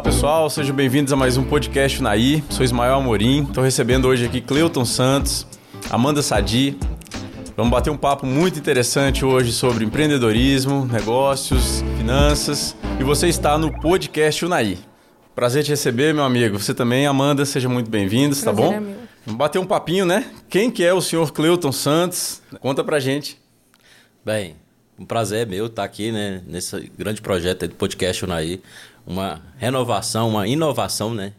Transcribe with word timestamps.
pessoal, 0.00 0.48
sejam 0.48 0.74
bem-vindos 0.74 1.12
a 1.12 1.16
mais 1.16 1.36
um 1.36 1.44
podcast 1.44 2.02
Naí. 2.02 2.42
Sou 2.48 2.64
Ismael 2.64 2.94
Amorim, 2.94 3.42
estou 3.42 3.62
recebendo 3.62 4.08
hoje 4.08 4.24
aqui 4.24 4.40
Cleuton 4.40 4.84
Santos, 4.84 5.46
Amanda 5.90 6.22
Sadi. 6.22 6.78
Vamos 7.54 7.70
bater 7.70 7.90
um 7.90 7.98
papo 7.98 8.24
muito 8.24 8.58
interessante 8.58 9.26
hoje 9.26 9.52
sobre 9.52 9.84
empreendedorismo, 9.84 10.86
negócios, 10.86 11.84
finanças. 11.98 12.74
E 12.98 13.04
você 13.04 13.28
está 13.28 13.58
no 13.58 13.78
podcast 13.78 14.42
Unaí. 14.46 14.78
Prazer 15.34 15.64
te 15.64 15.70
receber, 15.70 16.14
meu 16.14 16.24
amigo. 16.24 16.58
Você 16.58 16.72
também, 16.72 17.06
Amanda, 17.06 17.44
seja 17.44 17.68
muito 17.68 17.90
bem-vindos, 17.90 18.40
tá 18.42 18.52
bom? 18.52 18.72
É 18.72 18.80
meu. 18.80 18.96
Vamos 19.26 19.38
bater 19.38 19.58
um 19.58 19.66
papinho, 19.66 20.06
né? 20.06 20.24
Quem 20.48 20.70
que 20.70 20.82
é 20.82 20.94
o 20.94 21.02
senhor 21.02 21.30
Cleuton 21.30 21.72
Santos? 21.72 22.40
Conta 22.60 22.82
pra 22.82 22.98
gente. 22.98 23.38
Bem, 24.24 24.56
um 24.98 25.04
prazer 25.04 25.46
meu 25.46 25.66
estar 25.66 25.84
aqui, 25.84 26.10
né, 26.12 26.42
nesse 26.46 26.90
grande 26.96 27.20
projeto 27.20 27.66
do 27.68 27.74
podcast 27.74 28.24
Unaí. 28.24 28.62
Uma 29.10 29.42
renovação, 29.58 30.28
uma 30.28 30.46
inovação, 30.46 31.12
né, 31.12 31.32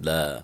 da, 0.00 0.42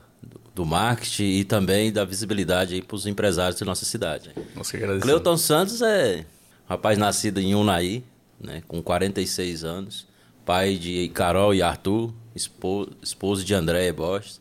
do 0.54 0.66
marketing 0.66 1.38
e 1.38 1.44
também 1.44 1.90
da 1.90 2.04
visibilidade 2.04 2.82
para 2.82 2.94
os 2.94 3.06
empresários 3.06 3.58
da 3.58 3.64
nossa 3.64 3.84
cidade. 3.84 4.32
Nossa, 4.54 4.72
que 4.72 4.76
agradecemos. 4.76 5.02
Cleuton 5.02 5.36
Santos 5.38 5.80
é 5.80 6.26
um 6.66 6.68
rapaz 6.68 6.98
nascido 6.98 7.40
em 7.40 7.54
Unaí, 7.54 8.04
né, 8.38 8.62
com 8.68 8.82
46 8.82 9.64
anos, 9.64 10.06
pai 10.44 10.76
de 10.76 11.08
Carol 11.08 11.54
e 11.54 11.62
Arthur, 11.62 12.12
esposo, 12.34 12.90
esposo 13.02 13.44
de 13.44 13.54
Andréia 13.54 13.92
Bosch, 13.92 14.38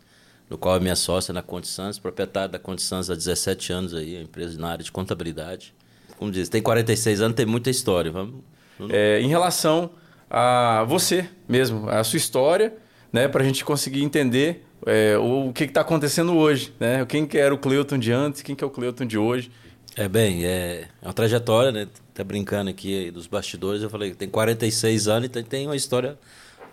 no 0.49 0.57
qual 0.57 0.76
é 0.76 0.80
minha 0.80 0.96
sócia 0.96 1.34
na 1.34 1.41
Conte 1.41 1.68
Santos, 1.68 1.98
proprietário 1.98 2.52
da 2.52 2.59
Conte 2.59 2.82
Santos 2.82 3.09
há 3.09 3.16
17 3.16 3.71
anos 3.71 3.94
aí, 3.94 4.21
empresa 4.21 4.59
na 4.59 4.70
área 4.70 4.84
de 4.84 4.91
contabilidade. 4.91 5.73
Como 6.18 6.30
diz, 6.30 6.49
tem 6.49 6.62
46 6.62 7.21
anos, 7.21 7.35
tem 7.35 7.46
muita 7.46 7.70
história. 7.70 8.12
Vamos, 8.12 8.44
vamos... 8.77 8.94
É, 8.94 9.21
em 9.21 9.27
relação 9.27 9.91
a 10.30 10.84
você 10.88 11.29
mesmo, 11.48 11.90
a 11.90 12.04
sua 12.04 12.18
história, 12.18 12.74
né, 13.12 13.27
para 13.27 13.43
a 13.43 13.46
gente 13.46 13.63
conseguir 13.63 14.04
entender 14.04 14.65
é, 14.85 15.18
o 15.18 15.51
que 15.54 15.63
está 15.63 15.82
acontecendo 15.82 16.35
hoje, 16.35 16.74
né? 16.79 17.05
Quem 17.05 17.26
que 17.26 17.38
era 17.38 17.54
o 17.54 17.57
Cleuton 17.57 17.98
de 17.98 18.12
antes, 18.12 18.41
quem 18.41 18.55
que 18.55 18.63
é 18.63 18.68
o 18.68 18.70
Cleuton 18.70 19.05
de 19.05 19.18
hoje. 19.18 19.51
É 19.96 20.07
bem, 20.07 20.46
é, 20.46 20.88
é 21.01 21.05
uma 21.07 21.13
trajetória, 21.13 21.71
né? 21.71 21.88
Tá 22.13 22.24
brincando 22.24 22.70
aqui 22.70 23.10
dos 23.10 23.26
bastidores, 23.27 23.82
eu 23.82 23.90
falei, 23.90 24.13
tem 24.13 24.29
46 24.29 25.07
anos 25.07 25.29
e 25.34 25.43
tem 25.43 25.66
uma 25.66 25.76
história 25.76 26.18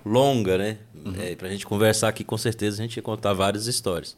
longa, 0.05 0.59
né? 0.59 0.79
Uhum. 0.95 1.15
É, 1.19 1.35
pra 1.35 1.49
gente 1.49 1.65
conversar 1.65 2.09
aqui, 2.09 2.23
com 2.23 2.37
certeza 2.37 2.83
a 2.83 2.83
gente 2.83 2.97
ia 2.97 3.03
contar 3.03 3.33
várias 3.33 3.67
histórias. 3.67 4.17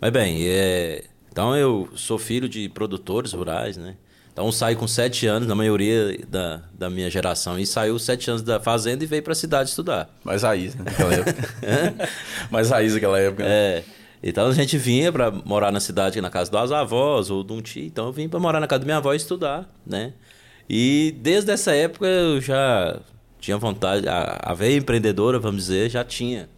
Mas 0.00 0.10
bem, 0.12 0.46
é, 0.46 1.04
então 1.30 1.56
eu 1.56 1.88
sou 1.96 2.18
filho 2.18 2.48
de 2.48 2.68
produtores 2.68 3.32
rurais, 3.32 3.76
né? 3.76 3.96
Então 4.32 4.50
saí 4.52 4.76
com 4.76 4.86
sete 4.86 5.26
anos, 5.26 5.48
na 5.48 5.54
maioria 5.54 6.18
da, 6.28 6.62
da 6.72 6.88
minha 6.88 7.10
geração, 7.10 7.58
e 7.58 7.66
saiu 7.66 7.98
sete 7.98 8.30
anos 8.30 8.42
da 8.42 8.60
fazenda 8.60 9.02
e 9.04 9.06
veio 9.06 9.22
para 9.22 9.32
a 9.32 9.36
cidade 9.36 9.70
estudar. 9.70 10.08
Mais 10.24 10.42
raiz, 10.42 10.74
né? 10.74 10.84
Naquela 10.84 11.14
época. 11.14 12.08
Mais 12.50 12.70
raiz 12.70 12.94
naquela 12.94 13.18
época. 13.18 13.44
Né? 13.44 13.50
É. 13.50 13.84
Então 14.22 14.46
a 14.46 14.52
gente 14.52 14.76
vinha 14.76 15.10
para 15.10 15.30
morar 15.30 15.72
na 15.72 15.80
cidade, 15.80 16.20
na 16.20 16.30
casa 16.30 16.50
das 16.50 16.70
avós 16.70 17.30
ou 17.30 17.42
de 17.42 17.52
um 17.52 17.60
tio. 17.60 17.84
Então 17.84 18.06
eu 18.06 18.12
vim 18.12 18.28
para 18.28 18.38
morar 18.38 18.60
na 18.60 18.66
casa 18.66 18.80
da 18.80 18.84
minha 18.84 18.98
avó 18.98 19.12
e 19.12 19.16
estudar, 19.16 19.68
né? 19.86 20.12
E 20.68 21.14
desde 21.20 21.50
essa 21.50 21.72
época 21.72 22.06
eu 22.06 22.40
já 22.40 23.00
tinha 23.40 23.56
vontade, 23.56 24.06
a, 24.08 24.38
a 24.42 24.54
veia 24.54 24.76
empreendedora, 24.76 25.38
vamos 25.38 25.62
dizer, 25.62 25.90
já 25.90 26.04
tinha. 26.04 26.48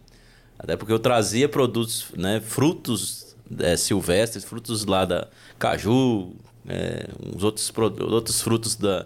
Até 0.59 0.75
porque 0.75 0.93
eu 0.93 0.99
trazia 0.99 1.49
produtos, 1.49 2.05
né, 2.15 2.39
frutos 2.39 3.35
é, 3.59 3.75
silvestres, 3.75 4.43
frutos 4.43 4.85
lá 4.85 5.05
da 5.05 5.27
caju, 5.57 6.33
é, 6.67 7.07
uns 7.35 7.43
outros, 7.43 7.71
outros 7.99 8.41
frutos 8.41 8.75
da, 8.75 9.05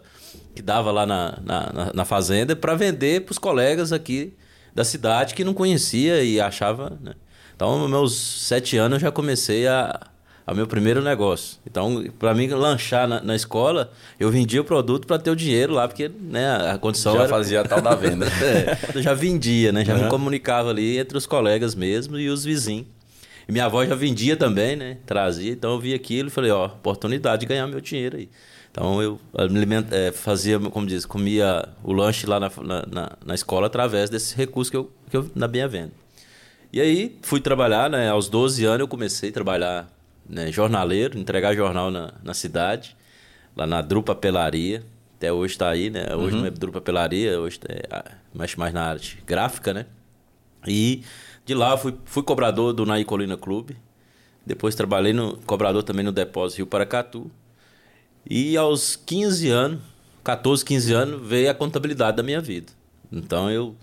que 0.55 0.61
dava 0.61 0.91
lá 0.91 1.05
na, 1.05 1.38
na, 1.44 1.91
na 1.94 2.05
fazenda 2.05 2.55
para 2.55 2.75
vender 2.75 3.22
para 3.22 3.31
os 3.31 3.38
colegas 3.38 3.91
aqui 3.91 4.33
da 4.73 4.83
cidade 4.83 5.33
que 5.33 5.44
não 5.44 5.53
conhecia 5.53 6.23
e 6.23 6.39
achava. 6.39 6.97
Né? 7.02 7.14
Então, 7.55 7.87
meus 7.87 8.15
sete 8.15 8.77
anos 8.77 8.98
eu 8.98 8.99
já 9.02 9.11
comecei 9.11 9.67
a, 9.67 9.99
a 10.45 10.54
meu 10.54 10.67
primeiro 10.67 11.02
negócio. 11.02 11.58
Então, 11.65 12.05
para 12.20 12.33
mim 12.33 12.48
lanchar 12.48 13.08
na, 13.08 13.21
na, 13.21 13.36
escola, 13.36 13.92
eu 14.20 14.30
vendia 14.30 14.61
o 14.61 14.64
produto 14.64 15.08
para 15.08 15.17
ter 15.17 15.31
o 15.31 15.36
dinheiro 15.36 15.73
lá, 15.73 15.87
porque 15.87 16.10
né, 16.20 16.71
a 16.71 16.77
condição 16.77 17.14
já 17.14 17.21
era... 17.21 17.30
fazia 17.30 17.61
a 17.61 17.64
tal 17.64 17.81
da 17.81 17.95
venda. 17.95 18.27
é, 18.42 18.77
eu 18.95 19.02
já 19.02 19.14
vendia, 19.14 19.71
né? 19.71 19.83
Já 19.83 19.95
uhum. 19.95 20.04
me 20.04 20.10
comunicava 20.10 20.70
ali 20.70 20.98
entre 20.98 21.17
os 21.17 21.26
colegas 21.26 21.73
mesmo 21.76 22.17
e 22.20 22.30
os 22.30 22.43
vizinhos. 22.43 22.96
E 23.47 23.52
minha 23.52 23.65
avó 23.65 23.85
já 23.85 23.95
vendia 23.95 24.35
também, 24.35 24.75
né? 24.75 24.97
Trazia. 25.05 25.52
Então 25.52 25.71
eu 25.71 25.80
vi 25.80 25.93
aquilo 25.93 26.27
e 26.27 26.31
falei, 26.31 26.52
ó, 26.52 26.65
oportunidade 26.65 27.41
de 27.41 27.45
ganhar 27.45 27.65
meu 27.67 27.80
dinheiro 27.80 28.17
aí. 28.17 28.30
Então 28.69 29.02
eu 29.02 29.19
alimenta, 29.35 29.95
é, 29.95 30.11
fazia, 30.11 30.59
como 30.59 30.85
diz, 30.85 31.05
comia 31.05 31.67
o 31.83 31.93
lanche 31.93 32.27
lá 32.27 32.39
na, 32.39 32.52
na, 32.87 33.11
na, 33.25 33.33
escola 33.33 33.67
através 33.67 34.09
desse 34.09 34.36
recurso 34.36 34.69
que 34.69 34.77
eu, 34.77 34.91
que 35.09 35.17
eu 35.17 35.31
na 35.33 35.47
minha 35.47 35.67
venda. 35.67 35.93
E 36.71 36.81
aí 36.81 37.17
fui 37.23 37.39
trabalhar, 37.39 37.89
né? 37.89 38.09
Aos 38.09 38.30
12 38.30 38.65
anos 38.65 38.81
eu 38.81 38.87
comecei 38.87 39.30
a 39.30 39.33
trabalhar 39.33 39.89
né, 40.30 40.52
jornaleiro, 40.52 41.17
entregar 41.17 41.55
jornal 41.55 41.89
na, 41.89 42.13
na 42.21 42.33
cidade, 42.33 42.95
lá 43.55 43.65
na 43.65 43.81
Drupa 43.81 44.13
Pelaria. 44.13 44.83
Até 45.15 45.31
hoje 45.31 45.53
está 45.53 45.69
aí, 45.69 45.89
né? 45.89 46.13
Hoje 46.15 46.36
uhum. 46.36 46.41
não 46.41 46.47
é 46.47 46.52
Drupa 46.52 46.81
Pelaria, 46.81 47.39
hoje 47.39 47.59
é, 47.67 48.03
mexe 48.31 48.59
mais 48.59 48.73
na 48.73 48.83
arte 48.83 49.17
gráfica, 49.25 49.73
né? 49.73 49.86
E 50.67 51.03
de 51.47 51.53
lá 51.53 51.77
fui, 51.77 51.95
fui 52.03 52.21
cobrador 52.23 52.73
do 52.73 52.85
Naí 52.85 53.05
Colina 53.05 53.37
Clube. 53.37 53.77
Depois 54.45 54.75
trabalhei 54.75 55.13
no 55.13 55.37
cobrador 55.45 55.81
também 55.81 56.03
no 56.03 56.11
Depósito 56.11 56.58
Rio 56.58 56.67
Paracatu. 56.67 57.31
E 58.30 58.58
aos 58.58 58.97
15 58.97 59.49
anos, 59.49 59.80
14, 60.25 60.65
15 60.65 60.93
anos, 60.93 61.25
veio 61.25 61.49
a 61.49 61.53
contabilidade 61.53 62.17
da 62.17 62.23
minha 62.23 62.41
vida. 62.41 62.73
Então 63.09 63.49
eu, 63.49 63.73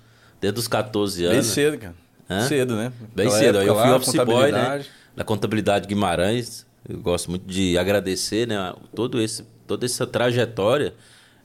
desde 0.43 0.61
os 0.61 0.69
14 0.69 1.25
anos. 1.25 1.37
Bem 1.37 1.43
cedo, 1.43 1.79
cara. 1.79 1.95
Hã? 2.29 2.47
Cedo, 2.47 2.77
né? 2.77 2.93
Bem 3.15 3.29
Aquela 3.29 3.41
cedo. 3.43 3.63
Eu 3.63 3.75
fui 3.75 3.91
office 3.93 4.25
boy, 4.27 4.53
né? 4.53 4.85
Da 5.17 5.25
contabilidade 5.25 5.89
Guimarães. 5.89 6.67
Eu 6.87 6.99
gosto 6.99 7.31
muito 7.31 7.47
de 7.47 7.79
agradecer, 7.79 8.47
né? 8.47 8.75
Todo 8.95 9.23
esse, 9.23 9.43
toda 9.67 9.87
essa 9.87 10.07
trajetória. 10.07 10.93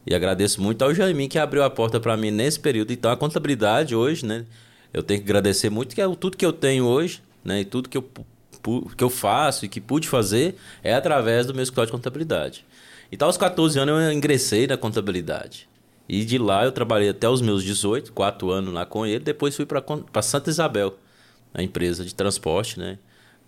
E 0.06 0.14
agradeço 0.14 0.62
muito 0.62 0.84
ao 0.84 0.94
Jaimin 0.94 1.30
que 1.30 1.40
abriu 1.40 1.64
a 1.64 1.70
porta 1.70 1.98
para 1.98 2.18
mim 2.18 2.30
nesse 2.30 2.60
período. 2.60 2.92
Então 2.92 3.10
a 3.10 3.16
contabilidade 3.16 3.96
hoje, 3.96 4.26
né? 4.26 4.46
Eu 4.94 5.04
tenho 5.04 5.22
que 5.22 5.26
agradecer 5.26 5.70
muito 5.70 5.96
que 5.96 6.02
é 6.02 6.16
tudo 6.16 6.38
que 6.38 6.46
eu 6.46 6.54
tenho 6.54 6.86
hoje, 6.86 7.22
né? 7.44 7.62
E 7.62 7.66
tudo 7.66 7.90
que 7.90 7.98
eu, 7.98 8.10
que 8.98 9.04
eu 9.04 9.10
faço 9.10 9.66
e 9.66 9.70
que 9.70 9.80
pude 9.80 10.08
fazer 10.08 10.56
é 10.84 10.94
através 10.94 11.46
do 11.46 11.54
meu 11.54 11.64
escritório 11.64 11.88
de 11.88 11.92
contabilidade. 11.92 12.66
Então, 13.12 13.28
aos 13.28 13.38
14 13.38 13.80
anos, 13.80 14.04
eu 14.04 14.12
ingressei 14.12 14.68
na 14.68 14.78
contabilidade. 14.78 15.68
E 16.08 16.26
de 16.26 16.38
lá 16.38 16.66
eu 16.66 16.72
trabalhei 16.72 17.10
até 17.10 17.30
os 17.30 17.42
meus 17.42 17.64
18, 17.64 18.14
4 18.14 18.50
anos 18.50 18.74
lá 18.74 18.86
com 18.86 19.06
ele. 19.06 19.20
Depois 19.20 19.56
fui 19.56 19.66
para 19.66 20.22
Santa 20.22 20.50
Isabel, 20.50 20.98
a 21.54 21.62
empresa 21.62 22.04
de 22.04 22.14
transporte, 22.16 22.80
né? 22.80 22.98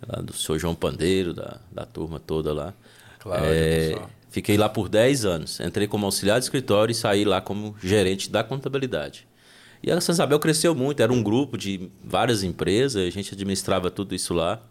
Lá 0.06 0.22
do 0.22 0.32
senhor 0.32 0.58
João 0.58 0.74
Pandeiro, 0.74 1.32
da, 1.32 1.60
da 1.70 1.84
turma 1.84 2.20
toda 2.20 2.52
lá. 2.52 2.74
Claro, 3.18 3.44
é, 3.46 4.00
fiquei 4.30 4.56
lá 4.56 4.68
por 4.68 4.88
10 4.88 5.24
anos. 5.24 5.60
Entrei 5.60 5.86
como 5.86 6.06
auxiliar 6.06 6.38
de 6.38 6.44
escritório 6.44 6.92
e 6.92 6.94
saí 6.94 7.24
lá 7.24 7.40
como 7.40 7.76
gerente 7.82 8.30
da 8.30 8.42
contabilidade. 8.44 9.26
E 9.82 9.90
a 9.90 10.00
Santa 10.00 10.12
Isabel 10.12 10.38
cresceu 10.38 10.74
muito, 10.74 11.02
era 11.02 11.12
um 11.12 11.22
grupo 11.22 11.58
de 11.58 11.90
várias 12.04 12.44
empresas, 12.44 13.04
a 13.04 13.10
gente 13.10 13.34
administrava 13.34 13.90
tudo 13.90 14.14
isso 14.14 14.32
lá. 14.32 14.62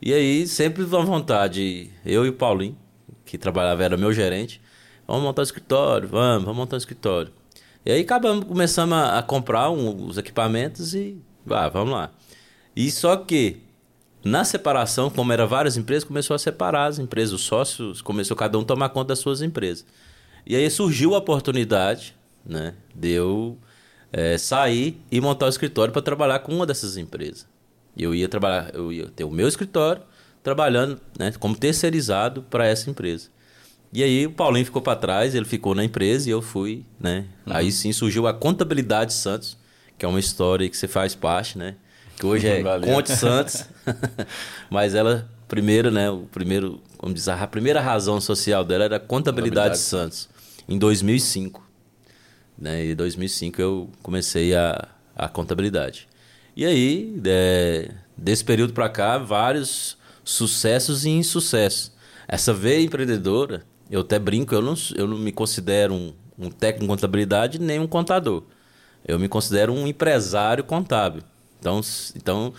E 0.00 0.12
aí, 0.12 0.46
sempre 0.46 0.84
uma 0.84 1.04
vontade, 1.04 1.90
eu 2.04 2.24
e 2.24 2.28
o 2.28 2.32
Paulinho, 2.32 2.76
que 3.24 3.36
trabalhava, 3.36 3.82
era 3.82 3.96
meu 3.96 4.12
gerente, 4.12 4.60
vamos 5.06 5.22
montar 5.22 5.42
um 5.42 5.44
escritório, 5.44 6.08
vamos, 6.08 6.44
vamos 6.44 6.56
montar 6.56 6.76
um 6.76 6.78
escritório. 6.78 7.32
E 7.84 7.90
aí 7.90 8.02
acabamos, 8.02 8.44
começamos 8.44 8.96
a, 8.96 9.18
a 9.18 9.22
comprar 9.22 9.70
um, 9.70 10.06
os 10.06 10.18
equipamentos 10.18 10.94
e, 10.94 11.18
ah, 11.50 11.68
vamos 11.68 11.92
lá. 11.92 12.10
E 12.74 12.90
só 12.90 13.16
que, 13.16 13.58
na 14.24 14.44
separação, 14.44 15.10
como 15.10 15.32
eram 15.32 15.48
várias 15.48 15.76
empresas, 15.76 16.04
começou 16.04 16.34
a 16.34 16.38
separar 16.38 16.86
as 16.86 16.98
empresas, 16.98 17.32
os 17.32 17.42
sócios, 17.42 18.00
começou 18.00 18.36
cada 18.36 18.58
um 18.58 18.60
a 18.60 18.64
tomar 18.64 18.90
conta 18.90 19.08
das 19.08 19.18
suas 19.18 19.42
empresas. 19.42 19.84
E 20.46 20.54
aí 20.54 20.70
surgiu 20.70 21.14
a 21.14 21.18
oportunidade, 21.18 22.14
né, 22.44 22.74
de 22.94 23.18
é, 24.16 24.38
sair 24.38 24.98
e 25.12 25.20
montar 25.20 25.44
o 25.44 25.48
escritório 25.50 25.92
para 25.92 26.00
trabalhar 26.00 26.38
com 26.38 26.50
uma 26.50 26.64
dessas 26.64 26.96
empresas. 26.96 27.46
Eu 27.94 28.14
ia 28.14 28.26
trabalhar, 28.26 28.74
eu 28.74 28.90
ia 28.90 29.08
ter 29.08 29.24
o 29.24 29.30
meu 29.30 29.46
escritório 29.46 30.00
trabalhando 30.42 30.98
né, 31.18 31.32
como 31.38 31.54
terceirizado 31.54 32.42
para 32.42 32.66
essa 32.66 32.88
empresa. 32.88 33.28
E 33.92 34.02
aí 34.02 34.26
o 34.26 34.32
Paulinho 34.32 34.64
ficou 34.64 34.80
para 34.80 34.96
trás, 34.98 35.34
ele 35.34 35.44
ficou 35.44 35.74
na 35.74 35.84
empresa 35.84 36.30
e 36.30 36.32
eu 36.32 36.40
fui, 36.40 36.82
né? 36.98 37.26
Uhum. 37.46 37.52
Aí 37.52 37.70
sim 37.70 37.92
surgiu 37.92 38.26
a 38.26 38.32
Contabilidade 38.32 39.12
Santos, 39.12 39.58
que 39.98 40.04
é 40.06 40.08
uma 40.08 40.18
história 40.18 40.68
que 40.68 40.76
você 40.76 40.88
faz 40.88 41.14
parte, 41.14 41.58
né? 41.58 41.76
Que 42.18 42.24
hoje 42.24 42.46
é 42.46 42.62
Valeu. 42.64 42.94
Conte 42.94 43.12
Santos. 43.12 43.66
Mas 44.70 44.94
ela, 44.94 45.28
primeiro, 45.46 45.90
né? 45.90 46.10
O 46.10 46.22
primeiro, 46.32 46.80
como 46.96 47.12
diz, 47.12 47.28
a 47.28 47.46
primeira 47.46 47.82
razão 47.82 48.18
social 48.18 48.64
dela 48.64 48.84
era 48.84 48.98
Contabilidade, 48.98 49.76
Contabilidade. 49.76 49.78
Santos, 49.78 50.28
em 50.66 50.78
2005. 50.78 51.65
Né? 52.58 52.86
Em 52.86 52.94
2005 52.94 53.60
eu 53.60 53.90
comecei 54.02 54.54
a, 54.54 54.88
a 55.14 55.28
contabilidade. 55.28 56.08
E 56.56 56.64
aí, 56.64 57.20
é, 57.26 57.90
desse 58.16 58.44
período 58.44 58.72
para 58.72 58.88
cá, 58.88 59.18
vários 59.18 59.96
sucessos 60.24 61.04
e 61.04 61.10
insucessos. 61.10 61.92
Essa 62.26 62.52
veia 62.52 62.82
empreendedora, 62.82 63.62
eu 63.90 64.00
até 64.00 64.18
brinco, 64.18 64.54
eu 64.54 64.62
não, 64.62 64.74
eu 64.94 65.06
não 65.06 65.18
me 65.18 65.32
considero 65.32 65.94
um, 65.94 66.12
um 66.38 66.50
técnico 66.50 66.84
em 66.84 66.88
contabilidade 66.88 67.60
nem 67.60 67.78
um 67.78 67.86
contador. 67.86 68.42
Eu 69.06 69.18
me 69.18 69.28
considero 69.28 69.72
um 69.72 69.86
empresário 69.86 70.64
contábil. 70.64 71.22
Então, 71.60 71.80
então 72.16 72.52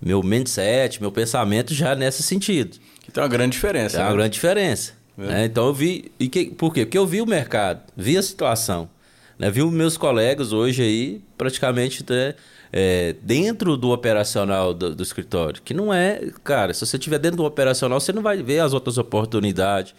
meu 0.00 0.22
mindset, 0.22 1.00
meu 1.00 1.12
pensamento 1.12 1.72
já 1.72 1.92
é 1.92 1.96
nesse 1.96 2.22
sentido. 2.22 2.78
Que 3.00 3.12
tem 3.12 3.22
uma 3.22 3.28
grande 3.28 3.52
diferença. 3.52 3.96
É 3.96 4.00
né? 4.00 4.06
uma 4.06 4.12
grande 4.14 4.34
diferença. 4.34 4.92
É. 5.16 5.22
Né? 5.22 5.44
Então 5.44 5.66
eu 5.66 5.74
vi. 5.74 6.12
E 6.18 6.28
que, 6.28 6.46
por 6.46 6.74
quê? 6.74 6.84
Porque 6.84 6.98
eu 6.98 7.06
vi 7.06 7.22
o 7.22 7.26
mercado, 7.26 7.82
vi 7.96 8.16
a 8.18 8.22
situação. 8.22 8.88
Né? 9.38 9.50
Vi 9.50 9.62
os 9.62 9.72
meus 9.72 9.96
colegas 9.96 10.52
hoje 10.52 10.82
aí 10.82 11.22
praticamente 11.36 12.04
né, 12.08 12.34
é, 12.72 13.14
dentro 13.22 13.76
do 13.76 13.90
operacional 13.90 14.74
do, 14.74 14.94
do, 14.94 15.02
escritório. 15.02 15.62
Que 15.62 15.72
não 15.72 15.92
é. 15.92 16.20
Cara, 16.42 16.72
se 16.74 16.84
você 16.84 16.96
estiver 16.96 17.18
dentro 17.18 17.38
do 17.38 17.44
operacional, 17.44 18.00
você 18.00 18.12
não 18.12 18.22
vai 18.22 18.42
ver 18.42 18.60
as 18.60 18.72
outras 18.72 18.98
oportunidades. 18.98 19.94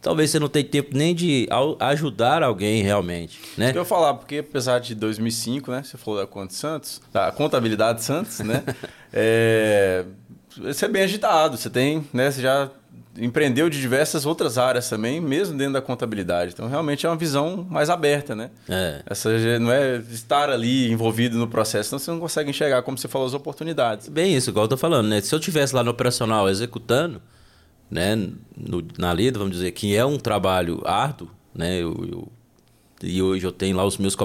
Talvez 0.00 0.30
você 0.30 0.38
não 0.38 0.48
tenha 0.48 0.64
tempo 0.64 0.96
nem 0.96 1.14
de 1.14 1.46
ajudar 1.78 2.42
alguém 2.42 2.82
realmente, 2.82 3.38
né? 3.58 3.66
Isso 3.66 3.72
que 3.74 3.78
eu 3.78 3.84
falar, 3.84 4.14
porque 4.14 4.38
apesar 4.38 4.78
de 4.78 4.94
2005, 4.94 5.70
né? 5.70 5.82
Você 5.82 5.98
falou 5.98 6.18
da 6.18 6.26
Conta 6.26 6.54
Santos, 6.54 7.02
da 7.12 7.30
Contabilidade 7.30 8.02
Santos, 8.02 8.38
né? 8.38 8.64
é, 9.12 10.06
você 10.56 10.86
é 10.86 10.88
bem 10.88 11.02
agitado, 11.02 11.58
você 11.58 11.68
tem, 11.68 12.06
né? 12.14 12.30
Você 12.30 12.40
já 12.40 12.70
empreendeu 13.18 13.68
de 13.68 13.80
diversas 13.80 14.24
outras 14.24 14.56
áreas 14.56 14.88
também, 14.88 15.20
mesmo 15.20 15.56
dentro 15.56 15.74
da 15.74 15.82
contabilidade. 15.82 16.52
Então, 16.52 16.68
realmente 16.68 17.06
é 17.06 17.08
uma 17.08 17.16
visão 17.16 17.66
mais 17.68 17.90
aberta, 17.90 18.34
né? 18.34 18.50
É. 18.68 19.02
Essa 19.06 19.30
não 19.58 19.72
é 19.72 19.96
estar 20.10 20.48
ali 20.50 20.90
envolvido 20.90 21.36
no 21.36 21.48
processo, 21.48 21.88
senão 21.88 21.98
você 21.98 22.10
não 22.10 22.20
consegue 22.20 22.50
enxergar, 22.50 22.82
como 22.82 22.96
você 22.96 23.08
falou, 23.08 23.26
as 23.26 23.34
oportunidades. 23.34 24.08
Bem 24.08 24.36
isso, 24.36 24.50
igual 24.50 24.64
eu 24.64 24.68
tô 24.68 24.76
falando, 24.76 25.08
né? 25.08 25.20
Se 25.20 25.34
eu 25.34 25.40
tivesse 25.40 25.74
lá 25.74 25.82
no 25.82 25.90
operacional 25.90 26.48
executando, 26.48 27.20
né, 27.90 28.14
no, 28.56 28.86
na 28.96 29.12
lida, 29.12 29.38
vamos 29.38 29.54
dizer, 29.56 29.72
que 29.72 29.96
é 29.96 30.04
um 30.04 30.16
trabalho 30.16 30.80
árduo, 30.84 31.28
né? 31.54 31.78
Eu, 31.78 31.92
eu, 32.08 32.32
e 33.02 33.20
hoje 33.20 33.46
eu 33.46 33.52
tenho 33.52 33.76
lá 33.76 33.84
os 33.84 33.96
meus 33.96 34.16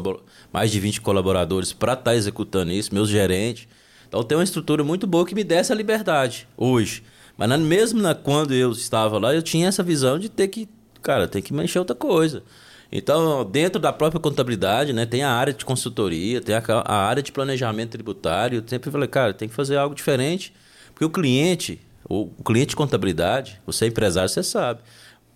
mais 0.52 0.70
de 0.70 0.80
20 0.80 1.02
colaboradores 1.02 1.72
para 1.74 1.94
estar 1.94 2.12
tá 2.12 2.16
executando 2.16 2.72
isso, 2.72 2.94
meus 2.94 3.10
gerentes. 3.10 3.68
Então 4.08 4.22
tem 4.24 4.38
uma 4.38 4.44
estrutura 4.44 4.84
muito 4.84 5.08
boa 5.08 5.26
que 5.26 5.34
me 5.34 5.44
desse 5.44 5.72
a 5.72 5.76
liberdade 5.76 6.48
hoje. 6.56 7.04
Mas 7.38 7.60
mesmo 7.60 8.02
na, 8.02 8.16
quando 8.16 8.54
eu 8.54 8.72
estava 8.72 9.18
lá, 9.18 9.34
eu 9.34 9.42
tinha 9.42 9.68
essa 9.68 9.84
visão 9.84 10.18
de 10.18 10.30
ter 10.30 10.48
que, 10.48 10.70
cara, 11.02 11.28
tem 11.28 11.42
que 11.42 11.54
mexer 11.54 11.80
outra 11.80 11.96
coisa. 11.96 12.44
Então, 12.92 13.44
dentro 13.44 13.80
da 13.80 13.92
própria 13.92 14.22
contabilidade, 14.22 14.94
né, 14.94 15.06
tem 15.06 15.24
a 15.24 15.32
área 15.32 15.54
de 15.54 15.66
consultoria, 15.66 16.40
tem 16.40 16.56
a, 16.56 16.64
a 16.86 16.96
área 16.96 17.22
de 17.22 17.32
planejamento 17.32 17.92
tributário. 17.92 18.60
Eu 18.60 18.64
sempre 18.66 18.90
falei, 18.92 19.08
cara, 19.08 19.34
tem 19.34 19.50
que 19.50 19.56
fazer 19.56 19.78
algo 19.78 19.96
diferente. 19.96 20.54
Porque 20.94 21.04
o 21.04 21.10
cliente, 21.10 21.82
o, 22.08 22.30
o 22.38 22.44
cliente 22.44 22.70
de 22.70 22.76
contabilidade, 22.76 23.60
você 23.66 23.86
é 23.86 23.88
empresário, 23.90 24.30
você 24.30 24.42
sabe. 24.42 24.80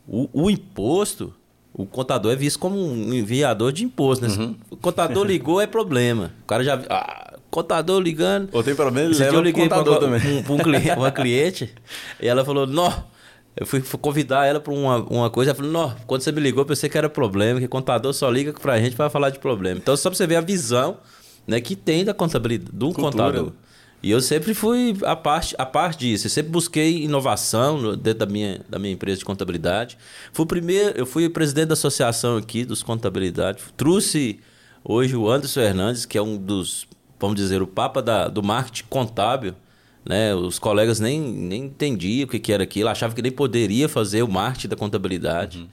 O, 0.07 0.29
o, 0.31 0.49
imposto, 0.49 1.33
o 1.73 1.85
contador 1.85 2.31
é 2.31 2.35
visto 2.35 2.57
como 2.59 2.77
um 2.77 3.13
enviador 3.13 3.73
de 3.73 3.83
imposto. 3.83 4.25
Né? 4.25 4.33
Uhum. 4.33 4.55
O 4.69 4.77
contador 4.77 5.25
ligou, 5.25 5.59
é 5.59 5.67
problema. 5.67 6.31
O 6.43 6.45
cara 6.45 6.63
já. 6.63 6.81
Ah, 6.89 7.38
contador 7.49 7.99
ligando. 7.99 8.49
Ou 8.51 8.63
tem 8.63 8.75
problema, 8.75 9.09
ele 9.09 9.17
leva 9.17 9.35
eu 9.35 9.41
liguei 9.41 9.67
para 9.67 9.83
um, 9.83 10.13
um, 10.13 10.55
um 10.55 10.57
cliente, 10.57 10.91
uma 10.97 11.11
cliente 11.11 11.73
e 12.19 12.27
ela 12.27 12.43
falou, 12.43 12.65
nó. 12.67 12.91
Eu 13.55 13.65
fui, 13.65 13.81
convidar 13.81 14.45
ela 14.45 14.59
para 14.59 14.71
uma, 14.71 14.97
uma 14.99 15.29
coisa, 15.29 15.51
ela 15.51 15.55
falou, 15.55 15.71
nó, 15.71 15.91
quando 16.07 16.21
você 16.21 16.31
me 16.31 16.39
ligou, 16.39 16.61
eu 16.61 16.65
pensei 16.65 16.89
que 16.89 16.97
era 16.97 17.09
problema, 17.09 17.59
que 17.59 17.67
contador 17.67 18.13
só 18.13 18.29
liga 18.29 18.53
para 18.53 18.73
a 18.73 18.79
gente 18.79 18.95
para 18.95 19.09
falar 19.09 19.31
de 19.31 19.39
problema. 19.39 19.77
Então, 19.77 19.97
só 19.97 20.09
para 20.09 20.15
você 20.15 20.25
ver 20.25 20.37
a 20.37 20.41
visão 20.41 20.97
né, 21.45 21.59
que 21.59 21.75
tem 21.75 22.05
da 22.05 22.13
contabilidade, 22.13 22.71
do 22.71 22.93
Cultura. 22.93 23.11
contador. 23.11 23.53
E 24.01 24.11
eu 24.11 24.21
sempre 24.21 24.53
fui 24.53 24.97
a 25.03 25.15
parte, 25.15 25.53
a 25.57 25.65
parte 25.65 25.99
disso. 25.99 26.27
Eu 26.27 26.31
sempre 26.31 26.51
busquei 26.51 27.03
inovação 27.03 27.97
dentro 27.97 28.19
da 28.19 28.25
minha, 28.25 28.61
da 28.69 28.79
minha 28.79 28.93
empresa 28.93 29.19
de 29.19 29.25
contabilidade. 29.25 29.97
Fui 30.31 30.45
primeiro, 30.45 30.97
eu 30.97 31.05
fui 31.05 31.27
presidente 31.27 31.67
da 31.67 31.73
associação 31.73 32.37
aqui 32.37 32.63
dos 32.63 32.81
contabilidade. 32.81 33.61
Trouxe 33.75 34.39
hoje 34.85 35.17
o 35.17 35.29
Anderson 35.29 35.59
Hernandes, 35.59 36.05
que 36.05 36.17
é 36.17 36.21
um 36.21 36.37
dos 36.37 36.87
vamos 37.19 37.35
dizer, 37.35 37.61
o 37.61 37.67
papa 37.67 38.01
da, 38.01 38.27
do 38.27 38.41
marketing 38.41 38.85
contábil, 38.89 39.55
né? 40.05 40.33
Os 40.33 40.57
colegas 40.57 40.99
nem, 40.99 41.19
nem 41.19 41.65
entendiam 41.65 42.25
o 42.25 42.27
que, 42.27 42.39
que 42.39 42.53
era 42.53 42.63
aquilo, 42.63 42.89
achavam 42.89 43.15
que 43.15 43.21
nem 43.21 43.31
poderia 43.31 43.89
fazer 43.89 44.23
o 44.23 44.27
marketing 44.27 44.69
da 44.69 44.75
contabilidade. 44.75 45.59
Uhum. 45.59 45.67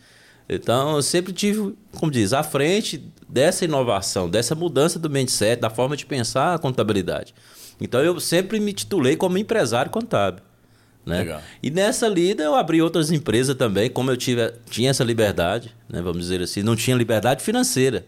Então, 0.48 0.96
eu 0.96 1.02
sempre 1.02 1.32
tive, 1.32 1.74
como 1.98 2.10
diz, 2.10 2.32
à 2.32 2.42
frente 2.42 3.02
dessa 3.28 3.64
inovação, 3.64 4.28
dessa 4.28 4.54
mudança 4.54 4.98
do 4.98 5.10
mindset, 5.10 5.60
da 5.60 5.70
forma 5.70 5.96
de 5.96 6.06
pensar 6.06 6.54
a 6.54 6.58
contabilidade. 6.58 7.34
Então, 7.80 8.00
eu 8.00 8.18
sempre 8.20 8.60
me 8.60 8.72
titulei 8.72 9.16
como 9.16 9.38
empresário 9.38 9.90
contábil. 9.90 10.42
Né? 11.04 11.18
Legal. 11.20 11.40
E 11.62 11.70
nessa 11.70 12.08
lida 12.08 12.42
eu 12.42 12.54
abri 12.54 12.82
outras 12.82 13.10
empresas 13.12 13.54
também, 13.56 13.88
como 13.88 14.10
eu 14.10 14.16
tive, 14.16 14.52
tinha 14.68 14.90
essa 14.90 15.04
liberdade, 15.04 15.74
né? 15.88 16.02
vamos 16.02 16.18
dizer 16.18 16.42
assim, 16.42 16.62
não 16.62 16.74
tinha 16.74 16.96
liberdade 16.96 17.42
financeira 17.44 18.04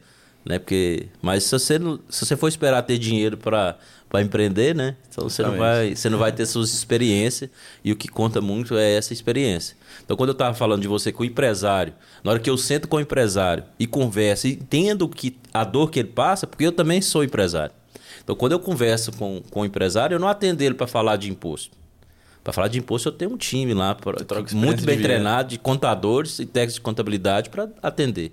né? 0.48 0.58
Porque, 0.58 1.08
mas 1.20 1.44
se 1.44 1.50
você, 1.50 1.78
não, 1.78 2.00
se 2.08 2.24
você 2.24 2.34
for 2.34 2.48
esperar 2.48 2.80
ter 2.82 2.96
dinheiro 2.96 3.36
para 3.36 3.76
empreender, 4.14 4.74
né? 4.74 4.96
Então 5.10 5.28
você 5.28 5.42
não, 5.42 5.58
vai, 5.58 5.94
você 5.94 6.08
não 6.08 6.18
vai 6.18 6.32
ter 6.32 6.46
suas 6.46 6.72
experiências 6.72 7.50
e 7.84 7.92
o 7.92 7.96
que 7.96 8.08
conta 8.08 8.40
muito 8.40 8.74
é 8.78 8.96
essa 8.96 9.12
experiência. 9.12 9.76
Então 10.02 10.16
quando 10.16 10.30
eu 10.30 10.32
estava 10.32 10.54
falando 10.54 10.80
de 10.80 10.88
você 10.88 11.12
com 11.12 11.22
o 11.22 11.26
empresário, 11.26 11.92
na 12.24 12.30
hora 12.30 12.40
que 12.40 12.48
eu 12.48 12.56
sento 12.56 12.88
com 12.88 12.96
o 12.96 13.00
empresário 13.00 13.62
e 13.78 13.86
converso 13.86 14.48
e 14.48 14.52
entendo 14.52 15.06
que, 15.06 15.36
a 15.52 15.64
dor 15.64 15.90
que 15.90 15.98
ele 15.98 16.08
passa, 16.08 16.46
porque 16.46 16.64
eu 16.64 16.72
também 16.72 17.02
sou 17.02 17.22
empresário. 17.22 17.74
Então 18.24 18.34
quando 18.34 18.52
eu 18.52 18.58
converso 18.58 19.12
com, 19.12 19.42
com 19.50 19.60
o 19.60 19.64
empresário, 19.66 20.14
eu 20.14 20.18
não 20.18 20.28
atendo 20.28 20.62
ele 20.62 20.74
para 20.74 20.86
falar 20.86 21.16
de 21.16 21.30
imposto. 21.30 21.76
Para 22.42 22.54
falar 22.54 22.68
de 22.68 22.78
imposto, 22.78 23.10
eu 23.10 23.12
tenho 23.12 23.32
um 23.32 23.36
time 23.36 23.74
lá, 23.74 23.94
pra, 23.94 24.14
muito 24.54 24.82
bem 24.82 24.96
de 24.96 25.02
treinado, 25.02 25.50
de 25.50 25.58
contadores 25.58 26.38
e 26.38 26.46
técnicos 26.46 26.76
de 26.76 26.80
contabilidade 26.80 27.50
para 27.50 27.68
atender. 27.82 28.32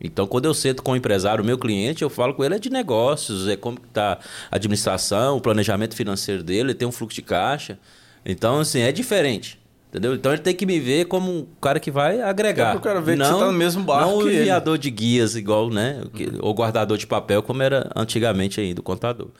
Então, 0.00 0.26
quando 0.26 0.46
eu 0.46 0.54
sento 0.54 0.82
com 0.82 0.92
o 0.92 0.96
empresário, 0.96 1.44
o 1.44 1.46
meu 1.46 1.58
cliente, 1.58 2.02
eu 2.02 2.08
falo 2.08 2.32
com 2.32 2.42
ele 2.42 2.54
é 2.54 2.58
de 2.58 2.70
negócios, 2.70 3.46
é 3.46 3.56
como 3.56 3.78
está 3.86 4.18
a 4.50 4.56
administração, 4.56 5.36
o 5.36 5.40
planejamento 5.40 5.94
financeiro 5.94 6.42
dele, 6.42 6.70
ele 6.70 6.74
tem 6.74 6.88
um 6.88 6.92
fluxo 6.92 7.16
de 7.16 7.22
caixa. 7.22 7.78
Então, 8.24 8.60
assim, 8.60 8.80
é 8.80 8.92
diferente. 8.92 9.60
Entendeu? 9.90 10.14
Então 10.14 10.32
ele 10.32 10.40
tem 10.40 10.54
que 10.54 10.64
me 10.64 10.78
ver 10.78 11.06
como 11.06 11.32
um 11.32 11.46
cara 11.60 11.80
que 11.80 11.90
vai 11.90 12.20
agregar. 12.20 12.74
É 12.74 12.76
o 12.76 12.80
cara 12.80 13.00
ver 13.00 13.16
não, 13.16 13.26
que 13.26 13.32
você 13.32 13.38
tá 13.40 13.46
no 13.46 13.52
mesmo 13.52 13.82
barco. 13.82 14.08
Não 14.08 14.18
o 14.18 14.30
enviador 14.30 14.78
de 14.78 14.88
guias, 14.88 15.34
igual, 15.34 15.68
né? 15.68 16.00
Uhum. 16.14 16.38
Ou 16.42 16.54
guardador 16.54 16.96
de 16.96 17.08
papel, 17.08 17.42
como 17.42 17.60
era 17.60 17.90
antigamente 17.96 18.60
ainda, 18.60 18.80
o 18.80 18.84
contador. 18.84 19.30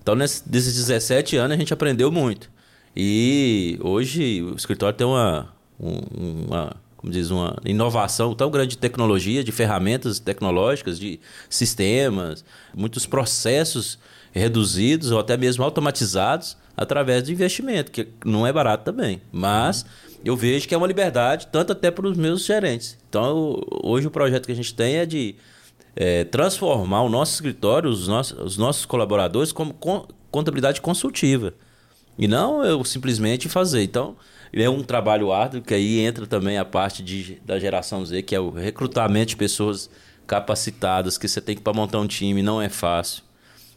Então, 0.00 0.14
nesses 0.14 0.40
17 0.40 1.36
anos, 1.36 1.54
a 1.54 1.58
gente 1.58 1.74
aprendeu 1.74 2.10
muito. 2.10 2.50
E 2.96 3.78
hoje 3.82 4.42
o 4.42 4.54
escritório 4.56 4.96
tem 4.96 5.06
uma, 5.06 5.52
uma 5.78 6.74
como 6.98 7.12
diz, 7.12 7.30
uma 7.30 7.56
inovação 7.64 8.34
tão 8.34 8.50
grande 8.50 8.70
de 8.70 8.78
tecnologia, 8.78 9.44
de 9.44 9.52
ferramentas 9.52 10.18
tecnológicas, 10.18 10.98
de 10.98 11.18
sistemas, 11.48 12.44
muitos 12.74 13.06
processos 13.06 13.98
reduzidos 14.32 15.12
ou 15.12 15.20
até 15.20 15.36
mesmo 15.36 15.62
automatizados 15.64 16.56
através 16.76 17.22
do 17.22 17.32
investimento, 17.32 17.92
que 17.92 18.08
não 18.24 18.44
é 18.44 18.52
barato 18.52 18.84
também. 18.84 19.22
Mas 19.32 19.86
eu 20.24 20.36
vejo 20.36 20.66
que 20.66 20.74
é 20.74 20.78
uma 20.78 20.88
liberdade, 20.88 21.46
tanto 21.52 21.72
até 21.72 21.88
para 21.90 22.06
os 22.06 22.16
meus 22.16 22.44
gerentes. 22.44 22.98
Então, 23.08 23.62
hoje 23.82 24.08
o 24.08 24.10
projeto 24.10 24.46
que 24.46 24.52
a 24.52 24.56
gente 24.56 24.74
tem 24.74 24.96
é 24.96 25.06
de 25.06 25.36
é, 25.94 26.24
transformar 26.24 27.02
o 27.02 27.08
nosso 27.08 27.32
escritório, 27.32 27.88
os 27.88 28.08
nossos, 28.08 28.38
os 28.40 28.56
nossos 28.56 28.84
colaboradores, 28.84 29.52
como 29.52 29.72
contabilidade 30.32 30.80
consultiva. 30.80 31.54
E 32.18 32.26
não 32.26 32.64
eu 32.64 32.84
simplesmente 32.84 33.48
fazer. 33.48 33.82
Então, 33.82 34.16
é 34.52 34.70
um 34.70 34.82
trabalho 34.82 35.32
árduo, 35.32 35.62
que 35.62 35.74
aí 35.74 36.00
entra 36.00 36.26
também 36.26 36.58
a 36.58 36.64
parte 36.64 37.02
de, 37.02 37.40
da 37.44 37.58
geração 37.58 38.04
Z, 38.04 38.22
que 38.22 38.34
é 38.34 38.40
o 38.40 38.50
recrutamento 38.50 39.30
de 39.30 39.36
pessoas 39.36 39.90
capacitadas, 40.26 41.18
que 41.18 41.26
você 41.26 41.40
tem 41.40 41.56
que 41.56 41.62
para 41.62 41.72
montar 41.72 41.98
um 41.98 42.06
time, 42.06 42.42
não 42.42 42.60
é 42.60 42.68
fácil. 42.68 43.22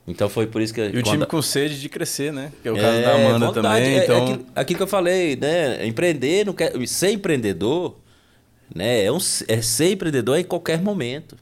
Então 0.08 0.28
foi 0.28 0.48
por 0.48 0.62
isso 0.62 0.74
que. 0.74 0.82
E 0.82 0.98
o 0.98 1.04
time 1.04 1.26
com 1.26 1.42
sede 1.42 1.80
de 1.80 1.88
crescer, 1.88 2.34
né? 2.34 2.52
Que 2.62 2.68
é 2.68 2.72
o 2.72 2.76
caso 2.76 2.88
é, 2.88 3.02
da 3.04 3.16
Amanda 3.16 3.46
vontade, 3.48 3.68
também. 3.68 4.00
É, 4.00 4.04
então... 4.04 4.16
É 4.16 4.22
aquilo, 4.24 4.46
aquilo, 4.56 4.78
que 4.78 4.84
eu 4.84 4.88
falei, 4.88 5.36
né? 5.36 5.86
Empreender, 5.86 6.46
não 6.46 6.54
quer, 6.54 6.74
ser 6.88 7.12
empreendedor, 7.12 7.98
né? 8.74 9.06
É, 9.06 9.12
um, 9.12 9.20
é 9.48 9.62
ser 9.62 9.92
empreendedor 9.92 10.38
em 10.38 10.44
qualquer 10.44 10.82
momento. 10.82 11.38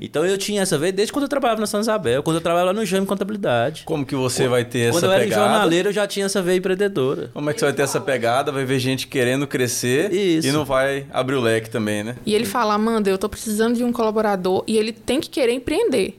Então 0.00 0.24
eu 0.24 0.36
tinha 0.38 0.62
essa 0.62 0.78
vez 0.78 0.92
desde 0.92 1.12
quando 1.12 1.24
eu 1.24 1.28
trabalhava 1.28 1.60
na 1.60 1.66
São 1.66 1.80
Isabel, 1.80 2.22
quando 2.22 2.36
eu 2.36 2.40
trabalhava 2.40 2.72
lá 2.72 2.78
no 2.78 2.84
Jame 2.84 3.06
Contabilidade. 3.06 3.82
Como 3.84 4.04
que 4.04 4.14
você 4.14 4.48
vai 4.48 4.64
ter 4.64 4.90
essa 4.90 5.00
pegada? 5.00 5.14
Quando 5.14 5.30
eu 5.30 5.36
era 5.36 5.44
jornaleiro, 5.44 5.88
eu 5.88 5.92
já 5.92 6.06
tinha 6.06 6.26
essa 6.26 6.42
veia 6.42 6.58
empreendedora. 6.58 7.30
Como 7.32 7.48
é 7.50 7.52
que 7.52 7.60
você 7.60 7.66
vai 7.66 7.74
ter 7.74 7.82
essa 7.82 8.00
pegada? 8.00 8.52
Vai 8.52 8.64
ver 8.64 8.78
gente 8.78 9.06
querendo 9.06 9.46
crescer 9.46 10.12
Isso. 10.12 10.48
e 10.48 10.52
não 10.52 10.64
vai 10.64 11.06
abrir 11.10 11.36
o 11.36 11.40
leque 11.40 11.70
também, 11.70 12.04
né? 12.04 12.16
E 12.24 12.34
ele 12.34 12.46
fala, 12.46 12.74
Amanda, 12.74 13.08
eu 13.10 13.18
tô 13.18 13.28
precisando 13.28 13.76
de 13.76 13.84
um 13.84 13.92
colaborador 13.92 14.64
e 14.66 14.76
ele 14.76 14.92
tem 14.92 15.20
que 15.20 15.28
querer 15.28 15.52
empreender. 15.52 16.18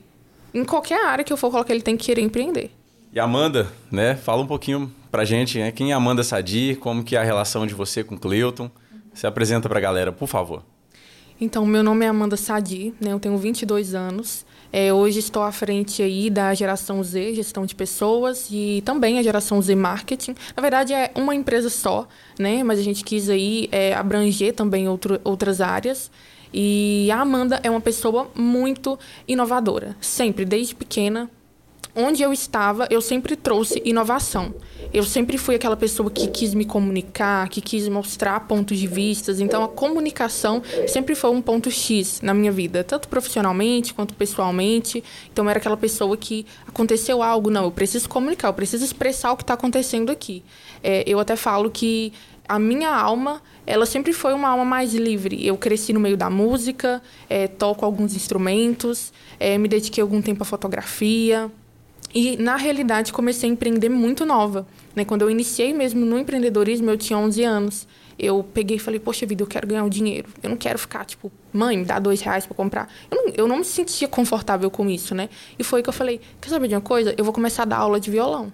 Em 0.52 0.64
qualquer 0.64 1.06
área 1.06 1.24
que 1.24 1.32
eu 1.32 1.36
for 1.36 1.50
colocar, 1.50 1.72
ele 1.72 1.82
tem 1.82 1.96
que 1.96 2.06
querer 2.06 2.22
empreender. 2.22 2.70
E 3.12 3.18
Amanda, 3.18 3.68
né? 3.90 4.14
Fala 4.16 4.42
um 4.42 4.46
pouquinho 4.46 4.92
pra 5.10 5.24
gente, 5.24 5.58
né? 5.58 5.72
Quem 5.72 5.90
é 5.90 5.94
Amanda 5.94 6.22
Sadi, 6.22 6.76
como 6.80 7.02
que 7.02 7.16
é 7.16 7.18
a 7.18 7.24
relação 7.24 7.66
de 7.66 7.74
você 7.74 8.04
com 8.04 8.14
o 8.14 8.18
Cleuton. 8.18 8.70
Se 9.12 9.26
apresenta 9.26 9.68
pra 9.68 9.80
galera, 9.80 10.12
por 10.12 10.28
favor. 10.28 10.62
Então, 11.40 11.64
meu 11.64 11.82
nome 11.82 12.04
é 12.04 12.08
Amanda 12.08 12.36
Sadi, 12.36 12.92
né? 13.00 13.12
eu 13.12 13.18
tenho 13.18 13.38
22 13.38 13.94
anos. 13.94 14.44
É, 14.70 14.92
hoje 14.92 15.20
estou 15.20 15.42
à 15.42 15.50
frente 15.50 16.02
aí 16.02 16.28
da 16.28 16.52
geração 16.52 17.02
Z, 17.02 17.34
gestão 17.34 17.64
de 17.64 17.74
pessoas, 17.74 18.48
e 18.50 18.82
também 18.84 19.18
a 19.18 19.22
geração 19.22 19.60
Z 19.62 19.74
Marketing. 19.74 20.34
Na 20.54 20.60
verdade, 20.60 20.92
é 20.92 21.10
uma 21.14 21.34
empresa 21.34 21.70
só, 21.70 22.06
né? 22.38 22.62
mas 22.62 22.78
a 22.78 22.82
gente 22.82 23.02
quis 23.02 23.30
aí 23.30 23.70
é, 23.72 23.94
abranger 23.94 24.52
também 24.52 24.86
outro, 24.86 25.18
outras 25.24 25.62
áreas. 25.62 26.10
E 26.52 27.08
a 27.10 27.22
Amanda 27.22 27.58
é 27.62 27.70
uma 27.70 27.80
pessoa 27.80 28.30
muito 28.34 28.98
inovadora. 29.26 29.96
Sempre, 29.98 30.44
desde 30.44 30.74
pequena, 30.74 31.30
onde 31.94 32.22
eu 32.22 32.32
estava, 32.32 32.86
eu 32.90 33.00
sempre 33.00 33.36
trouxe 33.36 33.82
inovação. 33.84 34.54
Eu 34.92 35.04
sempre 35.04 35.38
fui 35.38 35.54
aquela 35.54 35.76
pessoa 35.76 36.10
que 36.10 36.26
quis 36.26 36.54
me 36.54 36.64
comunicar, 36.64 37.48
que 37.48 37.60
quis 37.60 37.86
mostrar 37.88 38.40
pontos 38.40 38.78
de 38.78 38.86
vistas. 38.86 39.40
Então, 39.40 39.62
a 39.62 39.68
comunicação 39.68 40.62
sempre 40.88 41.14
foi 41.14 41.30
um 41.30 41.40
ponto 41.40 41.70
X 41.70 42.20
na 42.22 42.34
minha 42.34 42.50
vida, 42.50 42.82
tanto 42.82 43.08
profissionalmente 43.08 43.94
quanto 43.94 44.14
pessoalmente. 44.14 45.02
Então, 45.32 45.44
eu 45.44 45.50
era 45.50 45.58
aquela 45.58 45.76
pessoa 45.76 46.16
que 46.16 46.46
aconteceu 46.66 47.22
algo, 47.22 47.50
não, 47.50 47.64
eu 47.64 47.70
preciso 47.70 48.08
comunicar, 48.08 48.48
eu 48.48 48.54
preciso 48.54 48.84
expressar 48.84 49.32
o 49.32 49.36
que 49.36 49.42
está 49.42 49.54
acontecendo 49.54 50.10
aqui. 50.10 50.42
É, 50.82 51.04
eu 51.06 51.20
até 51.20 51.36
falo 51.36 51.70
que 51.70 52.12
a 52.48 52.58
minha 52.58 52.90
alma, 52.90 53.40
ela 53.64 53.86
sempre 53.86 54.12
foi 54.12 54.34
uma 54.34 54.48
alma 54.48 54.64
mais 54.64 54.92
livre. 54.92 55.46
Eu 55.46 55.56
cresci 55.56 55.92
no 55.92 56.00
meio 56.00 56.16
da 56.16 56.28
música, 56.28 57.00
é, 57.28 57.46
toco 57.46 57.84
alguns 57.84 58.16
instrumentos, 58.16 59.12
é, 59.38 59.56
me 59.56 59.68
dediquei 59.68 60.02
algum 60.02 60.20
tempo 60.20 60.42
à 60.42 60.44
fotografia. 60.44 61.48
E, 62.12 62.36
na 62.36 62.56
realidade, 62.56 63.12
comecei 63.12 63.48
a 63.48 63.52
empreender 63.52 63.88
muito 63.88 64.24
nova. 64.24 64.66
Né? 64.94 65.04
Quando 65.04 65.22
eu 65.22 65.30
iniciei 65.30 65.72
mesmo 65.72 66.04
no 66.04 66.18
empreendedorismo, 66.18 66.90
eu 66.90 66.96
tinha 66.96 67.18
11 67.18 67.44
anos. 67.44 67.88
Eu 68.18 68.42
peguei 68.42 68.76
e 68.76 68.80
falei, 68.80 69.00
poxa 69.00 69.24
vida, 69.24 69.42
eu 69.42 69.46
quero 69.46 69.66
ganhar 69.66 69.82
o 69.82 69.86
um 69.86 69.88
dinheiro. 69.88 70.28
Eu 70.42 70.50
não 70.50 70.56
quero 70.56 70.78
ficar, 70.78 71.04
tipo, 71.04 71.32
mãe, 71.52 71.76
me 71.76 71.84
dá 71.84 71.98
dois 71.98 72.20
reais 72.20 72.44
para 72.44 72.54
comprar. 72.54 72.92
Eu 73.10 73.16
não, 73.16 73.32
eu 73.34 73.48
não 73.48 73.58
me 73.58 73.64
sentia 73.64 74.08
confortável 74.08 74.70
com 74.70 74.90
isso, 74.90 75.14
né? 75.14 75.30
E 75.58 75.64
foi 75.64 75.82
que 75.82 75.88
eu 75.88 75.92
falei, 75.92 76.20
quer 76.40 76.50
saber 76.50 76.68
de 76.68 76.74
uma 76.74 76.80
coisa? 76.80 77.14
Eu 77.16 77.24
vou 77.24 77.32
começar 77.32 77.62
a 77.62 77.66
dar 77.66 77.78
aula 77.78 77.98
de 77.98 78.10
violão. 78.10 78.52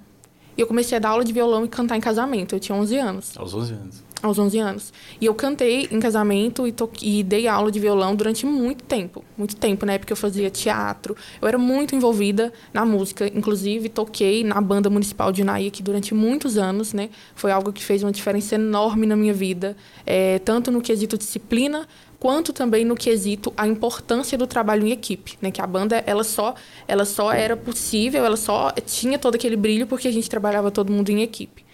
E 0.56 0.60
eu 0.60 0.66
comecei 0.66 0.96
a 0.96 1.00
dar 1.00 1.10
aula 1.10 1.24
de 1.24 1.32
violão 1.32 1.64
e 1.64 1.68
cantar 1.68 1.96
em 1.96 2.00
casamento. 2.00 2.54
Eu 2.54 2.60
tinha 2.60 2.76
11 2.76 2.96
anos. 2.96 3.36
Aos 3.36 3.54
11 3.54 3.72
anos 3.72 4.05
aos 4.26 4.38
11 4.38 4.58
anos. 4.58 4.92
E 5.20 5.26
eu 5.26 5.34
cantei 5.34 5.88
em 5.90 6.00
casamento 6.00 6.66
e, 6.66 6.74
e 7.02 7.22
dei 7.22 7.48
aula 7.48 7.70
de 7.70 7.80
violão 7.80 8.14
durante 8.14 8.44
muito 8.44 8.84
tempo. 8.84 9.24
Muito 9.36 9.56
tempo, 9.56 9.86
né? 9.86 9.98
Porque 9.98 10.12
eu 10.12 10.16
fazia 10.16 10.50
teatro. 10.50 11.16
Eu 11.40 11.48
era 11.48 11.58
muito 11.58 11.94
envolvida 11.94 12.52
na 12.72 12.84
música. 12.84 13.26
Inclusive, 13.26 13.88
toquei 13.88 14.44
na 14.44 14.60
banda 14.60 14.90
municipal 14.90 15.32
de 15.32 15.42
Unaí 15.42 15.68
aqui 15.68 15.82
durante 15.82 16.14
muitos 16.14 16.56
anos, 16.56 16.92
né? 16.92 17.10
Foi 17.34 17.50
algo 17.50 17.72
que 17.72 17.84
fez 17.84 18.02
uma 18.02 18.12
diferença 18.12 18.54
enorme 18.54 19.06
na 19.06 19.16
minha 19.16 19.34
vida. 19.34 19.76
É, 20.04 20.38
tanto 20.40 20.70
no 20.70 20.80
quesito 20.80 21.16
disciplina, 21.16 21.86
quanto 22.18 22.52
também 22.52 22.84
no 22.84 22.94
quesito 22.94 23.52
a 23.56 23.66
importância 23.66 24.36
do 24.36 24.46
trabalho 24.46 24.86
em 24.86 24.90
equipe, 24.90 25.36
né? 25.40 25.50
Que 25.50 25.60
a 25.60 25.66
banda 25.66 26.02
ela 26.06 26.24
só 26.24 26.54
ela 26.88 27.04
só 27.04 27.32
era 27.32 27.56
possível, 27.56 28.24
ela 28.24 28.36
só 28.36 28.72
tinha 28.84 29.18
todo 29.18 29.34
aquele 29.34 29.56
brilho 29.56 29.86
porque 29.86 30.08
a 30.08 30.12
gente 30.12 30.28
trabalhava 30.28 30.70
todo 30.70 30.92
mundo 30.92 31.10
em 31.10 31.22
equipe. 31.22 31.64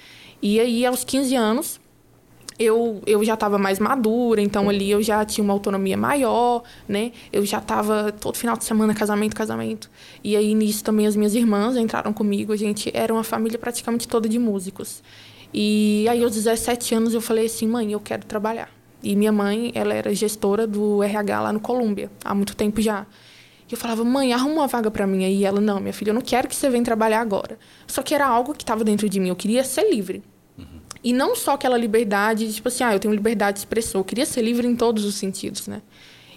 E 0.41 0.59
aí 0.61 0.85
aos 0.85 1.05
15 1.05 1.37
anos 1.37 1.81
eu, 2.63 3.03
eu 3.07 3.25
já 3.25 3.35
estava 3.35 3.59
mais 3.59 3.79
madura, 3.79 4.41
então 4.41 4.69
ali 4.69 4.91
eu 4.91 5.03
já 5.03 5.25
tinha 5.25 5.43
uma 5.45 5.53
autonomia 5.53 5.97
maior, 5.97 6.63
né? 6.89 7.13
Eu 7.33 7.45
já 7.45 7.59
estava 7.59 8.13
todo 8.13 8.37
final 8.37 8.57
de 8.57 8.65
semana 8.65 8.95
casamento, 8.95 9.35
casamento. 9.35 9.91
E 10.23 10.37
aí 10.37 10.55
nisso 10.55 10.85
também 10.85 11.07
as 11.07 11.17
minhas 11.17 11.35
irmãs 11.35 11.77
entraram 11.77 12.13
comigo, 12.13 12.53
a 12.53 12.57
gente 12.57 12.91
era 12.95 13.13
uma 13.13 13.25
família 13.25 13.59
praticamente 13.59 14.07
toda 14.07 14.29
de 14.29 14.39
músicos. 14.39 15.03
E 15.53 16.07
aí 16.09 16.23
aos 16.23 16.33
17 16.33 16.95
anos 16.95 17.15
eu 17.15 17.21
falei 17.21 17.47
assim, 17.47 17.67
mãe, 17.67 17.93
eu 17.93 18.01
quero 18.01 18.25
trabalhar. 18.25 18.71
E 19.03 19.17
minha 19.17 19.33
mãe, 19.33 19.73
ela 19.75 19.93
era 19.93 20.15
gestora 20.15 20.67
do 20.67 21.03
RH 21.03 21.41
lá 21.41 21.53
no 21.53 21.61
Colômbia, 21.61 22.11
há 22.25 22.35
muito 22.35 22.55
tempo 22.55 22.81
já. 22.81 23.05
E 23.69 23.75
eu 23.75 23.79
falava, 23.79 24.05
mãe, 24.05 24.33
arruma 24.33 24.61
uma 24.61 24.67
vaga 24.67 24.91
para 24.91 25.07
mim. 25.07 25.25
E 25.25 25.45
ela, 25.45 25.61
não, 25.61 25.81
minha 25.81 25.93
filha, 25.93 26.11
eu 26.11 26.15
não 26.15 26.21
quero 26.21 26.47
que 26.47 26.55
você 26.55 26.71
venha 26.71 26.85
trabalhar 26.85 27.21
agora. 27.21 27.59
Só 27.87 28.03
que 28.03 28.15
era 28.15 28.27
algo 28.27 28.55
que 28.55 28.63
estava 28.63 28.85
dentro 28.85 29.09
de 29.09 29.19
mim, 29.19 29.31
eu 29.31 29.37
queria 29.37 29.65
ser 29.65 29.91
livre. 29.91 30.23
E 31.03 31.13
não 31.13 31.35
só 31.35 31.53
aquela 31.53 31.77
liberdade, 31.77 32.47
de, 32.47 32.55
tipo 32.55 32.69
assim, 32.69 32.85
ah, 32.85 32.95
eu 32.95 33.01
tenho 33.01 33.13
liberdade 33.13 33.55
de 33.57 33.61
expressão. 33.61 34.01
Eu 34.01 34.05
queria 34.05 34.27
ser 34.27 34.43
livre 34.43 34.67
em 34.67 34.77
todos 34.77 35.05
os 35.05 35.17
sentidos, 35.17 35.67
né? 35.67 35.83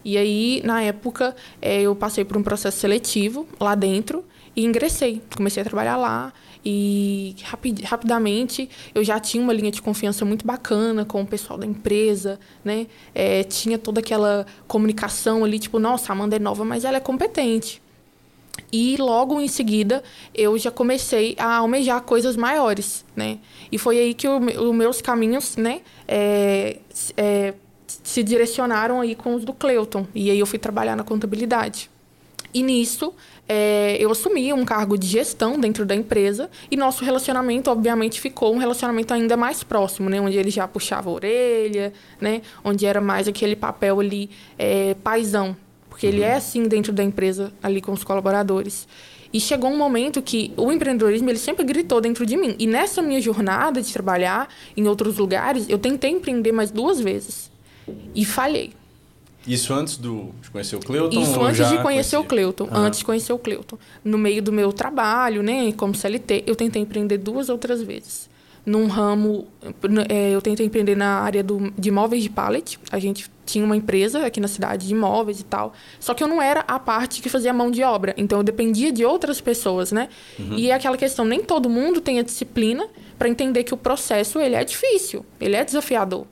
E 0.04 0.18
aí, 0.18 0.62
na 0.64 0.82
época, 0.82 1.36
é, 1.62 1.82
eu 1.82 1.96
passei 1.96 2.24
por 2.24 2.38
um 2.38 2.44
processo 2.44 2.78
seletivo 2.78 3.48
lá 3.60 3.74
dentro 3.74 4.24
e 4.56 4.64
ingressei. 4.64 5.22
Comecei 5.36 5.62
a 5.62 5.66
trabalhar 5.66 5.98
lá 5.98 6.32
e 6.64 7.36
rapid, 7.44 7.84
rapidamente 7.84 8.68
eu 8.94 9.04
já 9.04 9.20
tinha 9.20 9.44
uma 9.44 9.54
linha 9.54 9.70
de 9.70 9.82
confiança 9.82 10.26
muito 10.26 10.46
bacana 10.46 11.06
com 11.06 11.22
o 11.22 11.26
pessoal 11.26 11.60
da 11.60 11.66
empresa, 11.66 12.40
né? 12.64 12.88
É, 13.14 13.44
tinha 13.44 13.78
toda 13.78 14.00
aquela 14.00 14.46
comunicação 14.68 15.44
ali, 15.44 15.60
tipo, 15.60 15.78
nossa, 15.78 16.12
a 16.12 16.16
Amanda 16.16 16.36
é 16.36 16.40
nova, 16.40 16.66
mas 16.66 16.84
ela 16.84 16.98
é 16.98 17.00
competente. 17.00 17.82
E 18.72 18.98
logo 18.98 19.40
em 19.40 19.48
seguida 19.48 20.04
eu 20.34 20.58
já 20.58 20.72
comecei 20.72 21.36
a 21.38 21.58
almejar 21.58 22.02
coisas 22.02 22.36
maiores, 22.36 23.06
né? 23.16 23.40
E 23.72 23.78
foi 23.78 24.00
aí 24.00 24.14
que 24.14 24.28
os 24.28 24.76
meus 24.76 25.02
caminhos, 25.02 25.56
né, 25.56 25.82
é, 26.08 26.78
é, 27.18 27.54
se 27.88 28.24
direcionaram 28.24 29.02
aí 29.02 29.16
com 29.16 29.36
os 29.36 29.46
do 29.46 29.54
Cleuton. 29.54 30.06
E 30.14 30.30
aí 30.30 30.40
eu 30.40 30.46
fui 30.46 30.60
trabalhar 30.60 30.96
na 30.96 31.04
contabilidade. 31.04 31.90
E 32.54 32.64
nisso 32.64 33.14
é, 33.50 33.98
eu 34.00 34.10
assumi 34.10 34.54
um 34.54 34.64
cargo 34.64 34.98
de 34.98 35.06
gestão 35.06 35.60
dentro 35.60 35.86
da 35.86 35.94
empresa 35.94 36.50
e 36.72 36.78
nosso 36.78 37.04
relacionamento, 37.04 37.70
obviamente, 37.70 38.22
ficou 38.22 38.54
um 38.54 38.58
relacionamento 38.58 39.14
ainda 39.14 39.36
mais 39.36 39.62
próximo, 39.62 40.10
né? 40.10 40.22
Onde 40.22 40.38
ele 40.38 40.50
já 40.50 40.68
puxava 40.68 41.10
a 41.10 41.14
orelha, 41.14 41.94
né? 42.20 42.42
Onde 42.64 42.86
era 42.86 43.02
mais 43.02 43.28
aquele 43.28 43.56
papel 43.56 44.00
ali 44.00 44.30
é, 44.58 44.96
paisão, 45.04 45.56
porque 45.96 46.08
ele 46.08 46.24
é 46.24 46.32
uhum. 46.32 46.36
assim 46.36 46.64
dentro 46.64 46.92
da 46.92 47.02
empresa, 47.02 47.54
ali 47.64 47.80
com 47.80 47.94
os 47.94 48.04
colaboradores. 48.04 48.86
E 49.32 49.40
chegou 49.40 49.70
um 49.70 49.78
momento 49.78 50.22
que 50.22 50.52
o 50.58 50.70
empreendedorismo 50.70 51.30
ele 51.30 51.40
sempre 51.40 51.64
gritou 51.64 52.02
dentro 52.02 52.26
de 52.26 52.36
mim. 52.36 52.54
E 52.60 52.68
nessa 52.68 53.02
minha 53.02 53.22
jornada 53.22 53.82
de 53.82 53.94
trabalhar 53.94 54.50
em 54.76 54.90
outros 54.90 55.18
lugares, 55.18 55.70
eu 55.70 55.78
tentei 55.78 56.12
empreender 56.12 56.52
mais 56.52 56.70
duas 56.70 57.00
vezes. 57.00 57.50
E 58.14 58.26
falhei. 58.26 58.74
Isso 59.48 59.74
antes 59.74 59.96
do, 59.96 60.32
de 60.42 60.52
conhecer 60.52 60.76
o 60.76 60.82
Cleuton? 60.82 61.22
Isso 61.22 61.42
antes 61.42 61.58
de 61.60 61.78
conhecer 61.78 61.82
conhecia? 61.82 62.20
o 62.20 62.24
Cleuton. 62.26 62.68
Ah. 62.70 62.80
Antes 62.80 63.00
de 63.00 63.06
conhecer 63.06 63.32
o 63.32 63.40
Cleuton. 63.40 63.78
No 64.04 64.18
meio 64.18 64.42
do 64.42 64.52
meu 64.52 64.74
trabalho, 64.74 65.42
né, 65.42 65.72
como 65.78 65.96
CLT, 65.96 66.44
eu 66.46 66.58
tentei 66.58 66.82
empreender 66.82 67.20
duas 67.20 67.48
outras 67.48 67.82
vezes 67.82 68.35
num 68.66 68.88
ramo. 68.88 69.48
É, 70.10 70.32
eu 70.32 70.42
tentei 70.42 70.66
empreender 70.66 70.96
na 70.96 71.20
área 71.20 71.44
do, 71.44 71.72
de 71.78 71.90
imóveis 71.90 72.24
de 72.24 72.30
pallet. 72.30 72.80
A 72.92 73.00
gente 73.00 73.30
tinha 73.46 73.64
uma 73.64 73.76
empresa 73.76 74.26
aqui 74.26 74.40
na 74.40 74.48
cidade 74.48 74.88
de 74.88 74.94
imóveis 74.94 75.40
e 75.40 75.44
tal. 75.44 75.74
Só 76.00 76.14
que 76.14 76.24
eu 76.24 76.28
não 76.28 76.42
era 76.42 76.62
a 76.62 76.80
parte 76.80 77.22
que 77.22 77.30
fazia 77.30 77.54
mão 77.54 77.70
de 77.70 77.84
obra. 77.84 78.14
Então 78.18 78.40
eu 78.40 78.44
dependia 78.44 78.92
de 78.92 79.06
outras 79.06 79.40
pessoas, 79.40 79.92
né? 79.92 80.10
Uhum. 80.40 80.58
E 80.58 80.72
é 80.72 80.74
aquela 80.74 80.98
questão: 80.98 81.24
nem 81.26 81.44
todo 81.44 81.70
mundo 81.70 82.02
tem 82.02 82.20
a 82.20 82.24
disciplina 82.24 82.88
para 83.18 83.30
entender 83.30 83.64
que 83.64 83.74
o 83.74 83.78
processo 83.78 84.40
ele 84.40 84.56
é 84.56 84.64
difícil, 84.64 85.26
ele 85.40 85.56
é 85.56 85.64
desafiador. 85.64 86.26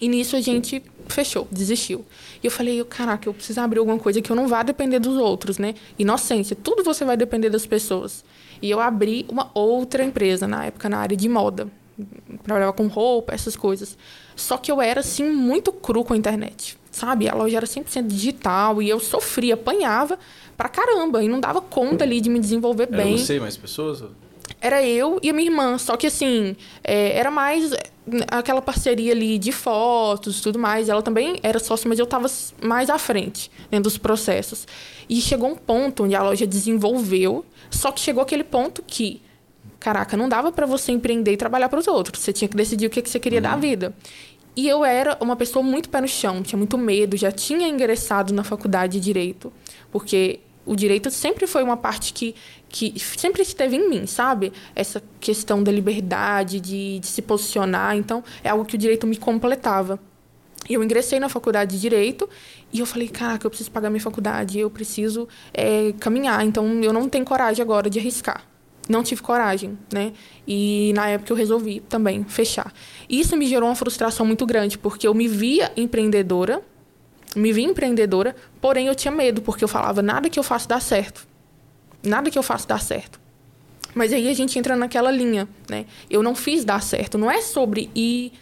E 0.00 0.08
nisso 0.08 0.34
a 0.34 0.40
gente 0.40 0.82
fechou, 1.08 1.46
desistiu. 1.50 2.04
E 2.42 2.46
eu 2.46 2.50
falei, 2.50 2.82
caraca, 2.84 3.28
eu 3.28 3.34
preciso 3.34 3.60
abrir 3.60 3.80
alguma 3.80 3.98
coisa 3.98 4.22
que 4.22 4.32
eu 4.32 4.36
não 4.36 4.48
vá 4.48 4.62
depender 4.62 4.98
dos 4.98 5.16
outros, 5.16 5.58
né? 5.58 5.74
Inocência, 5.98 6.56
tudo 6.56 6.82
você 6.82 7.04
vai 7.04 7.16
depender 7.16 7.50
das 7.50 7.66
pessoas. 7.66 8.24
E 8.62 8.70
eu 8.70 8.80
abri 8.80 9.26
uma 9.28 9.50
outra 9.54 10.04
empresa 10.04 10.46
na 10.46 10.66
época 10.66 10.88
na 10.88 10.98
área 10.98 11.16
de 11.16 11.28
moda. 11.28 11.68
Trabalhava 12.42 12.72
com 12.72 12.86
roupa, 12.86 13.34
essas 13.34 13.56
coisas. 13.56 13.96
Só 14.34 14.56
que 14.56 14.70
eu 14.70 14.80
era 14.80 15.00
assim 15.00 15.30
muito 15.30 15.72
cru 15.72 16.04
com 16.04 16.14
a 16.14 16.16
internet. 16.16 16.78
Sabe? 16.90 17.28
A 17.28 17.34
loja 17.34 17.56
era 17.56 17.66
100% 17.66 18.06
digital 18.06 18.82
e 18.82 18.88
eu 18.88 18.98
sofria, 18.98 19.54
apanhava 19.54 20.18
pra 20.56 20.68
caramba 20.68 21.22
e 21.22 21.28
não 21.28 21.40
dava 21.40 21.60
conta 21.60 22.04
ali 22.04 22.20
de 22.20 22.28
me 22.28 22.38
desenvolver 22.38 22.88
era 22.90 23.02
bem. 23.02 23.16
Você 23.16 23.36
e 23.36 23.40
mais 23.40 23.56
pessoas? 23.56 24.02
Era 24.60 24.82
eu 24.82 25.18
e 25.22 25.30
a 25.30 25.32
minha 25.32 25.48
irmã, 25.48 25.78
só 25.78 25.96
que 25.96 26.06
assim, 26.06 26.56
é, 26.82 27.16
era 27.16 27.30
mais 27.30 27.72
aquela 28.28 28.60
parceria 28.60 29.12
ali 29.12 29.38
de 29.38 29.52
fotos 29.52 30.40
tudo 30.40 30.58
mais. 30.58 30.88
Ela 30.88 31.02
também 31.02 31.38
era 31.42 31.58
sócia, 31.58 31.88
mas 31.88 31.98
eu 31.98 32.04
estava 32.04 32.26
mais 32.62 32.90
à 32.90 32.98
frente 32.98 33.50
dentro 33.70 33.84
dos 33.84 33.96
processos. 33.96 34.66
E 35.10 35.20
chegou 35.20 35.50
um 35.50 35.56
ponto 35.56 36.04
onde 36.04 36.14
a 36.14 36.22
loja 36.22 36.46
desenvolveu, 36.46 37.44
só 37.68 37.90
que 37.90 37.98
chegou 37.98 38.22
aquele 38.22 38.44
ponto 38.44 38.80
que, 38.86 39.20
caraca, 39.80 40.16
não 40.16 40.28
dava 40.28 40.52
para 40.52 40.64
você 40.66 40.92
empreender 40.92 41.32
e 41.32 41.36
trabalhar 41.36 41.68
para 41.68 41.80
os 41.80 41.88
outros. 41.88 42.22
Você 42.22 42.32
tinha 42.32 42.48
que 42.48 42.56
decidir 42.56 42.86
o 42.86 42.90
que, 42.90 43.02
que 43.02 43.10
você 43.10 43.18
queria 43.18 43.40
uhum. 43.40 43.42
da 43.42 43.56
vida. 43.56 43.92
E 44.54 44.68
eu 44.68 44.84
era 44.84 45.18
uma 45.20 45.34
pessoa 45.34 45.64
muito 45.64 45.88
pé 45.88 46.00
no 46.00 46.06
chão, 46.06 46.44
tinha 46.44 46.56
muito 46.56 46.78
medo, 46.78 47.16
já 47.16 47.32
tinha 47.32 47.66
ingressado 47.66 48.32
na 48.32 48.44
faculdade 48.44 48.92
de 48.92 49.00
direito, 49.00 49.52
porque 49.90 50.38
o 50.64 50.76
direito 50.76 51.10
sempre 51.10 51.48
foi 51.48 51.64
uma 51.64 51.76
parte 51.76 52.12
que, 52.12 52.32
que 52.68 52.94
sempre 53.00 53.42
esteve 53.42 53.74
em 53.74 53.90
mim, 53.90 54.06
sabe? 54.06 54.52
Essa 54.76 55.02
questão 55.18 55.60
da 55.60 55.72
liberdade, 55.72 56.60
de, 56.60 57.00
de 57.00 57.06
se 57.08 57.20
posicionar. 57.20 57.96
Então, 57.96 58.22
é 58.44 58.48
algo 58.48 58.64
que 58.64 58.76
o 58.76 58.78
direito 58.78 59.08
me 59.08 59.16
completava. 59.16 59.98
Eu 60.68 60.84
ingressei 60.84 61.18
na 61.18 61.28
faculdade 61.28 61.72
de 61.72 61.80
Direito 61.80 62.28
e 62.72 62.80
eu 62.80 62.86
falei, 62.86 63.08
caraca, 63.08 63.46
eu 63.46 63.50
preciso 63.50 63.70
pagar 63.70 63.90
minha 63.90 64.00
faculdade, 64.00 64.58
eu 64.58 64.70
preciso 64.70 65.26
é, 65.52 65.92
caminhar. 65.98 66.44
Então, 66.44 66.80
eu 66.82 66.92
não 66.92 67.08
tenho 67.08 67.24
coragem 67.24 67.62
agora 67.62 67.90
de 67.90 67.98
arriscar. 67.98 68.44
Não 68.88 69.02
tive 69.02 69.22
coragem, 69.22 69.78
né? 69.92 70.12
E 70.46 70.92
na 70.94 71.08
época 71.08 71.32
eu 71.32 71.36
resolvi 71.36 71.80
também 71.80 72.24
fechar. 72.24 72.72
Isso 73.08 73.36
me 73.36 73.46
gerou 73.46 73.68
uma 73.68 73.74
frustração 73.74 74.26
muito 74.26 74.44
grande, 74.44 74.76
porque 74.76 75.06
eu 75.06 75.14
me 75.14 75.28
via 75.28 75.72
empreendedora, 75.76 76.60
me 77.36 77.52
vi 77.52 77.62
empreendedora, 77.62 78.34
porém 78.60 78.88
eu 78.88 78.94
tinha 78.94 79.12
medo, 79.12 79.42
porque 79.42 79.62
eu 79.62 79.68
falava, 79.68 80.02
nada 80.02 80.28
que 80.28 80.38
eu 80.38 80.42
faço 80.42 80.68
dá 80.68 80.80
certo. 80.80 81.26
Nada 82.02 82.30
que 82.30 82.38
eu 82.38 82.42
faço 82.42 82.66
dá 82.66 82.78
certo. 82.78 83.20
Mas 83.94 84.12
aí 84.12 84.28
a 84.28 84.34
gente 84.34 84.58
entra 84.58 84.76
naquela 84.76 85.10
linha, 85.10 85.48
né? 85.68 85.86
Eu 86.08 86.22
não 86.22 86.34
fiz 86.34 86.64
dar 86.64 86.82
certo. 86.82 87.18
Não 87.18 87.30
é 87.30 87.40
sobre 87.42 87.90
ir 87.94 88.32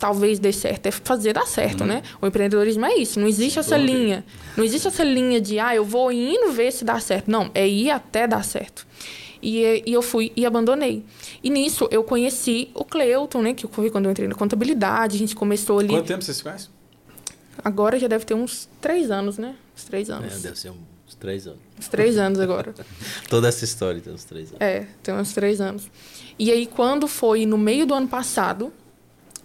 talvez 0.00 0.38
dê 0.38 0.50
certo, 0.50 0.86
é 0.86 0.90
fazer 0.90 1.34
dar 1.34 1.46
certo, 1.46 1.84
né? 1.84 2.02
O 2.20 2.26
empreendedorismo 2.26 2.86
é 2.86 2.96
isso, 2.96 3.20
não 3.20 3.28
existe 3.28 3.58
essa 3.58 3.76
linha. 3.76 4.24
Não 4.56 4.64
existe 4.64 4.88
essa 4.88 5.04
linha 5.04 5.40
de, 5.40 5.58
ah, 5.60 5.76
eu 5.76 5.84
vou 5.84 6.10
indo 6.10 6.50
ver 6.50 6.72
se 6.72 6.84
dá 6.84 6.98
certo. 6.98 7.30
Não, 7.30 7.50
é 7.54 7.68
ir 7.68 7.90
até 7.90 8.26
dar 8.26 8.42
certo. 8.42 8.86
E, 9.42 9.82
e 9.86 9.92
eu 9.92 10.02
fui 10.02 10.32
e 10.34 10.44
abandonei. 10.44 11.04
E 11.42 11.50
nisso 11.50 11.86
eu 11.90 12.02
conheci 12.02 12.70
o 12.74 12.84
Cleuton, 12.84 13.42
né? 13.42 13.54
Que 13.54 13.66
foi 13.68 13.90
quando 13.90 14.06
eu 14.06 14.10
entrei 14.10 14.26
na 14.26 14.34
contabilidade, 14.34 15.16
a 15.16 15.18
gente 15.18 15.36
começou 15.36 15.78
ali. 15.78 15.88
Quanto 15.88 16.06
tempo 16.06 16.24
você 16.24 16.34
se 16.34 16.42
conhece? 16.42 16.68
Agora 17.62 17.98
já 17.98 18.08
deve 18.08 18.24
ter 18.24 18.34
uns 18.34 18.68
três 18.80 19.10
anos, 19.10 19.36
né? 19.38 19.54
Uns 19.76 19.84
três 19.84 20.10
anos. 20.10 20.32
É, 20.32 20.38
deve 20.38 20.58
ser 20.58 20.70
uns 20.70 21.14
três 21.14 21.46
anos. 21.46 21.60
Uns 21.78 21.88
três 21.88 22.16
anos 22.18 22.40
agora. 22.40 22.74
Toda 23.28 23.48
essa 23.48 23.64
história 23.64 24.00
tem 24.00 24.12
uns 24.12 24.24
três 24.24 24.48
anos. 24.48 24.60
É, 24.60 24.86
tem 25.02 25.14
uns 25.14 25.32
três 25.32 25.60
anos. 25.60 25.90
E 26.38 26.50
aí, 26.50 26.66
quando 26.66 27.06
foi 27.06 27.44
no 27.44 27.58
meio 27.58 27.86
do 27.86 27.92
ano 27.92 28.08
passado, 28.08 28.72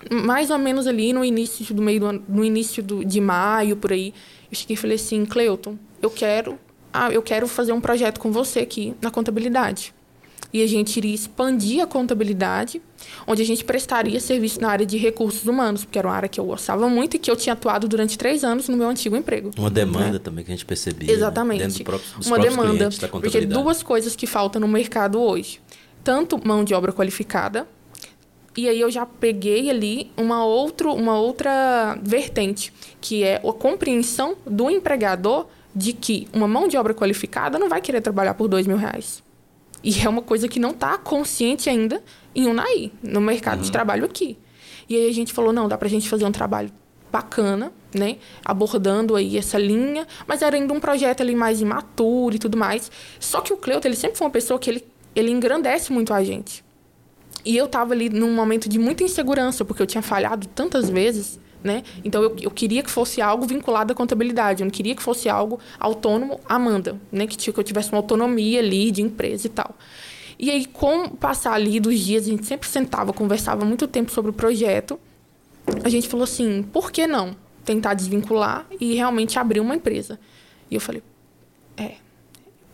mais 0.09 0.49
ou 0.49 0.57
menos 0.57 0.87
ali 0.87 1.13
no 1.13 1.23
início 1.23 1.73
do 1.73 1.81
meio 1.81 1.99
do 1.99 2.05
ano, 2.07 2.23
no 2.27 2.43
início 2.43 2.83
do, 2.83 3.03
de 3.03 3.19
maio, 3.19 3.75
por 3.75 3.91
aí, 3.91 4.13
eu 4.51 4.55
cheguei 4.57 4.75
e 4.75 4.77
falei 4.77 4.95
assim, 4.95 5.25
Cleuton, 5.25 5.77
eu 6.01 6.09
quero, 6.09 6.59
ah, 6.93 7.11
eu 7.11 7.21
quero 7.21 7.47
fazer 7.47 7.71
um 7.73 7.81
projeto 7.81 8.19
com 8.19 8.31
você 8.31 8.59
aqui 8.59 8.93
na 9.01 9.09
contabilidade. 9.09 9.93
E 10.53 10.63
a 10.63 10.67
gente 10.67 10.95
iria 10.95 11.13
expandir 11.13 11.83
a 11.83 11.87
contabilidade, 11.87 12.81
onde 13.27 13.41
a 13.41 13.45
gente 13.45 13.65
prestaria 13.65 14.19
serviço 14.21 14.61
na 14.61 14.69
área 14.69 14.85
de 14.85 14.97
recursos 14.97 15.45
humanos, 15.45 15.83
porque 15.83 15.99
era 15.99 16.07
uma 16.07 16.15
área 16.15 16.29
que 16.29 16.39
eu 16.39 16.45
gostava 16.45 16.87
muito 16.87 17.15
e 17.15 17.19
que 17.19 17.29
eu 17.29 17.35
tinha 17.35 17.51
atuado 17.51 17.89
durante 17.89 18.17
três 18.17 18.41
anos 18.41 18.69
no 18.69 18.77
meu 18.77 18.87
antigo 18.87 19.17
emprego. 19.17 19.51
Uma 19.57 19.69
demanda 19.69 20.13
né? 20.13 20.19
também 20.19 20.45
que 20.45 20.51
a 20.51 20.55
gente 20.55 20.65
percebia. 20.65 21.11
Exatamente. 21.11 21.59
Né? 21.59 21.65
Dentro 21.65 21.79
do 21.79 21.83
próprio, 21.83 22.17
dos 22.17 22.27
uma 22.27 22.39
demanda. 22.39 22.89
Da 22.89 23.07
porque 23.09 23.41
duas 23.41 23.83
coisas 23.83 24.15
que 24.15 24.25
faltam 24.25 24.61
no 24.61 24.67
mercado 24.67 25.19
hoje: 25.19 25.59
tanto 26.01 26.39
mão 26.47 26.63
de 26.63 26.73
obra 26.73 26.93
qualificada, 26.93 27.67
e 28.57 28.69
aí 28.69 28.79
eu 28.79 28.89
já 28.89 29.05
peguei 29.05 29.69
ali 29.69 30.12
uma, 30.15 30.45
outro, 30.45 30.93
uma 30.93 31.19
outra 31.19 31.97
vertente, 32.01 32.71
que 33.01 33.24
é 33.24 33.35
a 33.35 33.53
compreensão 33.53 34.38
do 34.45 34.69
empregador 34.69 35.47
de 35.75 35.91
que 35.91 36.27
uma 36.31 36.47
mão 36.47 36.67
de 36.67 36.77
obra 36.77 36.93
qualificada 36.93 37.59
não 37.59 37.67
vai 37.67 37.81
querer 37.81 38.00
trabalhar 38.00 38.33
por 38.33 38.47
dois 38.47 38.65
mil 38.65 38.77
reais. 38.77 39.21
E 39.83 40.01
é 40.01 40.09
uma 40.09 40.21
coisa 40.21 40.47
que 40.47 40.59
não 40.59 40.71
está 40.71 40.97
consciente 40.97 41.69
ainda 41.69 42.01
em 42.33 42.47
Unai, 42.47 42.91
no 43.03 43.21
mercado 43.21 43.59
uhum. 43.59 43.65
de 43.65 43.71
trabalho 43.71 44.05
aqui. 44.05 44.38
E 44.89 44.95
aí 44.95 45.09
a 45.09 45.13
gente 45.13 45.33
falou, 45.33 45.53
não, 45.53 45.67
dá 45.67 45.77
para 45.77 45.88
a 45.88 45.91
gente 45.91 46.09
fazer 46.09 46.25
um 46.25 46.31
trabalho 46.31 46.71
bacana, 47.12 47.71
né? 47.93 48.17
Abordando 48.43 49.15
aí 49.15 49.38
essa 49.38 49.59
linha, 49.59 50.07
mas 50.25 50.41
era 50.41 50.55
ainda 50.55 50.74
um 50.74 50.79
projeto 50.79 51.21
ali 51.21 51.35
mais 51.35 51.62
imaturo 51.62 52.35
e 52.35 52.39
tudo 52.39 52.57
mais. 52.57 52.91
Só 53.19 53.41
que 53.41 53.53
o 53.53 53.57
Cleuto, 53.57 53.88
ele 53.88 53.95
sempre 53.95 54.17
foi 54.17 54.25
uma 54.25 54.33
pessoa 54.33 54.59
que 54.59 54.69
ele, 54.69 54.88
ele 55.15 55.29
engrandece 55.29 55.93
muito 55.93 56.13
a 56.13 56.24
gente. 56.24 56.64
E 57.45 57.55
eu 57.55 57.65
estava 57.65 57.93
ali 57.93 58.09
num 58.09 58.33
momento 58.33 58.67
de 58.67 58.79
muita 58.79 59.03
insegurança, 59.03 59.63
porque 59.63 59.81
eu 59.81 59.85
tinha 59.85 60.01
falhado 60.01 60.47
tantas 60.47 60.89
vezes, 60.89 61.39
né? 61.63 61.83
Então 62.03 62.23
eu, 62.23 62.35
eu 62.41 62.49
queria 62.49 62.81
que 62.81 62.89
fosse 62.89 63.21
algo 63.21 63.45
vinculado 63.45 63.93
à 63.93 63.95
contabilidade, 63.95 64.63
eu 64.63 64.65
não 64.65 64.71
queria 64.71 64.95
que 64.95 65.03
fosse 65.03 65.29
algo 65.29 65.59
autônomo, 65.79 66.39
Amanda, 66.49 66.99
né? 67.11 67.27
Que, 67.27 67.37
que 67.37 67.59
eu 67.59 67.63
tivesse 67.63 67.91
uma 67.91 67.99
autonomia 67.99 68.59
ali 68.59 68.89
de 68.89 69.03
empresa 69.03 69.45
e 69.45 69.49
tal. 69.49 69.75
E 70.39 70.49
aí, 70.49 70.65
com 70.65 71.09
passar 71.09 71.53
ali 71.53 71.79
dos 71.79 71.99
dias, 71.99 72.25
a 72.25 72.29
gente 72.29 72.45
sempre 72.45 72.67
sentava, 72.67 73.13
conversava 73.13 73.63
muito 73.63 73.87
tempo 73.87 74.11
sobre 74.11 74.31
o 74.31 74.33
projeto. 74.33 74.99
A 75.83 75.89
gente 75.89 76.09
falou 76.09 76.23
assim: 76.23 76.63
por 76.63 76.91
que 76.91 77.05
não 77.05 77.35
tentar 77.63 77.93
desvincular 77.93 78.65
e 78.81 78.95
realmente 78.95 79.37
abrir 79.37 79.59
uma 79.59 79.75
empresa? 79.75 80.19
E 80.69 80.75
eu 80.75 80.81
falei: 80.81 81.03
é, 81.77 81.93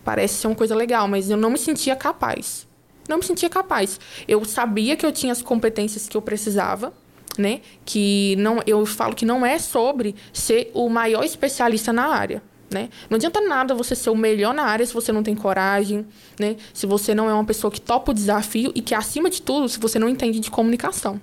parece 0.04 0.36
ser 0.36 0.48
uma 0.48 0.56
coisa 0.56 0.74
legal, 0.74 1.10
mas 1.10 1.30
eu 1.30 1.38
não 1.38 1.50
me 1.50 1.58
sentia 1.58 1.96
capaz 1.96 2.71
não 3.12 3.20
me 3.20 3.24
sentia 3.24 3.50
capaz. 3.50 4.00
Eu 4.28 4.44
sabia 4.44 4.96
que 4.96 5.06
eu 5.06 5.12
tinha 5.12 5.32
as 5.32 5.42
competências 5.42 6.10
que 6.10 6.18
eu 6.18 6.22
precisava, 6.22 6.94
né? 7.38 7.62
Que 7.86 8.36
não, 8.38 8.60
eu 8.66 8.86
falo 8.86 9.16
que 9.16 9.26
não 9.26 9.46
é 9.46 9.60
sobre 9.60 10.16
ser 10.34 10.72
o 10.74 10.90
maior 10.90 11.24
especialista 11.24 11.94
na 11.94 12.08
área. 12.08 12.42
Né? 12.72 12.90
Não 13.10 13.18
adianta 13.18 13.42
nada 13.42 13.76
você 13.76 13.94
ser 13.94 14.10
o 14.10 14.16
melhor 14.16 14.54
na 14.54 14.64
área 14.64 14.86
se 14.86 14.94
você 14.94 15.12
não 15.12 15.22
tem 15.22 15.36
coragem, 15.36 16.06
né? 16.40 16.56
Se 16.74 16.86
você 16.86 17.14
não 17.14 17.30
é 17.30 17.34
uma 17.34 17.44
pessoa 17.44 17.70
que 17.70 17.82
topa 17.82 18.12
o 18.12 18.14
desafio 18.14 18.72
e 18.74 18.82
que, 18.82 18.96
acima 18.96 19.30
de 19.30 19.42
tudo, 19.42 19.68
se 19.68 19.78
você 19.78 20.00
não 20.00 20.08
entende 20.08 20.40
de 20.40 20.50
comunicação. 20.50 21.20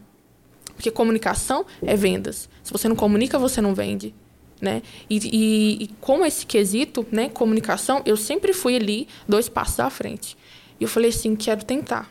Porque 0.75 0.91
comunicação 0.91 1.65
é 1.83 1.97
vendas. 1.97 2.51
Se 2.63 2.71
você 2.71 2.87
não 2.87 2.95
comunica, 2.95 3.39
você 3.39 3.63
não 3.63 3.75
vende. 3.75 4.15
Né? 4.61 4.83
E, 5.09 5.17
e, 5.17 5.85
e 5.85 5.89
com 6.01 6.25
esse 6.25 6.45
quesito, 6.45 7.07
né, 7.11 7.31
comunicação, 7.31 8.03
eu 8.05 8.17
sempre 8.17 8.53
fui 8.53 8.77
ali 8.77 9.09
dois 9.27 9.49
passos 9.49 9.81
à 9.81 9.89
frente. 9.89 10.37
E 10.81 10.85
eu 10.85 10.89
falei 10.89 11.11
assim, 11.11 11.35
quero 11.35 11.65
tentar. 11.65 12.11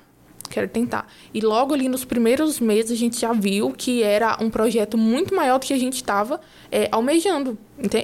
Quero 0.49 0.67
tentar. 0.67 1.08
E 1.34 1.41
logo 1.41 1.73
ali 1.73 1.89
nos 1.89 2.06
primeiros 2.06 2.60
meses 2.60 2.91
a 2.91 2.95
gente 2.95 3.19
já 3.19 3.34
viu 3.34 3.71
que 3.71 4.01
era 4.01 4.38
um 4.41 4.49
projeto 4.49 4.97
muito 4.97 5.36
maior 5.36 5.60
do 5.60 5.65
que 5.65 5.73
a 5.73 5.77
gente 5.77 5.95
estava 5.95 6.39
é, 6.71 6.88
almejando. 6.91 7.58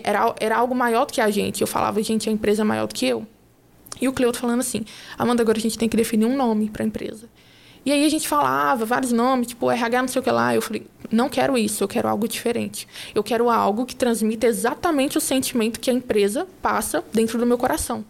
Era, 0.03 0.35
era 0.39 0.57
algo 0.57 0.75
maior 0.75 1.05
do 1.05 1.13
que 1.13 1.21
a 1.21 1.29
gente. 1.29 1.61
Eu 1.61 1.67
falava, 1.67 2.01
gente, 2.03 2.29
a 2.29 2.31
empresa 2.31 2.61
é 2.61 2.65
maior 2.65 2.87
do 2.87 2.93
que 2.93 3.05
eu. 3.05 3.25
E 4.01 4.07
o 4.07 4.13
Cleuto 4.13 4.39
falando 4.39 4.59
assim, 4.59 4.83
Amanda, 5.17 5.41
agora 5.41 5.57
a 5.57 5.61
gente 5.61 5.77
tem 5.77 5.87
que 5.87 5.95
definir 5.95 6.25
um 6.25 6.35
nome 6.35 6.69
para 6.69 6.83
a 6.83 6.85
empresa. 6.85 7.29
E 7.85 7.91
aí 7.91 8.05
a 8.05 8.09
gente 8.09 8.27
falava 8.27 8.85
vários 8.85 9.11
nomes, 9.11 9.47
tipo 9.47 9.69
RH 9.69 10.01
não 10.01 10.07
sei 10.07 10.19
o 10.19 10.23
que 10.23 10.31
lá. 10.31 10.55
Eu 10.55 10.61
falei, 10.61 10.87
não 11.11 11.29
quero 11.29 11.57
isso, 11.57 11.83
eu 11.83 11.87
quero 11.87 12.07
algo 12.07 12.27
diferente. 12.27 12.87
Eu 13.13 13.23
quero 13.23 13.49
algo 13.49 13.85
que 13.85 13.95
transmita 13.95 14.47
exatamente 14.47 15.17
o 15.17 15.21
sentimento 15.21 15.79
que 15.79 15.89
a 15.89 15.93
empresa 15.93 16.47
passa 16.61 17.03
dentro 17.13 17.37
do 17.37 17.45
meu 17.45 17.57
coração. 17.57 18.05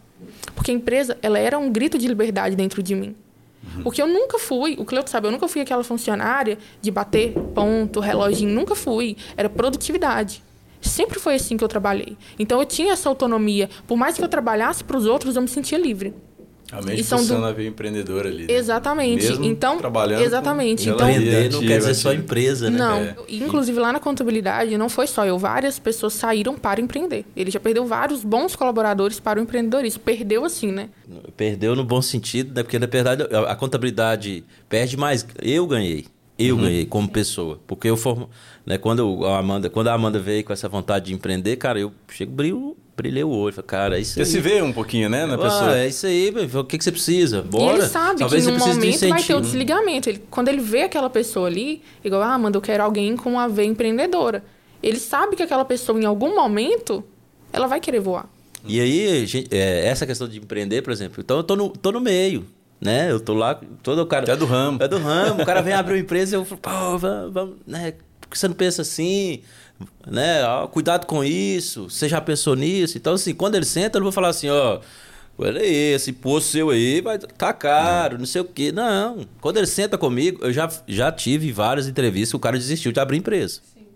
Porque 0.55 0.71
a 0.71 0.73
empresa, 0.73 1.17
ela 1.21 1.39
era 1.39 1.57
um 1.57 1.71
grito 1.71 1.97
de 1.97 2.07
liberdade 2.07 2.55
dentro 2.55 2.81
de 2.81 2.95
mim. 2.95 3.15
Uhum. 3.75 3.83
Porque 3.83 4.01
eu 4.01 4.07
nunca 4.07 4.37
fui, 4.37 4.75
o 4.77 4.85
Cleuto 4.85 5.09
sabe, 5.09 5.27
eu 5.27 5.31
nunca 5.31 5.47
fui 5.47 5.61
aquela 5.61 5.83
funcionária 5.83 6.57
de 6.81 6.91
bater 6.91 7.33
ponto, 7.53 7.99
reloginho, 7.99 8.53
nunca 8.53 8.75
fui. 8.75 9.15
Era 9.37 9.49
produtividade. 9.49 10.43
Sempre 10.81 11.17
foi 11.17 11.35
assim 11.35 11.55
que 11.55 11.63
eu 11.63 11.67
trabalhei. 11.67 12.17
Então 12.37 12.59
eu 12.59 12.65
tinha 12.65 12.91
essa 12.91 13.07
autonomia. 13.07 13.69
Por 13.87 13.97
mais 13.97 14.17
que 14.17 14.23
eu 14.23 14.27
trabalhasse 14.27 14.83
para 14.83 14.97
os 14.97 15.05
outros, 15.05 15.35
eu 15.35 15.41
me 15.41 15.47
sentia 15.47 15.77
livre. 15.77 16.13
A 16.71 16.81
mente 16.81 17.03
funciona 17.03 17.41
do... 17.41 17.47
a 17.47 17.51
ver 17.51 17.67
empreendedor 17.67 18.25
ali. 18.25 18.47
Né? 18.47 18.53
Exatamente. 18.53 19.27
Mesmo 19.27 19.45
então, 19.45 19.77
trabalhando 19.77 20.23
exatamente. 20.23 20.89
então, 20.89 21.09
empreender 21.09 21.51
não 21.51 21.61
quer 21.61 21.77
dizer 21.77 21.93
só 21.93 22.13
empresa, 22.13 22.69
né? 22.69 22.77
Não. 22.77 22.97
É. 22.97 23.15
Inclusive 23.29 23.79
lá 23.79 23.93
na 23.93 23.99
contabilidade 23.99 24.75
não 24.77 24.89
foi 24.89 25.05
só 25.05 25.25
eu, 25.25 25.37
várias 25.37 25.77
pessoas 25.77 26.13
saíram 26.13 26.55
para 26.55 26.81
empreender. 26.81 27.25
Ele 27.35 27.51
já 27.51 27.59
perdeu 27.59 27.85
vários 27.85 28.23
bons 28.23 28.55
colaboradores 28.55 29.19
para 29.19 29.39
o 29.39 29.43
empreendedorismo. 29.43 30.01
Perdeu 30.03 30.45
assim, 30.45 30.71
né? 30.71 30.89
Perdeu 31.37 31.75
no 31.75 31.83
bom 31.83 32.01
sentido, 32.01 32.53
né? 32.55 32.63
Porque 32.63 32.79
na 32.79 32.87
verdade 32.87 33.23
a 33.47 33.55
contabilidade 33.55 34.43
perde 34.67 34.97
mais. 34.97 35.25
Eu 35.41 35.67
ganhei. 35.67 36.05
Eu 36.47 36.55
uhum. 36.55 36.61
ganhei 36.63 36.85
como 36.85 37.07
pessoa, 37.07 37.59
porque 37.65 37.89
eu 37.89 37.97
formo, 37.97 38.29
né, 38.65 38.77
quando 38.77 39.25
a 39.25 39.37
Amanda, 39.37 39.69
quando 39.69 39.87
a 39.87 39.93
Amanda 39.93 40.19
veio 40.19 40.43
com 40.43 40.53
essa 40.53 40.67
vontade 40.67 41.05
de 41.07 41.13
empreender, 41.13 41.55
cara, 41.57 41.79
eu 41.79 41.91
chego 42.09 42.31
brilho 42.31 42.77
brilhei 42.95 43.23
o 43.23 43.29
olho. 43.29 43.53
Falei, 43.53 43.67
cara, 43.67 43.97
é 43.97 44.01
isso 44.01 44.19
aí. 44.19 44.25
Você 44.25 44.31
se 44.31 44.39
vê 44.39 44.61
um 44.61 44.71
pouquinho, 44.71 45.09
né, 45.09 45.25
na 45.25 45.35
ah, 45.35 45.37
pessoa. 45.37 45.77
É 45.77 45.87
isso 45.87 46.05
aí, 46.05 46.29
o 46.29 46.63
que, 46.63 46.77
que 46.77 46.83
você 46.83 46.91
precisa? 46.91 47.41
Bora. 47.41 47.65
E 47.65 47.79
ele 47.79 47.87
sabe 47.87 48.19
Talvez 48.19 48.45
que 48.45 48.51
em 48.51 48.55
um 48.55 48.59
momento 48.59 49.09
vai 49.09 49.23
ter 49.23 49.35
o 49.35 49.41
desligamento. 49.41 50.09
Ele, 50.09 50.23
quando 50.29 50.47
ele 50.47 50.61
vê 50.61 50.83
aquela 50.83 51.09
pessoa 51.09 51.47
ali, 51.47 51.81
igual, 52.03 52.21
ah, 52.21 52.37
manda, 52.37 52.57
eu 52.57 52.61
quero 52.61 52.83
alguém 52.83 53.15
com 53.15 53.31
uma 53.31 53.47
veia 53.47 53.67
empreendedora. 53.67 54.43
Ele 54.81 54.99
sabe 54.99 55.35
que 55.35 55.43
aquela 55.43 55.65
pessoa, 55.65 55.99
em 55.99 56.05
algum 56.05 56.35
momento, 56.35 57.03
ela 57.51 57.67
vai 57.67 57.79
querer 57.79 57.99
voar. 57.99 58.29
E 58.65 58.79
aí, 58.79 59.25
gente, 59.25 59.53
é, 59.53 59.87
essa 59.87 60.05
questão 60.05 60.27
de 60.27 60.37
empreender, 60.37 60.81
por 60.81 60.91
exemplo, 60.91 61.21
então 61.21 61.37
eu 61.37 61.43
tô 61.43 61.55
no, 61.55 61.69
tô 61.69 61.91
no 61.91 61.99
meio. 61.99 62.45
Né? 62.83 63.11
Eu 63.11 63.19
tô 63.19 63.33
lá, 63.33 63.59
todo 63.81 63.99
o 64.01 64.05
cara. 64.05 64.31
É 64.31 64.35
do 64.35 64.45
ramo. 64.45 64.77
É 64.81 64.87
do 64.87 64.97
ramo. 64.97 65.41
O 65.41 65.45
cara 65.45 65.61
vem 65.61 65.73
abrir 65.73 65.93
uma 65.93 65.99
empresa 65.99 66.35
e 66.35 66.39
eu 66.39 66.45
falo, 66.45 66.61
pô, 66.61 66.97
vamos, 66.97 67.33
vamos, 67.33 67.55
né? 67.65 67.93
Por 68.19 68.29
que 68.29 68.37
você 68.37 68.47
não 68.47 68.55
pensa 68.55 68.81
assim? 68.81 69.41
né? 70.07 70.45
Ó, 70.45 70.67
cuidado 70.67 71.05
com 71.05 71.23
isso, 71.23 71.89
você 71.89 72.07
já 72.07 72.21
pensou 72.21 72.55
nisso? 72.55 72.97
Então, 72.97 73.13
assim, 73.13 73.33
quando 73.33 73.55
ele 73.55 73.65
senta, 73.65 73.97
eu 73.97 74.01
não 74.01 74.05
vou 74.05 74.11
falar 74.11 74.29
assim, 74.29 74.49
ó. 74.49 74.79
Olha 75.35 75.61
aí, 75.61 75.93
esse 75.93 76.13
poço 76.13 76.49
seu 76.49 76.69
aí 76.69 77.01
vai 77.01 77.17
tá 77.17 77.51
caro, 77.51 78.13
não. 78.13 78.19
não 78.19 78.25
sei 78.25 78.41
o 78.41 78.45
quê. 78.45 78.71
Não. 78.71 79.25
Quando 79.41 79.57
ele 79.57 79.65
senta 79.65 79.97
comigo, 79.97 80.39
eu 80.43 80.53
já, 80.53 80.69
já 80.87 81.11
tive 81.11 81.51
várias 81.51 81.87
entrevistas 81.87 82.29
que 82.29 82.35
o 82.35 82.39
cara 82.39 82.55
desistiu 82.55 82.91
de 82.91 82.99
abrir 82.99 83.17
empresa. 83.17 83.61
Sim. 83.73 83.87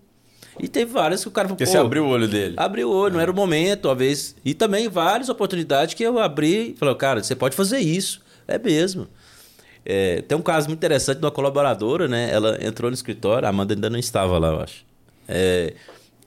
E 0.60 0.68
teve 0.68 0.92
várias 0.92 1.22
que 1.22 1.28
o 1.28 1.32
cara 1.32 1.48
falou. 1.48 1.58
Porque 1.58 1.70
você 1.70 1.78
abriu 1.78 2.06
o 2.06 2.08
olho 2.08 2.28
dele. 2.28 2.56
Abriu 2.58 2.90
o 2.90 2.92
olho, 2.92 3.14
não 3.14 3.22
era 3.22 3.32
o 3.32 3.36
momento, 3.36 3.82
talvez. 3.82 4.36
E 4.44 4.56
também 4.56 4.90
várias 4.90 5.30
oportunidades 5.30 5.94
que 5.94 6.02
eu 6.02 6.18
abri 6.18 6.72
e 6.72 6.76
falei, 6.76 6.96
cara, 6.96 7.22
você 7.22 7.36
pode 7.36 7.56
fazer 7.56 7.78
isso. 7.78 8.20
É 8.48 8.58
mesmo. 8.58 9.08
É, 9.86 10.22
tem 10.22 10.38
um 10.38 10.42
caso 10.42 10.68
muito 10.68 10.80
interessante 10.80 11.20
de 11.20 11.26
uma 11.26 11.32
colaboradora, 11.32 12.08
né? 12.08 12.30
Ela 12.32 12.58
entrou 12.62 12.90
no 12.92 12.96
escritório, 12.96 13.46
a 13.46 13.50
Amanda 13.50 13.74
ainda 13.74 13.90
não 13.90 13.98
estava 13.98 14.38
lá, 14.38 14.50
eu 14.50 14.60
acho. 14.60 14.86
É, 15.28 15.74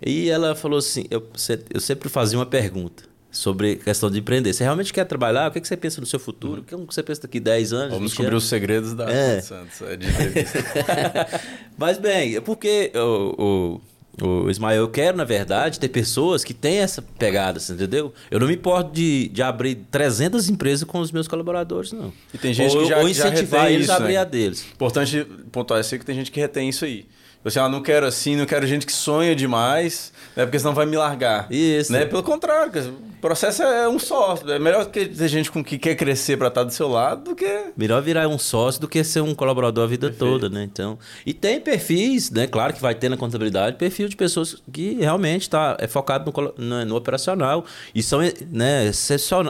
e 0.05 0.31
ela 0.31 0.55
falou 0.55 0.79
assim: 0.79 1.05
eu, 1.11 1.27
eu 1.73 1.81
sempre 1.81 2.09
fazia 2.09 2.39
uma 2.39 2.47
pergunta 2.47 3.05
sobre 3.31 3.77
questão 3.77 4.11
de 4.11 4.19
empreender. 4.19 4.53
Você 4.53 4.65
realmente 4.65 4.93
quer 4.93 5.05
trabalhar? 5.05 5.49
O 5.49 5.53
que, 5.53 5.59
é 5.59 5.61
que 5.61 5.69
você 5.69 5.77
pensa 5.77 6.01
no 6.01 6.07
seu 6.07 6.19
futuro? 6.19 6.63
O 6.63 6.65
que 6.65 6.75
você 6.75 7.03
pensa 7.03 7.23
daqui 7.23 7.39
10 7.39 7.73
anos? 7.73 7.95
Vamos 7.95 8.11
descobrir 8.11 8.33
anos? 8.33 8.45
os 8.45 8.49
segredos 8.49 8.95
da 8.95 9.11
é. 9.11 9.41
Santos. 9.41 9.81
É 9.83 9.97
de 9.97 10.07
Mas 11.79 11.99
bem, 11.99 12.37
é 12.37 12.41
porque 12.41 12.91
o, 12.95 13.35
o, 13.39 13.81
o 14.21 14.51
Ismael, 14.51 14.83
eu 14.83 14.89
quero, 14.89 15.17
na 15.17 15.25
verdade, 15.25 15.79
ter 15.79 15.89
pessoas 15.89 16.43
que 16.43 16.53
têm 16.53 16.79
essa 16.79 17.01
pegada, 17.01 17.61
entendeu? 17.71 18.13
Eu 18.31 18.41
não 18.41 18.47
me 18.47 18.55
importo 18.55 18.93
de, 18.93 19.29
de 19.29 19.43
abrir 19.43 19.77
300 19.91 20.49
empresas 20.49 20.85
com 20.85 21.01
os 21.01 21.13
meus 21.13 21.29
colaboradores, 21.29 21.93
não. 21.93 22.13
E 22.35 22.39
tem 22.39 22.53
gente 22.53 22.77
ou, 22.77 22.83
que 22.83 22.89
já, 22.89 22.99
ou 22.99 23.09
incentivar 23.09 23.63
já 23.63 23.71
eles 23.71 23.85
isso, 23.85 23.93
a 23.93 23.97
abrir 23.97 24.15
né? 24.15 24.19
a 24.19 24.25
deles. 24.25 24.67
Importante 24.73 25.27
pontuar 25.53 25.81
assim 25.81 25.99
que 25.99 26.05
tem 26.05 26.15
gente 26.15 26.31
que 26.31 26.41
retém 26.41 26.69
isso 26.69 26.85
aí. 26.85 27.07
Você, 27.43 27.59
ah, 27.59 27.71
não 27.71 27.83
quero 27.83 28.05
assim, 28.05 28.37
não 28.37 28.45
quero 28.45 28.67
gente 28.67 28.85
que 28.85 28.93
sonha 28.93 29.35
demais, 29.35 30.13
né? 30.37 30.45
Porque 30.45 30.59
senão 30.59 30.75
vai 30.75 30.85
me 30.85 30.97
largar. 30.97 31.51
Isso. 31.51 31.91
Né? 31.91 32.05
Pelo 32.05 32.23
contrário, 32.23 32.71
o 32.91 33.21
processo 33.21 33.63
é 33.63 33.89
um 33.89 33.99
só. 33.99 34.39
É 34.47 34.59
melhor 34.59 34.85
ter 34.85 35.11
gente 35.27 35.51
com 35.51 35.65
que 35.65 35.79
quer 35.79 35.95
crescer 35.95 36.37
para 36.37 36.49
estar 36.49 36.65
do 36.65 36.73
seu 36.73 36.87
lado 36.87 37.31
do 37.31 37.35
que. 37.35 37.65
Melhor 37.75 38.03
virar 38.03 38.29
um 38.29 38.39
sócio 38.39 38.79
do 38.79 38.87
que 38.87 39.03
ser 39.03 39.23
um 39.23 39.35
colaborador 39.35 39.85
a 39.85 39.87
vida 39.87 40.09
Perfeito. 40.09 40.33
toda, 40.33 40.49
né? 40.51 40.63
Então. 40.65 40.99
E 41.25 41.33
tem 41.33 41.59
perfis, 41.59 42.31
né? 42.31 42.47
Claro 42.47 42.75
que 42.75 42.83
vai 42.83 42.95
ter 42.95 43.09
na 43.09 43.17
contabilidade, 43.17 43.77
perfil 43.77 44.09
de 44.09 44.17
pessoas 44.17 44.63
que 44.71 44.95
realmente 45.01 45.49
tá, 45.49 45.79
é 45.81 45.87
focado 45.87 46.31
no, 46.31 46.55
no, 46.63 46.85
no 46.85 46.97
operacional. 46.97 47.65
E 47.95 48.03
são 48.03 48.21
né, 48.51 48.91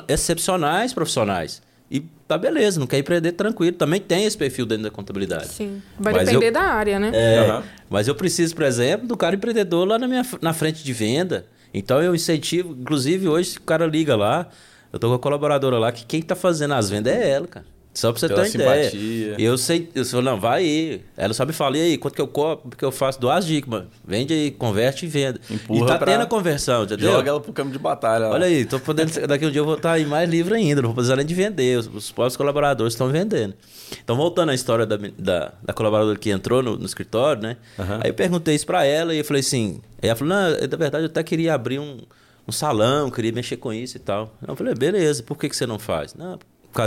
excepcionais 0.08 0.92
profissionais. 0.92 1.60
E 1.90 2.00
tá 2.28 2.38
beleza, 2.38 2.78
não 2.78 2.86
quer 2.86 2.98
empreender 2.98 3.32
tranquilo. 3.32 3.76
Também 3.76 4.00
tem 4.00 4.24
esse 4.24 4.38
perfil 4.38 4.64
dentro 4.64 4.84
da 4.84 4.90
contabilidade. 4.90 5.48
Sim. 5.48 5.82
Vai 5.98 6.12
mas 6.12 6.26
depender 6.28 6.48
eu, 6.48 6.52
da 6.52 6.62
área, 6.62 7.00
né? 7.00 7.10
É, 7.12 7.52
uhum. 7.52 7.62
Mas 7.88 8.06
eu 8.06 8.14
preciso, 8.14 8.54
por 8.54 8.64
exemplo, 8.64 9.08
do 9.08 9.16
cara 9.16 9.34
empreendedor 9.34 9.86
lá 9.86 9.98
na, 9.98 10.06
minha, 10.06 10.24
na 10.40 10.52
frente 10.52 10.84
de 10.84 10.92
venda. 10.92 11.46
Então 11.74 12.00
eu 12.00 12.14
incentivo, 12.14 12.76
inclusive 12.80 13.26
hoje, 13.26 13.50
se 13.50 13.58
o 13.58 13.62
cara 13.62 13.86
liga 13.86 14.14
lá, 14.14 14.48
eu 14.92 14.98
tô 14.98 15.08
com 15.08 15.14
a 15.14 15.18
colaboradora 15.18 15.78
lá, 15.78 15.90
que 15.90 16.04
quem 16.04 16.22
tá 16.22 16.36
fazendo 16.36 16.74
as 16.74 16.88
vendas 16.88 17.12
é 17.12 17.30
ela, 17.30 17.46
cara. 17.48 17.66
Só 17.92 18.12
pra 18.12 18.20
você 18.20 18.28
Pela 18.28 18.42
ter 18.42 18.46
uma 18.46 18.50
simpatia. 18.52 19.00
ideia. 19.00 19.36
Eu 19.38 19.58
sei, 19.58 19.88
eu 19.94 20.04
falo, 20.04 20.22
não, 20.22 20.38
vai 20.38 20.60
aí. 20.60 21.02
Ela 21.16 21.34
sabe 21.34 21.52
falar, 21.52 21.76
e 21.76 21.80
aí, 21.80 21.98
quanto 21.98 22.14
que 22.14 22.20
eu 22.20 22.28
cobro? 22.28 22.68
Porque 22.70 22.84
eu 22.84 22.92
faço 22.92 23.20
duas 23.20 23.44
dicas, 23.44 23.68
mano. 23.68 23.88
Vende 24.06 24.32
aí, 24.32 24.50
converte 24.52 25.06
e 25.06 25.08
venda. 25.08 25.40
Empurra 25.50 25.84
e 25.84 25.98
tá 25.98 25.98
tendo 26.06 26.22
a 26.22 26.26
conversão, 26.26 26.84
entendeu? 26.84 27.10
Joga 27.10 27.30
ela 27.30 27.40
pro 27.40 27.52
campo 27.52 27.72
de 27.72 27.78
batalha. 27.78 28.28
Olha 28.28 28.46
aí, 28.46 28.64
tô 28.64 28.78
podendo, 28.78 29.26
daqui 29.26 29.44
um 29.44 29.50
dia 29.50 29.60
eu 29.60 29.64
vou 29.64 29.74
estar 29.74 29.92
aí 29.92 30.06
mais 30.06 30.30
livre 30.30 30.54
ainda, 30.54 30.80
não 30.80 30.90
vou 30.90 30.94
precisar 30.94 31.16
nem 31.16 31.26
de 31.26 31.34
vender. 31.34 31.78
Os, 31.78 31.86
os 31.88 32.12
próprios 32.12 32.36
colaboradores 32.36 32.92
estão 32.94 33.08
vendendo. 33.08 33.54
Então, 34.02 34.16
voltando 34.16 34.50
à 34.50 34.54
história 34.54 34.86
da, 34.86 34.96
da, 35.18 35.52
da 35.60 35.72
colaboradora 35.72 36.16
que 36.16 36.30
entrou 36.30 36.62
no, 36.62 36.76
no 36.76 36.86
escritório, 36.86 37.42
né? 37.42 37.56
Uhum. 37.76 37.96
Aí 38.04 38.10
eu 38.10 38.14
perguntei 38.14 38.54
isso 38.54 38.66
pra 38.66 38.84
ela 38.84 39.12
e 39.12 39.18
eu 39.18 39.24
falei 39.24 39.40
assim. 39.40 39.80
Aí 40.00 40.08
ela 40.08 40.16
falou, 40.16 40.32
não, 40.32 40.50
na 40.50 40.76
verdade 40.76 41.04
eu 41.04 41.06
até 41.06 41.24
queria 41.24 41.54
abrir 41.54 41.80
um, 41.80 41.98
um 42.46 42.52
salão, 42.52 43.10
queria 43.10 43.32
mexer 43.32 43.56
com 43.56 43.72
isso 43.72 43.96
e 43.96 44.00
tal. 44.00 44.32
Eu 44.46 44.54
falei, 44.54 44.74
beleza, 44.74 45.24
por 45.24 45.36
que, 45.36 45.48
que 45.48 45.56
você 45.56 45.66
não 45.66 45.78
faz? 45.78 46.14
Não, 46.14 46.38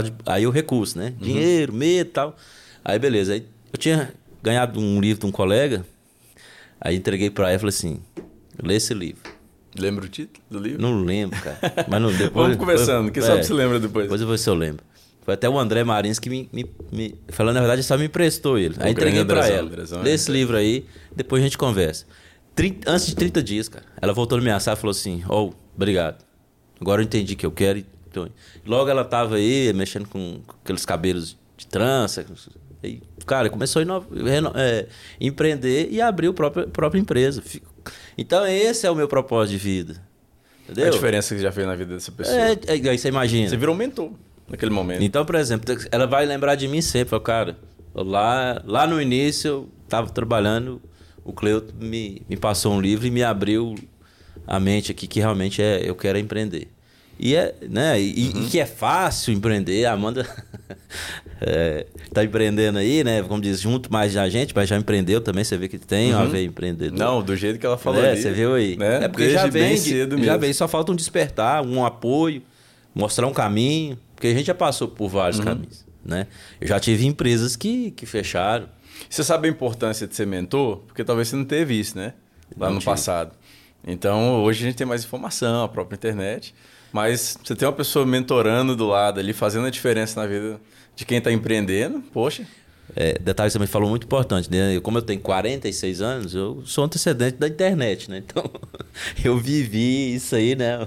de, 0.02 0.12
aí 0.26 0.46
o 0.46 0.50
recurso, 0.50 0.98
né? 0.98 1.14
Uhum. 1.18 1.26
Dinheiro, 1.26 1.72
medo 1.72 2.08
e 2.08 2.12
tal. 2.12 2.36
Aí 2.84 2.98
beleza. 2.98 3.34
Aí 3.34 3.46
eu 3.72 3.78
tinha 3.78 4.12
ganhado 4.42 4.78
um 4.80 5.00
livro 5.00 5.20
de 5.20 5.26
um 5.26 5.32
colega, 5.32 5.84
aí 6.80 6.96
entreguei 6.96 7.30
para 7.30 7.46
ela 7.46 7.56
e 7.56 7.58
falei 7.58 7.70
assim: 7.70 8.00
lê 8.62 8.76
esse 8.76 8.92
livro. 8.94 9.22
Lembra 9.76 10.04
o 10.04 10.08
título 10.08 10.44
do 10.50 10.58
livro? 10.58 10.80
Não 10.80 11.02
lembro, 11.02 11.40
cara. 11.40 11.58
Mas 11.88 12.00
não, 12.00 12.12
depois, 12.12 12.32
Vamos 12.46 12.56
conversando, 12.56 13.10
quem 13.10 13.22
é, 13.22 13.26
sabe 13.26 13.44
se 13.44 13.52
lembra 13.52 13.80
depois. 13.80 14.04
Depois 14.04 14.20
eu 14.20 14.26
vou 14.26 14.36
ver 14.36 14.38
se 14.42 14.48
eu 14.48 14.54
lembro. 14.54 14.84
Foi 15.22 15.34
até 15.34 15.48
o 15.48 15.58
André 15.58 15.82
Marins 15.82 16.18
que 16.18 16.28
me, 16.28 16.48
me, 16.52 16.70
me 16.92 17.14
falando 17.30 17.56
a 17.56 17.60
verdade, 17.60 17.82
só 17.82 17.96
me 17.96 18.04
emprestou 18.04 18.58
ele. 18.58 18.76
aí 18.78 18.92
entreguei 18.92 19.24
para 19.24 19.48
ela. 19.48 19.66
Andrezão, 19.66 20.02
Lê 20.02 20.12
esse 20.12 20.30
livro 20.30 20.56
aí, 20.56 20.86
depois 21.16 21.42
a 21.42 21.44
gente 21.44 21.58
conversa. 21.58 22.06
30, 22.54 22.88
antes 22.90 23.06
de 23.06 23.16
30 23.16 23.42
dias, 23.42 23.68
cara, 23.68 23.84
ela 24.00 24.12
voltou 24.12 24.36
a 24.36 24.40
me 24.40 24.46
ameaçar 24.46 24.76
e 24.76 24.80
falou 24.80 24.92
assim: 24.92 25.24
Oh, 25.28 25.52
obrigado. 25.74 26.24
Agora 26.80 27.00
eu 27.00 27.04
entendi 27.04 27.34
que 27.34 27.46
eu 27.46 27.50
quero 27.50 27.78
e 27.78 27.86
Logo 28.66 28.88
ela 28.88 29.04
tava 29.04 29.36
aí 29.36 29.72
mexendo 29.72 30.08
com, 30.08 30.40
aqueles 30.62 30.84
cabelos 30.84 31.36
de 31.56 31.66
trança. 31.66 32.24
E, 32.82 33.00
cara, 33.26 33.48
começou 33.48 33.82
a 33.82 34.60
é, 34.60 34.86
empreender 35.20 35.88
e 35.90 36.00
abrir 36.00 36.28
a 36.28 36.32
própria, 36.32 36.66
própria 36.66 37.00
empresa. 37.00 37.42
Então, 38.16 38.46
esse 38.46 38.86
é 38.86 38.90
o 38.90 38.94
meu 38.94 39.08
propósito 39.08 39.52
de 39.52 39.58
vida. 39.58 40.02
Entendeu? 40.64 40.88
A 40.88 40.90
diferença 40.90 41.34
que 41.34 41.40
já 41.40 41.52
fez 41.52 41.66
na 41.66 41.74
vida 41.74 41.94
dessa 41.94 42.12
pessoa. 42.12 42.36
É, 42.36 42.52
é, 42.66 42.72
aí 42.72 42.98
você 42.98 43.08
imagina. 43.08 43.48
Você 43.48 43.56
virou 43.56 43.74
um 43.74 43.78
mentor 43.78 44.12
naquele 44.48 44.70
momento. 44.70 45.02
Então, 45.02 45.24
por 45.24 45.34
exemplo, 45.34 45.74
ela 45.90 46.06
vai 46.06 46.24
lembrar 46.24 46.54
de 46.54 46.66
mim 46.68 46.80
sempre. 46.80 47.18
Cara, 47.20 47.56
lá, 47.94 48.62
lá 48.64 48.86
no 48.86 49.00
início 49.00 49.48
eu 49.48 49.68
estava 49.84 50.08
trabalhando, 50.10 50.80
o 51.24 51.32
Cleuto 51.32 51.74
me, 51.78 52.22
me 52.28 52.36
passou 52.36 52.72
um 52.72 52.80
livro 52.80 53.06
e 53.06 53.10
me 53.10 53.22
abriu 53.22 53.74
a 54.46 54.58
mente 54.58 54.90
aqui 54.90 55.06
que 55.06 55.20
realmente 55.20 55.62
é 55.62 55.88
eu 55.88 55.94
quero 55.94 56.18
empreender. 56.18 56.68
E, 57.18 57.34
é, 57.34 57.54
né, 57.68 58.00
e, 58.00 58.32
uhum. 58.34 58.42
e 58.42 58.46
que 58.48 58.58
é 58.58 58.66
fácil 58.66 59.32
empreender. 59.32 59.84
A 59.86 59.92
Amanda 59.92 60.26
é, 61.40 61.86
tá 62.12 62.24
empreendendo 62.24 62.78
aí, 62.78 63.04
né? 63.04 63.22
Como 63.22 63.40
diz, 63.40 63.60
junto 63.60 63.92
mais 63.92 64.16
a 64.16 64.28
gente, 64.28 64.54
mas 64.54 64.68
já 64.68 64.76
empreendeu 64.76 65.20
também. 65.20 65.44
Você 65.44 65.56
vê 65.56 65.68
que 65.68 65.78
tem 65.78 66.12
uhum. 66.12 66.20
uma 66.20 66.26
veia 66.26 66.46
empreendedor. 66.46 66.98
Não, 66.98 67.22
do 67.22 67.36
jeito 67.36 67.58
que 67.58 67.66
ela 67.66 67.78
falou 67.78 68.02
é, 68.02 68.12
ali. 68.12 68.22
Você 68.22 68.32
viu 68.32 68.54
aí. 68.54 68.76
Né? 68.76 69.04
É 69.04 69.08
porque 69.08 69.24
Desde 69.24 69.38
já 69.38 69.46
vem, 69.46 69.76
cedo 69.76 70.22
já 70.22 70.36
vem, 70.36 70.52
só 70.52 70.66
falta 70.66 70.92
um 70.92 70.96
despertar, 70.96 71.64
um 71.64 71.84
apoio, 71.84 72.42
mostrar 72.94 73.26
um 73.26 73.32
caminho. 73.32 73.98
Porque 74.14 74.28
a 74.28 74.34
gente 74.34 74.46
já 74.46 74.54
passou 74.54 74.88
por 74.88 75.08
vários 75.08 75.38
uhum. 75.38 75.44
caminhos, 75.44 75.84
né? 76.04 76.26
Eu 76.60 76.66
já 76.66 76.80
tive 76.80 77.06
empresas 77.06 77.56
que, 77.56 77.90
que 77.92 78.06
fecharam. 78.06 78.68
Você 79.08 79.22
sabe 79.22 79.48
a 79.48 79.50
importância 79.50 80.06
de 80.06 80.14
ser 80.14 80.26
mentor? 80.26 80.78
Porque 80.86 81.04
talvez 81.04 81.28
você 81.28 81.36
não 81.36 81.44
teve 81.44 81.78
isso, 81.78 81.96
né? 81.96 82.14
Lá 82.56 82.66
não 82.66 82.74
no 82.74 82.80
tive. 82.80 82.90
passado. 82.90 83.32
Então, 83.86 84.42
hoje 84.42 84.64
a 84.64 84.66
gente 84.66 84.76
tem 84.76 84.86
mais 84.86 85.04
informação, 85.04 85.64
a 85.64 85.68
própria 85.68 85.96
internet. 85.96 86.54
Mas 86.94 87.36
você 87.42 87.56
tem 87.56 87.66
uma 87.66 87.74
pessoa 87.74 88.06
mentorando 88.06 88.76
do 88.76 88.86
lado 88.86 89.18
ali, 89.18 89.32
fazendo 89.32 89.66
a 89.66 89.70
diferença 89.70 90.20
na 90.20 90.28
vida 90.28 90.60
de 90.94 91.04
quem 91.04 91.18
está 91.18 91.32
empreendendo, 91.32 92.00
poxa. 92.12 92.46
É, 92.94 93.18
detalhe 93.18 93.50
você 93.50 93.54
também 93.54 93.66
falou 93.66 93.90
muito 93.90 94.04
importante, 94.04 94.48
né? 94.48 94.78
Como 94.78 94.98
eu 94.98 95.02
tenho 95.02 95.18
46 95.18 96.00
anos, 96.00 96.34
eu 96.36 96.62
sou 96.64 96.84
antecedente 96.84 97.36
da 97.36 97.48
internet, 97.48 98.08
né? 98.08 98.18
Então, 98.24 98.48
eu 99.24 99.36
vivi 99.36 100.14
isso 100.14 100.36
aí, 100.36 100.54
né? 100.54 100.86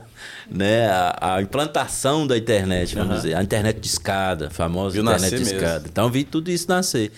né? 0.50 0.88
A, 0.88 1.36
a 1.36 1.42
implantação 1.42 2.26
da 2.26 2.38
internet, 2.38 2.96
vamos 2.96 3.10
uhum. 3.10 3.16
dizer. 3.18 3.36
A 3.36 3.44
internet 3.44 3.78
de 3.78 3.88
escada, 3.88 4.48
a 4.48 4.50
famosa 4.50 4.94
Viu 4.94 5.04
internet 5.04 5.36
de 5.36 5.42
escada. 5.42 5.74
Mesmo. 5.74 5.88
Então, 5.90 6.06
eu 6.06 6.10
vi 6.10 6.24
tudo 6.24 6.50
isso 6.50 6.70
nascer. 6.70 7.12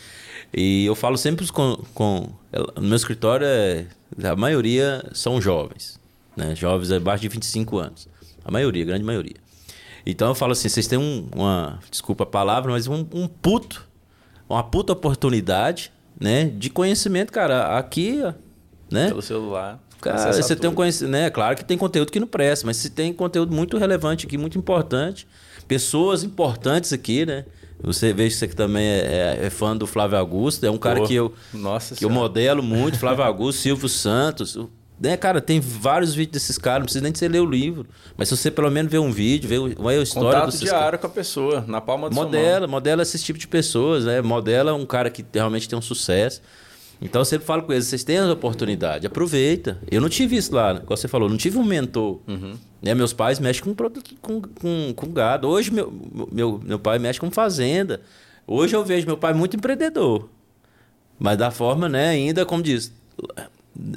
E 0.51 0.87
eu 0.87 0.95
falo 0.95 1.15
sempre 1.15 1.45
com... 1.51 1.77
com 1.93 2.27
no 2.75 2.87
meu 2.87 2.95
escritório, 2.95 3.45
é, 3.45 3.85
a 4.23 4.35
maioria 4.35 5.05
são 5.13 5.39
jovens, 5.39 5.99
né? 6.35 6.55
Jovens 6.55 6.91
abaixo 6.91 7.21
de 7.21 7.27
25 7.27 7.77
anos. 7.77 8.07
A 8.49 8.51
maioria, 8.51 8.81
a 8.81 8.87
grande 8.87 9.05
maioria. 9.05 9.35
Então 10.03 10.29
eu 10.29 10.35
falo 10.35 10.53
assim, 10.53 10.67
vocês 10.67 10.87
têm 10.87 10.97
um, 10.97 11.27
uma, 11.35 11.79
desculpa 11.91 12.23
a 12.23 12.27
palavra, 12.27 12.71
mas 12.71 12.87
um, 12.87 13.05
um 13.13 13.27
puto, 13.27 13.87
uma 14.49 14.63
puta 14.63 14.91
oportunidade, 14.91 15.91
né, 16.19 16.45
de 16.45 16.71
conhecimento, 16.71 17.31
cara, 17.31 17.77
aqui, 17.77 18.21
né? 18.91 19.09
Pelo 19.09 19.21
celular. 19.21 19.79
Cara, 20.01 20.33
você 20.33 20.55
tudo. 20.55 20.61
tem 20.61 20.69
um 20.71 20.73
conhecimento, 20.73 21.11
né? 21.11 21.29
Claro 21.29 21.55
que 21.55 21.63
tem 21.63 21.77
conteúdo 21.77 22.11
que 22.11 22.19
não 22.19 22.27
presta, 22.27 22.65
mas 22.65 22.77
você 22.77 22.89
tem 22.89 23.13
conteúdo 23.13 23.53
muito 23.53 23.77
relevante 23.77 24.25
aqui, 24.25 24.35
muito 24.35 24.57
importante. 24.57 25.27
Pessoas 25.67 26.23
importantes 26.23 26.91
aqui, 26.91 27.25
né? 27.25 27.45
Você 27.83 28.13
vê 28.13 28.27
que 28.27 28.33
você 28.33 28.47
também 28.47 28.83
é, 28.83 29.37
é, 29.41 29.45
é, 29.45 29.49
fã 29.51 29.77
do 29.77 29.85
Flávio 29.85 30.17
Augusto, 30.17 30.65
é 30.65 30.71
um 30.71 30.77
cara 30.77 31.01
Pô, 31.01 31.07
que 31.07 31.13
eu 31.13 31.33
nossa 31.53 31.95
que 31.95 32.03
eu 32.03 32.09
modelo 32.09 32.63
muito, 32.63 32.97
Flávio 32.97 33.23
Augusto, 33.23 33.61
Silvio 33.61 33.87
Santos, 33.87 34.57
né, 34.99 35.15
cara, 35.15 35.39
tem 35.39 35.59
vários 35.59 36.13
vídeos 36.13 36.33
desses 36.33 36.57
caras, 36.57 36.79
não 36.79 36.85
precisa 36.85 37.03
nem 37.03 37.11
de 37.11 37.19
você 37.19 37.27
ler 37.27 37.39
o 37.39 37.45
livro. 37.45 37.87
Mas 38.17 38.27
se 38.27 38.35
você 38.35 38.51
pelo 38.51 38.69
menos 38.69 38.91
ver 38.91 38.99
um 38.99 39.11
vídeo, 39.11 39.47
ver 39.47 39.59
uma 39.59 39.93
história 39.95 40.31
Contato 40.31 40.45
desses 40.47 40.61
diário 40.61 40.81
caras. 40.81 41.01
com 41.01 41.07
a 41.07 41.09
pessoa, 41.09 41.63
na 41.67 41.79
palma 41.79 42.09
do 42.09 42.15
Modela, 42.15 42.67
modela 42.67 43.01
esse 43.01 43.17
tipo 43.19 43.39
de 43.39 43.47
pessoas, 43.47 44.05
né? 44.05 44.21
Modela 44.21 44.73
um 44.73 44.85
cara 44.85 45.09
que 45.09 45.25
realmente 45.33 45.69
tem 45.69 45.79
um 45.79 45.81
sucesso. 45.81 46.41
Então 47.01 47.21
eu 47.21 47.25
sempre 47.25 47.45
falo 47.45 47.63
com 47.63 47.71
eles, 47.71 47.85
vocês 47.85 48.03
têm 48.03 48.17
a 48.17 48.29
oportunidade, 48.31 49.07
aproveita. 49.07 49.79
Eu 49.89 50.01
não 50.01 50.09
tive 50.09 50.35
isso 50.35 50.53
lá, 50.53 50.81
como 50.81 50.97
você 50.97 51.07
falou, 51.07 51.29
não 51.29 51.37
tive 51.37 51.57
um 51.57 51.63
mentor. 51.63 52.19
Uhum. 52.27 52.55
Né? 52.81 52.93
Meus 52.93 53.13
pais 53.13 53.39
mexem 53.39 53.63
com, 53.63 53.73
produto, 53.73 54.13
com, 54.21 54.41
com, 54.41 54.93
com 54.93 55.11
gado. 55.13 55.47
Hoje 55.47 55.71
meu, 55.71 55.93
meu, 56.29 56.61
meu 56.61 56.77
pai 56.77 56.99
mexe 56.99 57.19
com 57.19 57.31
fazenda. 57.31 58.01
Hoje 58.45 58.75
eu 58.75 58.83
vejo 58.83 59.05
meu 59.07 59.15
pai 59.15 59.33
muito 59.33 59.55
empreendedor. 59.55 60.27
Mas 61.17 61.37
da 61.37 61.51
forma, 61.51 61.87
né, 61.87 62.09
ainda, 62.09 62.45
como 62.45 62.63
diz, 62.63 62.93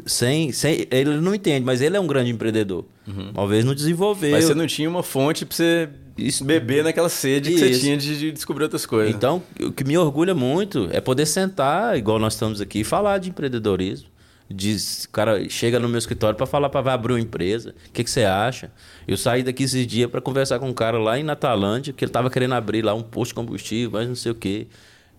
sem, 0.06 0.52
sem 0.52 0.86
ele 0.90 1.20
não 1.20 1.34
entende, 1.34 1.64
mas 1.64 1.80
ele 1.80 1.96
é 1.96 2.00
um 2.00 2.06
grande 2.06 2.30
empreendedor. 2.30 2.84
Uhum. 3.06 3.32
Talvez 3.32 3.64
não 3.64 3.74
desenvolveu. 3.74 4.30
Mas 4.32 4.44
você 4.44 4.54
não 4.54 4.66
tinha 4.66 4.88
uma 4.88 5.02
fonte 5.02 5.44
para 5.44 5.56
você 5.56 5.88
Isso. 6.16 6.44
beber 6.44 6.84
naquela 6.84 7.08
sede 7.08 7.50
Isso. 7.50 7.64
que 7.64 7.74
você 7.74 7.80
tinha 7.80 7.96
de, 7.96 8.18
de, 8.18 8.32
descobrir 8.32 8.64
outras 8.64 8.86
coisas. 8.86 9.14
Então, 9.14 9.42
o 9.60 9.72
que 9.72 9.84
me 9.84 9.98
orgulha 9.98 10.34
muito 10.34 10.88
é 10.92 11.00
poder 11.00 11.26
sentar, 11.26 11.96
igual 11.96 12.18
nós 12.18 12.34
estamos 12.34 12.60
aqui, 12.60 12.80
e 12.80 12.84
falar 12.84 13.18
de 13.18 13.30
empreendedorismo. 13.30 14.10
Diz, 14.48 15.04
o 15.04 15.10
cara 15.10 15.48
chega 15.48 15.80
no 15.80 15.88
meu 15.88 15.98
escritório 15.98 16.36
para 16.36 16.46
falar 16.46 16.68
para 16.68 16.92
abrir 16.92 17.14
uma 17.14 17.20
empresa. 17.20 17.74
O 17.88 17.92
que, 17.92 18.04
que 18.04 18.10
você 18.10 18.24
acha? 18.24 18.70
Eu 19.08 19.16
saí 19.16 19.42
daqui 19.42 19.62
esses 19.62 19.86
dias 19.86 20.10
para 20.10 20.20
conversar 20.20 20.58
com 20.58 20.68
um 20.68 20.74
cara 20.74 20.98
lá 20.98 21.18
em 21.18 21.22
Natalândia, 21.22 21.92
que 21.92 22.04
ele 22.04 22.12
tava 22.12 22.28
querendo 22.28 22.52
abrir 22.54 22.82
lá 22.82 22.92
um 22.92 23.02
posto 23.02 23.30
de 23.30 23.34
combustível, 23.36 23.90
mas 23.92 24.06
não 24.06 24.14
sei 24.14 24.30
o 24.30 24.34
quê. 24.34 24.66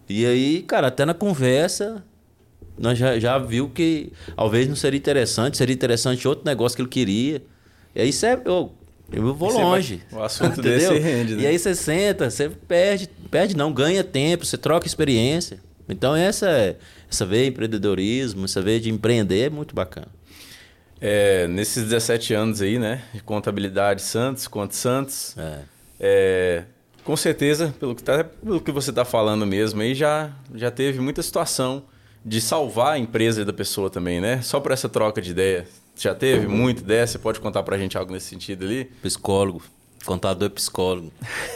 E 0.07 0.25
aí, 0.25 0.61
cara, 0.61 0.87
até 0.87 1.03
na 1.03 1.13
conversa, 1.15 2.03
nós 2.83 2.97
já, 2.97 3.17
já 3.17 3.37
viu 3.37 3.69
que 3.69 4.11
talvez 4.35 4.67
não 4.67 4.75
seria 4.75 4.97
interessante, 4.97 5.55
seria 5.55 5.73
interessante 5.73 6.27
outro 6.27 6.43
negócio 6.45 6.75
que 6.75 6.81
ele 6.81 6.89
queria. 6.89 7.41
E 7.95 8.01
aí 8.01 8.11
você, 8.11 8.37
eu, 8.43 8.73
eu 9.09 9.33
vou 9.33 9.51
longe. 9.51 10.01
Vai, 10.11 10.21
o 10.21 10.23
assunto 10.25 10.59
desse 10.61 10.93
rende, 10.99 11.35
né? 11.35 11.43
E 11.43 11.47
aí 11.47 11.57
você 11.57 11.73
senta, 11.73 12.29
você 12.29 12.49
perde, 12.49 13.09
perde 13.31 13.55
não, 13.55 13.71
ganha 13.71 14.03
tempo, 14.03 14.45
você 14.45 14.57
troca 14.57 14.85
experiência. 14.85 15.59
Então 15.87 16.13
essa 16.13 16.77
essa 17.09 17.25
veia 17.25 17.43
de 17.43 17.49
empreendedorismo, 17.51 18.43
essa 18.43 18.61
veia 18.61 18.81
de 18.81 18.89
empreender 18.89 19.45
é 19.45 19.49
muito 19.49 19.73
bacana. 19.73 20.07
É, 20.99 21.47
nesses 21.47 21.83
17 21.83 22.33
anos 22.33 22.61
aí, 22.61 22.77
né, 22.77 23.03
de 23.13 23.21
contabilidade 23.21 24.01
Santos, 24.01 24.47
Conte 24.47 24.75
Santos, 24.75 25.35
é. 25.37 25.59
É, 25.99 26.63
com 27.03 27.15
certeza, 27.15 27.73
pelo 27.79 27.95
que, 27.95 28.03
tá, 28.03 28.23
pelo 28.23 28.59
que 28.59 28.71
você 28.71 28.89
está 28.89 29.05
falando 29.05 29.45
mesmo 29.45 29.81
aí, 29.81 29.93
já, 29.93 30.31
já 30.55 30.71
teve 30.71 30.99
muita 30.99 31.21
situação 31.21 31.83
de 32.25 32.39
salvar 32.39 32.93
a 32.93 32.97
empresa 32.97 33.43
da 33.43 33.53
pessoa 33.53 33.89
também, 33.89 34.21
né? 34.21 34.41
Só 34.41 34.59
por 34.59 34.71
essa 34.71 34.87
troca 34.87 35.21
de 35.21 35.31
ideia. 35.31 35.67
Já 35.95 36.15
teve 36.15 36.47
muito 36.47 36.79
ideia? 36.79 37.05
Você 37.05 37.19
pode 37.19 37.39
contar 37.39 37.63
pra 37.63 37.77
gente 37.77 37.97
algo 37.97 38.11
nesse 38.11 38.27
sentido 38.27 38.65
ali? 38.65 38.85
Psicólogo, 39.01 39.61
contador 40.05 40.49
psicólogo 40.49 41.11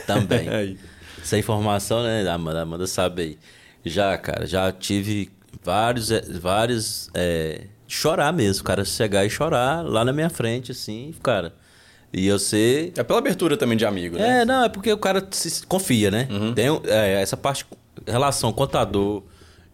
também. 0.06 0.48
Aí. 0.50 0.78
Essa 1.22 1.38
informação, 1.38 2.04
né, 2.04 2.28
Amanda, 2.30 2.62
Amanda 2.62 2.88
sabe 2.88 3.22
aí. 3.22 3.38
Já, 3.84 4.18
cara, 4.18 4.46
já 4.46 4.72
tive 4.72 5.30
vários, 5.62 6.12
eh, 6.12 6.22
vários, 6.40 7.10
é, 7.14 7.64
chorar 7.88 8.32
mesmo, 8.32 8.62
o 8.62 8.64
cara 8.64 8.86
chegar 8.86 9.26
e 9.26 9.30
chorar 9.30 9.84
lá 9.84 10.06
na 10.06 10.14
minha 10.14 10.30
frente, 10.30 10.72
assim, 10.72 11.14
cara. 11.22 11.54
E 12.14 12.26
eu 12.26 12.40
sei. 12.40 12.94
É 12.96 13.04
pela 13.04 13.20
abertura 13.20 13.58
também 13.58 13.78
de 13.78 13.86
amigo, 13.86 14.18
né? 14.18 14.42
É, 14.42 14.46
não, 14.46 14.64
é 14.64 14.70
porque 14.70 14.92
o 14.92 14.98
cara 14.98 15.28
se 15.32 15.66
confia, 15.66 16.10
né? 16.10 16.28
Tem 16.56 16.68
é, 16.86 17.22
essa 17.22 17.36
parte, 17.36 17.66
relação 18.06 18.54
contador 18.54 19.24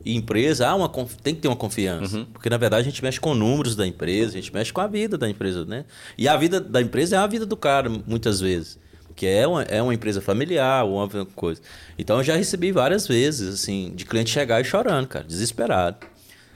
e 0.05 0.15
empresa, 0.15 0.67
há 0.67 0.75
uma, 0.75 0.89
tem 1.21 1.33
que 1.33 1.41
ter 1.41 1.47
uma 1.47 1.55
confiança. 1.55 2.27
Porque, 2.33 2.49
na 2.49 2.57
verdade, 2.57 2.87
a 2.87 2.89
gente 2.89 3.01
mexe 3.03 3.19
com 3.19 3.33
números 3.33 3.75
da 3.75 3.87
empresa, 3.87 4.33
a 4.33 4.41
gente 4.41 4.53
mexe 4.53 4.71
com 4.71 4.81
a 4.81 4.87
vida 4.87 5.17
da 5.17 5.29
empresa, 5.29 5.63
né? 5.65 5.85
E 6.17 6.27
a 6.27 6.35
vida 6.35 6.59
da 6.59 6.81
empresa 6.81 7.15
é 7.15 7.19
a 7.19 7.27
vida 7.27 7.45
do 7.45 7.55
cara, 7.55 7.89
muitas 7.89 8.39
vezes. 8.39 8.77
Que 9.15 9.27
é 9.27 9.47
uma, 9.47 9.63
é 9.63 9.81
uma 9.81 9.93
empresa 9.93 10.21
familiar, 10.21 10.83
ou 10.85 10.95
uma 10.95 11.25
coisa. 11.27 11.61
Então, 11.97 12.17
eu 12.17 12.23
já 12.23 12.35
recebi 12.35 12.71
várias 12.71 13.07
vezes, 13.07 13.53
assim, 13.53 13.93
de 13.95 14.05
cliente 14.05 14.29
chegar 14.29 14.59
e 14.59 14.63
chorando, 14.63 15.07
cara, 15.07 15.23
desesperado. 15.23 15.97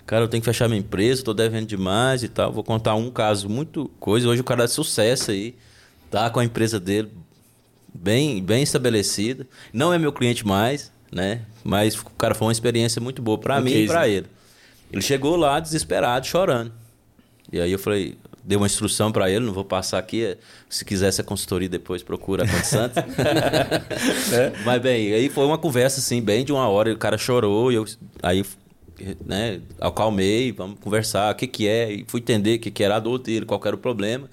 Cara, 0.06 0.24
eu 0.24 0.28
tenho 0.28 0.42
que 0.42 0.46
fechar 0.46 0.68
minha 0.68 0.80
empresa, 0.80 1.24
tô 1.24 1.34
devendo 1.34 1.68
demais 1.68 2.24
e 2.24 2.30
tal. 2.30 2.52
Vou 2.52 2.64
contar 2.64 2.96
um 2.96 3.12
caso 3.12 3.50
muito 3.50 3.92
coisa. 4.00 4.28
Hoje 4.28 4.42
o 4.42 4.44
cara 4.44 4.64
é 4.64 4.68
sucesso 4.68 5.32
aí, 5.32 5.56
tá 6.10 6.30
com 6.30 6.40
a 6.40 6.46
empresa 6.46 6.80
dele 6.80 7.12
bem, 7.94 8.42
bem 8.42 8.64
estabelecida. 8.64 9.46
Não 9.74 9.94
é 9.94 10.00
meu 10.00 10.14
cliente 10.14 10.48
mais, 10.48 10.92
né? 11.12 11.42
Mas 11.64 11.96
o 11.96 12.06
cara 12.18 12.36
foi 12.36 12.48
uma 12.48 12.52
experiência 12.52 13.02
muito 13.02 13.22
boa 13.22 13.38
para 13.38 13.60
mim 13.62 13.72
case, 13.72 13.84
e 13.84 13.88
para 13.88 14.02
né? 14.02 14.10
ele. 14.10 14.28
Ele 14.92 15.02
chegou 15.02 15.36
lá 15.36 15.60
desesperado, 15.60 16.26
chorando. 16.26 16.72
E 17.52 17.60
aí 17.60 17.72
eu 17.72 17.80
falei, 17.80 18.18
dei 18.44 18.58
uma 18.58 18.66
instrução 18.66 19.12
para 19.12 19.30
ele, 19.30 19.46
não 19.46 19.54
vou 19.54 19.66
passar 19.66 20.00
aqui. 20.00 20.38
Se 20.70 20.86
quiser 20.86 21.08
essa 21.08 21.24
consultoria 21.24 21.68
depois 21.68 22.02
procura 22.02 22.44
a 22.44 22.64
Santos. 22.64 23.04
Mas 24.66 24.82
bem, 24.82 25.14
aí 25.14 25.30
foi 25.30 25.46
uma 25.46 25.58
conversa 25.58 26.00
assim, 26.00 26.22
bem 26.22 26.46
de 26.46 26.52
uma 26.52 26.68
hora, 26.68 26.90
e 26.90 26.94
o 26.94 26.98
cara 26.98 27.18
chorou 27.18 27.72
e 27.72 27.76
eu 27.76 27.86
aí 28.24 28.46
né, 29.26 29.62
acalmei, 29.80 30.52
vamos 30.52 30.80
conversar, 30.80 31.34
o 31.34 31.36
que 31.36 31.46
que 31.46 31.68
é, 31.68 31.92
e 31.92 32.06
fui 32.08 32.20
entender 32.20 32.56
o 32.56 32.60
que 32.60 32.72
que 32.72 32.84
era 32.84 32.96
a 32.96 33.00
dor 33.00 33.20
dele, 33.20 33.46
qual 33.46 33.62
era 33.66 33.76
o 33.76 33.80
problema. 33.80 34.30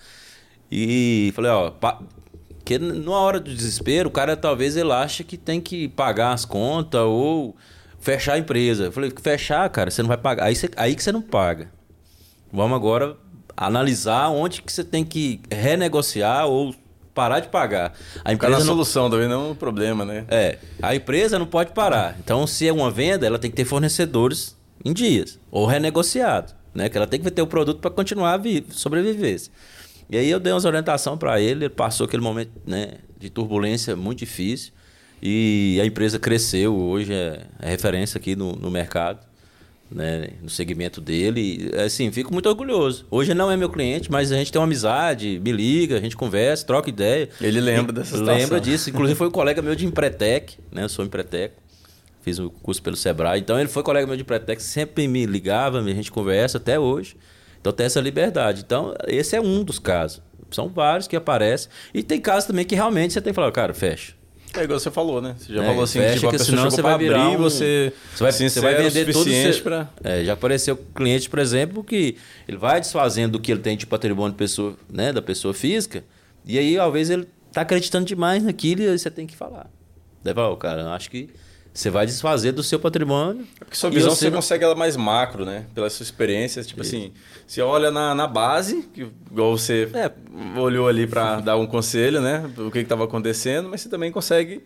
E 0.71 1.33
falei, 1.35 1.51
ó, 1.51 1.73
pa- 2.65 2.79
que 2.79 2.79
numa 2.79 3.19
hora 3.19 3.39
do 3.41 3.53
desespero, 3.55 4.09
o 4.09 4.13
cara 4.13 4.37
talvez 4.37 4.77
ele 4.77 4.93
acha 4.93 5.23
que 5.23 5.37
tem 5.37 5.61
que 5.61 5.89
pagar 5.89 6.33
as 6.33 6.45
contas 6.45 7.01
ou 7.03 7.55
fechar 8.01 8.35
a 8.35 8.39
empresa. 8.39 8.85
Eu 8.85 8.93
falei, 8.93 9.13
fechar, 9.23 9.69
cara, 9.71 9.91
você 9.91 10.03
não 10.03 10.09
vai 10.09 10.17
pagar. 10.19 10.45
Aí, 10.45 10.55
você- 10.57 10.71
aí 10.77 10.95
que 10.95 11.03
você 11.03 11.13
não 11.13 11.23
paga. 11.23 11.71
Vamos 12.53 12.77
agora 12.77 13.17
analisar 13.57 14.29
onde 14.31 14.63
que 14.63 14.73
você 14.73 14.85
tem 14.85 15.05
que 15.05 15.41
renegociar 15.51 16.47
ou 16.47 16.75
parar 17.15 17.41
de 17.41 17.49
pagar. 17.49 17.93
A 18.25 18.29
na 18.29 18.33
empresa 18.35 18.59
não, 18.59 18.67
solução 18.67 19.09
também 19.09 19.29
não 19.29 19.47
é 19.49 19.51
um 19.51 19.55
problema, 19.55 20.05
né? 20.05 20.25
é, 20.29 20.59
a 20.83 20.95
empresa 20.95 21.39
não 21.39 21.47
pode 21.47 21.73
parar. 21.73 22.17
Então, 22.19 22.47
se 22.47 22.67
é 22.67 22.73
uma 22.73 22.91
venda, 22.91 23.27
ela 23.27 23.39
tem 23.39 23.51
que 23.51 23.57
ter 23.57 23.65
fornecedores 23.65 24.57
em 24.85 24.93
dias 24.93 25.39
ou 25.51 25.65
renegociado, 25.67 26.53
né? 26.75 26.89
Que 26.89 26.97
ela 26.97 27.07
tem 27.07 27.21
que 27.21 27.31
ter 27.31 27.41
o 27.43 27.47
produto 27.47 27.79
para 27.81 27.91
continuar 27.91 28.33
a 28.33 28.37
vi- 28.37 28.67
sobreviver. 28.71 29.41
E 30.11 30.17
aí 30.19 30.29
eu 30.31 30.39
dei 30.41 30.53
umas 30.53 30.65
orientação 30.65 31.17
para 31.17 31.41
ele, 31.41 31.65
ele 31.65 31.69
passou 31.71 32.07
aquele 32.07 32.23
momento, 32.23 32.51
né, 32.67 32.93
de 33.19 33.31
turbulência 33.31 33.97
muito 33.97 34.19
difícil 34.21 34.73
e 35.23 35.79
a 35.83 35.87
empresa 35.87 36.19
cresceu, 36.19 36.75
hoje 36.77 37.13
é, 37.13 37.41
é 37.61 37.71
referência 37.71 38.19
aqui 38.19 38.37
no, 38.37 38.53
no 38.53 38.71
mercado. 38.71 39.21
Né, 39.91 40.31
no 40.43 40.49
segmento 40.49 41.01
dele, 41.01 41.71
E, 41.73 41.79
assim, 41.79 42.11
fico 42.11 42.33
muito 42.33 42.49
orgulhoso. 42.49 43.07
Hoje 43.11 43.33
não 43.33 43.51
é 43.51 43.57
meu 43.57 43.69
cliente, 43.69 44.11
mas 44.11 44.33
a 44.33 44.35
gente 44.37 44.51
tem 44.51 44.59
uma 44.59 44.65
amizade, 44.67 45.41
me 45.45 45.53
liga, 45.53 45.99
a 45.99 46.01
gente 46.01 46.17
conversa, 46.17 46.67
troca 46.67 46.89
ideia. 46.89 47.29
Ele 47.41 47.61
lembra 47.61 47.93
E- 47.93 47.95
dessa 47.97 48.17
situação. 48.17 48.35
Lembra 48.35 48.61
disso. 48.61 48.91
Inclusive 48.91 49.17
foi 49.17 49.29
um 49.29 49.31
colega 49.31 49.63
meu 49.63 49.77
de 49.77 49.87
Empretec, 49.87 50.59
né? 50.73 50.83
Eu 50.85 50.89
sou 50.89 51.05
Empretec. 51.05 51.55
Fiz 52.23 52.39
o 52.41 52.51
curso 52.51 52.83
pelo 52.83 52.97
Sebrae. 52.97 53.39
Então 53.39 53.61
ele 53.61 53.69
foi 53.69 53.83
colega 53.85 54.05
meu 54.07 54.17
de 54.17 54.23
Empretec, 54.23 54.61
sempre 54.63 55.07
me 55.07 55.27
ligava, 55.27 55.79
a 55.79 55.83
gente 55.93 56.11
conversa 56.11 56.57
até 56.59 56.81
hoje. 56.81 57.15
Então 57.65 57.73
tem 57.73 57.87
essa 57.87 57.99
liberdade. 57.99 58.61
Então 58.61 58.95
esse 59.09 59.35
é 59.35 59.41
um 59.41 59.65
dos 59.65 59.79
casos. 59.79 60.21
São 60.51 60.69
vários 60.69 61.09
que 61.09 61.17
aparecem. 61.17 61.71
E 61.95 62.03
tem 62.03 62.21
casos 62.21 62.45
também 62.45 62.63
que 62.67 62.75
realmente 62.75 63.15
você 63.15 63.23
tem 63.23 63.33
que 63.33 63.35
falar, 63.35 63.51
cara, 63.53 63.73
fecha. 63.73 64.13
É 64.55 64.65
igual 64.65 64.79
você 64.79 64.91
falou, 64.91 65.23
né? 65.23 65.35
Você 65.39 65.55
já 65.55 65.63
É, 65.65 65.67
falou 65.67 65.83
assim, 65.83 65.99
fecha 65.99 66.15
tipo, 66.21 66.31
que 66.31 66.39
senão 66.41 66.71
você 66.71 66.83
vai 66.83 66.99
virar 66.99 67.23
abrir, 67.25 67.37
um- 67.37 67.39
você, 67.43 67.91
Você 68.15 68.23
vai, 68.23 68.33
você 68.33 68.61
vai 68.61 68.75
o 68.75 68.91
vender 68.91 69.09
o 69.09 69.13
suficiente 69.15 69.55
seu... 69.55 69.63
pra... 69.63 69.89
É, 70.05 70.23
já 70.25 70.35
apareceu 70.35 70.77
cliente, 70.95 71.29
por 71.31 71.39
exemplo, 71.39 71.83
que 71.83 72.17
ele 72.47 72.59
vai 72.59 72.81
desfazendo 72.81 73.33
do 73.33 73.41
que 73.41 73.51
ele 73.51 73.61
tem 73.63 73.77
de 73.79 73.87
patrimônio 73.87 74.33
de 74.33 74.37
pessoa, 74.37 74.77
né, 74.93 75.11
da 75.11 75.23
pessoa 75.23 75.55
física, 75.55 76.05
e 76.45 76.59
aí, 76.59 76.77
vezes, 76.93 77.11
ele 77.11 77.27
tá 77.51 77.63
acreditando 77.63 78.05
demais 78.05 78.43
naquilo 78.45 78.83
e 78.83 78.89
aí 78.91 78.99
você 78.99 79.11
tem 79.11 79.27
que 79.27 79.35
falar. 79.35 79.69
Daí 80.23 80.35
fala, 80.35 80.51
"Ô, 80.51 80.57
cara, 80.57 80.83
eu 80.83 80.89
acho 80.91 81.11
que 81.11 81.31
você 81.75 81.91
vai 81.91 82.07
desfazer 82.07 82.53
do 82.53 82.63
seu 82.63 82.79
patrimônio. 82.79 83.45
É 83.61 83.65
Porque 83.65 83.77
sua 83.77 83.91
visão 83.91 84.11
você 84.15 84.31
não- 84.31 84.37
consegue 84.37 84.63
ela 84.65 84.77
mais 84.77 84.97
macro, 84.97 85.45
né? 85.45 85.67
Pela 85.75 85.91
sua 85.91 86.05
experiência. 86.05 86.63
Tipo 86.63 86.83
assim, 86.83 87.13
você 87.47 87.61
olha 87.61 87.91
na, 87.91 88.15
na 88.15 88.27
base, 88.29 88.89
que, 88.95 89.09
igual 89.31 89.59
você 89.59 89.89
É. 89.93 90.11
olhou 90.59 90.87
ali 90.89 91.05
para 91.07 91.41
dar 91.41 91.57
um 91.57 91.67
conselho, 91.67 92.21
né? 92.21 92.49
O 92.59 92.71
que 92.71 92.79
estava 92.79 93.03
acontecendo, 93.05 93.69
mas 93.69 93.81
você 93.81 93.89
também 93.89 94.13
consegue 94.13 94.63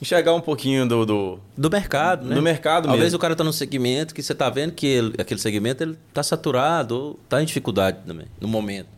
enxergar 0.00 0.34
um 0.34 0.40
pouquinho 0.40 0.86
do. 0.86 1.04
do... 1.04 1.38
Do 1.58 1.68
mercado, 1.70 2.26
né? 2.28 2.34
Do 2.36 2.42
mercado 2.42 2.88
Às 2.90 2.98
mesmo. 2.98 3.16
o 3.16 3.20
cara 3.20 3.34
tá 3.34 3.42
num 3.42 3.52
segmento 3.52 4.14
que 4.14 4.22
você 4.22 4.34
tá 4.34 4.48
vendo 4.48 4.72
que 4.72 4.86
ele- 4.86 5.14
aquele 5.18 5.40
segmento 5.40 5.82
ele 5.82 5.98
tá 6.14 6.22
saturado 6.22 6.94
ou 6.96 7.20
tá 7.28 7.42
em 7.42 7.44
dificuldade 7.44 7.98
também, 8.06 8.26
no 8.40 8.46
momento. 8.46 8.88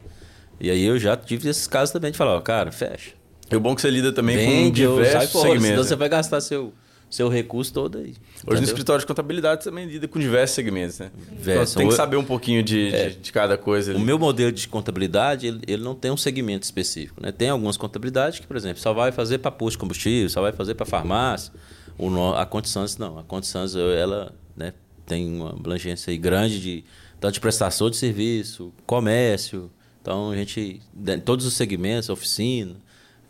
E 0.61 0.71
aí 0.71 0.85
eu 0.85 0.99
já 0.99 1.17
tive 1.17 1.49
esses 1.49 1.67
casos 1.67 1.93
também 1.93 2.11
de 2.13 2.19
falar, 2.19 2.37
ó, 2.37 2.41
cara, 2.43 2.71
fecha. 2.71 3.13
O 3.53 3.59
bom 3.61 3.73
é 3.73 3.75
que 3.75 3.81
você 3.83 3.91
lida 3.91 4.13
também 4.13 4.37
Vende 4.37 4.85
com 4.85 4.91
ou 4.93 4.97
sai 4.97 5.05
diversos 5.07 5.33
fora, 5.33 5.49
senão 5.49 5.61
segmentos. 5.63 5.87
você 5.89 5.97
vai 5.97 6.09
gastar 6.09 6.41
seu, 6.41 6.73
seu 7.15 7.29
recurso 7.29 7.73
todo 7.73 7.99
aí. 7.99 8.05
Hoje 8.05 8.15
no 8.15 8.53
entendeu? 8.53 8.65
escritório 8.65 9.01
de 9.01 9.07
contabilidade 9.07 9.63
você 9.65 9.71
também 9.71 9.87
lida 9.87 10.09
com 10.09 10.19
diversos 10.19 10.55
segmentos, 10.55 10.99
né? 10.99 11.11
Diversos. 11.15 11.43
Então, 11.49 11.67
você 11.67 11.79
tem 11.79 11.87
que 11.89 11.95
O- 11.95 11.97
saber 11.97 12.17
um 12.17 12.25
pouquinho 12.25 12.63
de, 12.63 12.91
de, 12.91 13.15
de 13.17 13.33
cada 13.33 13.57
coisa. 13.57 13.93
O 13.93 13.97
ali. 13.97 14.05
meu 14.05 14.19
modelo 14.19 14.51
de 14.51 14.67
contabilidade, 14.69 15.47
ele, 15.47 15.61
ele 15.67 15.83
não 15.83 15.95
tem 15.95 16.11
um 16.11 16.17
segmento 16.17 16.65
específico. 16.65 17.23
Né? 17.23 17.31
Tem 17.31 17.49
algumas 17.51 17.77
contabilidades 17.77 18.41
que, 18.41 18.47
por 18.47 18.57
exemplo, 18.57 18.81
só 18.81 18.93
vai 18.93 19.13
fazer 19.13 19.39
para 19.39 19.51
posto 19.51 19.73
de 19.77 19.79
combustível, 19.79 20.29
só 20.29 20.41
vai 20.43 20.53
fazer 20.53 20.75
para 20.75 20.85
farmácia. 20.87 21.53
O, 21.97 22.11
no- 22.11 22.35
a 22.35 22.45
Condições 22.45 22.97
não. 22.99 23.19
A 23.19 23.23
Condições, 23.23 23.77
ela 23.77 24.35
né, 24.57 24.73
tem 25.07 25.29
uma 25.41 25.51
abrangência 25.51 26.11
aí 26.11 26.19
grande 26.19 26.61
de 26.61 26.85
tanto 27.21 27.35
de 27.35 27.41
prestação 27.41 27.89
de 27.89 27.97
serviço, 27.97 28.73
comércio. 28.85 29.71
Então, 30.03 30.31
a 30.33 30.37
gente, 30.37 30.83
todos 31.25 31.47
os 31.47 31.55
segmentos, 31.55 32.09
oficina, 32.11 32.75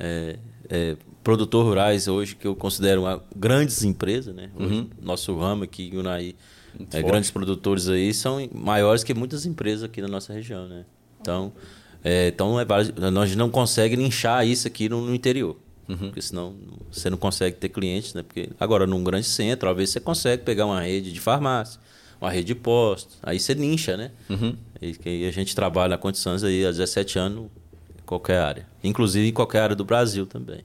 é, 0.00 0.36
é, 0.68 0.96
produtor 1.22 1.64
rurais 1.64 2.08
hoje, 2.08 2.34
que 2.36 2.46
eu 2.46 2.54
considero 2.54 3.02
uma, 3.02 3.22
grandes 3.34 3.82
empresas, 3.82 4.34
né? 4.34 4.50
Hoje, 4.54 4.88
Nosso 5.00 5.36
ramo 5.38 5.64
aqui, 5.64 5.90
Unai, 5.94 6.34
é, 6.92 7.02
grandes 7.02 7.30
produtores 7.30 7.88
aí 7.88 8.12
são 8.12 8.38
maiores 8.52 9.04
que 9.04 9.14
muitas 9.14 9.46
empresas 9.46 9.84
aqui 9.84 10.02
na 10.02 10.08
nossa 10.08 10.32
região, 10.32 10.66
né? 10.66 10.84
Então, 11.20 11.52
é, 12.02 12.28
então 12.28 12.60
é 12.60 12.66
nós 13.10 13.34
não 13.34 13.48
conseguimos 13.48 14.04
inchar 14.04 14.46
isso 14.46 14.66
aqui 14.66 14.88
no, 14.88 15.00
no 15.00 15.14
interior. 15.14 15.56
Porque 16.06 16.22
senão 16.22 16.54
você 16.90 17.10
não 17.10 17.18
consegue 17.18 17.56
ter 17.56 17.68
clientes, 17.68 18.14
né? 18.14 18.22
Porque 18.22 18.50
agora 18.58 18.86
num 18.86 19.04
grande 19.04 19.26
centro, 19.26 19.72
vezes 19.74 19.92
você 19.92 20.00
consegue 20.00 20.42
pegar 20.42 20.66
uma 20.66 20.80
rede 20.80 21.12
de 21.12 21.20
farmácia, 21.20 21.78
uma 22.20 22.30
rede 22.30 22.48
de 22.48 22.54
postos, 22.54 23.18
aí 23.22 23.38
você 23.38 23.54
nincha, 23.54 23.96
né? 23.96 24.10
E, 24.80 24.94
que 24.94 25.26
a 25.26 25.30
gente 25.30 25.54
trabalha 25.54 25.90
na 25.90 25.98
condições 25.98 26.42
aí 26.42 26.64
há 26.64 26.70
17 26.70 27.18
anos 27.18 27.50
qualquer 28.06 28.38
área. 28.40 28.66
Inclusive 28.82 29.28
em 29.28 29.32
qualquer 29.32 29.60
área 29.62 29.76
do 29.76 29.84
Brasil 29.84 30.26
também. 30.26 30.60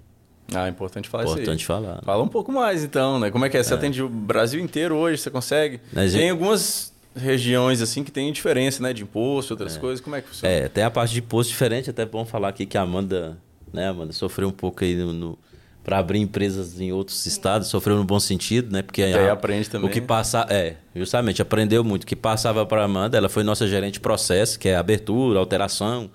Ah, 0.53 0.65
é 0.65 0.69
importante 0.69 1.07
falar 1.07 1.25
isso 1.25 1.33
Importante 1.33 1.59
aí. 1.61 1.65
falar. 1.65 2.01
Fala 2.03 2.23
um 2.23 2.27
pouco 2.27 2.51
mais 2.51 2.83
então, 2.83 3.19
né? 3.19 3.29
Como 3.29 3.45
é 3.45 3.49
que 3.49 3.57
é? 3.57 3.61
Você 3.63 3.73
atende 3.73 4.01
o 4.01 4.09
Brasil 4.09 4.59
inteiro 4.59 4.95
hoje, 4.95 5.21
você 5.21 5.29
consegue? 5.29 5.79
Mas 5.93 6.13
tem 6.13 6.27
eu- 6.27 6.33
algumas 6.33 6.91
regiões 7.15 7.81
assim 7.81 8.03
que 8.03 8.11
tem 8.11 8.31
diferença, 8.33 8.81
né? 8.81 8.91
De 8.93 9.03
imposto, 9.03 9.53
outras 9.53 9.77
coisas. 9.77 10.01
Como 10.01 10.15
é 10.15 10.21
que 10.21 10.27
funciona? 10.29 10.53
É, 10.53 10.67
tem 10.67 10.83
a 10.83 10.89
parte 10.89 11.13
de 11.13 11.19
imposto 11.19 11.51
diferente, 11.51 11.89
até 11.89 12.05
bom 12.05 12.25
falar 12.25 12.49
aqui 12.49 12.65
que 12.65 12.77
a 12.77 12.81
Amanda, 12.81 13.37
né, 13.71 13.87
Amanda, 13.89 14.11
sofreu 14.11 14.47
um 14.47 14.51
pouco 14.51 14.83
aí 14.83 14.95
no, 14.95 15.13
no 15.13 15.37
para 15.83 15.97
abrir 15.97 16.19
empresas 16.19 16.79
em 16.79 16.91
outros 16.91 17.25
estados, 17.25 17.67
sofreu 17.67 17.95
no 17.95 18.03
bom 18.03 18.19
sentido, 18.19 18.71
né? 18.71 18.81
Porque 18.83 19.01
aí 19.01 19.29
aprende 19.29 19.69
também, 19.69 19.89
O 19.89 19.91
que 19.93 20.01
né? 20.01 20.05
passa, 20.07 20.45
é, 20.49 20.75
justamente, 20.95 21.41
aprendeu 21.41 21.83
muito. 21.83 22.03
O 22.03 22.05
que 22.07 22.15
passava 22.15 22.63
para 22.65 22.83
Amanda, 22.83 23.17
ela 23.17 23.29
foi 23.29 23.43
nossa 23.43 23.67
gerente 23.67 23.93
de 23.93 23.99
processo, 23.99 24.59
que 24.59 24.69
é 24.69 24.75
abertura, 24.75 25.39
alteração, 25.39 26.09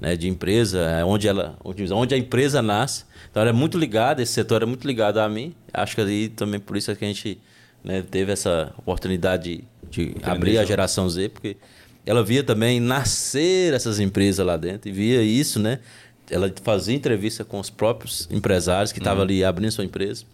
né, 0.00 0.16
de 0.16 0.28
empresa, 0.28 0.80
é 0.80 1.04
onde 1.04 1.28
ela, 1.28 1.56
onde, 1.64 2.14
a 2.14 2.18
empresa 2.18 2.60
nasce. 2.60 3.04
Então 3.30 3.40
ela 3.40 3.50
é 3.50 3.52
muito 3.52 3.78
ligada, 3.78 4.22
esse 4.22 4.32
setor 4.32 4.62
é 4.62 4.66
muito 4.66 4.86
ligado 4.86 5.18
a 5.18 5.28
mim. 5.28 5.54
Acho 5.72 5.94
que 5.94 6.00
aí 6.00 6.28
também 6.28 6.60
por 6.60 6.76
isso 6.76 6.90
é 6.90 6.94
que 6.94 7.04
a 7.04 7.08
gente 7.08 7.38
né, 7.82 8.02
teve 8.02 8.32
essa 8.32 8.72
oportunidade 8.78 9.64
de, 9.90 10.14
de 10.14 10.24
abrir 10.24 10.58
a 10.58 10.64
geração 10.64 11.08
Z, 11.08 11.28
porque 11.30 11.56
ela 12.04 12.22
via 12.22 12.42
também 12.42 12.80
nascer 12.80 13.74
essas 13.74 13.98
empresas 13.98 14.44
lá 14.44 14.56
dentro 14.56 14.88
e 14.88 14.92
via 14.92 15.22
isso, 15.22 15.58
né? 15.58 15.80
Ela 16.30 16.52
fazia 16.62 16.94
entrevista 16.94 17.44
com 17.44 17.58
os 17.60 17.70
próprios 17.70 18.28
empresários 18.30 18.92
que 18.92 18.98
estavam 18.98 19.22
ali 19.22 19.44
abrindo 19.44 19.70
sua 19.70 19.84
empresa. 19.84 20.24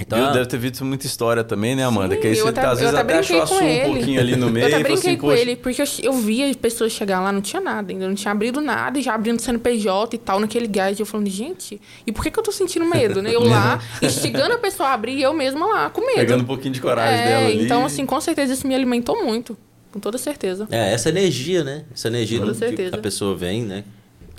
Então, 0.00 0.18
Viu? 0.18 0.32
deve 0.32 0.46
ter 0.46 0.58
visto 0.58 0.84
muita 0.84 1.06
história 1.06 1.42
também, 1.42 1.74
né, 1.74 1.84
Amanda? 1.84 2.14
Sim, 2.14 2.20
que 2.20 2.26
aí 2.28 2.36
você 2.36 2.48
até, 2.48 2.64
às 2.64 2.78
vezes 2.78 2.94
até, 2.94 3.00
até 3.00 3.18
achou 3.18 3.42
assunto 3.42 3.64
um 3.64 3.94
pouquinho 3.94 4.20
ali 4.20 4.36
no 4.36 4.48
meio. 4.48 4.66
Eu 4.68 4.74
até 4.74 4.82
brinquei 4.82 5.10
assim, 5.10 5.16
com 5.16 5.32
ele, 5.32 5.56
porque 5.56 5.82
eu, 5.82 5.86
eu 6.02 6.12
via 6.12 6.54
pessoas 6.54 6.92
chegar 6.92 7.20
lá, 7.20 7.32
não 7.32 7.40
tinha 7.40 7.60
nada 7.60 7.92
ainda, 7.92 8.06
não 8.06 8.14
tinha 8.14 8.30
abrido 8.30 8.60
nada, 8.60 8.98
e 8.98 9.02
já 9.02 9.14
abrindo 9.14 9.40
CNPJ 9.40 10.14
e 10.14 10.18
tal, 10.18 10.38
naquele 10.38 10.66
gás. 10.66 10.98
E 10.98 11.02
eu 11.02 11.06
falando, 11.06 11.28
gente, 11.28 11.80
e 12.06 12.12
por 12.12 12.22
que, 12.22 12.30
que 12.30 12.38
eu 12.38 12.42
tô 12.42 12.52
sentindo 12.52 12.84
medo, 12.84 13.22
né? 13.22 13.34
Eu 13.34 13.42
lá, 13.42 13.80
instigando 14.02 14.54
a 14.54 14.58
pessoa 14.58 14.90
a 14.90 14.92
abrir 14.92 15.16
e 15.16 15.22
eu 15.22 15.32
mesma 15.32 15.66
lá, 15.66 15.90
com 15.90 16.00
medo. 16.00 16.16
Pegando 16.16 16.42
um 16.42 16.46
pouquinho 16.46 16.74
de 16.74 16.80
coragem 16.80 17.18
é, 17.18 17.26
dela 17.26 17.46
ali. 17.46 17.64
Então, 17.64 17.84
assim, 17.84 18.06
com 18.06 18.20
certeza 18.20 18.52
isso 18.52 18.66
me 18.66 18.74
alimentou 18.74 19.24
muito. 19.24 19.56
Com 19.92 19.98
toda 19.98 20.18
certeza. 20.18 20.68
É, 20.70 20.92
essa 20.92 21.08
energia, 21.08 21.64
né? 21.64 21.84
Essa 21.92 22.08
energia 22.08 22.40
do, 22.40 22.54
que 22.54 22.90
a 22.92 22.98
pessoa 22.98 23.36
vem, 23.36 23.62
né? 23.62 23.84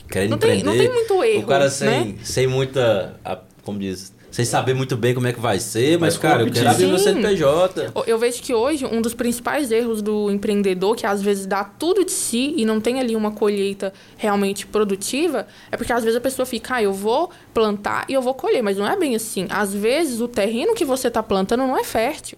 Querendo 0.08 0.32
não 0.32 0.38
empreender. 0.38 0.64
Tem, 0.64 0.74
não 0.74 0.78
tem 0.78 0.94
muito 0.94 1.24
erro. 1.24 1.44
O 1.44 1.48
cara 1.48 1.70
sem, 1.70 2.14
né? 2.14 2.16
sem 2.24 2.48
muita. 2.48 3.20
Como 3.64 3.80
diz? 3.80 4.14
Sem 4.32 4.46
saber 4.46 4.74
muito 4.74 4.96
bem 4.96 5.14
como 5.14 5.28
é 5.28 5.34
que 5.34 5.40
vai 5.40 5.60
ser, 5.60 6.00
mas, 6.00 6.14
mas 6.14 6.18
cara, 6.18 6.44
eu 6.44 6.52
quero 6.52 6.70
abrir 6.70 6.88
meu 6.88 6.98
CNPJ. 6.98 7.92
Eu 8.06 8.18
vejo 8.18 8.42
que 8.42 8.54
hoje 8.54 8.86
um 8.86 9.02
dos 9.02 9.14
principais 9.14 9.72
erros 9.72 10.02
do 10.02 10.30
empreendedor, 10.32 10.96
que 10.96 11.06
às 11.06 11.22
vezes 11.22 11.46
dá 11.46 11.64
tudo 11.64 12.06
de 12.06 12.12
si 12.12 12.54
e 12.58 12.66
não 12.66 12.80
tem 12.80 13.00
ali 13.00 13.16
uma 13.16 13.32
colheita 13.32 13.94
realmente 14.18 14.68
produtiva, 14.68 15.48
é 15.72 15.78
porque 15.78 15.94
às 15.94 16.04
vezes 16.04 16.18
a 16.18 16.22
pessoa 16.22 16.46
fica, 16.46 16.76
ah, 16.76 16.84
eu 16.84 16.94
vou 16.94 17.30
plantar 17.54 18.06
e 18.08 18.14
eu 18.14 18.22
vou 18.22 18.34
colher, 18.34 18.62
mas 18.62 18.78
não 18.78 18.88
é 18.88 18.96
bem 18.96 19.16
assim. 19.16 19.48
Às 19.50 19.74
vezes 19.74 20.22
o 20.22 20.28
terreno 20.28 20.76
que 20.76 20.86
você 20.86 21.08
está 21.08 21.24
plantando 21.24 21.62
não 21.62 21.78
é 21.78 21.84
fértil. 21.84 22.38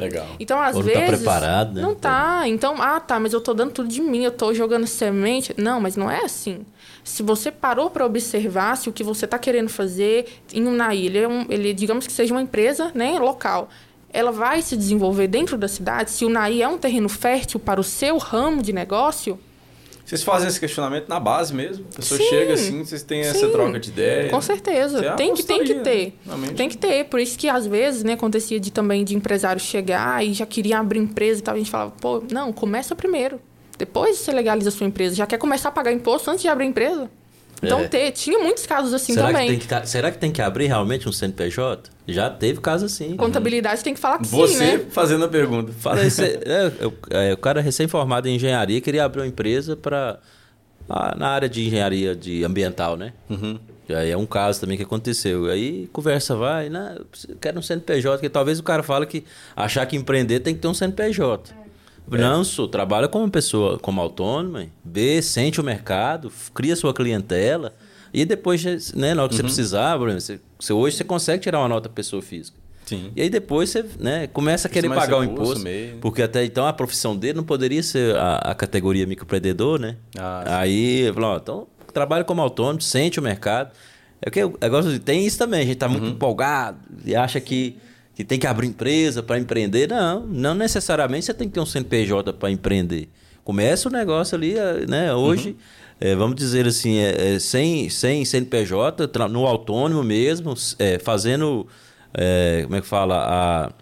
Legal. 0.00 0.26
Então, 0.38 0.60
às 0.60 0.76
Ou 0.76 0.82
vezes. 0.82 1.00
Não 1.00 1.06
tá 1.06 1.16
preparado, 1.16 1.74
né? 1.74 1.82
Não 1.82 1.94
tá. 1.94 2.42
Então, 2.46 2.80
ah, 2.80 3.00
tá, 3.00 3.20
mas 3.20 3.32
eu 3.32 3.40
tô 3.40 3.54
dando 3.54 3.72
tudo 3.72 3.88
de 3.88 4.00
mim, 4.00 4.24
eu 4.24 4.32
tô 4.32 4.52
jogando 4.52 4.86
semente. 4.86 5.54
Não, 5.56 5.80
mas 5.80 5.96
não 5.96 6.10
é 6.10 6.24
assim. 6.24 6.64
Se 7.02 7.22
você 7.22 7.50
parou 7.50 7.90
para 7.90 8.04
observar 8.04 8.76
se 8.76 8.88
o 8.88 8.92
que 8.92 9.02
você 9.02 9.24
está 9.24 9.38
querendo 9.38 9.68
fazer 9.68 10.26
em 10.52 10.62
ilha, 10.62 10.94
ele, 10.94 11.18
é 11.18 11.28
um, 11.28 11.46
ele, 11.48 11.72
digamos 11.72 12.06
que 12.06 12.12
seja 12.12 12.34
uma 12.34 12.42
empresa 12.42 12.90
né, 12.94 13.18
local, 13.18 13.68
ela 14.12 14.32
vai 14.32 14.60
se 14.60 14.76
desenvolver 14.76 15.28
dentro 15.28 15.56
da 15.56 15.68
cidade, 15.68 16.10
se 16.10 16.24
o 16.24 16.28
Naí 16.28 16.62
é 16.62 16.68
um 16.68 16.78
terreno 16.78 17.08
fértil 17.08 17.60
para 17.60 17.80
o 17.80 17.84
seu 17.84 18.18
ramo 18.18 18.62
de 18.62 18.72
negócio, 18.72 19.38
vocês 20.10 20.24
fazem 20.24 20.48
esse 20.48 20.58
questionamento 20.58 21.08
na 21.08 21.20
base 21.20 21.54
mesmo? 21.54 21.86
A 21.92 21.96
pessoa 21.98 22.18
sim, 22.18 22.26
chega 22.26 22.54
assim, 22.54 22.84
vocês 22.84 23.00
têm 23.04 23.22
sim, 23.22 23.30
essa 23.30 23.48
troca 23.48 23.78
de 23.78 23.90
ideia? 23.90 24.28
Com 24.28 24.40
certeza. 24.40 25.06
É 25.06 25.12
tem, 25.12 25.32
que, 25.32 25.44
tem 25.44 25.62
que 25.62 25.74
ter. 25.76 26.18
Né? 26.26 26.48
Tem 26.56 26.68
que 26.68 26.76
ter. 26.76 27.04
Por 27.04 27.20
isso 27.20 27.38
que 27.38 27.48
às 27.48 27.64
vezes 27.64 28.02
né, 28.02 28.14
acontecia 28.14 28.58
de 28.58 28.72
também 28.72 29.04
de 29.04 29.14
empresário 29.14 29.60
chegar 29.60 30.26
e 30.26 30.32
já 30.32 30.44
queria 30.44 30.80
abrir 30.80 30.98
empresa 30.98 31.38
e 31.38 31.42
tal. 31.44 31.54
A 31.54 31.58
gente 31.58 31.70
falava, 31.70 31.92
pô, 31.92 32.24
não, 32.28 32.52
começa 32.52 32.96
primeiro. 32.96 33.40
Depois 33.78 34.18
você 34.18 34.32
legaliza 34.32 34.70
a 34.70 34.72
sua 34.72 34.88
empresa. 34.88 35.14
Já 35.14 35.28
quer 35.28 35.38
começar 35.38 35.68
a 35.68 35.72
pagar 35.72 35.92
imposto 35.92 36.28
antes 36.28 36.42
de 36.42 36.48
abrir 36.48 36.64
a 36.64 36.68
empresa? 36.68 37.08
Então, 37.62 37.80
é. 37.80 37.88
ter, 37.88 38.10
tinha 38.12 38.38
muitos 38.38 38.64
casos 38.66 38.94
assim 38.94 39.12
será 39.12 39.26
também. 39.26 39.58
Que 39.58 39.66
que, 39.66 39.86
será 39.86 40.10
que 40.10 40.18
tem 40.18 40.32
que 40.32 40.40
abrir 40.40 40.66
realmente 40.66 41.08
um 41.08 41.12
CNPJ? 41.12 41.90
Já 42.08 42.30
teve 42.30 42.60
caso 42.60 42.86
assim. 42.86 43.16
Contabilidade 43.16 43.78
uhum. 43.78 43.84
tem 43.84 43.94
que 43.94 44.00
falar 44.00 44.18
que 44.18 44.26
Você 44.26 44.54
sim, 44.54 44.78
né? 44.78 44.86
fazendo 44.90 45.24
a 45.24 45.28
pergunta. 45.28 45.72
Fala 45.72 46.00
aí, 46.00 46.08
você, 46.10 46.40
é, 46.44 47.28
é, 47.30 47.34
o 47.34 47.36
cara 47.36 47.60
recém-formado 47.60 48.28
em 48.28 48.36
engenharia 48.36 48.80
queria 48.80 49.04
abrir 49.04 49.20
uma 49.20 49.26
empresa 49.26 49.76
para 49.76 50.18
na 51.16 51.28
área 51.28 51.48
de 51.48 51.66
engenharia 51.66 52.16
de 52.16 52.42
ambiental, 52.42 52.96
né? 52.96 53.12
Uhum. 53.28 53.58
E 53.88 53.94
aí 53.94 54.10
é 54.10 54.16
um 54.16 54.26
caso 54.26 54.60
também 54.60 54.76
que 54.76 54.82
aconteceu. 54.82 55.46
Aí 55.46 55.88
conversa 55.92 56.34
vai, 56.34 56.68
né? 56.68 56.96
Eu 57.28 57.36
quero 57.40 57.58
um 57.58 57.62
CNPJ, 57.62 58.16
porque 58.16 58.28
talvez 58.28 58.58
o 58.58 58.62
cara 58.62 58.82
fala 58.82 59.04
que 59.06 59.24
achar 59.54 59.84
que 59.86 59.96
empreender 59.96 60.40
tem 60.40 60.54
que 60.54 60.60
ter 60.60 60.68
um 60.68 60.74
CNPJ. 60.74 61.52
É. 61.52 61.69
Não, 62.08 62.44
sou, 62.44 62.66
trabalha 62.66 63.08
como 63.08 63.30
pessoa, 63.30 63.78
como 63.78 64.00
autônoma, 64.00 64.66
vê, 64.84 65.22
sente 65.22 65.60
o 65.60 65.64
mercado, 65.64 66.32
cria 66.54 66.74
sua 66.74 66.92
clientela. 66.92 67.74
E 68.12 68.24
depois, 68.24 68.92
né, 68.92 69.14
na 69.14 69.22
hora 69.22 69.28
que 69.28 69.36
uhum. 69.36 69.38
você 69.38 69.42
precisar, 69.42 69.96
você, 69.96 70.40
você, 70.58 70.72
hoje 70.72 70.96
você 70.96 71.04
consegue 71.04 71.42
tirar 71.42 71.60
uma 71.60 71.68
nota 71.68 71.88
pessoa 71.88 72.20
física. 72.20 72.58
Sim. 72.84 73.12
E 73.14 73.22
aí 73.22 73.30
depois 73.30 73.70
você 73.70 73.84
né, 74.00 74.26
começa 74.26 74.66
a 74.66 74.70
querer 74.70 74.88
pagar 74.88 75.18
o 75.18 75.24
imposto. 75.24 75.60
Meio. 75.60 75.98
Porque 75.98 76.22
até 76.22 76.44
então 76.44 76.66
a 76.66 76.72
profissão 76.72 77.16
dele 77.16 77.34
não 77.34 77.44
poderia 77.44 77.82
ser 77.84 78.16
a, 78.16 78.36
a 78.38 78.54
categoria 78.54 79.06
microempreendedor, 79.06 79.78
né? 79.78 79.96
Ah, 80.18 80.58
aí, 80.58 81.08
falou, 81.14 81.36
então 81.36 81.66
trabalha 81.92 82.24
como 82.24 82.40
autônomo, 82.40 82.80
sente 82.80 83.20
o 83.20 83.22
mercado. 83.22 83.70
É 84.20 84.30
que 84.30 84.40
eu, 84.40 84.58
eu 84.60 85.00
tem 85.00 85.24
isso 85.24 85.38
também, 85.38 85.60
a 85.60 85.64
gente 85.64 85.74
está 85.74 85.88
muito 85.88 86.04
uhum. 86.04 86.10
empolgado 86.10 86.78
e 87.04 87.14
acha 87.14 87.40
que 87.40 87.78
que 88.20 88.24
tem 88.24 88.38
que 88.38 88.46
abrir 88.46 88.66
empresa 88.66 89.22
para 89.22 89.38
empreender. 89.38 89.88
Não, 89.88 90.26
não 90.26 90.54
necessariamente 90.54 91.26
você 91.26 91.34
tem 91.34 91.48
que 91.48 91.54
ter 91.54 91.60
um 91.60 91.66
CNPJ 91.66 92.34
para 92.34 92.50
empreender. 92.50 93.08
Começa 93.42 93.88
o 93.88 93.92
negócio 93.92 94.36
ali, 94.36 94.56
eh, 94.58 94.84
né? 94.86 95.14
Hoje, 95.14 95.50
uhum. 95.50 95.56
é, 96.00 96.14
vamos 96.14 96.36
dizer 96.36 96.66
assim, 96.66 96.98
é, 96.98 97.34
é, 97.34 97.38
sem, 97.38 97.88
sem 97.88 98.24
CNPJ, 98.24 99.08
no 99.30 99.46
autônomo 99.46 100.04
mesmo, 100.04 100.54
é, 100.78 100.98
fazendo, 100.98 101.66
como 102.64 102.76
é 102.76 102.80
que 102.80 102.86
fala? 102.86 103.24
A, 103.26 103.72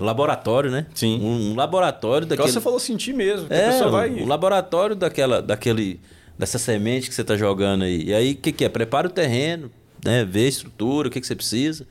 laboratório, 0.00 0.70
né? 0.70 0.86
Sim. 0.94 1.20
Um, 1.20 1.52
um 1.52 1.56
laboratório 1.56 2.26
daquele... 2.26 2.50
você 2.50 2.60
falou 2.60 2.78
sentir 2.78 3.12
mesmo, 3.12 3.46
é, 3.50 3.80
a 3.80 3.88
vai... 3.88 4.10
Um 4.10 4.26
laboratório 4.26 4.94
daquela, 4.94 5.42
daquele, 5.42 6.00
dessa 6.38 6.58
semente 6.58 7.08
que 7.08 7.14
você 7.14 7.22
está 7.22 7.36
jogando 7.36 7.82
aí. 7.82 8.04
E 8.04 8.14
aí, 8.14 8.32
o 8.32 8.36
que, 8.36 8.52
que 8.52 8.64
é? 8.64 8.68
Prepara 8.68 9.08
o 9.08 9.10
terreno, 9.10 9.70
né? 10.04 10.24
Vê 10.24 10.44
a 10.44 10.48
estrutura, 10.48 11.08
o 11.08 11.10
que, 11.10 11.20
que 11.20 11.26
você 11.26 11.34
precisa. 11.34 11.84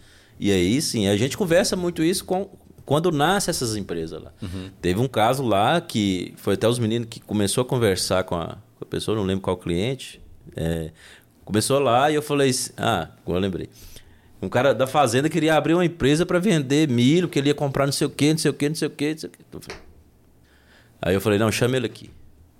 E 0.43 0.51
aí 0.51 0.81
sim, 0.81 1.07
a 1.07 1.15
gente 1.15 1.37
conversa 1.37 1.73
muito 1.73 2.03
isso 2.03 2.25
com, 2.25 2.49
quando 2.85 3.13
nasce 3.13 3.49
essas 3.49 3.77
empresas 3.77 4.21
lá. 4.21 4.33
Uhum. 4.41 4.69
Teve 4.81 4.99
um 4.99 5.07
caso 5.07 5.41
lá 5.41 5.79
que 5.79 6.33
foi 6.35 6.55
até 6.55 6.67
os 6.67 6.77
meninos 6.77 7.07
que 7.09 7.21
começou 7.21 7.61
a 7.61 7.65
conversar 7.65 8.25
com 8.25 8.35
a, 8.35 8.57
com 8.75 8.83
a 8.83 8.85
pessoa, 8.85 9.15
não 9.15 9.23
lembro 9.23 9.41
qual 9.41 9.55
cliente. 9.55 10.19
É, 10.53 10.91
começou 11.45 11.79
lá 11.79 12.11
e 12.11 12.15
eu 12.15 12.21
falei, 12.21 12.51
ah, 12.75 13.07
eu 13.25 13.39
lembrei. 13.39 13.69
Um 14.41 14.49
cara 14.49 14.73
da 14.73 14.85
fazenda 14.85 15.29
queria 15.29 15.55
abrir 15.55 15.75
uma 15.75 15.85
empresa 15.85 16.25
para 16.25 16.39
vender 16.39 16.89
milho, 16.89 17.29
que 17.29 17.39
ele 17.39 17.47
ia 17.47 17.55
comprar 17.55 17.85
não 17.85 17.93
sei 17.93 18.07
o 18.07 18.09
quê, 18.09 18.31
não 18.31 18.37
sei 18.37 18.51
o 18.51 18.53
quê, 18.53 18.67
não 18.67 18.75
sei 18.75 18.89
o 18.89 18.91
quê, 18.91 19.11
não 19.13 19.17
sei 19.17 19.29
o 19.29 19.31
quê. 19.31 19.75
Aí 21.01 21.13
eu 21.13 21.21
falei, 21.21 21.39
não, 21.39 21.49
chama 21.53 21.77
ele 21.77 21.85
aqui. 21.85 22.09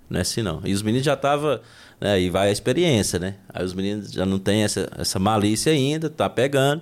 Não 0.08 0.16
é 0.16 0.22
assim 0.22 0.40
não. 0.40 0.62
E 0.64 0.72
os 0.72 0.80
meninos 0.80 1.04
já 1.04 1.12
estavam, 1.12 1.60
né, 2.00 2.18
e 2.18 2.30
vai 2.30 2.48
a 2.48 2.50
experiência, 2.50 3.18
né? 3.18 3.34
Aí 3.46 3.62
os 3.62 3.74
meninos 3.74 4.10
já 4.10 4.24
não 4.24 4.38
tem 4.38 4.62
essa, 4.62 4.90
essa 4.96 5.18
malícia 5.18 5.70
ainda, 5.70 6.08
tá 6.08 6.30
pegando. 6.30 6.80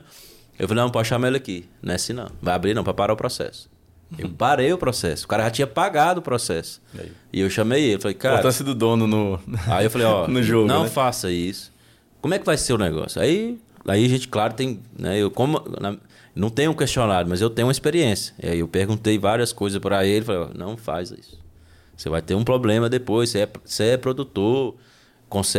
Eu 0.58 0.68
falei, 0.68 0.82
não, 0.82 0.90
pode 0.90 1.08
chamar 1.08 1.28
ele 1.28 1.36
aqui. 1.36 1.68
Não 1.82 1.92
é 1.92 1.96
assim 1.96 2.12
não. 2.12 2.28
Vai 2.40 2.54
abrir 2.54 2.74
não, 2.74 2.84
para 2.84 2.94
parar 2.94 3.12
o 3.12 3.16
processo. 3.16 3.70
Eu 4.18 4.28
parei 4.28 4.72
o 4.72 4.78
processo. 4.78 5.24
O 5.24 5.28
cara 5.28 5.44
já 5.44 5.50
tinha 5.50 5.66
pagado 5.66 6.20
o 6.20 6.22
processo. 6.22 6.82
E, 7.32 7.38
e 7.38 7.40
eu 7.40 7.48
chamei 7.48 7.84
ele. 7.84 8.00
Falei, 8.00 8.14
cara. 8.14 8.34
Importância 8.34 8.64
do 8.64 8.74
dono 8.74 9.06
no. 9.06 9.40
Aí 9.68 9.84
eu 9.86 9.90
falei, 9.90 10.06
ó, 10.06 10.26
no 10.28 10.42
jogo, 10.42 10.68
não 10.68 10.84
né? 10.84 10.88
faça 10.88 11.30
isso. 11.30 11.72
Como 12.20 12.34
é 12.34 12.38
que 12.38 12.44
vai 12.44 12.56
ser 12.56 12.72
o 12.72 12.78
negócio? 12.78 13.20
Aí, 13.20 13.58
aí 13.88 14.04
a 14.04 14.08
gente, 14.08 14.28
claro, 14.28 14.54
tem. 14.54 14.80
Né, 14.96 15.18
eu 15.18 15.30
como. 15.30 15.62
Não 16.34 16.48
tenho 16.48 16.70
um 16.70 16.74
questionário, 16.74 17.28
mas 17.28 17.40
eu 17.40 17.50
tenho 17.50 17.66
uma 17.66 17.72
experiência. 17.72 18.34
E 18.42 18.48
aí 18.48 18.58
eu 18.60 18.68
perguntei 18.68 19.18
várias 19.18 19.52
coisas 19.52 19.78
para 19.80 20.06
ele. 20.06 20.24
Falei, 20.24 20.42
ó, 20.42 20.48
não 20.56 20.76
faz 20.76 21.10
isso. 21.10 21.38
Você 21.96 22.08
vai 22.08 22.22
ter 22.22 22.34
um 22.34 22.44
problema 22.44 22.88
depois. 22.88 23.30
Você 23.30 23.40
é, 23.40 23.48
você 23.64 23.84
é 23.84 23.96
produtor, 23.96 24.76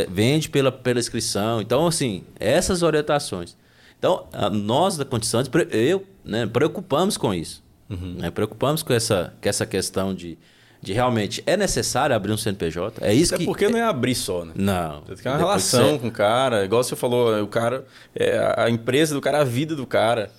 vende 0.09 0.49
pela, 0.49 0.71
pela 0.71 0.99
inscrição. 0.99 1.61
Então, 1.61 1.85
assim, 1.85 2.23
essas 2.39 2.81
orientações. 2.81 3.55
Então, 4.03 4.25
nós 4.51 4.97
da 4.97 5.05
Condições, 5.05 5.49
eu, 5.71 6.03
né, 6.25 6.45
preocupamos 6.45 7.15
com 7.15 7.33
isso. 7.33 7.63
Uhum. 7.89 8.15
Né, 8.19 8.29
preocupamos 8.29 8.83
com 8.83 8.91
essa, 8.91 9.33
com 9.41 9.47
essa 9.47 9.65
questão 9.65 10.13
de, 10.13 10.37
de 10.81 10.91
realmente 10.91 11.41
é 11.45 11.55
necessário 11.55 12.13
abrir 12.13 12.33
um 12.33 12.37
CNPJ. 12.37 12.97
É 12.99 13.13
isso 13.13 13.33
Até 13.33 13.43
que. 13.43 13.45
porque 13.45 13.69
não 13.69 13.79
é 13.79 13.83
abrir 13.83 14.13
só, 14.15 14.43
né? 14.43 14.51
Não. 14.57 15.03
Você 15.07 15.23
tem 15.23 15.31
uma 15.31 15.37
relação 15.37 15.97
com 15.97 16.09
o 16.09 16.11
cara. 16.11 16.65
Igual 16.65 16.83
você 16.83 16.97
falou, 16.97 17.41
o 17.41 17.47
cara. 17.47 17.85
É 18.13 18.53
a 18.57 18.69
empresa 18.69 19.15
do 19.15 19.21
cara, 19.21 19.39
a 19.39 19.45
vida 19.45 19.73
do 19.73 19.87
cara. 19.87 20.29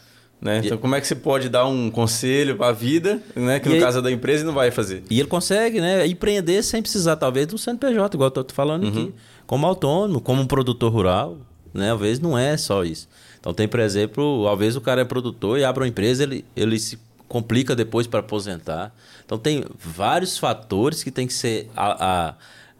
Né? 0.42 0.60
Então, 0.62 0.76
como 0.76 0.94
é 0.94 1.00
que 1.00 1.06
você 1.06 1.14
pode 1.14 1.48
dar 1.48 1.66
um 1.66 1.90
conselho 1.90 2.56
para 2.56 2.66
a 2.66 2.72
vida, 2.72 3.22
né? 3.34 3.60
que 3.60 3.68
no 3.70 3.76
aí, 3.76 3.80
caso 3.80 4.00
é 4.00 4.02
da 4.02 4.12
empresa 4.12 4.44
não 4.44 4.52
vai 4.52 4.70
fazer? 4.70 5.02
E 5.08 5.18
ele 5.18 5.28
consegue 5.28 5.80
né? 5.80 6.06
empreender 6.06 6.62
sem 6.62 6.82
precisar, 6.82 7.16
talvez, 7.16 7.46
do 7.46 7.56
CNPJ, 7.56 8.14
igual 8.14 8.30
eu 8.34 8.42
estou 8.42 8.54
falando 8.54 8.84
uhum. 8.84 8.90
aqui. 8.90 9.14
Como 9.46 9.66
autônomo, 9.66 10.20
como 10.20 10.42
um 10.42 10.46
produtor 10.46 10.92
rural. 10.92 11.38
Né? 11.74 11.92
Às 11.92 12.00
vezes 12.00 12.20
não 12.20 12.38
é 12.38 12.56
só 12.56 12.84
isso. 12.84 13.08
Então 13.40 13.52
tem, 13.52 13.68
por 13.68 13.80
exemplo, 13.80 14.48
às 14.48 14.58
vezes 14.58 14.76
o 14.76 14.80
cara 14.80 15.02
é 15.02 15.04
produtor 15.04 15.58
e 15.58 15.64
abre 15.64 15.82
uma 15.82 15.88
empresa, 15.88 16.22
ele, 16.22 16.44
ele 16.56 16.78
se 16.78 16.98
complica 17.28 17.74
depois 17.74 18.06
para 18.06 18.20
aposentar. 18.20 18.94
Então 19.26 19.36
tem 19.36 19.64
vários 19.78 20.38
fatores 20.38 21.02
que 21.02 21.10
tem 21.10 21.26
que 21.26 21.32
ser 21.32 21.68
a, 21.76 22.06
a, 22.06 22.34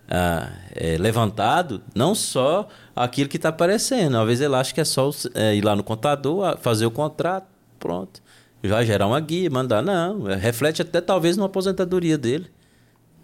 a, 0.09 0.49
é, 0.75 0.97
levantado, 0.97 1.83
não 1.95 2.15
só 2.15 2.69
aquilo 2.95 3.29
que 3.29 3.37
está 3.37 3.49
aparecendo. 3.49 4.17
Às 4.17 4.27
vezes 4.27 4.45
ele 4.45 4.55
acha 4.55 4.73
que 4.73 4.81
é 4.81 4.85
só 4.85 5.11
é, 5.35 5.55
ir 5.55 5.65
lá 5.65 5.75
no 5.75 5.83
contador, 5.83 6.57
fazer 6.59 6.87
o 6.87 6.91
contrato, 6.91 7.47
pronto. 7.79 8.23
Já 8.63 8.83
gerar 8.83 9.07
uma 9.07 9.21
guia, 9.21 9.51
mandar. 9.51 9.83
Não, 9.83 10.31
é, 10.31 10.37
reflete 10.37 10.81
até 10.81 11.01
talvez 11.01 11.37
na 11.37 11.45
aposentadoria 11.45 12.17
dele. 12.17 12.47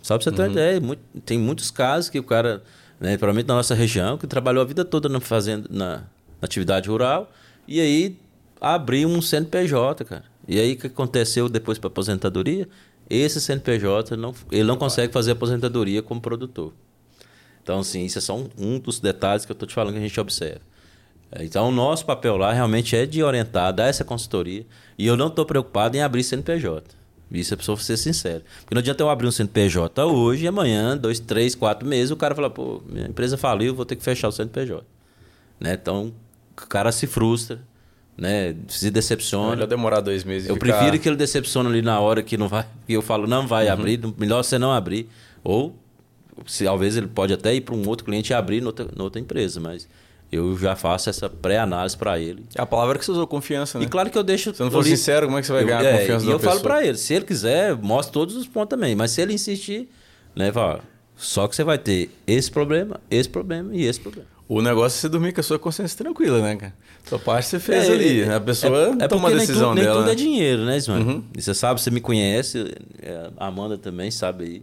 Só 0.02 0.16
para 0.16 0.24
você 0.24 0.30
ter 0.30 0.42
uhum. 0.42 0.48
uma 0.48 0.52
ideia, 0.52 0.80
muito, 0.80 1.02
tem 1.24 1.38
muitos 1.38 1.70
casos 1.70 2.10
que 2.10 2.18
o 2.18 2.22
cara, 2.22 2.62
né, 3.00 3.16
provavelmente 3.16 3.48
na 3.48 3.54
nossa 3.54 3.74
região, 3.74 4.18
que 4.18 4.26
trabalhou 4.26 4.62
a 4.62 4.66
vida 4.66 4.84
toda 4.84 5.08
na 5.08 5.20
fazenda, 5.20 5.66
na, 5.70 5.96
na 5.96 6.02
atividade 6.42 6.88
rural, 6.88 7.32
e 7.66 7.80
aí 7.80 8.16
abriu 8.60 9.08
um 9.08 9.22
CNPJ, 9.22 10.04
cara. 10.04 10.24
E 10.46 10.60
aí 10.60 10.74
o 10.74 10.76
que 10.76 10.86
aconteceu 10.88 11.48
depois 11.48 11.78
para 11.78 11.88
aposentadoria? 11.88 12.68
Esse 13.08 13.40
CNPJ 13.40 14.16
não, 14.16 14.34
ele 14.52 14.64
não 14.64 14.76
consegue 14.76 15.12
fazer 15.12 15.32
aposentadoria 15.32 16.02
como 16.02 16.20
produtor. 16.20 16.72
Então, 17.62 17.80
assim, 17.80 18.04
isso 18.04 18.18
é 18.18 18.20
só 18.20 18.36
um, 18.36 18.48
um 18.58 18.78
dos 18.78 19.00
detalhes 19.00 19.44
que 19.44 19.52
eu 19.52 19.54
estou 19.54 19.66
te 19.66 19.74
falando 19.74 19.94
que 19.94 19.98
a 19.98 20.02
gente 20.02 20.20
observa. 20.20 20.60
Então, 21.38 21.68
o 21.68 21.72
nosso 21.72 22.04
papel 22.04 22.36
lá 22.36 22.52
realmente 22.52 22.96
é 22.96 23.06
de 23.06 23.22
orientar, 23.22 23.72
dar 23.72 23.86
essa 23.86 24.04
consultoria. 24.04 24.66
E 24.98 25.06
eu 25.06 25.16
não 25.16 25.28
estou 25.28 25.44
preocupado 25.46 25.96
em 25.96 26.02
abrir 26.02 26.24
CNPJ. 26.24 26.99
Isso 27.30 27.54
é 27.54 27.56
pessoa 27.56 27.78
ser 27.78 27.96
sincero. 27.96 28.42
Porque 28.60 28.74
não 28.74 28.80
adianta 28.80 29.02
eu 29.02 29.08
abrir 29.08 29.26
um 29.26 29.30
CNPJ 29.30 30.04
hoje 30.04 30.44
e 30.44 30.48
amanhã, 30.48 30.96
dois, 30.96 31.20
três, 31.20 31.54
quatro 31.54 31.86
meses, 31.86 32.10
o 32.10 32.16
cara 32.16 32.34
fala, 32.34 32.50
pô, 32.50 32.82
minha 32.86 33.06
empresa 33.06 33.36
faliu, 33.36 33.74
vou 33.74 33.84
ter 33.84 33.94
que 33.94 34.02
fechar 34.02 34.28
o 34.28 34.32
CNPJ. 34.32 34.84
Né? 35.60 35.74
Então, 35.74 36.12
o 36.60 36.66
cara 36.66 36.90
se 36.90 37.06
frustra, 37.06 37.60
né? 38.16 38.54
Se 38.68 38.90
decepciona. 38.90 39.50
Melhor 39.50 39.66
demorar 39.66 40.00
dois 40.00 40.24
meses. 40.24 40.48
Eu 40.48 40.56
ficar... 40.56 40.76
prefiro 40.76 40.98
que 40.98 41.08
ele 41.08 41.16
decepcione 41.16 41.68
ali 41.68 41.82
na 41.82 42.00
hora 42.00 42.22
que 42.22 42.36
não 42.36 42.48
vai, 42.48 42.66
que 42.86 42.92
eu 42.92 43.02
falo, 43.02 43.26
não 43.26 43.46
vai 43.46 43.66
uhum. 43.66 43.72
abrir, 43.72 44.00
melhor 44.18 44.42
você 44.42 44.58
não 44.58 44.72
abrir. 44.72 45.08
Ou, 45.44 45.74
se, 46.46 46.64
talvez 46.64 46.96
ele 46.96 47.06
pode 47.06 47.32
até 47.32 47.54
ir 47.54 47.60
para 47.60 47.74
um 47.74 47.86
outro 47.88 48.04
cliente 48.04 48.32
e 48.32 48.34
abrir 48.34 48.60
noutra, 48.60 48.88
noutra 48.96 49.20
empresa, 49.20 49.60
mas 49.60 49.88
eu 50.32 50.56
já 50.56 50.76
faço 50.76 51.10
essa 51.10 51.28
pré-análise 51.28 51.96
para 51.96 52.18
ele. 52.18 52.44
É 52.54 52.62
a 52.62 52.66
palavra 52.66 52.98
que 52.98 53.04
você 53.04 53.10
usou, 53.10 53.26
confiança, 53.26 53.78
né? 53.78 53.84
E 53.84 53.88
claro 53.88 54.10
que 54.10 54.16
eu 54.16 54.22
deixo... 54.22 54.54
Se 54.54 54.62
não 54.62 54.70
for 54.70 54.84
sincero, 54.84 55.26
como 55.26 55.38
é 55.38 55.40
que 55.40 55.46
você 55.46 55.52
vai 55.52 55.64
ganhar 55.64 55.82
eu, 55.82 55.88
a 55.88 55.98
confiança 55.98 56.24
é, 56.24 56.26
da 56.26 56.32
E 56.32 56.34
eu 56.34 56.38
pessoa? 56.38 56.52
falo 56.52 56.62
para 56.62 56.86
ele, 56.86 56.96
se 56.96 57.14
ele 57.14 57.24
quiser, 57.24 57.76
mostra 57.76 58.12
todos 58.12 58.36
os 58.36 58.46
pontos 58.46 58.70
também. 58.70 58.94
Mas 58.94 59.10
se 59.10 59.20
ele 59.20 59.32
insistir, 59.32 59.88
né, 60.34 60.52
fala, 60.52 60.80
só 61.16 61.48
que 61.48 61.56
você 61.56 61.64
vai 61.64 61.78
ter 61.78 62.10
esse 62.26 62.50
problema, 62.50 63.00
esse 63.10 63.28
problema 63.28 63.74
e 63.74 63.84
esse 63.84 64.00
problema. 64.00 64.28
O 64.48 64.60
negócio 64.60 64.98
é 64.98 65.00
você 65.02 65.08
dormir 65.08 65.32
com 65.32 65.40
a 65.40 65.44
sua 65.44 65.58
consciência 65.60 65.96
tranquila, 65.96 66.40
né, 66.40 66.56
cara? 66.56 66.74
Sua 67.04 67.18
parte 67.18 67.46
você 67.46 67.60
fez 67.60 67.88
é, 67.88 67.92
ali. 67.92 68.20
É, 68.22 68.34
a 68.34 68.40
pessoa 68.40 68.96
é, 69.00 69.04
é 69.04 69.08
toma 69.08 69.28
a 69.28 69.32
decisão 69.32 69.74
nem 69.74 69.84
tudo, 69.84 69.92
dela. 69.94 69.94
Nem 69.94 69.94
tudo 69.94 70.06
né? 70.06 70.12
é 70.12 70.14
dinheiro, 70.14 70.64
né, 70.64 70.76
Ismael? 70.76 71.02
Uhum. 71.02 71.24
E 71.36 71.40
você 71.40 71.54
sabe, 71.54 71.80
você 71.80 71.90
me 71.90 72.00
conhece, 72.00 72.74
a 73.36 73.46
Amanda 73.46 73.78
também 73.78 74.10
sabe 74.10 74.44
aí. 74.44 74.62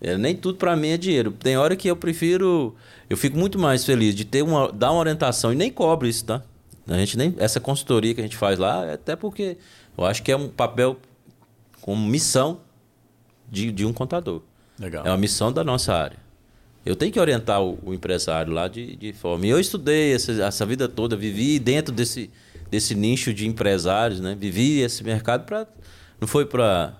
É, 0.00 0.16
nem 0.16 0.34
tudo 0.34 0.58
para 0.58 0.76
mim 0.76 0.88
é 0.88 0.96
dinheiro. 0.96 1.32
Tem 1.32 1.56
hora 1.56 1.74
que 1.74 1.88
eu 1.88 1.96
prefiro. 1.96 2.74
Eu 3.10 3.16
fico 3.16 3.36
muito 3.36 3.58
mais 3.58 3.84
feliz 3.84 4.14
de 4.14 4.24
ter 4.24 4.42
uma, 4.42 4.70
dar 4.70 4.92
uma 4.92 5.00
orientação 5.00 5.52
e 5.52 5.56
nem 5.56 5.70
cobro 5.70 6.06
isso, 6.06 6.24
tá? 6.24 6.42
A 6.86 6.96
gente 6.96 7.18
nem 7.18 7.34
essa 7.38 7.60
consultoria 7.60 8.14
que 8.14 8.20
a 8.20 8.24
gente 8.24 8.36
faz 8.36 8.58
lá, 8.58 8.86
é 8.86 8.94
até 8.94 9.14
porque 9.14 9.58
eu 9.96 10.04
acho 10.04 10.22
que 10.22 10.32
é 10.32 10.36
um 10.36 10.48
papel 10.48 10.96
como 11.80 12.06
missão 12.06 12.60
de, 13.50 13.70
de 13.72 13.84
um 13.84 13.92
contador. 13.92 14.42
Legal. 14.78 15.04
É 15.04 15.10
uma 15.10 15.16
missão 15.16 15.52
da 15.52 15.64
nossa 15.64 15.92
área. 15.92 16.16
Eu 16.86 16.96
tenho 16.96 17.12
que 17.12 17.20
orientar 17.20 17.62
o, 17.62 17.78
o 17.84 17.92
empresário 17.92 18.52
lá 18.52 18.68
de, 18.68 18.96
de 18.96 19.12
forma. 19.12 19.46
E 19.46 19.50
eu 19.50 19.60
estudei 19.60 20.14
essa, 20.14 20.32
essa 20.32 20.64
vida 20.64 20.88
toda, 20.88 21.16
vivi 21.16 21.58
dentro 21.58 21.92
desse, 21.92 22.30
desse 22.70 22.94
nicho 22.94 23.34
de 23.34 23.46
empresários, 23.46 24.20
né? 24.20 24.34
Vivi 24.38 24.80
esse 24.80 25.04
mercado 25.04 25.44
para 25.44 25.66
não 26.20 26.26
foi 26.26 26.46
para 26.46 26.96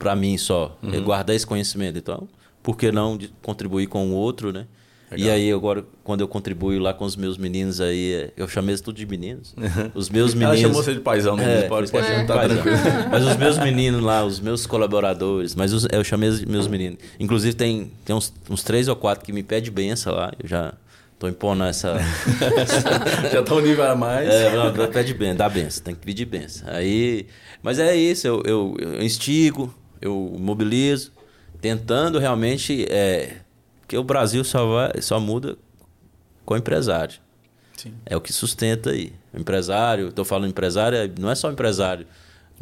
para 0.00 0.16
mim 0.16 0.38
só, 0.38 0.78
uhum. 0.82 1.04
guardar 1.04 1.36
esse 1.36 1.46
conhecimento. 1.46 1.98
Então, 1.98 2.26
por 2.62 2.74
que 2.76 2.90
não 2.90 3.18
contribuir 3.42 3.86
com 3.86 4.08
o 4.08 4.14
outro, 4.14 4.50
né? 4.50 4.66
Legal. 5.10 5.26
E 5.26 5.30
aí, 5.30 5.52
agora, 5.52 5.84
quando 6.04 6.20
eu 6.20 6.28
contribuo 6.28 6.78
lá 6.78 6.94
com 6.94 7.04
os 7.04 7.16
meus 7.16 7.36
meninos 7.36 7.80
aí, 7.80 8.14
é, 8.14 8.32
eu 8.36 8.48
chamei 8.48 8.76
tudo 8.78 8.96
de 8.96 9.04
meninos. 9.04 9.54
Os 9.92 10.08
meus 10.08 10.34
meninos. 10.34 10.60
Ela 10.60 10.68
chamou 10.68 10.82
você 10.84 10.94
de 10.94 11.00
paizão, 11.00 11.34
né? 11.34 11.64
É, 11.64 11.68
pode, 11.68 11.90
pode 11.90 12.06
é. 12.06 12.24
tá 12.24 12.38
tranquilo. 12.46 12.76
Mas 13.10 13.26
os 13.26 13.36
meus 13.36 13.58
meninos 13.58 14.00
lá, 14.00 14.24
os 14.24 14.38
meus 14.38 14.66
colaboradores, 14.66 15.56
mas 15.56 15.72
os, 15.72 15.84
eu 15.90 16.04
chamei 16.04 16.28
os 16.28 16.44
meus 16.44 16.68
meninos. 16.68 17.00
Inclusive, 17.18 17.54
tem, 17.54 17.90
tem 18.04 18.14
uns, 18.14 18.32
uns 18.48 18.62
três 18.62 18.86
ou 18.86 18.94
quatro 18.94 19.24
que 19.24 19.32
me 19.32 19.42
pedem 19.42 19.72
benção 19.72 20.14
lá. 20.14 20.32
Eu 20.40 20.48
já 20.48 20.74
tô 21.18 21.26
impondo 21.26 21.64
essa. 21.64 21.98
já 23.32 23.42
tá 23.42 23.54
um 23.56 23.60
nível 23.60 23.90
a 23.90 23.96
mais. 23.96 24.28
É, 24.28 24.54
não, 24.54 24.86
pede 24.92 25.12
benção, 25.12 25.36
dá 25.36 25.48
benção, 25.48 25.82
tem 25.82 25.94
que 25.94 26.06
pedir 26.06 26.24
benção. 26.24 26.68
Aí. 26.72 27.26
Mas 27.62 27.80
é 27.80 27.96
isso, 27.96 28.26
eu, 28.26 28.42
eu, 28.46 28.76
eu 28.78 29.02
instigo, 29.02 29.74
eu 30.00 30.36
mobilizo, 30.38 31.12
tentando 31.60 32.18
realmente. 32.18 32.86
É, 32.90 33.36
que 33.90 33.98
o 33.98 34.04
Brasil 34.04 34.44
só, 34.44 34.64
vai, 34.66 35.02
só 35.02 35.18
muda 35.18 35.58
com 36.44 36.54
o 36.54 36.56
empresário. 36.56 37.18
Sim. 37.76 37.92
É 38.06 38.16
o 38.16 38.20
que 38.20 38.32
sustenta 38.32 38.90
aí. 38.90 39.12
O 39.34 39.40
empresário, 39.40 40.08
estou 40.08 40.24
falando 40.24 40.48
empresário, 40.48 41.12
não 41.18 41.28
é 41.28 41.34
só 41.34 41.50
empresário 41.50 42.06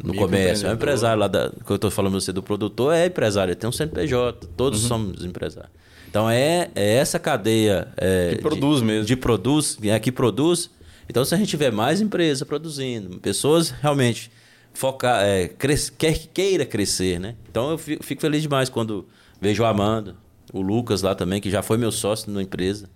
no 0.03 0.15
comércio, 0.15 0.65
é 0.65 0.71
um 0.71 0.73
empresário 0.73 1.19
lá 1.19 1.27
da, 1.27 1.49
que 1.49 1.71
eu 1.71 1.75
estou 1.75 1.91
falando 1.91 2.19
você 2.19 2.33
do 2.33 2.41
produtor, 2.41 2.95
é 2.95 3.05
empresário, 3.05 3.55
tem 3.55 3.69
um 3.69 3.71
CNPJ, 3.71 4.47
todos 4.57 4.81
uhum. 4.83 4.87
somos 4.87 5.23
empresários. 5.23 5.71
Então 6.09 6.27
é, 6.27 6.71
é 6.73 6.95
essa 6.95 7.19
cadeia 7.19 7.87
é, 7.95 8.31
que 8.35 8.41
produz 8.41 8.79
de, 8.79 8.85
mesmo. 8.85 9.05
De 9.05 9.15
produz, 9.15 9.77
é 9.83 9.99
que 9.99 10.11
produz. 10.11 10.71
Então 11.07 11.23
se 11.23 11.35
a 11.35 11.37
gente 11.37 11.49
tiver 11.49 11.71
mais 11.71 12.01
empresas 12.01 12.47
produzindo, 12.47 13.19
pessoas 13.19 13.69
realmente 13.69 14.31
focar, 14.73 15.23
é, 15.23 15.47
cres, 15.47 15.89
quer, 15.89 16.17
queira 16.33 16.65
crescer, 16.65 17.19
né? 17.19 17.35
Então 17.49 17.71
eu 17.71 17.77
fico, 17.77 18.03
fico 18.03 18.21
feliz 18.21 18.41
demais 18.41 18.69
quando 18.69 19.07
vejo 19.41 19.63
o 19.63 19.65
Amanda, 19.65 20.15
o 20.53 20.61
Lucas 20.61 21.01
lá 21.01 21.15
também, 21.15 21.41
que 21.41 21.49
já 21.49 21.61
foi 21.61 21.77
meu 21.77 21.91
sócio 21.91 22.31
na 22.31 22.41
empresa. 22.41 22.89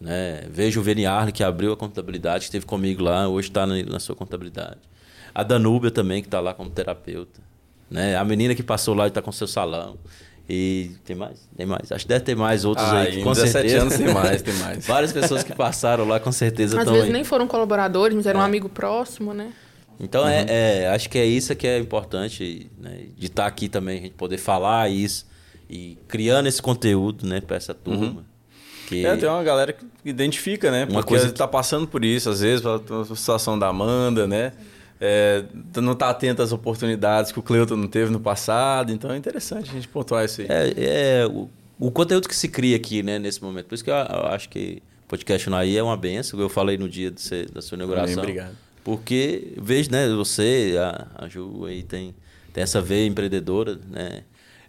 Né? 0.00 0.44
Vejo 0.50 0.80
o 0.80 0.82
Veniarle, 0.82 1.32
que 1.32 1.42
abriu 1.42 1.72
a 1.72 1.76
contabilidade, 1.76 2.40
que 2.40 2.44
esteve 2.44 2.66
comigo 2.66 3.02
lá, 3.02 3.28
hoje 3.28 3.48
está 3.48 3.66
na, 3.66 3.82
na, 3.82 4.00
sua 4.00 4.14
contabilidade. 4.14 4.78
A 5.34 5.42
Danúbia 5.42 5.90
também, 5.90 6.20
que 6.20 6.28
está 6.28 6.40
lá 6.40 6.52
como 6.52 6.70
terapeuta. 6.70 7.40
Né? 7.90 8.16
A 8.16 8.24
menina 8.24 8.54
que 8.54 8.62
passou 8.62 8.94
lá 8.94 9.04
e 9.04 9.08
está 9.08 9.22
com 9.22 9.32
seu 9.32 9.46
salão. 9.46 9.96
E 10.48 10.90
tem 11.04 11.16
mais? 11.16 11.48
Tem 11.56 11.64
mais. 11.64 11.90
Acho 11.90 12.04
que 12.04 12.08
deve 12.08 12.24
ter 12.24 12.36
mais 12.36 12.66
outros 12.66 12.86
ah, 12.86 13.00
aí. 13.00 13.22
Com 13.22 13.32
17 13.32 13.50
certeza. 13.50 13.80
anos 13.80 13.96
tem 13.96 14.12
mais, 14.12 14.42
tem 14.42 14.54
mais. 14.54 14.86
Várias 14.86 15.12
pessoas 15.12 15.42
que 15.42 15.54
passaram 15.54 16.06
lá, 16.06 16.20
com 16.20 16.30
certeza 16.30 16.78
Às 16.78 16.86
vezes 16.86 17.04
aí. 17.04 17.12
nem 17.12 17.24
foram 17.24 17.46
colaboradores, 17.46 18.14
mas 18.14 18.26
eram 18.26 18.40
é. 18.40 18.42
um 18.42 18.46
amigo 18.46 18.68
próximo, 18.68 19.32
né? 19.32 19.52
Então, 20.00 20.26
é, 20.26 20.40
uhum. 20.40 20.46
é, 20.48 20.82
é, 20.82 20.88
acho 20.88 21.08
que 21.08 21.18
é 21.18 21.24
isso 21.24 21.54
que 21.54 21.66
é 21.66 21.78
importante, 21.78 22.70
né? 22.78 23.06
de 23.16 23.26
estar 23.26 23.42
tá 23.42 23.48
aqui 23.48 23.68
também, 23.68 23.98
a 23.98 24.02
gente 24.02 24.14
poder 24.14 24.38
falar 24.38 24.90
isso 24.90 25.26
e 25.68 25.96
criando 26.08 26.46
esse 26.46 26.60
conteúdo, 26.60 27.26
né, 27.26 27.40
para 27.40 27.56
essa 27.56 27.74
turma. 27.74 28.06
Uhum. 28.06 28.24
Que... 28.86 29.06
É, 29.06 29.16
tem 29.16 29.28
uma 29.28 29.42
galera 29.42 29.72
que 29.72 29.84
identifica, 30.04 30.70
né? 30.70 30.84
Uma 30.84 31.00
porque 31.00 31.08
coisa 31.08 31.26
está 31.26 31.48
passando 31.48 31.86
por 31.86 32.04
isso, 32.04 32.28
às 32.28 32.40
vezes, 32.40 32.60
pela 32.60 33.04
situação 33.16 33.58
da 33.58 33.68
Amanda, 33.68 34.26
né? 34.26 34.52
É, 35.00 35.44
não 35.76 35.92
está 35.92 36.10
atento 36.10 36.42
às 36.42 36.52
oportunidades 36.52 37.32
que 37.32 37.38
o 37.38 37.42
Cleuton 37.42 37.76
não 37.76 37.88
teve 37.88 38.10
no 38.12 38.20
passado, 38.20 38.92
então 38.92 39.10
é 39.10 39.16
interessante 39.16 39.70
a 39.70 39.72
gente 39.72 39.88
pontuar 39.88 40.24
isso 40.24 40.42
aí. 40.42 40.46
É, 40.48 41.22
é 41.22 41.26
o, 41.26 41.48
o, 41.78 41.90
conteúdo 41.90 42.28
que 42.28 42.36
se 42.36 42.48
cria 42.48 42.76
aqui, 42.76 43.02
né, 43.02 43.18
nesse 43.18 43.42
momento. 43.42 43.66
Por 43.66 43.74
isso 43.74 43.84
que 43.84 43.90
eu, 43.90 43.94
eu 43.94 44.26
acho 44.26 44.48
que 44.48 44.82
o 45.04 45.08
podcast 45.08 45.50
Naí 45.50 45.76
é 45.76 45.82
uma 45.82 45.96
benção, 45.96 46.38
eu 46.38 46.48
falei 46.48 46.78
no 46.78 46.88
dia 46.88 47.12
ser, 47.16 47.50
da 47.50 47.60
sua 47.60 47.76
inauguração. 47.76 48.16
Bem, 48.16 48.22
obrigado. 48.22 48.63
Porque 48.84 49.54
vejo, 49.56 49.90
né, 49.90 50.06
você, 50.10 50.76
a, 50.78 51.24
a 51.24 51.28
Ju 51.28 51.64
aí 51.64 51.82
tem, 51.82 52.14
tem 52.52 52.62
essa 52.62 52.80
veia 52.80 53.06
empreendedora, 53.06 53.80
né? 53.90 54.22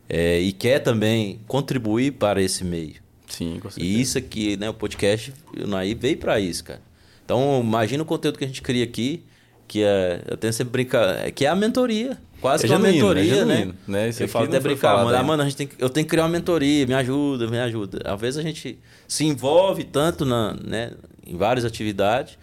é, 0.09 0.39
e 0.39 0.51
quer 0.51 0.79
também 0.79 1.39
contribuir 1.47 2.13
para 2.13 2.41
esse 2.41 2.63
meio. 2.63 2.95
Sim, 3.27 3.59
com 3.59 3.69
certeza. 3.69 3.79
E 3.79 4.01
isso 4.01 4.17
aqui, 4.17 4.55
né, 4.55 4.69
o 4.69 4.73
podcast 4.73 5.33
o 5.61 5.67
Naí 5.67 5.95
veio 5.95 6.17
para 6.17 6.39
isso, 6.39 6.63
cara. 6.63 6.81
Então, 7.23 7.61
imagina 7.63 8.03
o 8.03 8.05
conteúdo 8.05 8.37
que 8.37 8.43
a 8.43 8.47
gente 8.47 8.61
cria 8.61 8.83
aqui, 8.83 9.23
que 9.67 9.83
é, 9.83 10.21
eu 10.27 10.37
tenho 10.37 10.53
sempre 10.53 10.71
brincar, 10.71 11.31
que 11.31 11.45
é 11.45 11.49
a 11.49 11.55
mentoria. 11.55 12.17
Quase 12.39 12.65
é 12.65 12.67
que 12.67 12.73
uma 12.73 12.79
mentoria, 12.79 13.37
é 13.37 13.45
né? 13.45 13.73
né? 13.87 14.09
eu 14.19 14.27
falo 14.27 14.45
até 14.45 14.59
brincar, 14.59 15.03
mano, 15.03 15.17
ah, 15.17 15.23
mano, 15.23 15.41
a 15.41 15.45
gente 15.45 15.57
tem, 15.57 15.69
eu 15.79 15.89
tenho 15.89 16.05
que 16.05 16.11
criar 16.11 16.23
uma 16.23 16.29
mentoria, 16.29 16.85
me 16.85 16.93
ajuda, 16.93 17.47
me 17.47 17.57
ajuda. 17.57 18.01
Às 18.05 18.21
vezes 18.21 18.37
a 18.37 18.43
gente 18.43 18.77
se 19.07 19.25
envolve 19.25 19.83
tanto 19.83 20.23
na, 20.23 20.53
né, 20.53 20.91
em 21.25 21.35
várias 21.35 21.65
atividades 21.65 22.37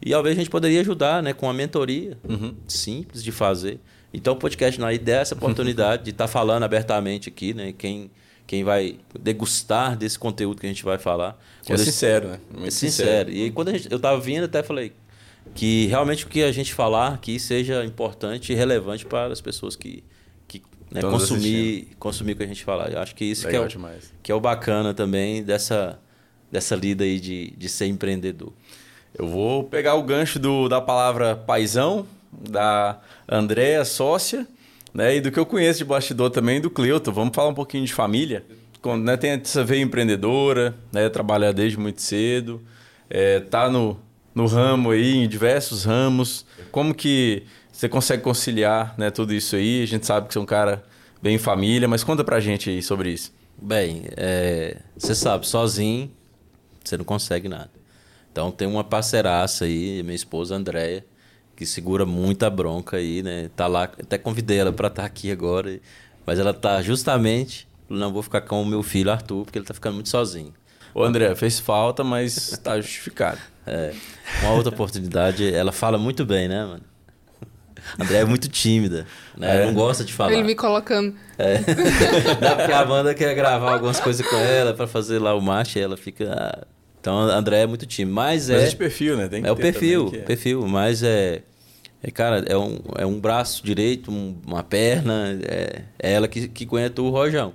e 0.00 0.10
vezes 0.10 0.38
a 0.38 0.40
gente 0.40 0.50
poderia 0.50 0.80
ajudar, 0.80 1.22
né, 1.22 1.32
com 1.32 1.46
uma 1.46 1.52
mentoria 1.52 2.16
uhum. 2.28 2.54
simples 2.66 3.22
de 3.22 3.32
fazer. 3.32 3.80
Então 4.12 4.34
o 4.34 4.36
podcast 4.36 4.80
Naí 4.80 4.98
dá 4.98 5.16
essa 5.16 5.34
oportunidade 5.34 6.04
de 6.04 6.10
estar 6.10 6.24
tá 6.24 6.28
falando 6.28 6.62
abertamente 6.62 7.28
aqui, 7.28 7.52
né? 7.52 7.74
Quem, 7.76 8.10
quem 8.46 8.64
vai 8.64 8.98
degustar 9.18 9.96
desse 9.96 10.18
conteúdo 10.18 10.60
que 10.60 10.66
a 10.66 10.70
gente 10.70 10.84
vai 10.84 10.98
falar. 10.98 11.38
É 11.68 11.76
sincero, 11.76 12.28
né? 12.28 12.40
Muito 12.50 12.68
é 12.68 12.70
sincero. 12.70 13.28
sincero. 13.28 13.30
E 13.30 13.50
quando 13.50 13.70
gente, 13.72 13.90
eu 13.90 13.96
estava 13.96 14.18
vindo, 14.18 14.44
até 14.44 14.62
falei 14.62 14.92
que 15.54 15.86
realmente 15.86 16.24
o 16.24 16.28
que 16.28 16.42
a 16.42 16.52
gente 16.52 16.72
falar 16.72 17.14
aqui 17.14 17.38
seja 17.38 17.84
importante 17.84 18.52
e 18.52 18.56
relevante 18.56 19.04
para 19.06 19.32
as 19.32 19.40
pessoas 19.40 19.76
que, 19.76 20.04
que 20.46 20.62
né, 20.90 21.00
consumir, 21.02 21.88
consumir 21.98 22.32
o 22.32 22.36
que 22.36 22.42
a 22.42 22.46
gente 22.46 22.64
falar. 22.64 22.92
Eu 22.92 23.00
acho 23.00 23.14
que 23.14 23.24
isso 23.24 23.48
que 23.48 23.56
é, 23.56 23.60
o, 23.60 23.68
que 24.22 24.32
é 24.32 24.34
o 24.34 24.40
bacana 24.40 24.94
também 24.94 25.42
dessa, 25.42 25.98
dessa 26.50 26.74
lida 26.74 27.04
aí 27.04 27.20
de, 27.20 27.52
de 27.56 27.68
ser 27.68 27.86
empreendedor. 27.86 28.52
Eu 29.18 29.26
vou 29.26 29.64
pegar 29.64 29.96
o 29.96 30.02
gancho 30.04 30.38
do, 30.38 30.68
da 30.68 30.80
palavra 30.80 31.34
paisão, 31.34 32.06
da 32.32 33.00
Andréa, 33.28 33.84
sócia, 33.84 34.46
né? 34.94 35.16
E 35.16 35.20
do 35.20 35.32
que 35.32 35.38
eu 35.38 35.44
conheço 35.44 35.80
de 35.80 35.84
bastidor 35.84 36.30
também 36.30 36.60
do 36.60 36.70
Cleuto. 36.70 37.10
Vamos 37.10 37.34
falar 37.34 37.48
um 37.48 37.54
pouquinho 37.54 37.84
de 37.84 37.92
família. 37.92 38.44
Quando, 38.80 39.02
né, 39.02 39.16
tem 39.16 39.32
essa 39.32 39.64
veia 39.64 39.82
empreendedora, 39.82 40.76
né? 40.92 41.08
Trabalha 41.08 41.52
desde 41.52 41.76
muito 41.76 42.00
cedo, 42.00 42.62
é, 43.10 43.40
tá 43.40 43.68
no, 43.68 43.98
no 44.32 44.46
ramo 44.46 44.92
aí, 44.92 45.16
em 45.16 45.28
diversos 45.28 45.84
ramos. 45.84 46.46
Como 46.70 46.94
que 46.94 47.42
você 47.72 47.88
consegue 47.88 48.22
conciliar 48.22 48.94
né, 48.96 49.10
tudo 49.10 49.34
isso 49.34 49.56
aí? 49.56 49.82
A 49.82 49.86
gente 49.86 50.06
sabe 50.06 50.28
que 50.28 50.32
você 50.32 50.38
é 50.38 50.42
um 50.42 50.46
cara 50.46 50.84
bem 51.20 51.38
família, 51.38 51.88
mas 51.88 52.04
conta 52.04 52.22
pra 52.22 52.38
gente 52.38 52.70
aí 52.70 52.80
sobre 52.80 53.10
isso. 53.10 53.32
Bem, 53.60 54.04
é, 54.16 54.76
você 54.96 55.12
sabe, 55.12 55.44
sozinho 55.44 56.08
você 56.84 56.96
não 56.96 57.04
consegue 57.04 57.48
nada. 57.48 57.77
Então 58.38 58.52
tem 58.52 58.68
uma 58.68 58.84
parceiraça 58.84 59.64
aí, 59.64 60.00
minha 60.04 60.14
esposa 60.14 60.54
Andréia, 60.54 61.04
que 61.56 61.66
segura 61.66 62.06
muita 62.06 62.48
bronca 62.48 62.98
aí, 62.98 63.20
né? 63.20 63.50
Tá 63.56 63.66
lá, 63.66 63.82
até 63.82 64.16
convidei 64.16 64.58
ela 64.58 64.72
para 64.72 64.86
estar 64.86 65.02
tá 65.02 65.06
aqui 65.08 65.32
agora, 65.32 65.80
mas 66.24 66.38
ela 66.38 66.54
tá 66.54 66.80
justamente, 66.80 67.66
não 67.88 68.12
vou 68.12 68.22
ficar 68.22 68.42
com 68.42 68.62
o 68.62 68.64
meu 68.64 68.80
filho 68.80 69.10
Arthur, 69.10 69.42
porque 69.42 69.58
ele 69.58 69.66
tá 69.66 69.74
ficando 69.74 69.94
muito 69.94 70.08
sozinho. 70.08 70.54
Ô 70.94 71.02
André, 71.02 71.34
fez 71.34 71.58
falta, 71.58 72.04
mas 72.04 72.52
está 72.52 72.80
justificado. 72.80 73.40
É, 73.70 73.92
uma 74.40 74.52
outra 74.52 74.72
oportunidade, 74.72 75.52
ela 75.52 75.72
fala 75.72 75.98
muito 75.98 76.24
bem, 76.24 76.48
né, 76.48 76.64
mano? 76.64 76.84
A 77.98 78.02
André 78.02 78.20
é 78.20 78.24
muito 78.24 78.48
tímida, 78.48 79.06
né? 79.36 79.64
É. 79.64 79.66
Não 79.66 79.74
gosta 79.74 80.02
de 80.06 80.14
falar. 80.14 80.32
Ele 80.32 80.42
me 80.42 80.54
colocando. 80.54 81.14
É. 81.36 81.58
Não, 82.40 82.56
porque 82.56 82.72
a 82.72 82.80
Amanda 82.80 83.14
quer 83.14 83.34
gravar 83.34 83.74
algumas 83.74 84.00
coisas 84.00 84.26
com 84.26 84.36
ela 84.36 84.72
para 84.72 84.86
fazer 84.86 85.18
lá 85.18 85.34
o 85.34 85.42
macho 85.42 85.78
e 85.78 85.82
ela 85.82 85.98
fica. 85.98 86.66
Então 87.00 87.18
André 87.18 87.62
é 87.62 87.66
muito 87.66 87.86
tímida. 87.86 88.14
Mas, 88.14 88.48
mas 88.48 88.62
é. 88.62 88.68
de 88.68 88.76
perfil, 88.76 89.16
né? 89.16 89.28
Tem 89.28 89.44
é 89.44 89.52
o 89.52 89.56
perfil, 89.56 90.10
é. 90.14 90.18
perfil. 90.18 90.66
Mas 90.66 91.02
é. 91.02 91.42
É, 92.02 92.10
cara, 92.12 92.44
é 92.46 92.56
um, 92.56 92.78
é 92.96 93.04
um 93.04 93.18
braço 93.18 93.64
direito, 93.64 94.10
um, 94.10 94.36
uma 94.46 94.62
perna, 94.62 95.36
é, 95.42 95.82
é 95.98 96.12
ela 96.12 96.28
que, 96.28 96.46
que 96.46 96.64
conhece 96.64 97.00
o 97.00 97.10
Rojão. 97.10 97.52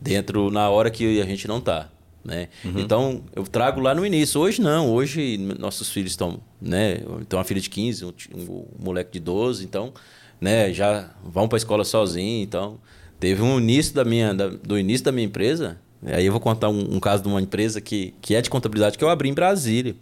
Dentro, 0.00 0.50
na 0.50 0.68
hora 0.68 0.90
que 0.90 1.20
a 1.20 1.24
gente 1.24 1.46
não 1.46 1.60
tá. 1.60 1.88
Né? 2.26 2.48
Uhum. 2.64 2.80
Então, 2.80 3.24
eu 3.36 3.44
trago 3.44 3.80
lá 3.80 3.94
no 3.94 4.04
início. 4.04 4.40
Hoje 4.40 4.60
não, 4.60 4.90
hoje 4.92 5.38
nossos 5.58 5.88
filhos 5.90 6.10
estão, 6.10 6.40
né? 6.60 6.96
Tem 7.28 7.38
uma 7.38 7.44
filha 7.44 7.60
de 7.60 7.70
15, 7.70 8.04
um, 8.04 8.12
um 8.34 8.66
moleque 8.80 9.12
de 9.12 9.20
12, 9.20 9.64
então, 9.64 9.92
né, 10.40 10.72
já 10.72 11.10
vão 11.24 11.46
para 11.46 11.56
a 11.56 11.58
escola 11.58 11.84
sozinho, 11.84 12.42
então, 12.42 12.80
teve 13.20 13.42
um 13.42 13.58
início 13.58 13.94
da 13.94 14.04
minha 14.04 14.34
da, 14.34 14.48
do 14.48 14.76
início 14.76 15.04
da 15.04 15.12
minha 15.12 15.26
empresa. 15.26 15.78
Aí 16.06 16.24
eu 16.24 16.32
vou 16.32 16.40
contar 16.40 16.68
um, 16.68 16.96
um, 16.96 17.00
caso 17.00 17.22
de 17.22 17.28
uma 17.28 17.40
empresa 17.40 17.80
que, 17.80 18.14
que 18.20 18.34
é 18.34 18.40
de 18.40 18.48
contabilidade 18.48 18.96
que 18.96 19.02
eu 19.02 19.08
abri 19.08 19.28
em 19.28 19.34
Brasília. 19.34 19.96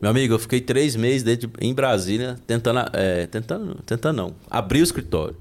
Meu 0.00 0.10
amigo, 0.10 0.34
eu 0.34 0.38
fiquei 0.38 0.60
três 0.60 0.96
meses 0.96 1.22
dentro, 1.22 1.50
em 1.60 1.72
Brasília 1.74 2.36
tentando, 2.46 2.80
é, 2.92 3.26
tentando, 3.26 3.74
tentando 3.84 4.16
não, 4.16 4.34
abrir 4.50 4.80
o 4.80 4.82
escritório. 4.82 5.36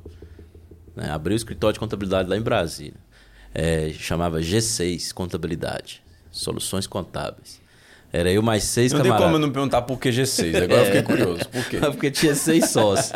Né? 0.95 1.09
Abri 1.09 1.34
o 1.34 1.36
escritório 1.36 1.74
de 1.74 1.80
contabilidade 1.80 2.30
lá 2.30 2.38
em 2.38 2.41
Brasília. 2.41 2.99
É, 3.53 3.91
chamava 3.97 4.39
G6 4.39 5.14
Contabilidade. 5.14 6.01
Soluções 6.30 6.88
contábeis. 6.88 7.59
Era 8.14 8.30
eu 8.30 8.41
mais 8.41 8.66
seis 8.66 8.91
não 8.91 8.99
camaradas. 8.99 9.22
Não 9.22 9.28
tem 9.28 9.34
como 9.34 9.47
não 9.47 9.53
perguntar 9.53 9.82
por 9.84 9.97
que 9.97 10.09
G6. 10.09 10.64
Agora 10.64 10.74
é. 10.74 10.82
eu 10.82 10.86
fiquei 10.86 11.01
curioso. 11.03 11.49
Por 11.49 11.66
quê? 11.66 11.78
Porque 11.91 12.12
tinha 12.12 12.36
seis 12.36 12.70
sócios. 12.70 13.12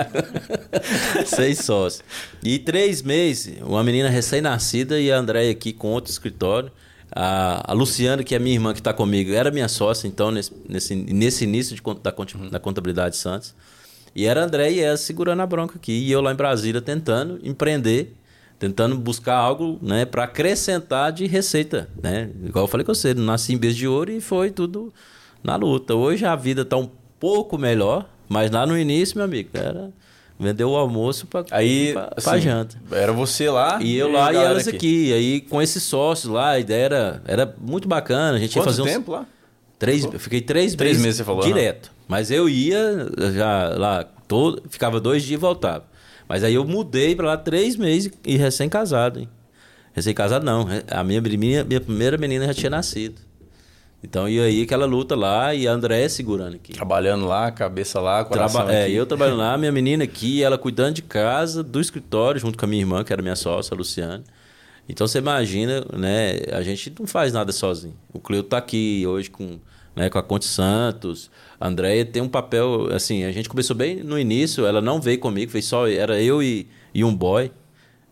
seis 1.28 1.60
sócios. 1.60 2.02
E 2.42 2.58
três 2.60 3.02
meses, 3.02 3.58
uma 3.62 3.84
menina 3.84 4.08
recém-nascida 4.08 5.00
e 5.00 5.12
a 5.12 5.18
Andréia 5.18 5.52
aqui 5.52 5.74
com 5.74 5.90
outro 5.90 6.12
escritório. 6.12 6.72
A, 7.16 7.72
a 7.72 7.74
Luciana, 7.74 8.24
que 8.24 8.36
é 8.36 8.40
minha 8.40 8.54
irmã 8.54 8.74
que 8.74 8.82
está 8.82 8.94
comigo, 8.94 9.32
era 9.32 9.50
minha 9.50 9.70
sócia, 9.70 10.08
então, 10.08 10.32
nesse, 10.32 10.52
nesse, 10.68 10.96
nesse 10.96 11.44
início 11.46 11.76
de, 11.76 11.82
da, 12.02 12.14
da 12.52 12.60
contabilidade 12.60 13.16
Santos. 13.16 13.56
E 14.14 14.26
era 14.26 14.44
André 14.44 14.72
e 14.72 14.80
ela 14.80 14.98
segurando 14.98 15.42
a 15.42 15.46
bronca 15.46 15.76
aqui. 15.78 15.92
E 15.92 16.12
eu 16.12 16.22
lá 16.22 16.32
em 16.32 16.36
Brasília 16.36 16.82
tentando 16.82 17.40
empreender 17.44 18.14
tentando 18.58 18.98
buscar 18.98 19.36
algo 19.36 19.78
né, 19.82 20.06
para 20.06 20.24
acrescentar 20.24 21.12
de 21.12 21.26
receita. 21.26 21.90
Né? 22.02 22.30
Igual 22.44 22.66
eu 22.66 22.68
falei 22.68 22.86
com 22.86 22.94
você, 22.94 23.14
nasci 23.14 23.54
em 23.54 23.58
vez 23.60 23.76
de 23.76 23.88
ouro 23.88 24.12
e 24.12 24.22
foi 24.22 24.52
tudo 24.52 24.94
na 25.44 25.56
luta. 25.56 25.94
Hoje 25.94 26.26
a 26.26 26.36
vida 26.36 26.62
está 26.62 26.78
um 26.78 26.90
pouco 27.20 27.58
melhor, 27.58 28.10
mas 28.28 28.50
lá 28.52 28.66
no 28.66 28.78
início, 28.78 29.18
meu 29.18 29.26
amigo, 29.26 29.50
era 29.54 29.92
vender 30.40 30.64
o 30.64 30.76
almoço 30.76 31.28
para 31.28 31.46
assim, 31.52 32.42
janta. 32.42 32.78
Era 32.92 33.12
você 33.12 33.50
lá 33.50 33.80
e 33.82 33.96
eu 33.96 34.12
lá 34.12 34.34
e 34.34 34.36
elas 34.36 34.68
aqui. 34.68 34.78
aqui. 34.78 35.08
E 35.10 35.14
aí 35.14 35.42
com 35.42 35.62
esses 35.62 35.84
sócios 35.84 36.32
lá, 36.32 36.52
a 36.52 36.60
ideia 36.60 36.86
era, 36.86 37.22
era 37.26 37.56
muito 37.60 37.88
bacana. 37.88 38.38
A 38.38 38.40
gente 38.40 38.54
Quanto 38.54 38.70
ia 38.70 38.76
fazer 38.76 38.84
tempo 38.84 39.12
uns... 39.12 39.16
lá? 39.16 39.26
Três, 39.78 40.06
eu 40.06 40.20
fiquei 40.20 40.42
três, 40.42 40.74
três 40.74 40.94
meses, 40.94 41.04
meses 41.04 41.18
você 41.18 41.24
falou, 41.24 41.44
direto. 41.44 41.88
Não? 41.88 42.06
Mas 42.08 42.32
eu 42.32 42.48
ia 42.48 43.10
já 43.34 43.70
lá 43.78 44.06
todo, 44.28 44.64
ficava 44.70 45.00
dois 45.00 45.24
dias 45.24 45.38
e 45.38 45.42
voltava. 45.42 45.84
Mas 46.28 46.44
aí 46.44 46.56
eu 46.56 46.66
mudei 46.66 47.16
para 47.16 47.28
lá 47.28 47.38
três 47.38 47.76
meses 47.76 48.12
e 48.26 48.38
recém-casado, 48.38 49.20
hein? 49.20 49.30
Recém-casado 49.94 50.46
não. 50.46 50.68
A 50.90 51.04
minha, 51.04 51.22
minha, 51.22 51.64
minha 51.64 51.82
primeira 51.82 52.18
menina 52.18 52.46
já 52.48 52.54
tinha 52.54 52.70
nascido. 52.70 53.22
Então, 54.06 54.30
e 54.30 54.40
aí 54.40 54.62
aquela 54.62 54.86
luta 54.86 55.16
lá 55.16 55.56
e 55.56 55.68
a 55.68 55.72
André 55.72 56.08
segurando 56.08 56.56
aqui. 56.56 56.74
Trabalhando 56.74 57.26
lá, 57.26 57.50
cabeça 57.50 58.00
lá, 58.00 58.24
coração 58.24 58.62
Traba 58.62 58.72
É, 58.72 58.88
eu 58.88 59.04
trabalhando 59.04 59.40
lá, 59.40 59.58
minha 59.58 59.72
menina 59.72 60.04
aqui, 60.04 60.44
ela 60.44 60.60
cuidando 60.60 60.94
de 60.94 61.02
casa, 61.02 61.64
do 61.64 61.82
escritório, 61.82 62.40
junto 62.40 62.56
com 62.56 62.66
a 62.66 62.68
minha 62.68 62.84
irmã, 62.84 63.04
que 63.04 63.12
era 63.12 63.24
minha 63.24 63.36
sócia, 63.36 63.74
a 63.74 63.78
Luciane. 63.78 64.24
Então, 64.88 65.08
você 65.08 65.18
imagina, 65.18 65.84
né? 65.92 66.36
A 66.52 66.62
gente 66.62 66.94
não 67.00 67.08
faz 67.08 67.34
nada 67.34 67.52
sozinho. 67.52 67.96
O 68.14 68.20
Cleuto 68.20 68.50
tá 68.50 68.60
aqui 68.60 69.04
hoje 69.08 69.32
com, 69.32 69.58
né, 69.96 70.08
com 70.08 70.20
a 70.20 70.24
Conte 70.24 70.46
Santos, 70.46 71.32
a 71.60 71.68
Andrea 71.68 72.06
tem 72.06 72.22
um 72.22 72.30
papel, 72.30 72.94
assim, 72.94 73.24
a 73.24 73.32
gente 73.32 73.50
começou 73.50 73.76
bem 73.76 74.04
no 74.04 74.20
início, 74.20 74.68
ela 74.68 74.82
não 74.82 75.02
veio 75.02 75.18
comigo, 75.18 75.52
fez 75.52 75.66
só, 75.66 75.88
era 75.88 76.22
eu 76.22 76.44
e, 76.44 76.68
e 76.94 77.04
um 77.04 77.16
boy. 77.16 77.52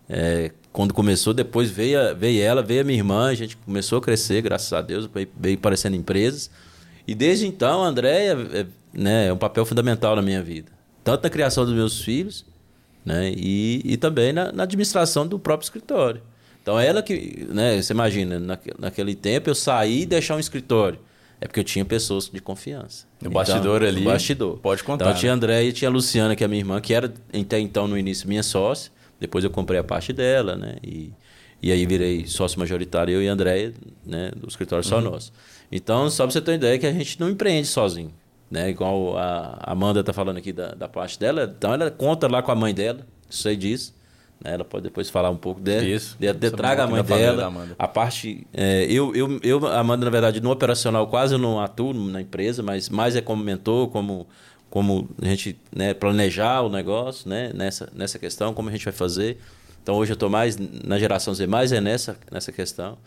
É, 0.09 0.51
quando 0.73 0.91
começou, 0.91 1.35
depois 1.35 1.69
veio, 1.69 1.99
veio 2.17 2.43
ela, 2.43 2.63
veio 2.63 2.81
a 2.81 2.83
minha 2.83 2.97
irmã, 2.97 3.27
a 3.27 3.35
gente 3.35 3.55
começou 3.55 3.99
a 3.99 4.01
crescer, 4.01 4.41
graças 4.41 4.73
a 4.73 4.81
Deus, 4.81 5.05
veio, 5.05 5.29
veio 5.39 5.55
aparecendo 5.55 5.95
empresas. 5.95 6.49
E 7.07 7.13
desde 7.13 7.45
então, 7.45 7.83
a 7.83 7.87
Andrea 7.87 8.35
é, 8.51 8.65
né, 8.91 9.27
é 9.27 9.33
um 9.33 9.37
papel 9.37 9.65
fundamental 9.65 10.15
na 10.15 10.21
minha 10.23 10.41
vida. 10.41 10.71
Tanto 11.03 11.23
na 11.23 11.29
criação 11.29 11.63
dos 11.63 11.75
meus 11.75 12.01
filhos, 12.01 12.43
né, 13.05 13.31
e, 13.37 13.81
e 13.85 13.97
também 13.97 14.33
na, 14.33 14.51
na 14.51 14.63
administração 14.63 15.27
do 15.27 15.37
próprio 15.37 15.65
escritório. 15.65 16.23
Então, 16.63 16.79
ela 16.79 17.03
que, 17.03 17.45
né, 17.49 17.79
você 17.79 17.93
imagina, 17.93 18.41
naquele 18.79 19.13
tempo 19.13 19.51
eu 19.51 19.55
saí 19.55 20.01
e 20.01 20.05
deixar 20.07 20.35
um 20.35 20.39
escritório. 20.39 20.97
É 21.39 21.45
porque 21.45 21.59
eu 21.59 21.63
tinha 21.63 21.85
pessoas 21.85 22.29
de 22.29 22.41
confiança. 22.41 23.05
No 23.21 23.27
então, 23.27 23.33
bastidor 23.33 23.83
ali. 23.83 23.99
No 23.99 24.09
bastidor. 24.09 24.57
Pode 24.57 24.81
contar. 24.83 25.05
Então 25.05 25.19
tinha 25.19 25.33
a 25.33 25.35
André 25.35 25.65
e 25.65 25.73
tinha 25.73 25.89
a 25.89 25.91
Luciana, 25.91 26.35
que 26.35 26.43
é 26.43 26.45
a 26.45 26.47
minha 26.47 26.61
irmã, 26.61 26.79
que 26.79 26.93
era 26.93 27.13
até 27.33 27.59
então 27.59 27.87
no 27.87 27.97
início 27.97 28.27
minha 28.29 28.41
sócia. 28.41 28.91
Depois 29.19 29.43
eu 29.43 29.49
comprei 29.49 29.79
a 29.79 29.83
parte 29.83 30.11
dela, 30.11 30.55
né? 30.55 30.75
E, 30.83 31.11
e 31.61 31.71
aí 31.71 31.85
virei 31.85 32.25
sócio 32.25 32.59
majoritário, 32.59 33.13
eu 33.13 33.21
e 33.21 33.29
a 33.29 33.33
André, 33.33 33.71
né? 34.05 34.31
Do 34.35 34.47
escritório 34.47 34.83
só 34.83 34.97
uhum. 34.97 35.11
nosso. 35.11 35.31
Então, 35.71 36.09
só 36.09 36.23
para 36.23 36.33
você 36.33 36.41
ter 36.41 36.51
uma 36.51 36.57
ideia 36.57 36.77
que 36.77 36.85
a 36.85 36.91
gente 36.91 37.19
não 37.19 37.29
empreende 37.29 37.67
sozinho. 37.67 38.13
Né? 38.53 38.69
Igual 38.69 39.17
a 39.17 39.57
Amanda 39.63 40.01
está 40.01 40.13
falando 40.13 40.37
aqui 40.37 40.53
da, 40.53 40.75
da 40.75 40.87
parte 40.87 41.19
dela. 41.19 41.51
Então 41.57 41.73
ela 41.73 41.89
conta 41.89 42.27
lá 42.27 42.43
com 42.43 42.51
a 42.51 42.55
mãe 42.55 42.71
dela, 42.71 42.99
sei 43.27 43.55
disso. 43.55 43.95
Né? 44.39 44.53
Ela 44.53 44.63
pode 44.63 44.83
depois 44.83 45.09
falar 45.09 45.31
um 45.31 45.35
pouco 45.35 45.59
dela. 45.59 45.83
Isso. 45.83 46.15
De, 46.19 46.31
de, 46.31 46.51
traga 46.51 46.83
a 46.83 46.87
mãe 46.87 47.03
dela. 47.03 47.51
A 47.79 47.87
parte. 47.87 48.45
É, 48.53 48.85
eu, 48.87 49.15
eu, 49.15 49.39
eu, 49.41 49.65
Amanda, 49.65 50.05
na 50.05 50.11
verdade, 50.11 50.39
no 50.39 50.51
operacional 50.51 51.07
quase 51.07 51.33
eu 51.33 51.39
não 51.39 51.59
atuo 51.59 51.93
na 51.93 52.21
empresa, 52.21 52.61
mas 52.61 52.89
mais 52.89 53.15
é 53.15 53.21
como 53.21 53.43
mentor, 53.43 53.87
como, 53.87 54.27
como 54.73 55.07
a 55.21 55.25
gente 55.27 55.55
né, 55.71 55.93
planejar 55.93 56.63
o 56.63 56.67
negócio 56.67 57.29
né, 57.29 57.51
nessa, 57.53 57.87
nessa 57.93 58.17
questão, 58.17 58.55
como 58.55 58.69
a 58.69 58.71
gente 58.71 58.83
vai 58.83 58.91
fazer. 58.91 59.37
Então 59.83 59.93
hoje 59.93 60.13
eu 60.13 60.15
estou 60.15 60.31
mais 60.31 60.57
na 60.57 60.97
geração 60.97 61.31
Z, 61.31 61.45
mais 61.45 61.71
é 61.71 61.79
nessa, 61.79 62.17
nessa 62.31 62.51
questão. 62.51 62.97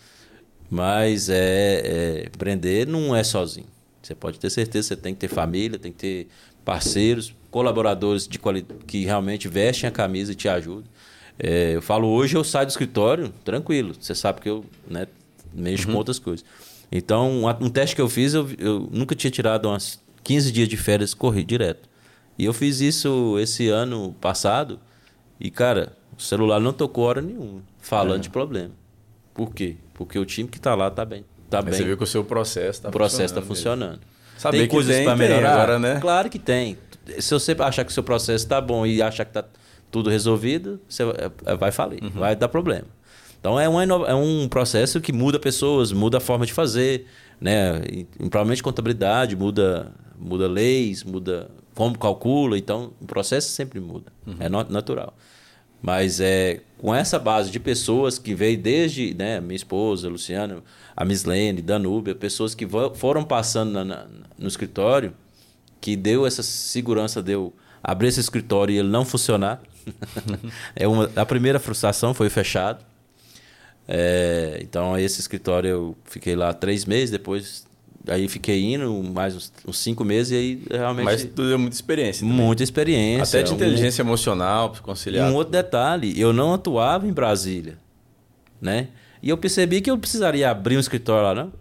Mas 0.71 1.29
é, 1.29 1.81
é 1.85 2.27
empreender 2.29 2.87
não 2.87 3.17
é 3.17 3.25
sozinho. 3.25 3.67
Você 4.01 4.15
pode 4.15 4.39
ter 4.39 4.49
certeza, 4.49 4.87
você 4.87 4.97
tem 4.97 5.13
que 5.13 5.19
ter 5.19 5.27
família, 5.27 5.77
tem 5.77 5.91
que 5.91 5.99
ter 5.99 6.29
parceiros, 6.65 7.35
colaboradores 7.51 8.29
de 8.29 8.39
que 8.87 9.05
realmente 9.05 9.49
vestem 9.49 9.89
a 9.89 9.91
camisa 9.91 10.31
e 10.31 10.37
te 10.37 10.49
ajudam. 10.49 10.89
É, 11.37 11.75
eu 11.75 11.83
falo, 11.83 12.07
hoje 12.07 12.37
eu 12.37 12.45
saio 12.45 12.67
do 12.67 12.71
escritório 12.71 13.35
tranquilo. 13.45 13.93
Você 14.01 14.15
sabe 14.15 14.41
que 14.41 14.49
eu 14.49 14.65
né, 14.89 15.09
mexo 15.53 15.89
uhum. 15.89 15.95
com 15.95 15.99
outras 15.99 16.21
coisas. 16.21 16.47
Então, 16.93 17.45
um, 17.61 17.69
teste 17.69 17.97
que 17.97 18.01
eu 18.01 18.09
fiz, 18.09 18.35
eu, 18.35 18.49
eu 18.57 18.89
nunca 18.93 19.17
tinha 19.17 19.33
tirado 19.33 19.67
umas 19.67 20.06
15 20.27 20.51
dias 20.51 20.69
de 20.69 20.77
férias 20.77 21.15
corri 21.15 21.45
direto. 21.45 21.89
E 22.37 22.45
eu 22.45 22.53
fiz 22.53 22.81
isso 22.81 23.39
esse 23.39 23.69
ano 23.69 24.13
passado. 24.21 24.81
E, 25.39 25.53
cara, 25.53 25.93
o 26.19 26.21
celular 26.21 26.59
não 26.59 26.73
tocou 26.73 27.05
hora 27.05 27.23
nenhuma 27.23 27.63
falando 27.79 28.17
é. 28.17 28.23
de 28.23 28.31
problema. 28.31 28.73
Por 29.33 29.55
quê? 29.55 29.77
Porque 29.95 30.19
o 30.19 30.25
time 30.25 30.49
que 30.49 30.57
está 30.57 30.75
lá 30.75 30.89
está 30.89 31.05
bem. 31.05 31.25
Tá 31.49 31.63
bem. 31.63 31.73
Você 31.73 31.85
viu 31.85 31.97
que 31.97 32.03
o 32.03 32.07
seu 32.07 32.25
processo 32.25 32.71
está 32.71 32.91
funcionando. 32.91 32.95
O 32.95 32.99
processo 32.99 33.35
está 33.35 33.43
funcionando. 33.43 34.01
Saber 34.37 34.59
tem 34.59 34.69
coisas 34.69 35.05
para 35.05 35.15
melhorar 35.15 35.53
agora, 35.53 35.79
né? 35.79 36.01
Claro 36.01 36.29
que 36.29 36.41
tem. 36.41 36.77
Se 37.21 37.33
você 37.33 37.57
achar 37.61 37.85
que 37.85 37.93
o 37.93 37.95
seu 37.95 38.03
processo 38.03 38.45
está 38.45 38.61
bom 38.61 38.85
e 38.85 39.01
achar 39.01 39.25
que 39.25 39.31
está 39.31 39.45
tudo 39.93 40.11
resolvido, 40.11 40.81
você 40.89 41.05
vai 41.57 41.71
falir, 41.71 42.03
uhum. 42.03 42.11
vai 42.11 42.35
dar 42.35 42.49
problema. 42.49 42.89
Então 43.39 43.61
é 43.61 43.69
um, 43.69 43.81
é 43.81 44.15
um 44.15 44.49
processo 44.49 45.01
que 45.01 45.13
muda 45.13 45.39
pessoas, 45.39 45.93
muda 45.93 46.19
a 46.19 46.21
forma 46.21 46.45
de 46.45 46.53
fazer, 46.53 47.07
né? 47.41 47.81
E, 47.89 48.05
provavelmente 48.29 48.61
contabilidade 48.61 49.37
muda, 49.37 49.93
muda 50.19 50.49
leis, 50.49 51.05
muda 51.05 51.51
como 51.75 51.99
calcula, 51.99 52.57
então 52.57 52.93
o 53.01 53.07
processo 53.07 53.49
sempre 53.49 53.81
muda, 53.81 54.13
uhum. 54.27 54.37
é 54.39 54.49
natural. 54.49 55.15
Mas 55.83 56.21
é 56.21 56.61
com 56.79 56.95
essa 56.95 57.19
base 57.19 57.51
de 57.51 57.61
pessoas 57.61 58.19
que 58.19 58.35
veio 58.35 58.59
desde 58.59 59.15
né, 59.15 59.41
minha 59.41 59.57
esposa, 59.57 60.09
Luciana, 60.09 60.63
a 60.97 61.05
Mislene, 61.05 61.61
Danúbia, 61.63 62.15
pessoas 62.15 62.55
que 62.55 62.67
foram 62.95 63.25
passando 63.25 63.73
na, 63.73 63.85
na, 63.85 64.07
no 64.39 64.49
escritório, 64.49 65.13
que 65.81 65.95
deu 65.95 66.27
essa 66.27 66.43
segurança, 66.43 67.23
deu 67.23 67.53
abrir 67.83 68.09
esse 68.09 68.21
escritório 68.21 68.75
e 68.75 68.79
ele 68.79 68.89
não 68.89 69.05
funcionar. 69.05 69.63
é 70.75 70.89
uma, 70.89 71.11
a 71.15 71.25
primeira 71.25 71.61
frustração 71.61 72.13
foi 72.13 72.29
fechado. 72.29 72.85
É, 73.87 74.59
então, 74.63 74.99
esse 74.99 75.21
escritório 75.21 75.69
eu 75.69 75.97
fiquei 76.05 76.35
lá 76.35 76.53
três 76.53 76.85
meses, 76.85 77.11
depois 77.11 77.67
aí 78.07 78.29
fiquei 78.29 78.75
indo 78.75 79.03
mais 79.03 79.35
uns, 79.35 79.53
uns, 79.67 79.79
cinco 79.79 80.05
meses 80.05 80.33
e 80.33 80.35
aí 80.37 80.63
realmente. 80.71 81.05
Mas 81.05 81.25
tu 81.25 81.49
deu 81.49 81.59
muita 81.59 81.75
experiência. 81.75 82.27
Também. 82.27 82.45
Muita 82.45 82.63
experiência. 82.63 83.41
Até 83.41 83.49
de 83.49 83.55
inteligência 83.55 84.05
um, 84.05 84.07
emocional 84.07 84.71
para 84.71 84.81
conciliar. 84.81 85.29
E 85.29 85.33
um 85.33 85.35
outro 85.35 85.53
detalhe, 85.53 86.19
eu 86.21 86.33
não 86.33 86.55
atuava 86.55 87.07
em 87.07 87.13
Brasília, 87.13 87.79
né? 88.61 88.89
E 89.23 89.29
eu 89.29 89.37
percebi 89.37 89.81
que 89.81 89.91
eu 89.91 89.99
precisaria 89.99 90.51
abrir 90.51 90.77
um 90.77 90.81
escritório 90.81 91.25
lá, 91.25 91.35
não. 91.35 91.53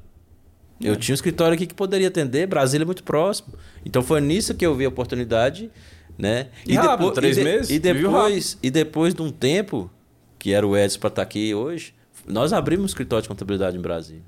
Eu 0.79 0.93
É. 0.93 0.95
tinha 0.95 1.13
um 1.13 1.15
escritório 1.15 1.53
aqui 1.55 1.65
que 1.65 1.73
poderia 1.73 2.09
atender, 2.09 2.47
Brasília 2.47 2.83
é 2.83 2.85
muito 2.85 3.03
próximo. 3.03 3.53
Então 3.85 4.01
foi 4.03 4.19
nisso 4.21 4.53
que 4.53 4.65
eu 4.65 4.75
vi 4.75 4.85
a 4.85 4.89
oportunidade, 4.89 5.71
né? 6.17 6.47
E 6.67 6.75
rápido, 6.75 7.11
três 7.11 7.37
e 7.37 7.43
meses, 7.43 7.69
E 7.69 7.79
depois, 7.79 8.57
e 8.61 8.69
depois 8.69 9.13
de 9.13 9.21
um 9.21 9.31
tempo, 9.31 9.89
que 10.37 10.53
era 10.53 10.67
o 10.67 10.77
Edson 10.77 10.99
para 10.99 11.07
estar 11.07 11.21
aqui 11.21 11.55
hoje, 11.55 11.93
nós 12.27 12.53
abrimos 12.53 12.83
um 12.83 12.87
escritório 12.87 13.23
de 13.23 13.29
contabilidade 13.29 13.77
em 13.77 13.81
Brasília, 13.81 14.23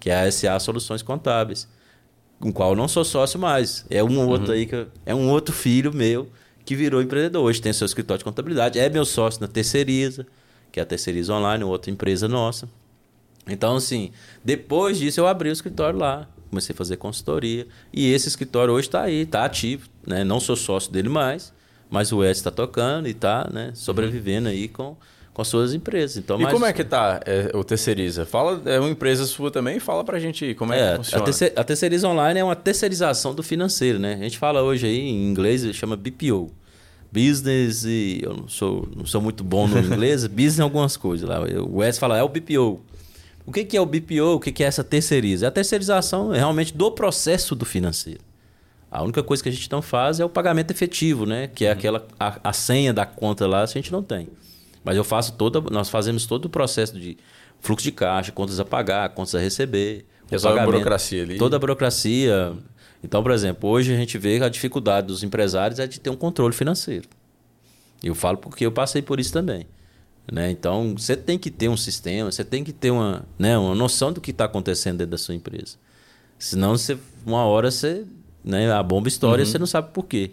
que 0.00 0.10
é 0.10 0.16
a 0.22 0.32
SA 0.32 0.58
Soluções 0.58 1.02
Contábeis, 1.02 1.68
com 2.40 2.50
qual 2.52 2.70
eu 2.70 2.76
não 2.76 2.88
sou 2.88 3.04
sócio 3.04 3.38
mais. 3.38 3.84
É 3.90 4.02
um 4.02 4.26
outro 4.26 4.52
aí 4.52 4.66
que 4.66 4.74
eu- 4.74 4.88
é 5.06 5.14
um 5.14 5.28
outro 5.28 5.54
filho 5.54 5.94
meu 5.94 6.28
que 6.64 6.74
virou 6.74 7.00
empreendedor. 7.02 7.44
Hoje 7.44 7.60
tem 7.60 7.72
seu 7.72 7.84
escritório 7.84 8.18
de 8.18 8.24
contabilidade, 8.24 8.78
é 8.78 8.88
meu 8.88 9.04
sócio 9.04 9.40
na 9.40 9.46
Terceiriza, 9.48 10.26
que 10.72 10.80
é 10.80 10.82
a 10.82 10.86
Terceiriza 10.86 11.34
Online, 11.34 11.62
outra 11.64 11.90
empresa 11.90 12.26
nossa. 12.26 12.68
Então, 13.46 13.76
assim, 13.76 14.10
depois 14.44 14.98
disso 14.98 15.20
eu 15.20 15.26
abri 15.26 15.48
o 15.48 15.52
escritório 15.52 15.98
lá, 15.98 16.28
comecei 16.48 16.72
a 16.72 16.76
fazer 16.76 16.96
consultoria. 16.96 17.66
E 17.92 18.10
esse 18.12 18.28
escritório 18.28 18.72
hoje 18.72 18.88
está 18.88 19.02
aí, 19.02 19.22
está 19.22 19.44
ativo. 19.44 19.88
Né? 20.06 20.24
Não 20.24 20.40
sou 20.40 20.56
sócio 20.56 20.90
dele 20.92 21.08
mais, 21.08 21.52
mas 21.90 22.12
o 22.12 22.22
Edson 22.24 22.38
está 22.40 22.50
tocando 22.50 23.06
e 23.08 23.10
está 23.10 23.48
né, 23.52 23.72
sobrevivendo 23.74 24.48
aí 24.48 24.68
com, 24.68 24.96
com 25.40 25.42
as 25.42 25.48
suas 25.48 25.72
empresas. 25.72 26.18
Então, 26.18 26.38
E 26.38 26.42
mas- 26.42 26.52
como 26.52 26.66
é 26.66 26.72
que 26.72 26.84
tá 26.84 27.18
é, 27.24 27.50
o 27.54 27.64
Terceiriza? 27.64 28.26
Fala, 28.26 28.60
é 28.66 28.78
uma 28.78 28.90
empresa 28.90 29.24
sua 29.24 29.50
também? 29.50 29.80
Fala 29.80 30.04
pra 30.04 30.18
gente 30.18 30.54
como 30.54 30.74
é, 30.74 30.78
É, 30.78 30.80
que 30.88 30.92
a, 30.92 30.96
funciona. 30.98 31.24
terce- 31.24 31.52
a 31.56 31.64
terceiriza 31.64 32.06
online 32.08 32.40
é 32.40 32.44
uma 32.44 32.54
terceirização 32.56 33.34
do 33.34 33.42
financeiro, 33.42 33.98
né? 33.98 34.14
A 34.20 34.22
gente 34.24 34.36
fala 34.36 34.62
hoje 34.62 34.86
aí 34.86 34.98
em 34.98 35.24
inglês, 35.30 35.64
chama 35.74 35.96
BPO. 35.96 36.50
Business 37.10 37.84
e 37.84 38.20
eu 38.22 38.34
não 38.36 38.48
sou, 38.48 38.86
não 38.94 39.04
sou 39.06 39.20
muito 39.20 39.42
bom 39.42 39.66
no 39.66 39.78
inglês, 39.78 40.26
business 40.28 40.60
algumas 40.60 40.96
coisas 40.96 41.28
lá. 41.28 41.40
O 41.40 41.78
Wes 41.78 41.98
fala 41.98 42.16
é 42.18 42.22
o 42.22 42.28
BPO. 42.28 42.80
O 43.46 43.50
que, 43.52 43.64
que 43.64 43.76
é 43.76 43.80
o 43.80 43.86
BPO? 43.86 44.34
O 44.36 44.40
que, 44.40 44.52
que 44.52 44.62
é 44.62 44.66
essa 44.66 44.84
terceiriza? 44.84 45.46
É 45.46 45.48
a 45.48 45.50
terceirização 45.50 46.28
realmente 46.30 46.72
do 46.76 46.90
processo 46.92 47.54
do 47.56 47.64
financeiro. 47.64 48.20
A 48.90 49.02
única 49.02 49.22
coisa 49.22 49.42
que 49.42 49.48
a 49.48 49.52
gente 49.52 49.70
não 49.72 49.80
faz 49.82 50.20
é 50.20 50.24
o 50.24 50.28
pagamento 50.28 50.70
efetivo, 50.70 51.24
né? 51.24 51.48
Que 51.52 51.64
é 51.64 51.70
aquela 51.72 52.06
a, 52.18 52.38
a 52.50 52.52
senha 52.52 52.92
da 52.92 53.06
conta 53.06 53.46
lá, 53.46 53.62
a 53.62 53.66
gente 53.66 53.90
não 53.90 54.02
tem. 54.02 54.28
Mas 54.84 54.96
eu 54.96 55.04
faço 55.04 55.34
toda, 55.34 55.60
nós 55.70 55.88
fazemos 55.88 56.26
todo 56.26 56.46
o 56.46 56.48
processo 56.48 56.98
de 56.98 57.18
fluxo 57.60 57.84
de 57.84 57.92
caixa, 57.92 58.32
contas 58.32 58.58
a 58.58 58.64
pagar, 58.64 59.10
contas 59.10 59.34
a 59.34 59.38
receber, 59.38 60.06
Resolve 60.30 60.60
a 60.60 60.64
burocracia 60.64 61.22
ali. 61.24 61.36
Toda 61.36 61.56
a 61.56 61.58
burocracia. 61.58 62.56
Então, 63.02 63.22
por 63.22 63.32
exemplo, 63.32 63.68
hoje 63.68 63.92
a 63.92 63.96
gente 63.96 64.16
vê 64.16 64.38
que 64.38 64.44
a 64.44 64.48
dificuldade 64.48 65.08
dos 65.08 65.24
empresários 65.24 65.80
é 65.80 65.86
de 65.86 65.98
ter 65.98 66.08
um 66.08 66.16
controle 66.16 66.54
financeiro. 66.54 67.08
Eu 68.02 68.14
falo 68.14 68.38
porque 68.38 68.64
eu 68.64 68.70
passei 68.70 69.02
por 69.02 69.18
isso 69.18 69.32
também. 69.32 69.66
Né? 70.30 70.50
Então, 70.50 70.94
você 70.96 71.16
tem 71.16 71.36
que 71.36 71.50
ter 71.50 71.68
um 71.68 71.76
sistema, 71.76 72.30
você 72.30 72.44
tem 72.44 72.62
que 72.62 72.72
ter 72.72 72.92
uma, 72.92 73.24
né, 73.36 73.58
uma 73.58 73.74
noção 73.74 74.12
do 74.12 74.20
que 74.20 74.30
está 74.30 74.44
acontecendo 74.44 74.98
dentro 74.98 75.10
da 75.10 75.18
sua 75.18 75.34
empresa. 75.34 75.76
Senão, 76.38 76.76
você, 76.76 76.96
uma 77.26 77.44
hora 77.44 77.70
você, 77.70 78.04
né, 78.44 78.70
a 78.72 78.82
bomba 78.82 79.08
estoura 79.08 79.42
e 79.42 79.46
você 79.46 79.58
não 79.58 79.66
sabe 79.66 79.92
por 79.92 80.04
quê. 80.04 80.30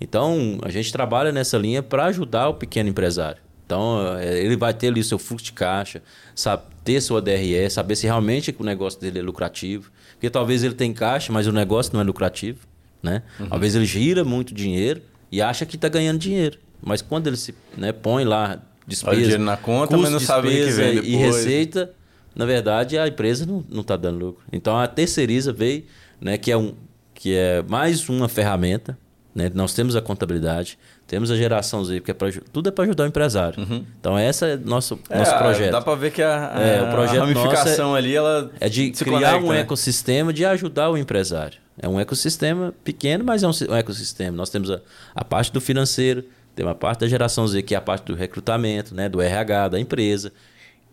Então, 0.00 0.58
a 0.62 0.70
gente 0.70 0.92
trabalha 0.92 1.30
nessa 1.30 1.56
linha 1.56 1.82
para 1.82 2.06
ajudar 2.06 2.48
o 2.48 2.54
pequeno 2.54 2.88
empresário. 2.88 3.40
Então, 3.66 4.16
eh, 4.18 4.44
ele 4.44 4.56
vai 4.56 4.72
ter 4.72 4.88
ali 4.88 5.00
o 5.00 5.04
seu 5.04 5.18
fluxo 5.18 5.46
de 5.46 5.52
caixa, 5.52 6.00
sabe, 6.34 6.62
ter 6.84 7.00
sua 7.00 7.20
DRE, 7.20 7.68
saber 7.68 7.96
se 7.96 8.06
realmente 8.06 8.54
o 8.56 8.64
negócio 8.64 9.00
dele 9.00 9.18
é 9.18 9.22
lucrativo. 9.22 9.90
Porque 10.12 10.30
talvez 10.30 10.62
ele 10.62 10.74
tenha 10.74 10.94
caixa, 10.94 11.32
mas 11.32 11.48
o 11.48 11.52
negócio 11.52 11.92
não 11.92 12.00
é 12.00 12.04
lucrativo. 12.04 12.60
Né? 13.02 13.22
Talvez 13.48 13.74
ele 13.74 13.84
gira 13.84 14.24
muito 14.24 14.54
dinheiro 14.54 15.02
e 15.30 15.42
acha 15.42 15.66
que 15.66 15.76
está 15.76 15.88
ganhando 15.88 16.18
dinheiro. 16.18 16.58
Mas 16.82 17.02
quando 17.02 17.26
ele 17.26 17.36
se 17.36 17.54
né, 17.76 17.92
põe 17.92 18.24
lá 18.24 18.60
despesa, 18.86 19.10
Olha 19.10 19.18
o 19.18 19.22
dinheiro 19.22 19.42
na 19.42 19.56
conta, 19.56 19.88
custo, 19.88 20.02
mas 20.02 20.12
não 20.12 20.20
sabe 20.20 20.48
que 20.48 20.54
despesa 20.54 20.82
vem 20.82 21.04
e 21.04 21.16
receita, 21.16 21.92
na 22.34 22.46
verdade, 22.46 22.98
a 22.98 23.08
empresa 23.08 23.46
não 23.46 23.80
está 23.80 23.96
dando 23.96 24.18
lucro. 24.18 24.44
Então, 24.52 24.78
a 24.78 24.86
terceiriza 24.86 25.52
veio, 25.52 25.84
né, 26.20 26.38
que, 26.38 26.52
é 26.52 26.56
um, 26.56 26.74
que 27.14 27.34
é 27.34 27.62
mais 27.62 28.08
uma 28.08 28.28
ferramenta. 28.28 28.96
Né? 29.36 29.50
Nós 29.54 29.74
temos 29.74 29.94
a 29.94 30.00
contabilidade, 30.00 30.78
temos 31.06 31.30
a 31.30 31.36
geração 31.36 31.84
Z, 31.84 32.00
que 32.00 32.10
é 32.10 32.14
pra, 32.14 32.28
tudo 32.50 32.70
é 32.70 32.72
para 32.72 32.84
ajudar 32.84 33.04
o 33.04 33.06
empresário. 33.06 33.84
Então, 34.00 34.18
esse 34.18 34.46
é 34.46 34.56
nosso, 34.56 34.98
É, 35.10 35.18
nosso 35.18 35.36
projeto. 35.36 35.72
Dá 35.72 35.82
pra 35.82 35.94
ver 35.94 36.10
que 36.10 36.22
a, 36.22 36.56
a- 36.56 36.60
É, 36.62 36.82
o 36.82 36.90
projeto 36.90 37.16
a 37.22 37.26
ramificação 37.26 37.88
nosso 37.88 37.96
ali, 37.98 38.16
ela 38.16 38.50
É 38.58 38.66
de 38.70 38.90
criar 38.92 39.10
conecta, 39.12 39.36
um 39.46 39.48
né? 39.50 39.60
ecossistema 39.60 40.32
de 40.32 40.42
ajudar 40.46 40.88
o 40.88 40.96
empresário. 40.96 41.58
É 41.78 41.86
um 41.86 42.00
ecossistema 42.00 42.72
pequeno, 42.82 43.22
mas 43.24 43.42
é 43.42 43.46
um, 43.46 43.50
um 43.70 43.76
ecossistema. 43.76 44.34
Nós 44.34 44.48
temos 44.48 44.70
a, 44.70 44.80
a 45.14 45.22
parte 45.22 45.52
do 45.52 45.60
financeiro, 45.60 46.24
temos 46.54 46.72
a 46.72 46.74
parte 46.74 47.00
da 47.00 47.06
geração 47.06 47.46
Z, 47.46 47.60
que 47.60 47.74
é 47.74 47.78
a 47.78 47.82
parte 47.82 48.06
do 48.06 48.14
recrutamento, 48.14 48.94
né, 48.94 49.06
do 49.10 49.20
RH, 49.20 49.68
da 49.68 49.78
empresa, 49.78 50.32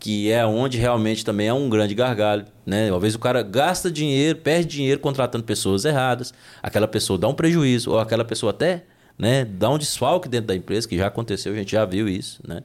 que 0.04 0.30
é 0.30 0.46
onde 0.46 0.78
realmente 0.78 1.24
também 1.24 1.48
é 1.48 1.54
um 1.54 1.70
grande 1.70 1.96
gargalho. 1.96 2.46
Né? 2.66 2.92
Vezes 3.00 3.16
o 3.16 3.20
cara 3.20 3.42
gasta 3.42 3.90
dinheiro, 3.90 4.38
perde 4.38 4.68
dinheiro 4.68 5.00
contratando 5.00 5.46
pessoas 5.46 5.86
erradas, 5.86 6.34
aquela 6.62 6.90
pessoa 6.90 7.18
dá 7.18 7.26
um 7.30 7.34
prejuízo, 7.34 7.90
ou 7.90 7.98
aquela 7.98 8.26
pessoa 8.26 8.50
até 8.50 8.84
né, 9.18 9.46
dá 9.46 9.70
um 9.70 9.78
desfalque 9.78 10.28
dentro 10.28 10.48
da 10.48 10.56
empresa, 10.58 10.90
que 10.90 10.98
já 10.98 11.08
aconteceu, 11.08 11.54
a 11.54 11.56
gente 11.56 11.72
já 11.72 11.86
viu 11.86 12.10
isso. 12.10 12.42
Né? 12.46 12.64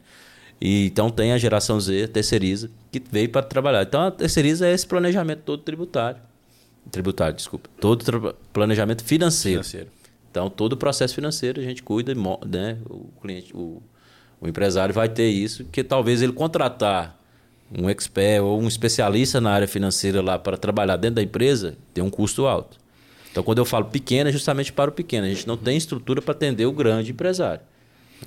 E, 0.61 0.87
então 0.87 1.11
tem 1.11 1.31
a 1.31 1.39
geração 1.39 1.79
Z, 1.79 2.09
terceiriza, 2.09 2.73
que 2.91 3.01
veio 3.09 3.29
para 3.29 3.43
trabalhar. 3.47 3.85
Então 3.85 4.03
a 4.03 4.11
terceiriza 4.11 4.67
é 4.67 4.73
esse 4.73 4.85
planejamento 4.85 5.43
todo 5.45 5.63
tributário. 5.63 6.21
Tributário, 6.91 7.37
desculpa. 7.37 7.71
Todo 7.81 8.35
planejamento 8.53 9.05
financeiro. 9.05 9.63
Financeiro. 9.63 9.91
Então 10.29 10.51
todo 10.51 10.73
o 10.73 10.77
processo 10.77 11.15
financeiro 11.15 11.61
a 11.61 11.65
gente 11.65 11.85
cuida, 11.85 12.13
né? 12.45 12.79
O 12.91 13.07
cliente, 13.23 13.57
o, 13.57 13.81
o 14.41 14.49
empresário 14.49 14.93
vai 14.93 15.09
ter 15.09 15.29
isso, 15.29 15.67
que 15.67 15.85
talvez 15.85 16.21
ele 16.21 16.33
contratar 16.33 17.17
um 17.77 17.89
expert 17.89 18.43
ou 18.43 18.61
um 18.61 18.69
especialista 18.69 19.41
na 19.41 19.51
área 19.51 19.69
financeira 19.69 20.23
lá 20.23 20.39
para 20.39 20.57
trabalhar 20.57 20.97
dentro 20.97 21.17
da 21.17 21.23
empresa, 21.23 21.77
tem 21.93 22.03
um 22.03 22.11
custo 22.11 22.47
alto. 22.47 22.77
Então 23.31 23.43
quando 23.43 23.59
eu 23.59 23.65
falo 23.65 23.85
pequeno, 23.87 24.31
é 24.31 24.33
justamente 24.33 24.73
para 24.73 24.91
o 24.91 24.93
pequeno. 24.93 25.27
A 25.27 25.29
gente 25.31 25.47
não 25.47 25.57
tem 25.57 25.77
estrutura 25.77 26.21
para 26.23 26.33
atender 26.33 26.67
o 26.67 26.73
grande 26.73 27.11
empresário. 27.13 27.61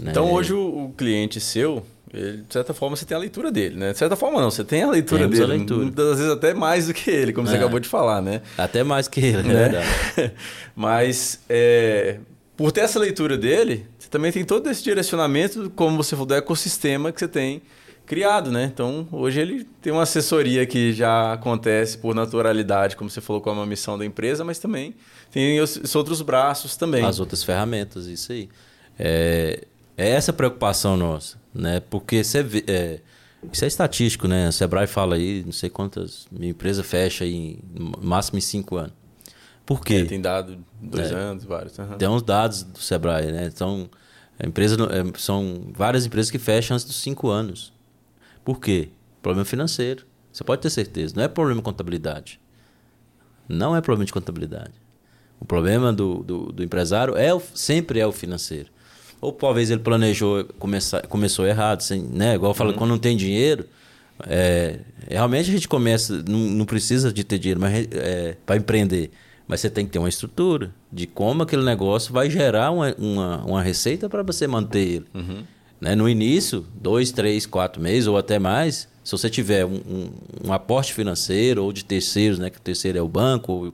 né? 0.02 0.12
Então 0.12 0.32
hoje 0.32 0.54
o, 0.54 0.86
o 0.86 0.94
cliente 0.96 1.40
seu, 1.40 1.84
ele, 2.14 2.44
de 2.48 2.54
certa 2.54 2.74
forma 2.74 2.96
você 2.96 3.04
tem 3.06 3.16
a 3.18 3.20
leitura 3.20 3.52
dele, 3.52 3.76
né? 3.76 3.92
De 3.94 3.98
certa 3.98 4.16
forma 4.16 4.40
não, 4.40 4.52
você 4.52 4.64
tem 4.64 4.84
a 4.84 4.90
leitura 4.90 5.22
Temos 5.24 5.40
a 5.40 5.42
dele. 5.46 5.58
leitura. 5.58 5.82
Muitas 5.82 6.18
vezes 6.20 6.32
até 6.32 6.54
mais 6.54 6.88
do 6.88 6.94
que 6.94 7.10
ele, 7.10 7.34
como 7.34 7.48
você 7.48 7.56
É. 7.56 7.58
acabou 7.58 7.80
de 7.80 7.90
falar, 7.90 8.22
né? 8.22 8.42
Até 8.58 8.84
mais 8.84 9.08
que 9.08 9.20
ele, 9.20 9.40
é 9.40 9.44
Né? 9.44 9.54
verdade. 9.70 10.34
Mas 10.76 11.40
é, 11.50 12.20
por 12.56 12.72
ter 12.72 12.82
essa 12.82 13.00
leitura 13.00 13.38
dele, 13.38 13.86
você 13.98 14.08
também 14.10 14.32
tem 14.32 14.44
todo 14.46 14.70
esse 14.70 14.84
direcionamento, 14.84 15.70
como 15.76 15.98
você 15.98 16.12
falou, 16.12 16.28
do 16.28 16.36
ecossistema 16.36 17.12
que 17.12 17.20
você 17.20 17.28
tem 17.28 17.62
criado, 18.06 18.52
né? 18.52 18.66
Então, 18.66 19.08
hoje 19.12 19.40
ele 19.40 19.64
tem 19.82 19.92
uma 19.94 20.04
assessoria 20.04 20.66
que 20.66 20.92
já 20.94 21.34
acontece 21.34 21.98
por 21.98 22.14
naturalidade, 22.14 22.96
como 22.96 23.10
você 23.10 23.22
falou, 23.22 23.42
com 23.42 23.52
uma 23.52 23.66
missão 23.66 23.98
da 23.98 24.06
empresa, 24.06 24.44
mas 24.44 24.60
também 24.60 24.96
tem 25.32 25.60
os, 25.62 25.78
os 25.78 25.96
outros 25.96 26.22
braços 26.22 26.76
também. 26.76 27.04
As 27.06 27.20
outras 27.20 27.44
ferramentas, 27.44 28.08
isso 28.08 28.32
aí. 28.32 28.50
É, 29.00 29.66
é 29.98 30.10
essa 30.10 30.32
a 30.32 30.34
preocupação 30.34 30.98
nossa, 30.98 31.38
né? 31.54 31.80
Porque 31.90 32.24
você 32.24 32.44
vê, 32.44 32.64
é, 32.68 33.00
isso 33.52 33.64
é 33.64 33.68
estatístico, 33.68 34.28
né? 34.28 34.50
O 34.50 34.52
Sebrae 34.52 34.88
fala 34.88 35.16
aí, 35.16 35.44
não 35.46 35.52
sei 35.54 35.70
quantas, 35.70 36.28
minha 36.32 36.52
empresa 36.52 36.84
fecha 36.84 37.24
aí, 37.24 37.60
máximo 38.02 38.38
em 38.38 38.42
cinco 38.42 38.76
anos. 38.76 38.94
Por 39.66 39.82
quê? 39.86 39.96
É, 39.96 40.06
tem 40.06 40.20
dado 40.20 40.58
dois 40.82 41.12
É. 41.12 41.16
anos, 41.16 41.44
vários. 41.46 41.80
aham. 41.80 41.98
Tem 41.98 42.08
uns 42.10 42.24
dados 42.24 42.64
do 42.64 42.80
Sebrae, 42.80 43.32
né? 43.32 43.50
Então, 43.54 43.90
a 44.38 44.46
empresa, 44.46 44.76
é, 44.92 45.18
são 45.20 45.68
várias 45.74 46.06
empresas 46.06 46.30
que 46.30 46.40
fecham 46.40 46.76
antes 46.76 46.86
dos 46.86 46.98
cinco 46.98 47.30
anos. 47.30 47.72
Por 48.44 48.60
quê? 48.60 48.90
Problema 49.22 49.46
financeiro. 49.46 50.06
Você 50.32 50.44
pode 50.44 50.62
ter 50.62 50.70
certeza. 50.70 51.14
Não 51.16 51.24
é 51.24 51.28
problema 51.28 51.60
de 51.62 51.66
contabilidade. 51.66 52.40
Não 53.48 53.76
é 53.76 53.82
problema 53.82 54.06
de 54.06 54.14
contabilidade. 54.14 54.72
O 55.40 55.46
problema 55.46 55.92
do, 55.92 56.24
do, 56.24 56.52
do 56.52 56.64
empresário 56.64 57.16
é 57.18 57.34
o- 57.34 57.42
sempre 57.54 58.00
é 58.00 58.06
o 58.08 58.12
financeiro. 58.12 58.70
Ou 59.20 59.32
talvez 59.32 59.70
ele 59.70 59.82
planejou, 59.82 60.46
começar, 60.58 61.06
começou 61.08 61.46
errado, 61.46 61.82
sem, 61.82 62.02
né? 62.02 62.36
Igual 62.36 62.52
eu 62.52 62.56
falo, 62.56 62.74
quando 62.74 62.90
não 62.92 62.98
tem 63.00 63.16
dinheiro, 63.18 63.66
é, 64.28 64.80
realmente 65.08 65.50
a 65.50 65.54
gente 65.54 65.68
começa, 65.68 66.24
não, 66.28 66.40
não 66.40 66.66
precisa 66.66 67.12
de 67.12 67.24
ter 67.24 67.38
dinheiro 67.38 67.60
mas, 67.60 67.88
é, 67.92 68.38
para 68.46 68.56
empreender. 68.58 69.12
Mas 69.48 69.60
você 69.60 69.70
tem 69.70 69.86
que 69.86 69.92
ter 69.92 70.00
uma 70.00 70.10
estrutura 70.10 70.72
de 70.92 71.06
como 71.06 71.44
aquele 71.44 71.64
negócio 71.64 72.14
vai 72.14 72.30
gerar 72.30 72.72
uma, 72.72 72.96
uma, 72.98 73.38
uma 73.46 73.62
receita 73.62 74.08
para 74.10 74.24
você 74.24 74.48
manter 74.48 74.80
ele. 74.88 75.06
Né? 75.82 75.96
No 75.96 76.08
início, 76.08 76.66
dois, 76.76 77.12
três, 77.12 77.48
quatro 77.48 77.82
meses 77.82 78.08
ou 78.08 78.16
até 78.16 78.38
mais, 78.38 78.88
se 79.04 79.12
você 79.12 79.30
tiver 79.30 79.66
um, 79.66 79.76
um, 79.76 80.12
um 80.46 80.54
aporte 80.54 80.94
financeiro 80.94 81.64
ou 81.64 81.74
de 81.74 81.84
terceiros, 81.84 82.38
né? 82.38 82.52
que 82.52 82.58
o 82.58 82.62
terceiro 82.62 83.00
é 83.00 83.02
o 83.02 83.08
banco 83.08 83.52
ou, 83.52 83.74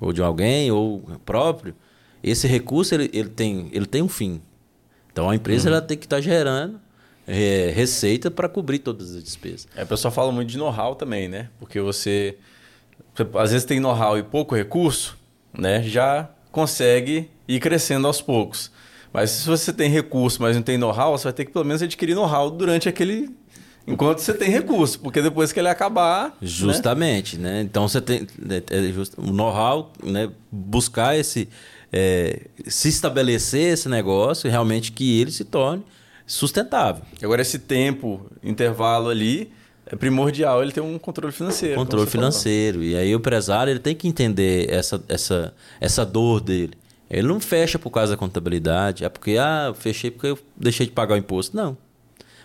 ou 0.00 0.12
de 0.12 0.22
alguém 0.22 0.72
ou 0.72 1.00
próprio, 1.26 1.74
esse 2.22 2.46
recurso 2.46 2.94
ele, 2.94 3.10
ele, 3.12 3.28
tem, 3.28 3.68
ele 3.72 3.84
tem 3.84 4.00
um 4.00 4.08
fim. 4.08 4.40
Então 5.12 5.28
a 5.28 5.36
empresa 5.36 5.68
ela 5.68 5.82
tem 5.82 5.98
que 5.98 6.06
estar 6.06 6.22
gerando 6.22 6.80
é, 7.26 7.70
receita 7.74 8.30
para 8.30 8.48
cobrir 8.48 8.78
todas 8.78 9.14
as 9.14 9.22
despesas. 9.22 9.68
É, 9.76 9.82
o 9.82 9.86
pessoal 9.86 10.10
fala 10.10 10.32
muito 10.32 10.48
de 10.48 10.56
know-how 10.56 10.94
também, 10.94 11.28
né? 11.28 11.50
Porque 11.58 11.80
você, 11.80 12.38
você 13.14 13.26
às 13.38 13.50
vezes 13.50 13.66
tem 13.66 13.78
know-how 13.78 14.16
e 14.16 14.22
pouco 14.22 14.54
recurso, 14.54 15.18
né? 15.52 15.82
Já 15.82 16.30
consegue 16.50 17.30
ir 17.46 17.60
crescendo 17.60 18.06
aos 18.06 18.22
poucos. 18.22 18.70
Mas 19.12 19.30
se 19.30 19.46
você 19.46 19.72
tem 19.72 19.90
recurso, 19.90 20.40
mas 20.40 20.56
não 20.56 20.62
tem 20.62 20.78
know-how, 20.78 21.16
você 21.16 21.24
vai 21.24 21.32
ter 21.32 21.44
que 21.44 21.52
pelo 21.52 21.64
menos 21.64 21.82
adquirir 21.82 22.14
know-how 22.14 22.50
durante 22.50 22.88
aquele, 22.88 23.28
enquanto 23.86 24.20
você 24.20 24.32
tem 24.32 24.48
recurso, 24.48 24.98
porque 25.00 25.20
depois 25.20 25.52
que 25.52 25.60
ele 25.60 25.68
acabar. 25.68 26.28
Né? 26.28 26.32
Justamente, 26.40 27.36
né? 27.36 27.54
né? 27.54 27.60
Então 27.62 27.86
você 27.86 28.00
tem 28.00 28.26
é, 28.48 28.56
é 28.56 29.20
o 29.20 29.32
know-how, 29.32 29.92
né? 30.02 30.30
buscar 30.50 31.16
esse. 31.16 31.48
É, 31.94 32.46
se 32.66 32.88
estabelecer 32.88 33.74
esse 33.74 33.86
negócio 33.86 34.50
realmente 34.50 34.92
que 34.92 35.20
ele 35.20 35.30
se 35.30 35.44
torne 35.44 35.84
sustentável. 36.26 37.02
Agora, 37.22 37.42
esse 37.42 37.58
tempo, 37.58 38.30
intervalo 38.42 39.10
ali, 39.10 39.52
é 39.84 39.94
primordial 39.94 40.62
ele 40.62 40.72
ter 40.72 40.80
um 40.80 40.98
controle 40.98 41.32
financeiro. 41.32 41.74
Controle 41.74 42.08
financeiro. 42.08 42.78
Falou. 42.78 42.92
E 42.92 42.96
aí 42.96 43.14
o 43.14 43.18
empresário 43.18 43.70
ele 43.70 43.78
tem 43.78 43.94
que 43.94 44.08
entender 44.08 44.70
essa, 44.70 45.02
essa, 45.06 45.54
essa 45.80 46.06
dor 46.06 46.40
dele. 46.40 46.72
Ele 47.12 47.28
não 47.28 47.38
fecha 47.38 47.78
por 47.78 47.90
causa 47.90 48.14
da 48.14 48.16
contabilidade. 48.16 49.04
É 49.04 49.08
porque, 49.10 49.36
ah, 49.38 49.66
eu 49.68 49.74
fechei 49.74 50.10
porque 50.10 50.28
eu 50.28 50.38
deixei 50.56 50.86
de 50.86 50.92
pagar 50.92 51.14
o 51.14 51.18
imposto. 51.18 51.54
Não. 51.54 51.76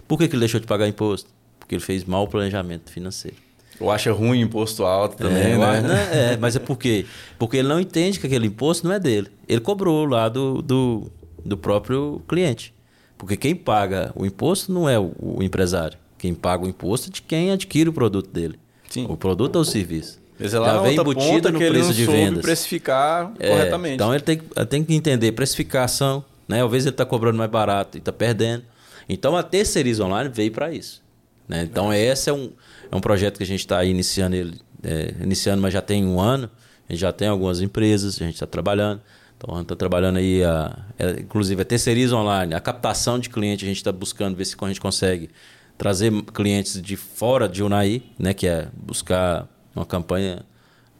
Por 0.05 0.17
que, 0.17 0.27
que 0.27 0.35
ele 0.35 0.41
deixou 0.41 0.59
de 0.59 0.67
pagar 0.67 0.85
imposto? 0.87 1.29
Porque 1.57 1.75
ele 1.75 1.81
fez 1.81 2.03
mau 2.03 2.27
planejamento 2.27 2.91
financeiro. 2.91 3.37
Ou 3.79 3.89
acha 3.89 4.11
ruim 4.11 4.41
imposto 4.41 4.83
alto 4.83 5.15
também, 5.15 5.53
é, 5.53 5.57
né? 5.57 5.81
né? 5.81 6.33
É, 6.33 6.37
mas 6.37 6.55
é 6.55 6.59
por 6.59 6.77
quê? 6.77 7.05
Porque 7.39 7.57
ele 7.57 7.67
não 7.67 7.79
entende 7.79 8.19
que 8.19 8.25
aquele 8.25 8.47
imposto 8.47 8.85
não 8.85 8.93
é 8.93 8.99
dele. 8.99 9.29
Ele 9.47 9.61
cobrou 9.61 10.05
lá 10.05 10.27
do, 10.27 10.61
do, 10.61 11.11
do 11.45 11.57
próprio 11.57 12.21
cliente. 12.27 12.73
Porque 13.17 13.37
quem 13.37 13.55
paga 13.55 14.11
o 14.15 14.25
imposto 14.25 14.71
não 14.71 14.89
é 14.89 14.99
o, 14.99 15.13
o 15.17 15.43
empresário. 15.43 15.97
Quem 16.17 16.33
paga 16.33 16.65
o 16.65 16.67
imposto 16.67 17.09
é 17.09 17.13
de 17.13 17.21
quem 17.21 17.51
adquire 17.51 17.89
o 17.89 17.93
produto 17.93 18.29
dele. 18.29 18.59
Sim. 18.89 19.05
O 19.07 19.15
produto 19.15 19.55
ou 19.55 19.61
o 19.61 19.65
serviço. 19.65 20.19
Lá 20.39 20.73
Já 20.73 20.81
vem 20.81 20.95
embutido 20.95 21.51
no 21.51 21.59
preço 21.59 21.93
de 21.93 22.05
vendas. 22.05 22.41
precificar 22.41 23.31
é, 23.39 23.49
corretamente. 23.49 23.95
Então 23.95 24.13
ele 24.13 24.23
tem, 24.23 24.41
tem 24.69 24.83
que 24.83 24.93
entender 24.93 25.31
precificação, 25.31 26.23
né? 26.47 26.63
Às 26.63 26.71
vezes 26.71 26.85
ele 26.85 26.93
está 26.93 27.05
cobrando 27.05 27.37
mais 27.37 27.49
barato 27.49 27.97
e 27.97 27.99
está 27.99 28.11
perdendo. 28.11 28.63
Então 29.09 29.35
a 29.35 29.41
Terceiriza 29.41 30.05
Online 30.05 30.29
veio 30.31 30.51
para 30.51 30.71
isso. 30.71 31.01
Né? 31.47 31.63
Então 31.63 31.91
é. 31.91 31.99
esse 31.99 32.29
é 32.29 32.33
um, 32.33 32.51
é 32.91 32.95
um 32.95 33.01
projeto 33.01 33.37
que 33.37 33.43
a 33.43 33.47
gente 33.47 33.61
está 33.61 33.83
iniciando 33.83 34.35
ele, 34.35 34.59
é, 34.83 35.15
iniciando, 35.21 35.61
mas 35.61 35.73
já 35.73 35.81
tem 35.81 36.05
um 36.05 36.19
ano. 36.19 36.49
A 36.87 36.93
gente 36.93 37.01
já 37.01 37.11
tem 37.11 37.27
algumas 37.27 37.59
empresas, 37.59 38.21
a 38.21 38.25
gente 38.25 38.35
está 38.35 38.47
trabalhando. 38.47 39.01
Então, 39.37 39.53
a 39.53 39.57
gente 39.57 39.65
está 39.65 39.75
trabalhando 39.75 40.17
aí, 40.17 40.43
a, 40.43 40.75
a, 40.97 41.03
é, 41.03 41.19
inclusive 41.19 41.61
a 41.61 41.65
Terceiriza 41.65 42.15
Online, 42.15 42.55
a 42.55 42.59
captação 42.59 43.19
de 43.19 43.29
clientes, 43.29 43.65
a 43.65 43.67
gente 43.67 43.77
está 43.77 43.91
buscando 43.91 44.35
ver 44.35 44.45
se 44.45 44.55
a 44.59 44.67
gente 44.67 44.81
consegue 44.81 45.29
trazer 45.77 46.11
clientes 46.33 46.81
de 46.81 46.95
fora 46.95 47.47
de 47.47 47.61
Unai, 47.61 48.01
né, 48.17 48.33
que 48.33 48.47
é 48.47 48.67
buscar 48.73 49.47
uma 49.77 49.85
campanha, 49.85 50.45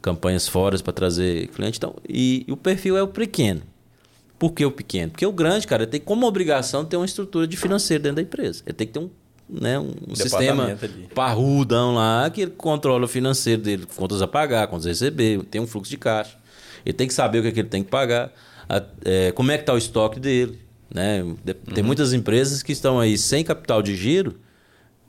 campanhas 0.00 0.48
fora 0.48 0.78
para 0.78 0.92
trazer 0.92 1.48
cliente. 1.48 1.78
Então, 1.78 1.94
e, 2.08 2.44
e, 2.46 2.52
o 2.52 2.56
perfil 2.56 2.96
é 2.96 3.02
o 3.02 3.08
pequeno. 3.08 3.62
Por 4.38 4.52
que 4.52 4.64
o 4.64 4.70
pequeno? 4.70 5.10
Porque 5.10 5.26
o 5.26 5.32
grande, 5.32 5.66
cara, 5.66 5.86
tem 5.86 6.00
como 6.00 6.26
obrigação 6.26 6.84
ter 6.84 6.96
uma 6.96 7.06
estrutura 7.06 7.46
de 7.46 7.56
financeiro 7.56 8.02
dentro 8.02 8.16
da 8.16 8.22
empresa. 8.22 8.62
Ele 8.64 8.74
tem 8.74 8.86
que 8.86 8.92
ter 8.92 9.00
um, 9.00 9.10
né, 9.48 9.78
um 9.78 10.14
sistema 10.14 10.66
ali. 10.66 11.08
parrudão 11.14 11.94
lá 11.94 12.30
que 12.30 12.42
ele 12.42 12.52
controla 12.52 13.04
o 13.04 13.08
financeiro 13.08 13.62
dele, 13.62 13.86
contas 13.96 14.22
a 14.22 14.28
pagar, 14.28 14.68
contas 14.68 14.86
a 14.86 14.90
receber, 14.90 15.42
tem 15.44 15.60
um 15.60 15.66
fluxo 15.66 15.90
de 15.90 15.96
caixa. 15.96 16.36
Ele 16.86 16.92
tem 16.92 17.08
que 17.08 17.14
saber 17.14 17.40
o 17.40 17.42
que, 17.42 17.48
é 17.48 17.52
que 17.52 17.60
ele 17.60 17.68
tem 17.68 17.82
que 17.82 17.90
pagar, 17.90 18.32
a, 18.68 18.82
é, 19.04 19.32
como 19.32 19.50
é 19.50 19.56
que 19.56 19.62
está 19.62 19.74
o 19.74 19.78
estoque 19.78 20.20
dele. 20.20 20.58
Né? 20.92 21.22
Tem 21.74 21.82
uhum. 21.82 21.86
muitas 21.86 22.12
empresas 22.12 22.62
que 22.62 22.72
estão 22.72 23.00
aí 23.00 23.18
sem 23.18 23.44
capital 23.44 23.82
de 23.82 23.96
giro, 23.96 24.36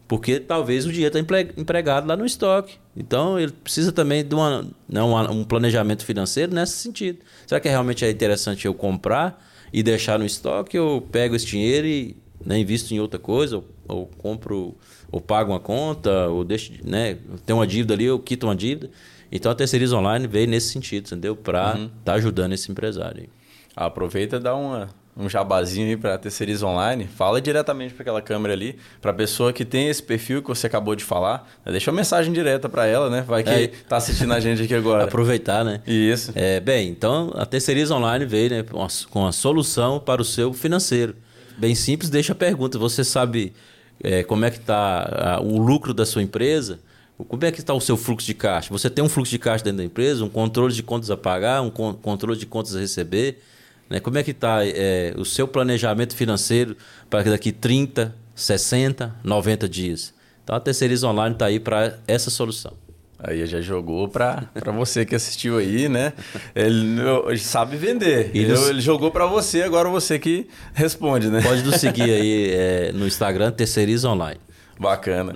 porque 0.09 0.39
talvez 0.39 0.87
o 0.87 0.91
dinheiro 0.91 1.15
está 1.15 1.39
empregado 1.55 2.07
lá 2.07 2.17
no 2.17 2.25
estoque. 2.25 2.77
Então 2.97 3.39
ele 3.39 3.51
precisa 3.51 3.91
também 3.91 4.25
de 4.25 4.33
uma, 4.33 4.65
né, 4.89 5.03
um 5.03 5.43
planejamento 5.43 6.03
financeiro 6.03 6.51
nesse 6.51 6.77
sentido. 6.77 7.19
Será 7.45 7.61
que 7.61 7.69
realmente 7.69 8.03
é 8.03 8.09
interessante 8.09 8.65
eu 8.65 8.73
comprar 8.73 9.39
e 9.71 9.83
deixar 9.83 10.17
no 10.17 10.25
estoque? 10.25 10.79
Ou 10.79 10.99
pego 10.99 11.35
esse 11.35 11.45
dinheiro 11.45 11.85
e 11.85 12.17
né, 12.43 12.57
invisto 12.57 12.91
em 12.91 12.99
outra 12.99 13.19
coisa? 13.19 13.57
Ou, 13.57 13.65
ou, 13.87 14.07
compro, 14.07 14.75
ou 15.11 15.21
pago 15.21 15.51
uma 15.51 15.59
conta, 15.59 16.27
ou 16.27 16.43
deixo, 16.43 16.73
né, 16.83 17.19
tem 17.45 17.55
uma 17.55 17.67
dívida 17.67 17.93
ali, 17.93 18.05
eu 18.05 18.17
quito 18.17 18.47
uma 18.47 18.55
dívida. 18.55 18.89
Então 19.31 19.51
a 19.51 19.55
Terceiriza 19.55 19.95
Online 19.95 20.25
veio 20.25 20.47
nesse 20.47 20.69
sentido, 20.69 21.05
entendeu? 21.05 21.35
Para 21.35 21.67
estar 21.67 21.79
uhum. 21.79 21.89
tá 22.03 22.13
ajudando 22.13 22.53
esse 22.53 22.71
empresário. 22.71 23.29
Aproveita 23.75 24.37
e 24.37 24.39
dá 24.39 24.55
uma, 24.55 24.89
um 25.15 25.29
jabazinho 25.29 25.87
aí 25.87 25.97
para 25.97 26.17
terceiriza 26.17 26.65
online, 26.65 27.07
fala 27.07 27.41
diretamente 27.41 27.93
para 27.93 28.03
aquela 28.03 28.21
câmera 28.21 28.53
ali, 28.53 28.77
para 29.01 29.11
a 29.11 29.13
pessoa 29.13 29.51
que 29.51 29.65
tem 29.65 29.89
esse 29.89 30.01
perfil 30.01 30.41
que 30.41 30.47
você 30.47 30.67
acabou 30.67 30.95
de 30.95 31.03
falar, 31.03 31.49
né? 31.65 31.71
deixa 31.71 31.91
uma 31.91 31.97
mensagem 31.97 32.31
direta 32.31 32.69
para 32.69 32.85
ela, 32.85 33.09
né? 33.09 33.21
Vai 33.27 33.43
que 33.43 33.49
é, 33.49 33.67
tá 33.67 33.97
assistindo 33.97 34.33
a 34.33 34.39
gente 34.39 34.63
aqui 34.63 34.73
agora. 34.73 35.03
Aproveitar, 35.09 35.65
né? 35.65 35.81
Isso. 35.85 36.31
É, 36.35 36.59
bem, 36.59 36.89
então 36.89 37.31
a 37.35 37.45
terceiriza 37.45 37.93
online 37.95 38.25
veio 38.25 38.49
né, 38.49 38.65
com 39.09 39.27
a 39.27 39.31
solução 39.31 39.99
para 39.99 40.21
o 40.21 40.25
seu 40.25 40.53
financeiro. 40.53 41.15
Bem 41.57 41.75
simples, 41.75 42.09
deixa 42.09 42.31
a 42.31 42.35
pergunta. 42.35 42.77
Você 42.79 43.03
sabe 43.03 43.53
é, 44.01 44.23
como 44.23 44.45
é 44.45 44.51
que 44.51 44.57
está 44.57 45.39
o 45.43 45.57
lucro 45.57 45.93
da 45.93 46.05
sua 46.05 46.21
empresa? 46.21 46.79
Como 47.27 47.43
é 47.43 47.51
que 47.51 47.59
está 47.59 47.73
o 47.73 47.81
seu 47.81 47.97
fluxo 47.97 48.25
de 48.25 48.33
caixa? 48.33 48.69
Você 48.71 48.89
tem 48.89 49.03
um 49.03 49.09
fluxo 49.09 49.31
de 49.31 49.37
caixa 49.39 49.63
dentro 49.65 49.79
da 49.79 49.83
empresa, 49.83 50.23
um 50.23 50.29
controle 50.29 50.73
de 50.73 50.81
contas 50.81 51.11
a 51.11 51.17
pagar, 51.17 51.61
um 51.61 51.69
controle 51.69 52.39
de 52.39 52.45
contas 52.45 52.75
a 52.75 52.79
receber? 52.79 53.41
Né? 53.89 53.99
Como 53.99 54.17
é 54.17 54.23
que 54.23 54.31
está 54.31 54.59
é, 54.65 55.13
o 55.17 55.25
seu 55.25 55.47
planejamento 55.47 56.15
financeiro 56.15 56.77
para 57.09 57.23
daqui 57.23 57.51
30, 57.51 58.15
60, 58.35 59.15
90 59.23 59.67
dias? 59.67 60.13
Então 60.43 60.55
a 60.55 60.59
Terceiriza 60.59 61.07
Online 61.07 61.35
está 61.35 61.45
aí 61.45 61.59
para 61.59 61.97
essa 62.07 62.29
solução. 62.29 62.73
Aí 63.21 63.45
já 63.45 63.59
jogou 63.59 64.07
para 64.07 64.47
você 64.77 65.05
que 65.05 65.13
assistiu 65.13 65.57
aí, 65.57 65.89
né? 65.89 66.13
Ele, 66.55 67.01
ele 67.27 67.37
sabe 67.37 67.75
vender. 67.75 68.31
Ele, 68.33 68.53
ele 68.53 68.79
jogou 68.79 69.11
para 69.11 69.25
você, 69.25 69.61
agora 69.61 69.89
você 69.89 70.17
que 70.17 70.47
responde, 70.73 71.27
né? 71.27 71.41
Pode 71.41 71.63
nos 71.63 71.75
seguir 71.75 72.09
aí 72.09 72.51
é, 72.55 72.91
no 72.93 73.05
Instagram, 73.05 73.51
Terceiriza 73.51 74.09
Online. 74.09 74.39
Bacana. 74.79 75.35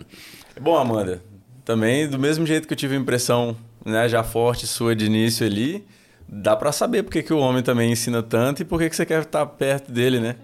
Bom, 0.62 0.78
Amanda, 0.78 1.22
também 1.66 2.08
do 2.08 2.18
mesmo 2.18 2.45
jeito 2.45 2.68
que 2.68 2.74
eu 2.74 2.78
tive 2.78 2.95
a 2.95 2.99
impressão 2.99 3.58
né, 3.86 4.08
já 4.08 4.24
forte 4.24 4.66
sua 4.66 4.95
de 4.95 5.06
início 5.06 5.45
ali, 5.45 5.86
dá 6.28 6.55
para 6.55 6.71
saber 6.71 7.03
porque 7.03 7.21
que 7.24 7.34
o 7.34 7.38
homem 7.38 7.61
também 7.61 7.91
ensina 7.91 8.24
tanto 8.24 8.61
e 8.61 8.65
por 8.65 8.80
que, 8.80 8.93
você 8.93 9.05
quer 9.05 9.21
estar 9.21 9.45
perto 9.45 9.91
dele, 9.91 10.19
né? 10.19 10.36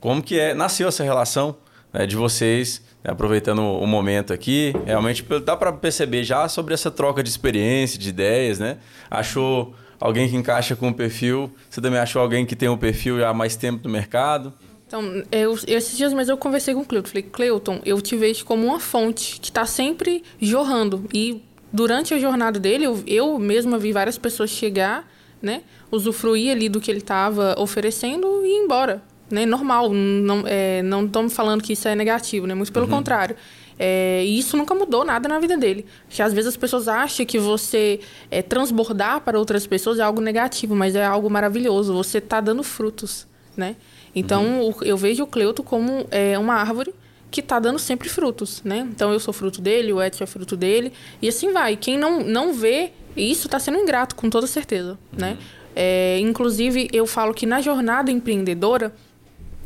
Como 0.00 0.22
que 0.22 0.38
é, 0.38 0.54
nasceu 0.54 0.88
essa 0.88 1.04
relação 1.04 1.56
né, 1.92 2.06
de 2.06 2.16
vocês, 2.16 2.82
né, 3.04 3.12
aproveitando 3.12 3.60
o 3.60 3.86
momento 3.86 4.32
aqui, 4.32 4.74
realmente 4.84 5.24
dá 5.44 5.56
para 5.56 5.72
perceber 5.72 6.24
já 6.24 6.48
sobre 6.48 6.74
essa 6.74 6.90
troca 6.90 7.22
de 7.22 7.28
experiência, 7.28 7.98
de 7.98 8.08
ideias, 8.08 8.58
né? 8.58 8.78
Achou 9.10 9.74
alguém 10.00 10.28
que 10.28 10.36
encaixa 10.36 10.74
com 10.74 10.88
o 10.88 10.94
perfil, 10.94 11.54
você 11.70 11.80
também 11.80 12.00
achou 12.00 12.20
alguém 12.20 12.44
que 12.44 12.56
tem 12.56 12.68
um 12.68 12.76
perfil 12.76 13.18
já 13.18 13.28
há 13.28 13.34
mais 13.34 13.54
tempo 13.54 13.84
no 13.84 13.90
mercado? 13.90 14.52
Então, 14.92 15.22
eu, 15.32 15.58
esses 15.66 15.96
dias 15.96 16.12
mesmo 16.12 16.32
eu 16.32 16.36
conversei 16.36 16.74
com 16.74 16.80
o 16.80 16.84
Cleuton. 16.84 17.08
Falei, 17.08 17.22
Cleuton, 17.22 17.80
eu 17.82 17.98
te 18.02 18.14
vejo 18.14 18.44
como 18.44 18.66
uma 18.66 18.78
fonte 18.78 19.40
que 19.40 19.48
está 19.48 19.64
sempre 19.64 20.22
jorrando. 20.38 21.06
E 21.14 21.42
durante 21.72 22.12
a 22.12 22.18
jornada 22.18 22.60
dele, 22.60 22.84
eu, 22.84 23.02
eu 23.06 23.38
mesma 23.38 23.78
vi 23.78 23.90
várias 23.90 24.18
pessoas 24.18 24.50
chegar 24.50 25.10
né? 25.42 25.62
Usufruir 25.90 26.52
ali 26.52 26.68
do 26.68 26.80
que 26.80 26.90
ele 26.90 27.00
estava 27.00 27.54
oferecendo 27.58 28.44
e 28.44 28.48
ir 28.48 28.64
embora, 28.64 29.02
né? 29.30 29.44
Normal, 29.44 29.92
não 29.92 30.44
é, 30.46 30.82
não 30.82 31.04
estamos 31.04 31.32
falando 31.32 31.62
que 31.62 31.72
isso 31.72 31.88
é 31.88 31.94
negativo, 31.94 32.46
né? 32.46 32.54
Muito 32.54 32.72
pelo 32.72 32.86
uhum. 32.86 32.92
contrário. 32.92 33.36
É, 33.78 34.22
e 34.24 34.38
isso 34.38 34.56
nunca 34.56 34.74
mudou 34.74 35.04
nada 35.04 35.28
na 35.28 35.38
vida 35.38 35.56
dele. 35.56 35.84
Porque 36.06 36.22
às 36.22 36.32
vezes 36.32 36.48
as 36.48 36.56
pessoas 36.56 36.86
acham 36.86 37.26
que 37.26 37.38
você 37.38 38.00
é, 38.30 38.42
transbordar 38.42 39.20
para 39.22 39.38
outras 39.38 39.66
pessoas 39.66 39.98
é 39.98 40.02
algo 40.02 40.20
negativo, 40.20 40.74
mas 40.76 40.94
é 40.94 41.04
algo 41.04 41.28
maravilhoso. 41.28 41.92
Você 41.94 42.18
está 42.18 42.40
dando 42.40 42.62
frutos, 42.62 43.26
né? 43.56 43.76
Então 44.14 44.68
uhum. 44.68 44.74
eu 44.82 44.96
vejo 44.96 45.24
o 45.24 45.26
Cleuto 45.26 45.62
como 45.62 46.06
é, 46.10 46.38
uma 46.38 46.54
árvore 46.54 46.94
que 47.30 47.40
está 47.40 47.58
dando 47.58 47.78
sempre 47.78 48.10
frutos, 48.10 48.62
né? 48.62 48.86
Então 48.90 49.12
eu 49.12 49.18
sou 49.18 49.32
fruto 49.32 49.60
dele, 49.60 49.92
o 49.92 50.02
Edson 50.02 50.24
é 50.24 50.26
fruto 50.26 50.56
dele 50.56 50.92
e 51.20 51.28
assim 51.28 51.50
vai. 51.50 51.76
Quem 51.76 51.96
não 51.96 52.22
não 52.22 52.52
vê 52.52 52.92
e 53.16 53.30
isso 53.30 53.46
está 53.46 53.58
sendo 53.58 53.78
ingrato, 53.78 54.14
com 54.14 54.30
toda 54.30 54.46
certeza, 54.46 54.98
né? 55.12 55.36
É, 55.74 56.18
inclusive, 56.20 56.88
eu 56.92 57.06
falo 57.06 57.32
que 57.32 57.46
na 57.46 57.60
jornada 57.60 58.10
empreendedora, 58.10 58.94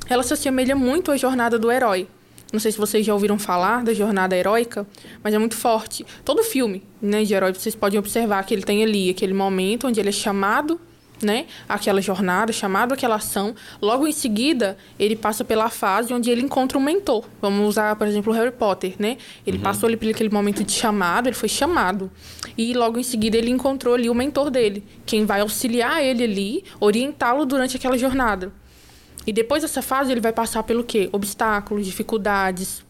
ela 0.09 0.23
se 0.23 0.33
assemelha 0.33 0.77
muito 0.77 1.11
à 1.11 1.17
jornada 1.17 1.59
do 1.59 1.71
herói. 1.71 2.07
Não 2.53 2.61
sei 2.61 2.71
se 2.71 2.79
vocês 2.79 3.05
já 3.05 3.13
ouviram 3.13 3.39
falar 3.39 3.83
da 3.83 3.93
jornada 3.93 4.37
heróica, 4.37 4.87
mas 5.23 5.35
é 5.35 5.39
muito 5.39 5.57
forte. 5.57 6.07
Todo 6.25 6.45
filme 6.45 6.83
né, 7.03 7.25
de 7.25 7.35
herói, 7.35 7.53
vocês 7.53 7.75
podem 7.75 7.99
observar 7.99 8.45
que 8.45 8.55
ele 8.55 8.63
tem 8.63 8.85
ali 8.85 9.11
aquele 9.11 9.35
momento 9.35 9.89
onde 9.89 9.99
ele 9.99 10.11
é 10.11 10.13
chamado 10.13 10.81
né, 11.23 11.47
aquela 11.69 12.01
jornada, 12.01 12.53
chamado 12.53 12.93
aquela 12.93 13.17
ação. 13.17 13.55
Logo 13.81 14.07
em 14.07 14.13
seguida, 14.13 14.77
ele 14.99 15.17
passa 15.17 15.45
pela 15.45 15.69
fase 15.71 16.13
onde 16.13 16.31
ele 16.31 16.43
encontra 16.43 16.79
um 16.79 16.81
mentor. 16.81 17.25
Vamos 17.41 17.67
usar, 17.69 17.97
por 17.97 18.07
exemplo, 18.07 18.33
o 18.33 18.37
Harry 18.37 18.53
Potter, 18.53 18.95
né? 18.99 19.17
Ele 19.47 19.57
uhum. 19.57 19.63
passou 19.63 19.87
ali 19.87 19.97
por 19.97 20.09
aquele 20.09 20.31
momento 20.31 20.63
de 20.63 20.73
chamado, 20.73 21.29
ele 21.29 21.37
foi 21.37 21.49
chamado. 21.49 22.11
E 22.57 22.75
logo 22.75 22.99
em 22.99 23.03
seguida 23.03 23.37
ele 23.37 23.51
encontrou 23.51 23.95
ali 23.95 24.11
o 24.11 24.15
mentor 24.15 24.51
dele, 24.51 24.85
quem 25.05 25.25
vai 25.25 25.41
auxiliar 25.41 26.03
ele 26.03 26.25
ali, 26.25 26.65
orientá-lo 26.81 27.45
durante 27.45 27.77
aquela 27.77 27.97
jornada. 27.97 28.53
E 29.27 29.33
depois 29.33 29.63
dessa 29.63 29.83
fase 29.83 30.13
ele 30.13 30.21
vai 30.21 30.33
passar 30.33 30.63
pelo 30.63 30.85
quê? 30.85 31.09
Obstáculos, 31.13 31.85
dificuldades. 31.85 32.85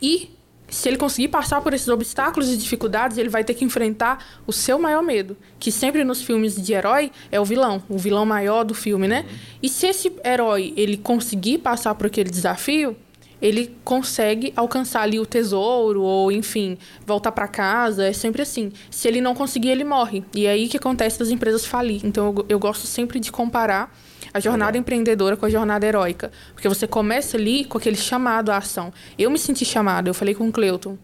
E 0.00 0.30
se 0.70 0.88
ele 0.88 0.96
conseguir 0.96 1.28
passar 1.28 1.60
por 1.60 1.74
esses 1.74 1.88
obstáculos 1.88 2.48
e 2.48 2.56
dificuldades, 2.56 3.18
ele 3.18 3.28
vai 3.28 3.44
ter 3.44 3.54
que 3.54 3.64
enfrentar 3.64 4.24
o 4.46 4.52
seu 4.52 4.78
maior 4.78 5.02
medo, 5.02 5.36
que 5.58 5.70
sempre 5.72 6.04
nos 6.04 6.22
filmes 6.22 6.56
de 6.56 6.72
herói 6.72 7.10
é 7.30 7.40
o 7.40 7.44
vilão, 7.44 7.82
o 7.88 7.98
vilão 7.98 8.24
maior 8.24 8.64
do 8.64 8.74
filme, 8.74 9.08
né? 9.08 9.26
E 9.62 9.68
se 9.68 9.86
esse 9.86 10.12
herói 10.24 10.72
ele 10.76 10.96
conseguir 10.96 11.58
passar 11.58 11.94
por 11.94 12.06
aquele 12.06 12.30
desafio, 12.30 12.96
ele 13.40 13.74
consegue 13.84 14.52
alcançar 14.54 15.02
ali 15.02 15.18
o 15.18 15.24
tesouro 15.24 16.02
ou, 16.02 16.30
enfim, 16.30 16.76
voltar 17.06 17.32
para 17.32 17.48
casa. 17.48 18.06
É 18.06 18.12
sempre 18.12 18.42
assim. 18.42 18.70
Se 18.90 19.08
ele 19.08 19.20
não 19.20 19.34
conseguir, 19.34 19.70
ele 19.70 19.84
morre. 19.84 20.22
E 20.34 20.46
é 20.46 20.50
aí 20.50 20.68
que 20.68 20.76
acontece 20.76 21.18
das 21.18 21.30
empresas 21.30 21.64
falir. 21.64 22.04
Então, 22.04 22.26
eu, 22.26 22.46
eu 22.50 22.58
gosto 22.58 22.86
sempre 22.86 23.18
de 23.18 23.32
comparar 23.32 23.96
a 24.32 24.40
jornada 24.40 24.78
empreendedora 24.78 25.36
com 25.36 25.46
a 25.46 25.50
jornada 25.50 25.86
heróica. 25.86 26.30
Porque 26.52 26.68
você 26.68 26.86
começa 26.86 27.36
ali 27.36 27.64
com 27.64 27.78
aquele 27.78 27.96
chamado 27.96 28.50
à 28.50 28.56
ação. 28.56 28.92
Eu 29.18 29.30
me 29.30 29.38
senti 29.38 29.64
chamado, 29.64 30.08
eu 30.08 30.14
falei 30.14 30.34
com 30.34 30.48
o 30.48 30.52
Cleuton. 30.52 30.96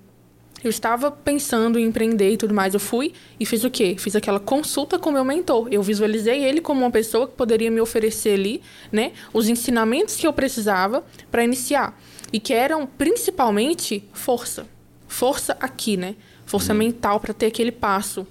Eu 0.64 0.70
estava 0.70 1.10
pensando 1.10 1.78
em 1.78 1.84
empreender 1.84 2.30
e 2.30 2.36
tudo 2.36 2.54
mais. 2.54 2.74
Eu 2.74 2.80
fui 2.80 3.12
e 3.38 3.46
fiz 3.46 3.62
o 3.62 3.70
quê? 3.70 3.94
Fiz 3.98 4.16
aquela 4.16 4.40
consulta 4.40 4.98
com 4.98 5.10
o 5.10 5.12
meu 5.12 5.24
mentor. 5.24 5.68
Eu 5.70 5.82
visualizei 5.82 6.42
ele 6.42 6.60
como 6.60 6.80
uma 6.80 6.90
pessoa 6.90 7.28
que 7.28 7.34
poderia 7.34 7.70
me 7.70 7.80
oferecer 7.80 8.34
ali, 8.34 8.62
né, 8.90 9.12
os 9.32 9.48
ensinamentos 9.48 10.16
que 10.16 10.26
eu 10.26 10.32
precisava 10.32 11.04
para 11.30 11.44
iniciar. 11.44 11.98
E 12.32 12.40
que 12.40 12.52
eram 12.52 12.86
principalmente 12.86 14.02
força. 14.12 14.66
Força 15.06 15.56
aqui, 15.60 15.96
né? 15.96 16.16
Força 16.44 16.72
uhum. 16.72 16.78
mental 16.78 17.20
para 17.20 17.32
ter 17.32 17.46
aquele 17.46 17.70
passo. 17.70 18.26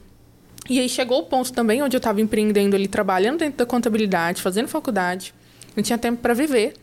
E 0.69 0.79
aí 0.79 0.89
chegou 0.89 1.19
o 1.19 1.23
ponto 1.23 1.53
também 1.53 1.81
onde 1.83 1.95
eu 1.95 1.99
estava 1.99 2.19
empreendendo 2.21 2.75
ali, 2.75 2.87
trabalhando 2.87 3.39
dentro 3.39 3.57
da 3.57 3.65
contabilidade, 3.65 4.41
fazendo 4.41 4.67
faculdade. 4.67 5.33
Não 5.75 5.83
tinha 5.83 5.97
tempo 5.97 6.21
para 6.21 6.33
viver. 6.33 6.73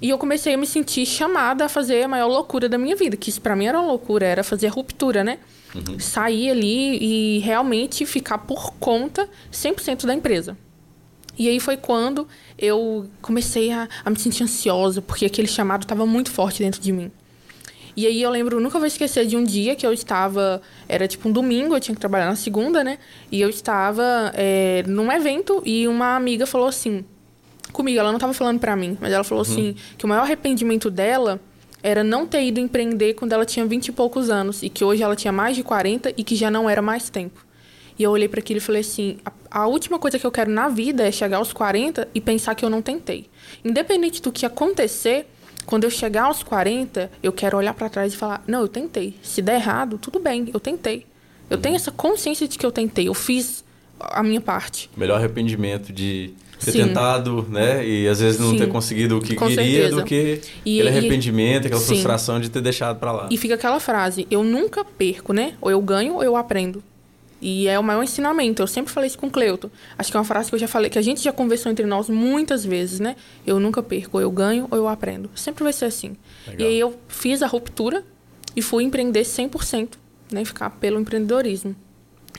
E 0.00 0.08
eu 0.08 0.16
comecei 0.16 0.54
a 0.54 0.56
me 0.56 0.66
sentir 0.66 1.04
chamada 1.04 1.66
a 1.66 1.68
fazer 1.68 2.02
a 2.04 2.08
maior 2.08 2.28
loucura 2.28 2.68
da 2.68 2.78
minha 2.78 2.96
vida, 2.96 3.16
que 3.16 3.28
isso 3.28 3.40
para 3.40 3.54
mim 3.54 3.66
era 3.66 3.78
uma 3.78 3.86
loucura, 3.86 4.24
era 4.24 4.42
fazer 4.42 4.68
a 4.68 4.70
ruptura, 4.70 5.22
né? 5.22 5.38
Uhum. 5.74 5.98
Sair 5.98 6.50
ali 6.50 6.98
e 7.02 7.38
realmente 7.40 8.06
ficar 8.06 8.38
por 8.38 8.72
conta 8.74 9.28
100% 9.52 10.06
da 10.06 10.14
empresa. 10.14 10.56
E 11.36 11.48
aí 11.48 11.58
foi 11.60 11.76
quando 11.76 12.26
eu 12.56 13.06
comecei 13.20 13.72
a, 13.72 13.88
a 14.04 14.10
me 14.10 14.18
sentir 14.18 14.44
ansiosa, 14.44 15.02
porque 15.02 15.26
aquele 15.26 15.48
chamado 15.48 15.82
estava 15.82 16.06
muito 16.06 16.30
forte 16.30 16.62
dentro 16.62 16.80
de 16.80 16.92
mim. 16.92 17.10
E 17.96 18.06
aí 18.06 18.20
eu 18.20 18.30
lembro, 18.30 18.60
nunca 18.60 18.78
vou 18.78 18.86
esquecer 18.86 19.26
de 19.26 19.36
um 19.36 19.44
dia 19.44 19.76
que 19.76 19.86
eu 19.86 19.92
estava. 19.92 20.60
Era 20.88 21.06
tipo 21.06 21.28
um 21.28 21.32
domingo, 21.32 21.74
eu 21.74 21.80
tinha 21.80 21.94
que 21.94 22.00
trabalhar 22.00 22.26
na 22.26 22.36
segunda, 22.36 22.82
né? 22.82 22.98
E 23.30 23.40
eu 23.40 23.48
estava 23.48 24.32
é, 24.34 24.82
num 24.86 25.10
evento 25.12 25.62
e 25.64 25.86
uma 25.86 26.16
amiga 26.16 26.46
falou 26.46 26.68
assim 26.68 27.04
comigo, 27.72 27.98
ela 27.98 28.10
não 28.10 28.16
estava 28.18 28.32
falando 28.32 28.60
para 28.60 28.76
mim, 28.76 28.96
mas 29.00 29.12
ela 29.12 29.24
falou 29.24 29.44
uhum. 29.44 29.50
assim 29.50 29.76
que 29.98 30.04
o 30.04 30.08
maior 30.08 30.22
arrependimento 30.22 30.88
dela 30.90 31.40
era 31.82 32.02
não 32.02 32.26
ter 32.26 32.42
ido 32.42 32.58
empreender 32.60 33.14
quando 33.14 33.32
ela 33.34 33.44
tinha 33.44 33.66
20 33.66 33.88
e 33.88 33.92
poucos 33.92 34.30
anos 34.30 34.62
e 34.62 34.70
que 34.70 34.82
hoje 34.82 35.02
ela 35.02 35.14
tinha 35.14 35.32
mais 35.32 35.54
de 35.54 35.62
40 35.62 36.14
e 36.16 36.24
que 36.24 36.34
já 36.34 36.50
não 36.50 36.70
era 36.70 36.80
mais 36.80 37.10
tempo. 37.10 37.44
E 37.98 38.02
eu 38.02 38.10
olhei 38.10 38.28
para 38.28 38.40
aquilo 38.40 38.58
e 38.58 38.60
falei 38.60 38.80
assim: 38.80 39.18
a, 39.24 39.32
a, 39.50 39.66
última 39.66 39.98
coisa 39.98 40.18
que 40.18 40.26
eu 40.26 40.30
quero 40.30 40.50
na 40.50 40.68
vida 40.68 41.06
é 41.06 41.12
chegar 41.12 41.36
aos 41.36 41.52
40 41.52 42.08
e 42.14 42.20
pensar 42.20 42.54
que 42.54 42.64
eu 42.64 42.70
não 42.70 42.80
tentei. 42.80 43.26
Independente 43.64 44.22
do 44.22 44.32
que 44.32 44.46
acontecer, 44.46 45.26
quando 45.66 45.84
eu 45.84 45.90
chegar 45.90 46.24
aos 46.24 46.42
40, 46.42 47.10
eu 47.22 47.32
quero 47.32 47.56
olhar 47.56 47.74
para 47.74 47.88
trás 47.88 48.12
e 48.12 48.16
falar: 48.16 48.42
não, 48.46 48.60
eu 48.62 48.68
tentei. 48.68 49.14
Se 49.22 49.40
der 49.42 49.56
errado, 49.56 49.98
tudo 49.98 50.18
bem, 50.18 50.50
eu 50.52 50.60
tentei. 50.60 51.06
Eu 51.48 51.58
tenho 51.58 51.76
essa 51.76 51.90
consciência 51.90 52.48
de 52.48 52.56
que 52.58 52.64
eu 52.64 52.72
tentei, 52.72 53.08
eu 53.08 53.14
fiz 53.14 53.64
a 54.00 54.22
minha 54.22 54.40
parte. 54.40 54.90
Melhor 54.96 55.16
arrependimento 55.16 55.92
de 55.92 56.32
ter 56.64 56.72
Sim. 56.72 56.84
tentado, 56.84 57.46
né? 57.50 57.86
E 57.86 58.08
às 58.08 58.20
vezes 58.20 58.40
não 58.40 58.50
Sim. 58.50 58.58
ter 58.58 58.68
conseguido 58.68 59.18
o 59.18 59.20
que 59.20 59.34
Com 59.34 59.48
queria 59.48 59.82
certeza. 59.82 59.96
do 59.96 60.04
que 60.04 60.40
e, 60.64 60.80
aquele 60.80 60.88
arrependimento, 60.88 61.66
aquela 61.66 61.80
frustração 61.80 62.40
de 62.40 62.48
ter 62.48 62.60
deixado 62.60 62.98
para 62.98 63.12
lá. 63.12 63.28
E 63.30 63.36
fica 63.36 63.54
aquela 63.54 63.78
frase: 63.80 64.26
eu 64.30 64.42
nunca 64.42 64.84
perco, 64.84 65.32
né? 65.32 65.54
Ou 65.60 65.70
eu 65.70 65.80
ganho 65.80 66.14
ou 66.14 66.22
eu 66.24 66.36
aprendo. 66.36 66.82
E 67.46 67.68
é 67.68 67.78
o 67.78 67.84
maior 67.84 68.02
ensinamento. 68.02 68.62
Eu 68.62 68.66
sempre 68.66 68.90
falei 68.90 69.06
isso 69.06 69.18
com 69.18 69.26
o 69.26 69.30
Cleuto. 69.30 69.70
Acho 69.98 70.10
que 70.10 70.16
é 70.16 70.18
uma 70.18 70.24
frase 70.24 70.48
que 70.48 70.54
eu 70.54 70.58
já 70.58 70.66
falei, 70.66 70.88
que 70.88 70.98
a 70.98 71.02
gente 71.02 71.22
já 71.22 71.30
conversou 71.30 71.70
entre 71.70 71.84
nós 71.84 72.08
muitas 72.08 72.64
vezes, 72.64 73.00
né? 73.00 73.16
Eu 73.46 73.60
nunca 73.60 73.82
perco, 73.82 74.16
ou 74.16 74.22
eu 74.22 74.30
ganho 74.30 74.66
ou 74.70 74.78
eu 74.78 74.88
aprendo. 74.88 75.28
Sempre 75.34 75.62
vai 75.62 75.74
ser 75.74 75.84
assim. 75.84 76.16
Legal. 76.46 76.66
E 76.66 76.70
aí 76.70 76.80
eu 76.80 76.98
fiz 77.06 77.42
a 77.42 77.46
ruptura 77.46 78.02
e 78.56 78.62
fui 78.62 78.82
empreender 78.82 79.20
100%, 79.20 79.90
né? 80.32 80.42
Ficar 80.42 80.70
pelo 80.70 80.98
empreendedorismo. 80.98 81.76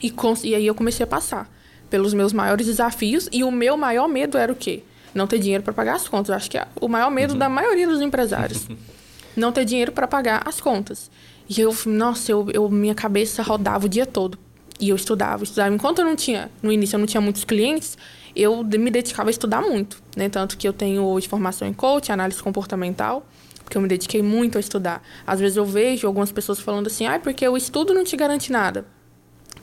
E, 0.02 0.12
e 0.42 0.54
aí 0.56 0.66
eu 0.66 0.74
comecei 0.74 1.04
a 1.04 1.06
passar 1.06 1.48
pelos 1.88 2.12
meus 2.12 2.32
maiores 2.32 2.66
desafios. 2.66 3.28
E 3.30 3.44
o 3.44 3.50
meu 3.52 3.76
maior 3.76 4.08
medo 4.08 4.36
era 4.36 4.50
o 4.50 4.56
quê? 4.56 4.82
Não 5.14 5.28
ter 5.28 5.38
dinheiro 5.38 5.62
para 5.62 5.72
pagar 5.72 5.94
as 5.94 6.08
contas. 6.08 6.30
Eu 6.30 6.34
acho 6.34 6.50
que 6.50 6.58
é 6.58 6.66
o 6.80 6.88
maior 6.88 7.12
medo 7.12 7.34
uhum. 7.34 7.38
da 7.38 7.48
maioria 7.48 7.86
dos 7.86 8.00
empresários. 8.00 8.66
não 9.36 9.52
ter 9.52 9.64
dinheiro 9.64 9.92
para 9.92 10.08
pagar 10.08 10.42
as 10.44 10.60
contas. 10.60 11.12
E 11.48 11.60
eu, 11.60 11.72
nossa, 11.86 12.32
eu, 12.32 12.48
eu, 12.52 12.68
minha 12.68 12.94
cabeça 12.94 13.40
rodava 13.40 13.86
o 13.86 13.88
dia 13.88 14.04
todo. 14.04 14.36
E 14.78 14.90
eu 14.90 14.96
estudava, 14.96 15.44
estudava. 15.44 15.74
Enquanto 15.74 16.00
eu 16.00 16.04
não 16.04 16.16
tinha, 16.16 16.50
no 16.62 16.70
início 16.70 16.96
eu 16.96 16.98
não 16.98 17.06
tinha 17.06 17.20
muitos 17.20 17.44
clientes, 17.44 17.96
eu 18.34 18.62
me 18.62 18.90
dedicava 18.90 19.30
a 19.30 19.32
estudar 19.32 19.62
muito, 19.62 20.02
né? 20.14 20.28
Tanto 20.28 20.58
que 20.58 20.68
eu 20.68 20.72
tenho 20.72 21.02
hoje 21.02 21.26
formação 21.26 21.66
em 21.66 21.72
coaching, 21.72 22.12
análise 22.12 22.42
comportamental, 22.42 23.26
porque 23.64 23.78
eu 23.78 23.82
me 23.82 23.88
dediquei 23.88 24.22
muito 24.22 24.58
a 24.58 24.60
estudar. 24.60 25.02
Às 25.26 25.40
vezes 25.40 25.56
eu 25.56 25.64
vejo 25.64 26.06
algumas 26.06 26.30
pessoas 26.30 26.60
falando 26.60 26.88
assim, 26.88 27.06
ah, 27.06 27.18
porque 27.18 27.48
o 27.48 27.56
estudo 27.56 27.94
não 27.94 28.04
te 28.04 28.16
garante 28.16 28.52
nada. 28.52 28.86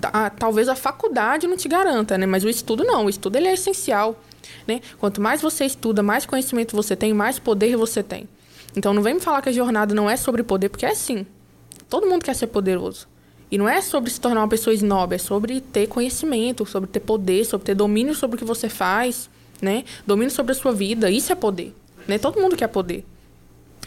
Ah, 0.01 0.29
talvez 0.29 0.67
a 0.67 0.75
faculdade 0.75 1.47
não 1.47 1.55
te 1.55 1.69
garanta, 1.69 2.17
né? 2.17 2.25
Mas 2.25 2.43
o 2.43 2.49
estudo 2.49 2.83
não, 2.83 3.05
o 3.05 3.09
estudo 3.09 3.35
ele 3.35 3.47
é 3.47 3.53
essencial, 3.53 4.19
né? 4.67 4.81
Quanto 4.99 5.21
mais 5.21 5.41
você 5.41 5.65
estuda, 5.65 6.01
mais 6.01 6.25
conhecimento 6.25 6.75
você 6.75 6.95
tem, 6.95 7.13
mais 7.13 7.37
poder 7.37 7.77
você 7.77 8.01
tem. 8.01 8.27
Então 8.75 8.93
não 8.93 9.03
vem 9.03 9.13
me 9.13 9.19
falar 9.19 9.41
que 9.43 9.49
a 9.49 9.53
jornada 9.53 9.93
não 9.93 10.09
é 10.09 10.17
sobre 10.17 10.41
poder, 10.41 10.69
porque 10.69 10.85
é 10.85 10.95
sim. 10.95 11.27
Todo 11.87 12.07
mundo 12.07 12.23
quer 12.23 12.33
ser 12.33 12.47
poderoso. 12.47 13.07
E 13.53 13.57
não 13.59 13.69
é 13.69 13.81
sobre 13.81 14.09
se 14.09 14.19
tornar 14.19 14.41
uma 14.41 14.47
pessoa 14.47 14.73
snob, 14.73 15.13
é 15.13 15.19
sobre 15.19 15.61
ter 15.61 15.85
conhecimento, 15.85 16.65
sobre 16.65 16.89
ter 16.89 17.01
poder, 17.01 17.45
sobre 17.45 17.63
ter 17.63 17.75
domínio 17.75 18.15
sobre 18.15 18.35
o 18.35 18.39
que 18.39 18.43
você 18.43 18.67
faz, 18.67 19.29
né? 19.61 19.83
Domínio 20.07 20.31
sobre 20.31 20.53
a 20.53 20.55
sua 20.55 20.71
vida, 20.71 21.07
isso 21.11 21.31
é 21.31 21.35
poder, 21.35 21.71
né? 22.07 22.17
Todo 22.17 22.41
mundo 22.41 22.55
quer 22.55 22.65
poder. 22.65 23.05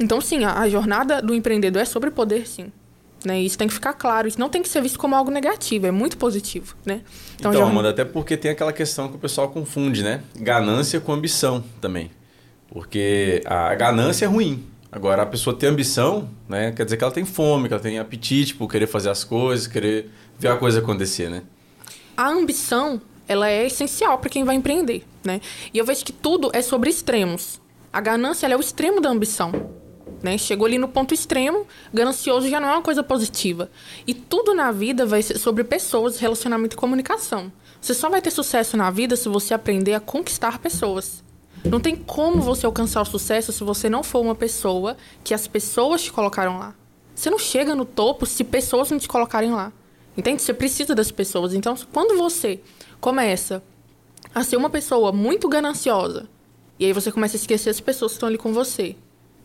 Então, 0.00 0.20
sim, 0.20 0.44
a, 0.44 0.60
a 0.60 0.68
jornada 0.68 1.20
do 1.20 1.34
empreendedor 1.34 1.82
é 1.82 1.84
sobre 1.84 2.12
poder, 2.12 2.46
sim. 2.46 2.70
Né? 3.24 3.40
Isso 3.40 3.58
tem 3.58 3.66
que 3.66 3.74
ficar 3.74 3.94
claro. 3.94 4.28
Isso 4.28 4.38
não 4.38 4.48
tem 4.48 4.62
que 4.62 4.68
ser 4.68 4.80
visto 4.80 5.00
como 5.00 5.16
algo 5.16 5.32
negativo, 5.32 5.84
é 5.84 5.90
muito 5.90 6.16
positivo, 6.16 6.76
né? 6.86 7.00
Então, 7.34 7.52
então 7.52 7.66
Amanda, 7.66 7.90
até 7.90 8.04
porque 8.04 8.36
tem 8.36 8.52
aquela 8.52 8.72
questão 8.72 9.08
que 9.08 9.16
o 9.16 9.18
pessoal 9.18 9.48
confunde, 9.48 10.00
né? 10.00 10.22
Ganância 10.38 11.00
com 11.00 11.12
ambição 11.12 11.64
também. 11.80 12.08
Porque 12.68 13.42
a 13.44 13.74
ganância 13.74 14.26
é 14.26 14.28
ruim, 14.28 14.64
Agora, 14.90 15.22
a 15.22 15.26
pessoa 15.26 15.56
ter 15.56 15.66
ambição, 15.66 16.30
né? 16.48 16.72
Quer 16.72 16.84
dizer 16.84 16.96
que 16.96 17.04
ela 17.04 17.12
tem 17.12 17.24
fome, 17.24 17.68
que 17.68 17.74
ela 17.74 17.82
tem 17.82 17.98
apetite 17.98 18.54
por 18.54 18.70
querer 18.70 18.86
fazer 18.86 19.10
as 19.10 19.24
coisas, 19.24 19.66
querer 19.66 20.10
ver 20.38 20.48
a 20.48 20.56
coisa 20.56 20.78
acontecer, 20.78 21.28
né? 21.28 21.42
A 22.16 22.28
ambição, 22.28 23.00
ela 23.28 23.48
é 23.48 23.66
essencial 23.66 24.18
para 24.18 24.30
quem 24.30 24.44
vai 24.44 24.54
empreender, 24.54 25.04
né? 25.24 25.40
E 25.74 25.78
eu 25.78 25.84
vejo 25.84 26.04
que 26.04 26.12
tudo 26.12 26.50
é 26.52 26.62
sobre 26.62 26.88
extremos. 26.88 27.60
A 27.92 28.00
ganância, 28.00 28.46
é 28.46 28.56
o 28.56 28.60
extremo 28.60 29.00
da 29.00 29.10
ambição. 29.10 29.52
Né? 30.22 30.38
Chegou 30.38 30.66
ali 30.66 30.78
no 30.78 30.88
ponto 30.88 31.12
extremo, 31.12 31.66
ganancioso 31.92 32.48
já 32.48 32.58
não 32.58 32.68
é 32.68 32.72
uma 32.72 32.82
coisa 32.82 33.02
positiva. 33.02 33.70
E 34.06 34.14
tudo 34.14 34.54
na 34.54 34.72
vida 34.72 35.04
vai 35.04 35.22
ser 35.22 35.38
sobre 35.38 35.62
pessoas, 35.64 36.18
relacionamento 36.18 36.74
e 36.74 36.78
comunicação. 36.78 37.52
Você 37.80 37.94
só 37.94 38.08
vai 38.08 38.22
ter 38.22 38.30
sucesso 38.30 38.76
na 38.76 38.90
vida 38.90 39.14
se 39.16 39.28
você 39.28 39.52
aprender 39.54 39.94
a 39.94 40.00
conquistar 40.00 40.58
pessoas. 40.58 41.22
Não 41.70 41.80
tem 41.80 41.96
como 41.96 42.40
você 42.40 42.64
alcançar 42.64 43.02
o 43.02 43.04
sucesso 43.04 43.52
se 43.52 43.64
você 43.64 43.88
não 43.88 44.02
for 44.02 44.20
uma 44.20 44.34
pessoa 44.34 44.96
que 45.24 45.34
as 45.34 45.48
pessoas 45.48 46.02
te 46.02 46.12
colocaram 46.12 46.58
lá. 46.58 46.74
Você 47.14 47.28
não 47.28 47.38
chega 47.38 47.74
no 47.74 47.84
topo 47.84 48.24
se 48.24 48.44
pessoas 48.44 48.90
não 48.90 48.98
te 48.98 49.08
colocarem 49.08 49.50
lá. 49.50 49.72
Entende? 50.16 50.42
Você 50.42 50.54
precisa 50.54 50.94
das 50.94 51.10
pessoas. 51.10 51.54
Então, 51.54 51.74
quando 51.92 52.16
você 52.16 52.60
começa 53.00 53.62
a 54.34 54.44
ser 54.44 54.56
uma 54.56 54.70
pessoa 54.70 55.12
muito 55.12 55.48
gananciosa, 55.48 56.28
e 56.78 56.84
aí 56.84 56.92
você 56.92 57.10
começa 57.10 57.36
a 57.36 57.38
esquecer 57.38 57.70
as 57.70 57.80
pessoas 57.80 58.12
que 58.12 58.16
estão 58.16 58.28
ali 58.28 58.38
com 58.38 58.52
você, 58.52 58.96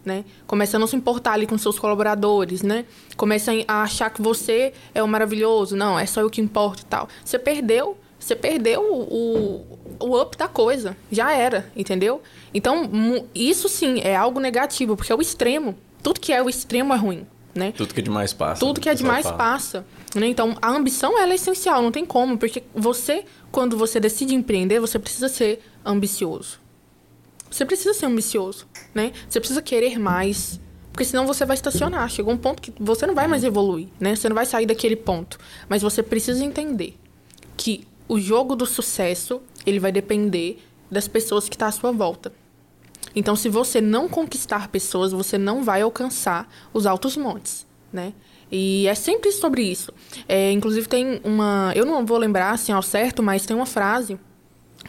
né? 0.06 0.26
Começa 0.46 0.78
a 0.78 0.80
não 0.80 0.88
se 0.88 0.96
importar 0.96 1.34
ali 1.34 1.48
com 1.48 1.58
seus 1.58 1.80
colaboradores, 1.80 2.62
né? 2.62 2.86
Começa 3.18 3.52
a 3.68 3.84
achar 3.84 4.10
que 4.10 4.22
você 4.22 4.74
é 4.94 5.02
o 5.02 5.08
maravilhoso, 5.08 5.76
não, 5.76 5.98
é 5.98 6.06
só 6.06 6.22
eu 6.22 6.30
que 6.30 6.42
importo 6.42 6.84
e 6.84 6.86
tal. 6.86 7.08
Você 7.24 7.40
perdeu 7.40 7.98
você 8.22 8.36
perdeu 8.36 8.82
o, 8.84 9.66
o 10.00 10.22
up 10.22 10.38
da 10.38 10.48
coisa. 10.48 10.96
Já 11.12 11.34
era, 11.34 11.70
entendeu? 11.76 12.22
Então, 12.54 12.90
isso 13.34 13.68
sim 13.68 14.00
é 14.02 14.16
algo 14.16 14.40
negativo, 14.40 14.96
porque 14.96 15.12
é 15.12 15.16
o 15.16 15.22
extremo. 15.22 15.76
Tudo 16.04 16.20
que 16.20 16.32
é 16.32 16.42
o 16.42 16.48
extremo 16.48 16.94
é 16.94 16.98
ruim. 16.98 17.26
Né? 17.54 17.74
Tudo 17.76 17.94
que 17.94 18.00
é 18.00 18.04
demais 18.04 18.32
passa. 18.32 18.60
Tudo 18.60 18.80
que 18.80 18.88
é 18.88 18.94
demais 18.94 19.26
fala. 19.26 19.38
passa. 19.38 19.86
Né? 20.16 20.28
Então, 20.28 20.56
a 20.62 20.70
ambição 20.70 21.20
ela 21.20 21.34
é 21.34 21.36
essencial, 21.36 21.82
não 21.82 21.92
tem 21.92 22.06
como, 22.06 22.38
porque 22.38 22.64
você, 22.74 23.26
quando 23.52 23.76
você 23.76 24.00
decide 24.00 24.34
empreender, 24.36 24.80
você 24.80 24.98
precisa 24.98 25.28
ser 25.28 25.62
ambicioso. 25.86 26.60
Você 27.50 27.66
precisa 27.66 27.94
ser 27.94 28.06
ambicioso, 28.06 28.66
né? 28.96 29.12
Você 29.28 29.38
precisa 29.42 29.62
querer 29.62 30.00
mais, 30.00 30.62
porque 30.94 31.04
senão 31.04 31.28
você 31.28 31.46
vai 31.46 31.56
estacionar. 31.56 32.10
Chegou 32.10 32.34
um 32.34 32.38
ponto 32.38 32.62
que 32.62 32.74
você 32.80 33.06
não 33.06 33.14
vai 33.14 33.28
mais 33.28 33.44
evoluir, 33.44 33.90
né? 34.00 34.16
Você 34.16 34.30
não 34.30 34.36
vai 34.36 34.46
sair 34.46 34.66
daquele 34.66 34.96
ponto. 34.96 35.38
Mas 35.68 35.82
você 35.82 36.02
precisa 36.02 36.46
entender 36.46 36.98
que 37.58 37.86
o 38.12 38.20
jogo 38.20 38.58
do 38.58 38.66
sucesso, 38.66 39.42
ele 39.66 39.80
vai 39.80 39.90
depender 39.90 40.62
das 40.92 41.08
pessoas 41.08 41.48
que 41.48 41.56
estão 41.56 41.70
tá 41.70 41.70
à 41.70 41.80
sua 41.80 41.94
volta. 41.94 42.34
Então, 43.16 43.38
se 43.38 43.48
você 43.48 43.80
não 43.80 44.10
conquistar 44.10 44.68
pessoas, 44.68 45.14
você 45.14 45.38
não 45.38 45.64
vai 45.64 45.82
alcançar 45.82 46.46
os 46.74 46.86
altos 46.86 47.16
montes, 47.16 47.66
né? 47.92 48.12
E 48.52 48.86
é 48.86 48.96
sempre 48.96 49.32
sobre 49.32 49.64
isso. 49.64 49.94
É, 50.28 50.52
inclusive, 50.52 50.90
tem 50.90 51.22
uma... 51.24 51.72
Eu 51.74 51.86
não 51.86 52.06
vou 52.06 52.18
lembrar, 52.18 52.52
assim, 52.52 52.74
ao 52.74 52.82
certo, 52.82 53.24
mas 53.24 53.46
tem 53.46 53.56
uma 53.56 53.66
frase 53.66 54.20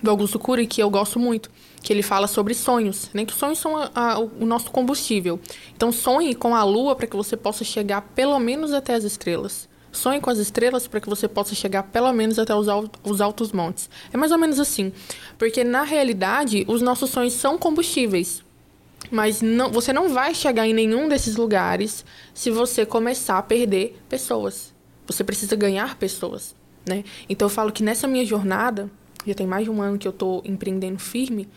do 0.02 0.10
Augusto 0.10 0.36
Cury 0.36 0.66
que 0.66 0.82
eu 0.82 0.90
gosto 0.90 1.20
muito, 1.20 1.48
que 1.80 1.92
ele 1.92 2.02
fala 2.02 2.26
sobre 2.26 2.54
sonhos, 2.54 3.08
né? 3.14 3.24
Que 3.24 3.32
sonhos 3.32 3.60
são 3.60 3.76
a, 3.76 3.88
a, 3.94 4.18
o 4.18 4.44
nosso 4.44 4.68
combustível. 4.72 5.38
Então 5.76 5.92
sonhe 5.92 6.34
com 6.34 6.56
a 6.56 6.64
lua 6.64 6.96
para 6.96 7.06
que 7.06 7.14
você 7.14 7.36
possa 7.36 7.62
chegar 7.62 8.02
pelo 8.16 8.36
menos 8.40 8.72
até 8.72 8.94
as 8.94 9.04
estrelas. 9.04 9.68
Sonhe 9.92 10.20
com 10.20 10.30
as 10.30 10.38
estrelas 10.38 10.88
para 10.88 11.00
que 11.00 11.08
você 11.08 11.28
possa 11.28 11.54
chegar 11.54 11.82
pelo 11.84 12.10
menos 12.12 12.38
até 12.38 12.54
os, 12.54 12.66
os 13.04 13.20
altos 13.20 13.52
montes. 13.52 13.90
É 14.12 14.16
mais 14.16 14.32
ou 14.32 14.38
menos 14.38 14.58
assim. 14.58 14.90
Porque 15.38 15.62
na 15.62 15.82
realidade, 15.82 16.64
os 16.66 16.80
nossos 16.80 17.10
sonhos 17.10 17.34
são 17.34 17.58
combustíveis. 17.58 18.42
Mas 19.10 19.42
não, 19.42 19.70
você 19.70 19.92
não 19.92 20.08
vai 20.08 20.34
chegar 20.34 20.66
em 20.66 20.72
nenhum 20.72 21.08
desses 21.08 21.36
lugares 21.36 22.04
se 22.32 22.50
você 22.50 22.86
começar 22.86 23.36
a 23.36 23.42
perder 23.42 24.00
pessoas. 24.08 24.72
Você 25.06 25.22
precisa 25.22 25.54
ganhar 25.54 25.96
pessoas, 25.98 26.54
né? 26.86 27.04
Então 27.28 27.46
eu 27.46 27.50
falo 27.50 27.70
que 27.70 27.82
nessa 27.82 28.06
minha 28.06 28.24
jornada, 28.24 28.90
já 29.26 29.34
tem 29.34 29.46
mais 29.46 29.64
de 29.64 29.70
um 29.70 29.82
ano 29.82 29.98
que 29.98 30.08
eu 30.08 30.12
estou 30.12 30.40
empreendendo 30.44 30.98
firme, 30.98 31.48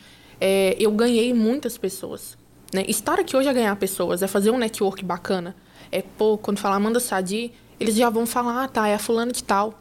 é, 0.41 0.75
eu 0.77 0.91
ganhei 0.91 1.33
muitas 1.33 1.77
pessoas. 1.77 2.37
Né? 2.73 2.83
Estar 2.87 3.19
aqui 3.19 3.37
hoje 3.37 3.47
é 3.47 3.53
ganhar 3.53 3.75
pessoas, 3.77 4.21
é 4.21 4.27
fazer 4.27 4.51
um 4.51 4.57
network 4.57 5.05
bacana. 5.05 5.55
É, 5.91 6.01
pô, 6.01 6.37
quando 6.37 6.57
falar 6.57 6.75
Amanda 6.75 6.99
Sadi, 6.99 7.53
eles 7.79 7.95
já 7.95 8.09
vão 8.09 8.25
falar, 8.25 8.63
ah, 8.63 8.67
tá, 8.67 8.87
é 8.87 8.95
a 8.95 8.99
fulana 8.99 9.31
de 9.31 9.43
tal. 9.43 9.79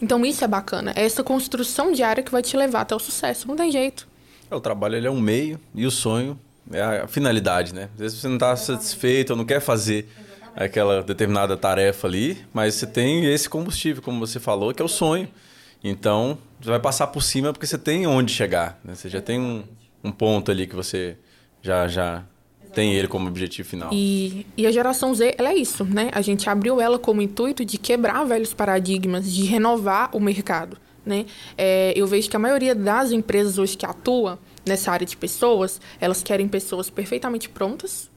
Então 0.00 0.24
isso 0.24 0.44
é 0.44 0.48
bacana. 0.48 0.92
É 0.96 1.04
essa 1.04 1.22
construção 1.22 1.92
diária 1.92 2.22
que 2.22 2.30
vai 2.30 2.42
te 2.42 2.56
levar 2.56 2.82
até 2.82 2.94
o 2.94 2.98
sucesso. 2.98 3.46
Não 3.46 3.56
tem 3.56 3.70
jeito. 3.70 4.08
É, 4.50 4.54
o 4.54 4.60
trabalho 4.60 4.96
ele 4.96 5.06
é 5.06 5.10
um 5.10 5.20
meio 5.20 5.60
e 5.74 5.86
o 5.86 5.90
sonho 5.90 6.38
é 6.72 6.82
a 6.82 7.06
finalidade, 7.06 7.74
né? 7.74 7.88
Às 7.94 8.00
vezes 8.00 8.20
você 8.20 8.28
não 8.28 8.36
está 8.36 8.54
satisfeito 8.56 9.30
ou 9.30 9.36
não 9.36 9.44
quer 9.44 9.60
fazer 9.60 10.08
aquela 10.54 11.02
determinada 11.02 11.56
tarefa 11.56 12.06
ali, 12.06 12.44
mas 12.52 12.74
você 12.74 12.86
tem 12.86 13.32
esse 13.32 13.48
combustível, 13.48 14.02
como 14.02 14.18
você 14.18 14.40
falou, 14.40 14.72
que 14.74 14.82
é 14.82 14.84
o 14.84 14.88
sonho. 14.88 15.28
Então, 15.82 16.38
você 16.60 16.70
vai 16.70 16.80
passar 16.80 17.06
por 17.08 17.22
cima 17.22 17.52
porque 17.52 17.66
você 17.66 17.78
tem 17.78 18.06
onde 18.06 18.32
chegar. 18.32 18.78
Né? 18.84 18.94
Você 18.94 19.08
já 19.08 19.20
tem 19.20 19.38
um, 19.38 19.64
um 20.02 20.12
ponto 20.12 20.50
ali 20.50 20.66
que 20.66 20.74
você 20.74 21.16
já, 21.62 21.88
já 21.88 22.24
tem 22.72 22.94
ele 22.94 23.08
como 23.08 23.28
objetivo 23.28 23.68
final. 23.68 23.90
E, 23.92 24.46
e 24.56 24.66
a 24.66 24.72
geração 24.72 25.14
Z, 25.14 25.34
ela 25.38 25.50
é 25.50 25.54
isso, 25.54 25.84
né? 25.84 26.10
A 26.12 26.20
gente 26.20 26.48
abriu 26.48 26.80
ela 26.80 26.98
como 26.98 27.20
intuito 27.20 27.64
de 27.64 27.78
quebrar 27.78 28.24
velhos 28.24 28.54
paradigmas, 28.54 29.32
de 29.32 29.44
renovar 29.44 30.10
o 30.14 30.20
mercado, 30.20 30.76
né? 31.04 31.26
É, 31.56 31.92
eu 31.96 32.06
vejo 32.06 32.28
que 32.30 32.36
a 32.36 32.38
maioria 32.38 32.74
das 32.74 33.12
empresas 33.12 33.58
hoje 33.58 33.76
que 33.76 33.86
atua 33.86 34.38
nessa 34.64 34.92
área 34.92 35.06
de 35.06 35.16
pessoas, 35.16 35.80
elas 36.00 36.22
querem 36.22 36.46
pessoas 36.46 36.88
perfeitamente 36.88 37.48
prontas, 37.48 38.10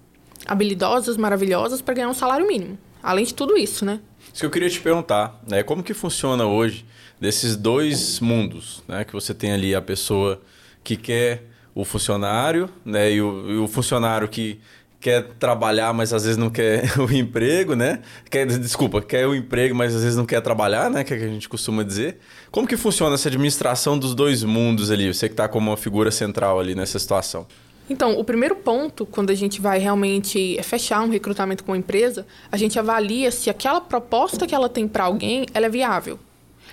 habilidosas, 0.45 1.17
maravilhosas 1.17 1.81
para 1.81 1.93
ganhar 1.93 2.09
um 2.09 2.13
salário 2.13 2.47
mínimo. 2.47 2.77
Além 3.01 3.25
de 3.25 3.33
tudo 3.33 3.57
isso, 3.57 3.83
né? 3.83 3.99
Isso 4.31 4.41
que 4.41 4.45
eu 4.45 4.51
queria 4.51 4.69
te 4.69 4.79
perguntar, 4.79 5.41
né? 5.47 5.63
Como 5.63 5.83
que 5.83 5.93
funciona 5.93 6.45
hoje 6.45 6.85
desses 7.19 7.55
dois 7.55 8.19
mundos, 8.19 8.83
né? 8.87 9.03
Que 9.03 9.13
você 9.13 9.33
tem 9.33 9.51
ali 9.51 9.75
a 9.75 9.81
pessoa 9.81 10.41
que 10.83 10.95
quer 10.95 11.52
o 11.75 11.83
funcionário, 11.83 12.69
né? 12.85 13.11
E 13.11 13.21
o, 13.21 13.51
e 13.51 13.57
o 13.57 13.67
funcionário 13.67 14.27
que 14.27 14.59
quer 15.03 15.23
trabalhar, 15.37 15.93
mas 15.93 16.13
às 16.13 16.23
vezes 16.23 16.37
não 16.37 16.49
quer 16.49 16.83
o 16.97 17.11
emprego, 17.11 17.75
né? 17.75 17.99
Quer, 18.29 18.45
desculpa, 18.45 19.01
quer 19.01 19.27
o 19.27 19.35
emprego, 19.35 19.75
mas 19.75 19.93
às 19.93 20.01
vezes 20.01 20.17
não 20.17 20.25
quer 20.25 20.41
trabalhar, 20.41 20.89
né? 20.89 21.03
Que 21.03 21.13
é 21.13 21.17
que 21.17 21.23
a 21.25 21.27
gente 21.27 21.49
costuma 21.49 21.83
dizer. 21.83 22.19
Como 22.49 22.65
que 22.65 22.77
funciona 22.77 23.15
essa 23.15 23.27
administração 23.27 23.99
dos 23.99 24.15
dois 24.15 24.43
mundos 24.43 24.89
ali? 24.89 25.13
Você 25.13 25.27
que 25.27 25.33
está 25.33 25.47
como 25.47 25.71
uma 25.71 25.77
figura 25.77 26.09
central 26.09 26.59
ali 26.59 26.73
nessa 26.73 26.97
situação. 26.97 27.45
Então, 27.89 28.17
o 28.17 28.23
primeiro 28.23 28.55
ponto, 28.55 29.05
quando 29.05 29.29
a 29.29 29.35
gente 29.35 29.59
vai 29.59 29.77
realmente 29.77 30.57
fechar 30.63 31.01
um 31.01 31.09
recrutamento 31.09 31.65
com 31.65 31.73
uma 31.73 31.77
empresa, 31.77 32.25
a 32.49 32.55
gente 32.55 32.79
avalia 32.79 33.29
se 33.29 33.49
aquela 33.49 33.81
proposta 33.81 34.47
que 34.47 34.55
ela 34.55 34.69
tem 34.69 34.87
para 34.87 35.03
alguém, 35.03 35.45
ela 35.53 35.65
é 35.65 35.69
viável. 35.69 36.17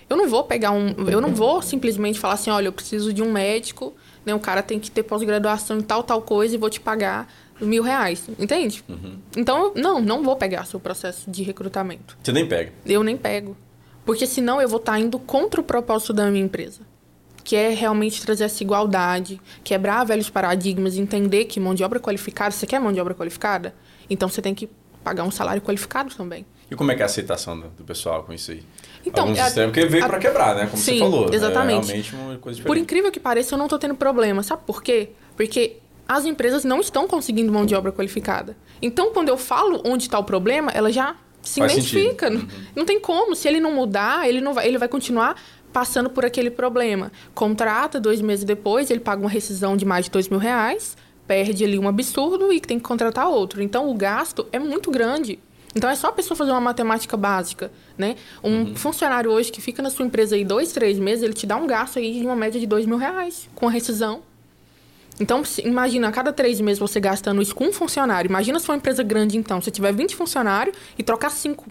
Eu 0.08 0.16
não 0.16 0.28
vou 0.28 0.44
pegar 0.44 0.70
um, 0.70 0.94
eu 1.08 1.20
não 1.20 1.34
vou 1.34 1.60
simplesmente 1.62 2.18
falar 2.18 2.34
assim, 2.34 2.50
olha, 2.50 2.68
eu 2.68 2.72
preciso 2.72 3.12
de 3.12 3.22
um 3.22 3.32
médico, 3.32 3.92
né? 4.30 4.34
O 4.34 4.40
cara 4.40 4.62
tem 4.62 4.78
que 4.78 4.90
ter 4.90 5.02
pós-graduação 5.02 5.78
em 5.78 5.82
tal 5.82 6.02
tal 6.02 6.22
coisa 6.22 6.54
e 6.54 6.58
vou 6.58 6.70
te 6.70 6.80
pagar 6.80 7.28
mil 7.60 7.82
reais, 7.82 8.24
entende? 8.38 8.82
Uhum. 8.88 9.18
Então, 9.36 9.72
não, 9.74 10.00
não 10.00 10.22
vou 10.22 10.36
pegar 10.36 10.64
seu 10.64 10.80
processo 10.80 11.30
de 11.30 11.42
recrutamento. 11.42 12.16
Você 12.22 12.32
nem 12.32 12.46
pega? 12.46 12.72
Eu 12.86 13.02
nem 13.02 13.16
pego. 13.16 13.56
Porque 14.04 14.26
senão 14.26 14.60
eu 14.60 14.68
vou 14.68 14.78
estar 14.78 14.92
tá 14.92 14.98
indo 14.98 15.18
contra 15.18 15.60
o 15.60 15.64
propósito 15.64 16.12
da 16.12 16.30
minha 16.30 16.44
empresa 16.44 16.80
que 17.42 17.56
é 17.56 17.70
realmente 17.70 18.22
trazer 18.22 18.44
essa 18.44 18.62
igualdade, 18.62 19.40
quebrar 19.64 20.04
velhos 20.04 20.30
paradigmas, 20.30 20.96
entender 20.96 21.46
que 21.46 21.58
mão 21.58 21.74
de 21.74 21.82
obra 21.82 21.98
qualificada, 21.98 22.52
você 22.52 22.66
quer 22.66 22.78
mão 22.78 22.92
de 22.92 23.00
obra 23.00 23.14
qualificada? 23.14 23.74
Então 24.08 24.28
você 24.28 24.42
tem 24.42 24.54
que 24.54 24.68
pagar 25.02 25.24
um 25.24 25.30
salário 25.30 25.62
qualificado 25.62 26.14
também. 26.14 26.46
E 26.70 26.76
como 26.76 26.92
é 26.92 26.94
que 26.94 27.02
é 27.02 27.04
a 27.04 27.06
aceitação 27.06 27.58
do, 27.58 27.84
pessoal 27.84 28.22
com 28.22 28.32
isso 28.32 28.52
aí? 28.52 28.62
Então, 29.04 29.24
Alguns 29.24 29.40
a, 29.40 29.44
sistemas 29.46 29.74
que 29.74 29.86
veio 29.86 30.06
para 30.06 30.18
quebrar, 30.18 30.54
né? 30.54 30.66
Como 30.66 30.80
sim, 30.80 30.92
você 30.92 30.98
falou. 31.00 31.28
Né? 31.28 31.36
Exatamente. 31.36 31.90
É 31.90 31.94
realmente 31.94 32.14
uma 32.14 32.38
coisa 32.38 32.56
diferente. 32.56 32.66
Por 32.66 32.76
incrível 32.76 33.10
que 33.10 33.18
pareça, 33.18 33.54
eu 33.54 33.58
não 33.58 33.66
estou 33.66 33.78
tendo 33.78 33.94
problema. 33.94 34.42
Sabe 34.42 34.62
por 34.64 34.82
quê? 34.82 35.10
Porque 35.36 35.78
as 36.06 36.24
empresas 36.24 36.64
não 36.64 36.80
estão 36.80 37.08
conseguindo 37.08 37.52
mão 37.52 37.66
de 37.66 37.74
obra 37.74 37.90
qualificada. 37.90 38.56
Então, 38.80 39.12
quando 39.12 39.28
eu 39.28 39.36
falo 39.36 39.82
onde 39.84 40.04
está 40.04 40.18
o 40.18 40.24
problema, 40.24 40.70
ela 40.72 40.92
já 40.92 41.16
se 41.42 41.60
Faz 41.60 41.72
identifica. 41.72 42.30
Não, 42.30 42.40
uhum. 42.40 42.48
não 42.76 42.84
tem 42.84 43.00
como. 43.00 43.34
Se 43.34 43.48
ele 43.48 43.60
não 43.60 43.72
mudar, 43.72 44.28
ele, 44.28 44.40
não 44.40 44.54
vai, 44.54 44.66
ele 44.68 44.78
vai 44.78 44.88
continuar 44.88 45.40
passando 45.72 46.10
por 46.10 46.24
aquele 46.24 46.50
problema. 46.50 47.10
Contrata, 47.34 48.00
dois 48.00 48.20
meses 48.20 48.44
depois, 48.44 48.90
ele 48.90 49.00
paga 49.00 49.20
uma 49.20 49.30
rescisão 49.30 49.76
de 49.76 49.84
mais 49.84 50.04
de 50.04 50.10
dois 50.10 50.28
mil 50.28 50.38
reais, 50.38 50.96
perde 51.26 51.64
ali 51.64 51.78
um 51.78 51.88
absurdo 51.88 52.52
e 52.52 52.60
tem 52.60 52.78
que 52.78 52.84
contratar 52.84 53.28
outro. 53.28 53.62
Então, 53.62 53.88
o 53.88 53.94
gasto 53.94 54.46
é 54.52 54.58
muito 54.58 54.90
grande. 54.90 55.38
Então, 55.74 55.88
é 55.88 55.94
só 55.94 56.08
a 56.08 56.12
pessoa 56.12 56.36
fazer 56.36 56.50
uma 56.50 56.60
matemática 56.60 57.16
básica, 57.16 57.70
né? 57.96 58.16
Um 58.42 58.50
uhum. 58.50 58.76
funcionário 58.76 59.30
hoje 59.30 59.52
que 59.52 59.60
fica 59.60 59.82
na 59.82 59.90
sua 59.90 60.04
empresa 60.04 60.34
aí 60.34 60.44
dois, 60.44 60.72
três 60.72 60.98
meses, 60.98 61.22
ele 61.22 61.32
te 61.32 61.46
dá 61.46 61.56
um 61.56 61.66
gasto 61.66 61.98
aí 61.98 62.18
de 62.18 62.26
uma 62.26 62.34
média 62.34 62.60
de 62.60 62.66
dois 62.66 62.86
mil 62.86 62.96
reais 62.96 63.48
com 63.54 63.68
a 63.68 63.70
rescisão. 63.70 64.22
Então, 65.20 65.42
imagina, 65.62 66.08
a 66.08 66.12
cada 66.12 66.32
três 66.32 66.60
meses 66.60 66.78
você 66.78 66.98
gastando 66.98 67.42
isso 67.42 67.54
com 67.54 67.66
um 67.66 67.72
funcionário. 67.72 68.28
Imagina 68.28 68.58
se 68.58 68.66
for 68.66 68.72
uma 68.72 68.78
empresa 68.78 69.02
grande, 69.02 69.36
então. 69.36 69.60
Se 69.60 69.70
tiver 69.70 69.92
20 69.92 70.16
funcionários 70.16 70.74
e 70.98 71.02
trocar 71.02 71.30
cinco 71.30 71.66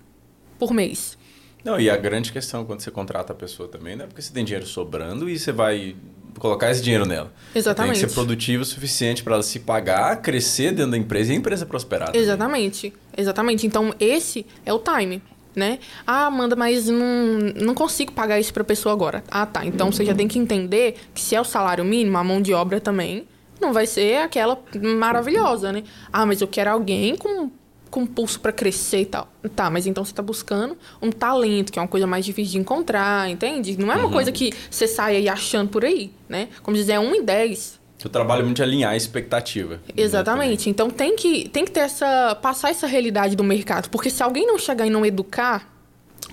por 0.59 0.71
mês. 0.71 1.17
Não, 1.63 1.79
e 1.79 1.89
a 1.89 1.97
grande 1.97 2.31
questão 2.31 2.63
quando 2.63 2.81
você 2.81 2.91
contrata 2.91 3.33
a 3.33 3.35
pessoa 3.35 3.67
também 3.67 3.95
não 3.95 4.05
é 4.05 4.07
porque 4.07 4.21
você 4.21 4.31
tem 4.31 4.45
dinheiro 4.45 4.65
sobrando 4.65 5.29
e 5.29 5.37
você 5.37 5.51
vai 5.51 5.95
colocar 6.37 6.69
esse 6.69 6.81
dinheiro 6.81 7.05
nela. 7.05 7.31
Exatamente. 7.53 7.93
Tem 7.93 8.03
que 8.03 8.09
ser 8.09 8.13
produtivo 8.13 8.63
o 8.63 8.65
suficiente 8.65 9.23
para 9.23 9.35
ela 9.35 9.43
se 9.43 9.59
pagar, 9.59 10.21
crescer 10.21 10.71
dentro 10.71 10.91
da 10.91 10.97
empresa 10.97 11.31
e 11.31 11.35
a 11.35 11.37
empresa 11.37 11.65
prosperar. 11.65 12.15
Exatamente. 12.15 12.93
Exatamente. 13.17 13.65
Então, 13.65 13.93
esse 13.99 14.45
é 14.65 14.73
o 14.73 14.79
time. 14.79 15.21
Né? 15.55 15.79
Ah, 16.05 16.27
Amanda, 16.27 16.55
mas 16.55 16.87
não, 16.87 17.39
não 17.55 17.73
consigo 17.73 18.11
pagar 18.11 18.39
isso 18.39 18.53
para 18.53 18.61
a 18.61 18.65
pessoa 18.65 18.93
agora. 18.93 19.23
Ah, 19.29 19.45
tá. 19.45 19.65
Então 19.65 19.91
você 19.91 20.05
já 20.05 20.13
tem 20.13 20.27
que 20.27 20.37
entender 20.37 20.95
que 21.13 21.19
se 21.19 21.35
é 21.35 21.41
o 21.41 21.43
salário 21.43 21.83
mínimo, 21.83 22.17
a 22.17 22.23
mão 22.23 22.39
de 22.39 22.53
obra 22.53 22.79
também 22.79 23.27
não 23.59 23.73
vai 23.73 23.85
ser 23.85 24.21
aquela 24.21 24.57
maravilhosa, 24.97 25.71
né? 25.71 25.83
Ah, 26.13 26.25
mas 26.25 26.39
eu 26.39 26.47
quero 26.47 26.69
alguém 26.69 27.15
com 27.17 27.51
com 27.89 28.05
pulso 28.05 28.39
para 28.39 28.51
crescer 28.51 29.01
e 29.01 29.05
tal. 29.05 29.27
Tá, 29.55 29.69
mas 29.69 29.87
então 29.87 30.03
você 30.03 30.11
está 30.11 30.21
buscando 30.21 30.77
um 31.01 31.11
talento, 31.11 31.71
que 31.71 31.79
é 31.79 31.81
uma 31.81 31.87
coisa 31.87 32.05
mais 32.05 32.25
difícil 32.25 32.53
de 32.53 32.57
encontrar, 32.59 33.29
entende? 33.29 33.77
Não 33.77 33.91
é 33.91 33.95
uma 33.95 34.05
uhum. 34.05 34.11
coisa 34.11 34.31
que 34.31 34.53
você 34.69 34.87
sai 34.87 35.15
aí 35.15 35.29
achando 35.29 35.69
por 35.69 35.83
aí, 35.83 36.11
né? 36.27 36.49
Como 36.61 36.75
dizer, 36.75 36.93
é 36.93 36.99
um 36.99 37.13
em 37.15 37.23
dez. 37.23 37.79
O 38.03 38.07
trabalho 38.07 38.41
é 38.41 38.45
muito 38.45 38.57
de 38.57 38.63
alinhar 38.63 38.93
a 38.93 38.95
expectativa. 38.95 39.81
Exatamente. 39.95 40.67
Né? 40.67 40.71
Então 40.71 40.89
tem 40.89 41.15
que, 41.15 41.49
tem 41.49 41.65
que 41.65 41.71
ter 41.71 41.81
essa. 41.81 42.35
passar 42.35 42.69
essa 42.69 42.87
realidade 42.87 43.35
do 43.35 43.43
mercado. 43.43 43.89
Porque 43.89 44.09
se 44.09 44.23
alguém 44.23 44.47
não 44.47 44.57
chegar 44.57 44.85
e 44.85 44.89
não 44.89 45.05
educar 45.05 45.69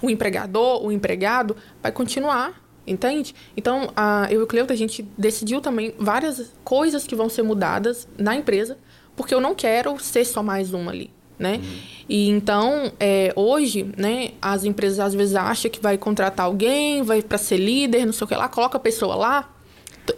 o 0.00 0.09
empregador, 0.09 0.84
o 0.84 0.92
empregado, 0.92 1.57
vai 1.82 1.90
continuar. 1.90 2.62
Entende? 2.86 3.34
Então, 3.57 3.90
a, 3.96 4.28
eu 4.30 4.40
e 4.40 4.44
o 4.44 4.46
Cleuta, 4.46 4.72
a 4.72 4.76
gente 4.76 5.02
decidiu 5.18 5.61
também 5.61 5.92
várias 5.98 6.52
coisas 6.62 7.04
que 7.04 7.16
vão 7.16 7.28
ser 7.28 7.42
mudadas 7.42 8.07
na 8.16 8.36
empresa, 8.36 8.78
porque 9.16 9.34
eu 9.34 9.40
não 9.40 9.57
quero 9.57 9.98
ser 9.98 10.24
só 10.24 10.40
mais 10.40 10.72
uma 10.72 10.92
ali 10.92 11.15
né? 11.39 11.57
Uhum. 11.57 11.78
E 12.09 12.28
então, 12.28 12.93
é, 13.01 13.32
hoje, 13.34 13.93
né, 13.97 14.30
as 14.41 14.64
empresas 14.64 15.01
às 15.01 15.14
vezes 15.14 15.34
acham 15.34 15.70
que 15.70 15.80
vai 15.80 15.99
contratar 15.99 16.47
alguém, 16.47 17.03
vai 17.03 17.22
para 17.22 17.39
ser 17.39 17.57
líder, 17.57 18.07
não 18.07 18.12
sei 18.12 18.24
o 18.24 18.28
que 18.28 18.34
lá, 18.34 18.49
coloca 18.49 18.76
a 18.76 18.80
pessoa 18.80 19.14
lá, 19.14 19.57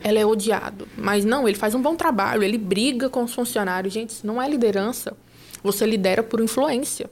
ela 0.03 0.19
é 0.19 0.27
odiado. 0.27 0.87
Mas 0.97 1.25
não, 1.25 1.49
ele 1.49 1.57
faz 1.57 1.75
um 1.75 1.81
bom 1.81 1.97
trabalho, 1.97 2.43
ele 2.43 2.59
briga 2.59 3.09
com 3.09 3.25
os 3.25 3.33
funcionários. 3.33 3.93
Gente, 3.93 4.11
isso 4.11 4.27
não 4.27 4.41
é 4.41 4.49
liderança. 4.49 5.17
Você 5.63 5.87
lidera 5.87 6.23
por 6.23 6.41
influência. 6.41 7.11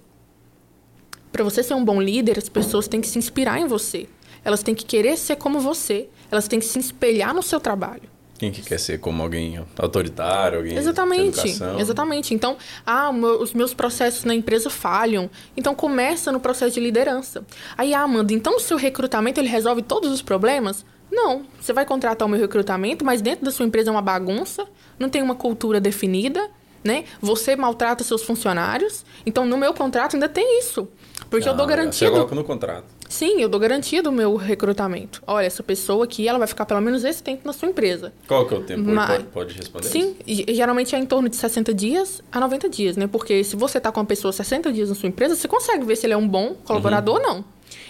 Para 1.33 1.43
você 1.43 1.63
ser 1.63 1.75
um 1.75 1.85
bom 1.85 2.01
líder, 2.01 2.39
as 2.39 2.49
pessoas 2.49 2.87
têm 2.89 3.01
que 3.01 3.09
se 3.09 3.19
inspirar 3.19 3.61
em 3.61 3.67
você. 3.67 4.09
Elas 4.45 4.63
têm 4.63 4.75
que 4.75 4.85
querer 4.85 5.17
ser 5.17 5.37
como 5.37 5.59
você. 5.59 6.09
Elas 6.31 6.47
têm 6.47 6.59
que 6.59 6.65
se 6.65 6.79
espelhar 6.79 7.35
no 7.35 7.43
seu 7.43 7.59
trabalho. 7.59 8.16
Quem 8.39 8.51
que 8.51 8.62
quer 8.62 8.78
ser 8.78 8.99
como 8.99 9.22
alguém 9.22 9.64
autoritário, 9.78 10.59
alguém 10.59 10.76
Exatamente, 10.76 11.59
exatamente. 11.78 12.34
Então, 12.34 12.57
ah, 12.84 13.11
os 13.11 13.55
meus 13.55 13.72
processos 13.72 14.24
na 14.24 14.34
empresa 14.34 14.68
falham. 14.68 15.30
Então, 15.57 15.74
começa 15.74 16.30
no 16.30 16.39
processo 16.39 16.74
de 16.74 16.80
liderança. 16.80 17.45
Aí, 17.76 17.95
ah, 17.95 18.03
Amanda, 18.03 18.32
então 18.32 18.57
o 18.57 18.61
seu 18.61 18.76
recrutamento 18.76 19.41
ele 19.41 19.49
resolve 19.49 19.82
todos 19.82 20.11
os 20.11 20.20
problemas? 20.20 20.84
Não. 21.11 21.45
Você 21.61 21.72
vai 21.72 21.87
contratar 21.87 22.26
o 22.26 22.30
meu 22.30 22.39
recrutamento, 22.39 23.05
mas 23.05 23.22
dentro 23.22 23.45
da 23.45 23.51
sua 23.51 23.64
empresa 23.64 23.91
é 23.91 23.93
uma 23.93 24.03
bagunça, 24.03 24.66
não 24.99 25.09
tem 25.09 25.22
uma 25.22 25.34
cultura 25.34 25.80
definida, 25.80 26.51
né? 26.84 27.05
Você 27.20 27.57
maltrata 27.57 28.05
seus 28.05 28.22
funcionários. 28.22 29.05
Então, 29.24 29.47
no 29.47 29.57
meu 29.57 29.72
contrato 29.72 30.14
ainda 30.14 30.28
tem 30.28 30.59
isso. 30.59 30.89
Porque 31.30 31.47
não, 31.47 31.53
eu 31.53 31.57
dou 31.57 31.66
garantia. 31.66 32.09
Você 32.09 32.14
coloca 32.14 32.34
no 32.34 32.45
contrato. 32.45 32.96
Sim, 33.09 33.41
eu 33.41 33.49
dou 33.49 33.61
garantia 33.61 34.03
do 34.03 34.11
meu 34.11 34.35
recrutamento. 34.37 35.23
Olha, 35.27 35.47
essa 35.47 35.63
pessoa 35.63 36.05
aqui, 36.05 36.27
ela 36.27 36.39
vai 36.39 36.49
ficar 36.49 36.67
pelo 36.67 36.81
menos 36.81 37.05
esse 37.05 37.23
tempo 37.23 37.43
na 37.45 37.53
sua 37.53 37.69
empresa. 37.69 38.13
Qual 38.27 38.47
que 38.47 38.55
é 38.55 38.59
o 38.59 38.63
tempo? 38.63 38.83
Mas- 38.83 39.09
Pode, 39.11 39.25
pode 39.29 39.55
responder? 39.55 39.87
Sim, 39.89 40.17
geralmente 40.27 40.95
é 40.95 40.99
em 40.99 41.07
torno 41.07 41.29
de 41.29 41.37
60 41.37 41.73
dias 41.73 42.23
a 42.33 42.41
90 42.41 42.69
dias, 42.69 42.97
né? 42.97 43.07
Porque 43.07 43.45
se 43.45 43.55
você 43.55 43.79
tá 43.81 43.93
com 43.93 44.01
uma 44.01 44.07
pessoa 44.07 44.33
60 44.33 44.73
dias 44.73 44.89
na 44.89 44.95
sua 44.95 45.09
empresa, 45.09 45.37
você 45.37 45.47
consegue 45.47 45.85
ver 45.85 45.97
se 45.97 46.07
ele 46.07 46.15
é 46.15 46.17
um 46.17 46.27
bom 46.29 46.55
colaborador 46.65 47.17
ou 47.17 47.23
não. 47.23 47.45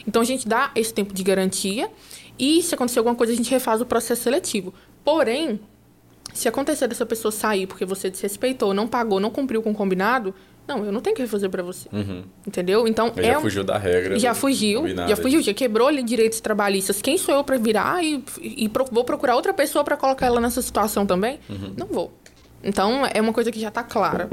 Então 0.07 0.21
a 0.21 0.25
gente 0.25 0.47
dá 0.47 0.71
esse 0.75 0.93
tempo 0.93 1.15
de 1.15 1.23
garantia 1.23 1.91
e 2.39 2.63
se 2.63 2.75
acontecer 2.75 2.99
alguma 2.99 3.15
coisa, 3.17 3.33
a 3.33 3.37
gente 3.37 3.51
refaz 3.51 3.81
o 3.81 3.87
processo 3.87 4.23
seletivo. 4.23 4.75
Porém, 5.03 5.59
se 6.35 6.47
acontecer 6.49 6.87
dessa 6.89 7.07
pessoa 7.07 7.33
sair 7.33 7.67
porque 7.67 7.85
você 7.87 8.11
desrespeitou, 8.11 8.75
não 8.75 8.87
pagou, 8.87 9.19
não 9.19 9.31
cumpriu 9.31 9.63
com 9.63 9.71
o 9.71 9.75
combinado, 9.75 10.35
não, 10.69 10.85
eu 10.85 10.91
não 10.93 11.01
tenho 11.01 11.15
que 11.17 11.23
refazer 11.23 11.49
pra 11.51 11.63
você. 11.63 11.89
Entendeu? 12.47 12.87
Então 12.89 13.13
Ele 13.17 13.27
é 13.27 13.33
já 13.33 13.41
fugiu 13.41 13.65
da 13.65 13.79
regra. 13.79 14.19
já 14.19 14.35
fugiu, 14.35 14.81
combinado. 14.81 15.09
já 15.09 15.17
fugiu, 15.17 15.43
já 15.43 15.55
quebrou 15.55 15.89
ali 15.89 16.03
direitos 16.03 16.41
trabalhistas. 16.41 17.01
Quem 17.01 17.17
sou 17.19 17.35
eu 17.35 17.45
para 17.45 17.57
virar 17.59 18.03
e, 18.05 18.23
e 18.41 18.69
pro- 18.69 18.87
vou 18.91 19.05
procurar 19.05 19.37
outra 19.37 19.53
pessoa 19.55 19.85
para 19.85 19.97
colocar 19.97 20.27
ela 20.27 20.41
nessa 20.41 20.61
situação 20.63 21.07
também? 21.07 21.39
Não 21.77 21.87
vou. 21.87 22.13
Então 22.65 23.07
é 23.13 23.21
uma 23.21 23.33
coisa 23.33 23.53
que 23.53 23.61
já 23.61 23.71
tá 23.71 23.83
clara. 23.83 24.29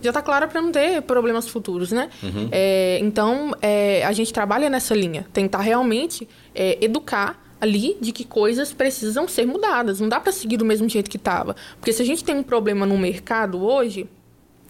Já 0.00 0.12
tá 0.12 0.22
clara 0.22 0.46
para 0.46 0.62
não 0.62 0.70
ter 0.70 1.02
problemas 1.02 1.48
futuros, 1.48 1.90
né? 1.90 2.08
É, 2.52 2.98
então 3.00 3.52
é, 3.60 4.04
a 4.04 4.12
gente 4.12 4.32
trabalha 4.32 4.68
nessa 4.70 4.94
linha, 4.94 5.26
tentar 5.32 5.58
realmente 5.60 6.28
é, 6.54 6.78
educar 6.84 7.42
ali 7.60 7.96
de 8.00 8.12
que 8.12 8.24
coisas 8.24 8.72
precisam 8.72 9.26
ser 9.26 9.44
mudadas. 9.44 9.98
Não 9.98 10.08
dá 10.08 10.20
para 10.20 10.30
seguir 10.30 10.56
do 10.56 10.64
mesmo 10.64 10.88
jeito 10.88 11.10
que 11.10 11.18
tava, 11.18 11.56
porque 11.80 11.92
se 11.92 12.00
a 12.00 12.04
gente 12.04 12.22
tem 12.22 12.36
um 12.36 12.44
problema 12.44 12.86
no 12.86 12.96
mercado 12.96 13.60
hoje, 13.60 14.08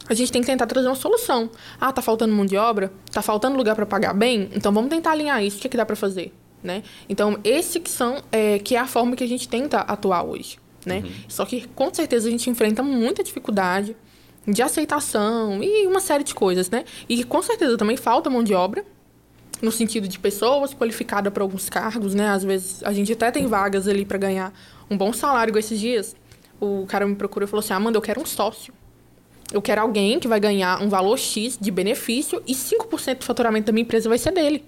a 0.09 0.15
gente 0.15 0.33
tem 0.33 0.41
que 0.41 0.47
tentar 0.47 0.67
trazer 0.67 0.89
uma 0.89 0.95
solução. 0.95 1.51
Ah, 1.81 1.93
tá 1.93 2.03
faltando 2.03 2.35
mão 2.35 2.47
de 2.47 2.57
obra? 2.57 2.93
Tá 3.13 3.23
faltando 3.23 3.57
lugar 3.57 3.75
para 3.75 3.87
pagar 3.87 4.15
bem? 4.15 4.49
Então 4.55 4.73
vamos 4.73 4.91
tentar 4.91 5.13
alinhar 5.13 5.43
isso. 5.43 5.59
O 5.59 5.61
que, 5.61 5.67
é 5.67 5.71
que 5.71 5.77
dá 5.77 5.85
para 5.85 5.97
fazer? 5.97 6.33
Né? 6.63 6.83
Então, 7.09 7.39
esse 7.45 7.79
que 7.79 7.91
são 7.91 8.21
é, 8.33 8.59
que 8.59 8.75
é 8.75 8.79
a 8.79 8.87
forma 8.87 9.15
que 9.15 9.23
a 9.23 9.29
gente 9.29 9.49
tenta 9.49 9.79
atuar 9.79 10.25
hoje. 10.25 10.59
Né? 10.85 11.05
Só 11.29 11.45
que 11.45 11.69
com 11.69 11.93
certeza 11.93 12.29
a 12.29 12.31
gente 12.31 12.49
enfrenta 12.49 12.83
muita 12.83 13.23
dificuldade 13.23 13.97
de 14.47 14.63
aceitação 14.63 15.63
e 15.63 15.87
uma 15.87 16.01
série 16.01 16.25
de 16.25 16.35
coisas, 16.35 16.71
né? 16.71 16.85
E 17.09 17.23
com 17.23 17.43
certeza 17.43 17.77
também 17.77 17.97
falta 17.97 18.31
mão 18.31 18.43
de 18.43 18.55
obra, 18.55 18.85
no 19.61 19.71
sentido 19.71 20.09
de 20.09 20.19
pessoas 20.19 20.73
qualificadas 20.73 21.33
para 21.33 21.43
alguns 21.43 21.69
cargos, 21.69 22.15
né? 22.15 22.29
Às 22.31 22.45
vezes 22.45 22.83
a 22.83 22.93
gente 22.93 23.13
até 23.13 23.31
tem 23.31 23.47
vagas 23.47 23.87
ali 23.87 24.05
para 24.07 24.17
ganhar 24.17 24.53
um 24.91 24.97
bom 24.97 25.13
salário 25.13 25.57
esses 25.59 25.79
dias. 25.79 26.17
O 26.61 26.87
cara 26.87 27.07
me 27.07 27.15
procurou 27.15 27.47
e 27.47 27.51
falou 27.51 27.61
assim: 27.61 27.75
Amanda, 27.75 27.99
eu 27.99 28.03
quero 28.03 28.21
um 28.21 28.27
sócio. 28.27 28.73
Eu 29.53 29.63
quero 29.63 29.81
alguém 29.81 30.19
que 30.21 30.29
vai 30.29 30.39
ganhar 30.41 30.83
um 30.83 30.89
valor 30.89 31.19
X 31.19 31.57
de 31.61 31.71
benefício 31.71 32.43
e 32.47 32.53
5% 32.55 33.19
do 33.19 33.25
faturamento 33.25 33.67
da 33.67 33.73
minha 33.73 33.83
empresa 33.83 34.09
vai 34.09 34.19
ser 34.19 34.31
dele. 34.33 34.65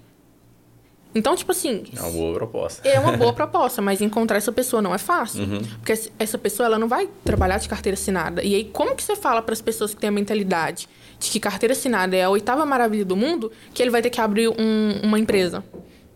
Então, 1.13 1.35
tipo 1.35 1.51
assim, 1.51 1.83
É 1.95 1.99
uma 2.01 2.09
boa 2.11 2.33
proposta. 2.33 2.87
é 2.87 2.99
uma 2.99 3.17
boa 3.17 3.33
proposta, 3.33 3.81
mas 3.81 3.99
encontrar 4.01 4.37
essa 4.37 4.51
pessoa 4.51 4.81
não 4.81 4.95
é 4.95 4.97
fácil. 4.97 5.45
Porque 5.77 5.91
essa- 6.17 6.37
pessoa 6.37 6.65
ela 6.67 6.79
não 6.79 6.87
vai 6.87 7.09
trabalhar 7.25 7.57
de 7.57 7.67
carteira 7.67 7.95
assinada. 7.95 8.41
E 8.41 8.55
aí, 8.55 8.63
como 8.63 8.95
que 8.95 9.03
você 9.03 9.15
fala 9.15 9.41
para 9.41 9.51
as 9.53 9.61
pessoas 9.61 9.93
que 9.93 9.99
têm 9.99 10.07
a 10.07 10.11
mentalidade 10.11 10.87
de 11.19 11.29
que 11.29 11.39
carteira 11.39 11.73
assinada 11.73 12.15
é 12.15 12.23
a 12.23 12.29
oitava 12.29 12.65
maravilha 12.65 13.03
do 13.03 13.17
mundo, 13.17 13.51
que 13.73 13.83
ele 13.83 13.91
vai 13.91 14.01
ter 14.01 14.09
que 14.09 14.21
abrir 14.21 14.47
um- 14.47 15.01
uma 15.03 15.19
empresa? 15.19 15.63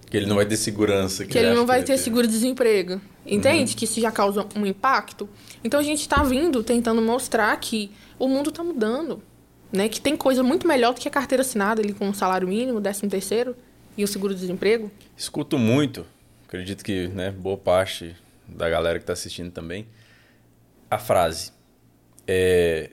Que 0.09 0.15
ele 0.15 0.27
não 0.27 0.37
vai 0.37 0.45
ter 0.45 0.55
segurança. 0.55 1.25
Que 1.25 1.37
ele 1.37 1.47
acha 1.47 1.55
não 1.57 1.65
vai 1.65 1.81
que 1.81 1.87
ter 1.87 1.97
seguro-desemprego. 1.97 3.01
Entende? 3.27 3.75
Que 3.75 3.83
isso 3.85 3.99
já 3.99 4.11
causa 4.11 4.45
um 4.55 4.65
impacto. 4.65 5.27
Então, 5.61 5.77
a 5.79 5.83
gente 5.83 6.01
está 6.01 6.23
vindo 6.23 6.63
tentando 6.63 7.01
mostrar 7.01 7.53
que 7.59 7.91
o 8.17 8.27
mundo 8.27 8.49
está 8.49 8.63
mudando. 8.63 9.21
Né? 9.71 9.89
Que 9.89 9.99
tem 9.99 10.15
coisa 10.15 10.43
muito 10.43 10.67
melhor 10.67 10.93
do 10.93 11.01
que 11.01 11.07
a 11.07 11.11
carteira 11.11 11.41
assinada 11.41 11.81
ali 11.81 11.93
com 11.93 12.07
um 12.07 12.13
salário 12.13 12.47
mínimo, 12.47 12.79
décimo 12.79 13.09
terceiro 13.09 13.55
e 13.97 14.03
o 14.03 14.07
seguro-desemprego. 14.07 14.91
Escuto 15.17 15.57
muito, 15.57 16.05
acredito 16.47 16.83
que 16.83 17.07
né, 17.07 17.31
boa 17.31 17.57
parte 17.57 18.15
da 18.47 18.69
galera 18.69 18.99
que 18.99 19.03
está 19.03 19.13
assistindo 19.13 19.51
também, 19.51 19.87
a 20.89 20.97
frase: 20.97 21.51
é, 22.27 22.91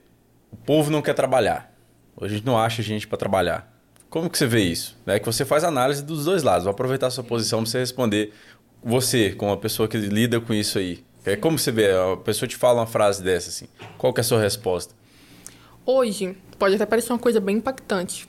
o 0.50 0.56
povo 0.56 0.90
não 0.90 1.02
quer 1.02 1.14
trabalhar. 1.14 1.72
A 2.20 2.28
gente 2.28 2.44
não 2.44 2.58
acha 2.58 2.82
gente 2.82 3.06
para 3.06 3.18
trabalhar. 3.18 3.72
Como 4.08 4.28
que 4.28 4.36
você 4.36 4.46
vê 4.46 4.60
isso? 4.60 4.96
É 5.06 5.18
que 5.18 5.26
você 5.26 5.44
faz 5.44 5.64
análise 5.64 6.02
dos 6.02 6.26
dois 6.26 6.42
lados. 6.42 6.64
Vou 6.64 6.70
aproveitar 6.70 7.06
a 7.06 7.10
sua 7.10 7.24
posição 7.24 7.62
para 7.62 7.70
você 7.70 7.78
responder. 7.78 8.32
Você, 8.84 9.30
como 9.32 9.50
uma 9.50 9.56
pessoa 9.56 9.88
que 9.88 9.96
lida 9.96 10.40
com 10.40 10.52
isso 10.52 10.78
aí, 10.78 11.02
é 11.24 11.34
como 11.34 11.58
você 11.58 11.72
vê? 11.72 11.90
A 11.90 12.16
pessoa 12.16 12.48
te 12.48 12.56
fala 12.56 12.80
uma 12.80 12.86
frase 12.86 13.22
dessa 13.22 13.48
assim. 13.48 13.66
Qual 13.96 14.12
que 14.12 14.20
é 14.20 14.22
a 14.22 14.24
sua 14.24 14.40
resposta? 14.40 14.94
Hoje, 15.84 16.36
pode 16.60 16.76
até 16.76 16.86
parecer 16.86 17.12
uma 17.12 17.18
coisa 17.18 17.40
bem 17.40 17.56
impactante, 17.56 18.28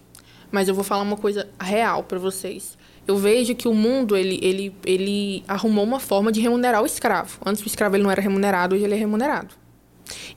mas 0.52 0.68
eu 0.68 0.74
vou 0.74 0.84
falar 0.84 1.04
uma 1.04 1.16
coisa 1.18 1.48
real 1.62 2.04
para 2.04 2.18
vocês. 2.18 2.76
Eu 3.08 3.16
vejo 3.16 3.54
que 3.54 3.68
o 3.68 3.76
mundo, 3.76 4.18
ele, 4.18 4.40
ele, 4.42 4.76
ele 4.84 5.44
arrumou 5.48 5.84
uma 5.84 6.00
forma 6.00 6.32
de 6.32 6.42
remunerar 6.42 6.82
o 6.82 6.86
escravo. 6.86 7.38
Antes 7.46 7.62
o 7.62 7.68
escravo 7.68 7.96
ele 7.96 8.04
não 8.04 8.10
era 8.10 8.20
remunerado, 8.20 8.74
hoje 8.74 8.84
ele 8.84 8.96
é 8.96 8.98
remunerado. 8.98 9.54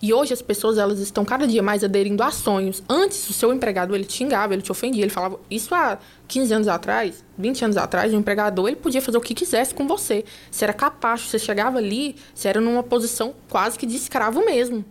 E 0.03 0.13
hoje 0.13 0.35
as 0.35 0.43
pessoas 0.43 0.77
elas 0.77 0.99
estão 0.99 1.25
cada 1.25 1.47
dia 1.47 1.63
mais 1.63 1.83
aderindo 1.83 2.23
a 2.23 2.31
sonhos. 2.31 2.83
Antes 2.87 3.31
o 3.31 3.33
seu 3.33 3.51
empregado 3.51 3.95
ele 3.95 4.05
te 4.05 4.13
xingava, 4.13 4.53
ele 4.53 4.61
te 4.61 4.71
ofendia, 4.71 5.03
ele 5.03 5.11
falava 5.11 5.41
isso 5.51 5.75
há 5.75 5.99
15 6.29 6.53
anos 6.53 6.69
atrás, 6.69 7.25
20 7.39 7.65
anos 7.65 7.77
atrás, 7.79 8.13
o 8.13 8.17
empregador 8.17 8.67
ele 8.69 8.77
podia 8.77 9.01
fazer 9.01 9.17
o 9.17 9.23
que 9.23 9.33
quisesse 9.33 9.75
com 9.75 9.89
você. 9.89 10.23
Você 10.51 10.65
era 10.67 10.75
capaz, 10.75 11.23
você 11.23 11.39
chegava 11.39 11.79
ali, 11.79 12.17
você 12.35 12.49
era 12.49 12.61
numa 12.61 12.83
posição 12.83 13.35
quase 13.49 13.79
que 13.79 13.87
de 13.87 13.97
escravo 13.97 14.45
mesmo. 14.45 14.85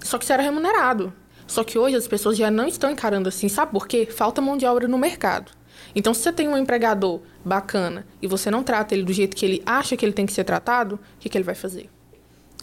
Só 0.00 0.18
que 0.18 0.26
você 0.26 0.34
era 0.34 0.42
remunerado. 0.42 1.14
Só 1.50 1.64
que 1.64 1.76
hoje 1.76 1.96
as 1.96 2.06
pessoas 2.06 2.36
já 2.36 2.48
não 2.48 2.68
estão 2.68 2.88
encarando 2.88 3.28
assim, 3.28 3.48
sabe 3.48 3.72
por 3.72 3.88
quê? 3.88 4.06
Falta 4.06 4.40
mão 4.40 4.56
de 4.56 4.64
obra 4.64 4.86
no 4.86 4.96
mercado. 4.96 5.50
Então, 5.96 6.14
se 6.14 6.22
você 6.22 6.32
tem 6.32 6.48
um 6.48 6.56
empregador 6.56 7.20
bacana 7.44 8.06
e 8.22 8.28
você 8.28 8.52
não 8.52 8.62
trata 8.62 8.94
ele 8.94 9.02
do 9.02 9.12
jeito 9.12 9.36
que 9.36 9.44
ele 9.44 9.62
acha 9.66 9.96
que 9.96 10.06
ele 10.06 10.12
tem 10.12 10.24
que 10.24 10.32
ser 10.32 10.44
tratado, 10.44 10.94
o 10.94 11.18
que, 11.18 11.28
que 11.28 11.36
ele 11.36 11.42
vai 11.42 11.56
fazer? 11.56 11.90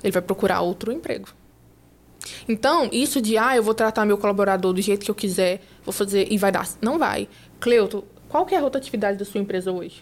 Ele 0.01 0.13
vai 0.13 0.21
procurar 0.21 0.61
outro 0.61 0.89
emprego. 0.89 1.27
Então, 2.47 2.87
isso 2.89 3.21
de, 3.21 3.37
ah, 3.37 3.57
eu 3.57 3.61
vou 3.61 3.73
tratar 3.73 4.05
meu 4.05 4.17
colaborador 4.17 4.71
do 4.71 4.81
jeito 4.81 5.03
que 5.03 5.11
eu 5.11 5.15
quiser, 5.15 5.61
vou 5.83 5.91
fazer 5.91 6.31
e 6.31 6.37
vai 6.37 6.53
dar. 6.53 6.65
Não 6.81 6.97
vai. 6.97 7.27
Cleuto, 7.59 8.05
qual 8.29 8.45
que 8.45 8.55
é 8.55 8.57
a 8.57 8.61
rotatividade 8.61 9.17
da 9.17 9.25
sua 9.25 9.41
empresa 9.41 9.69
hoje? 9.69 10.01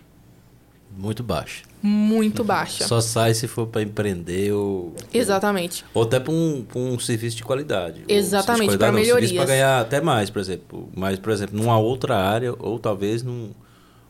Muito 0.97 1.23
baixo. 1.23 1.63
Muito 1.81 2.43
baixa. 2.43 2.87
Só 2.87 2.99
sai 2.99 3.33
se 3.33 3.47
for 3.47 3.67
para 3.67 3.81
empreender 3.81 4.51
ou. 4.53 4.95
Exatamente. 5.13 5.85
Ou 5.93 6.03
até 6.03 6.19
para 6.19 6.31
um, 6.31 6.65
um 6.75 6.97
serviço 6.97 7.37
de 7.37 7.43
qualidade. 7.43 8.01
Ou 8.09 8.15
Exatamente, 8.15 8.71
serviço 8.71 8.93
melhorias. 8.93 9.31
para 9.33 9.45
ganhar 9.45 9.81
até 9.81 10.01
mais, 10.01 10.29
por 10.29 10.39
exemplo. 10.39 10.89
Mas, 10.95 11.19
por 11.19 11.31
exemplo, 11.31 11.57
numa 11.57 11.77
outra 11.77 12.17
área, 12.17 12.53
ou 12.57 12.79
talvez 12.79 13.21
num, 13.21 13.51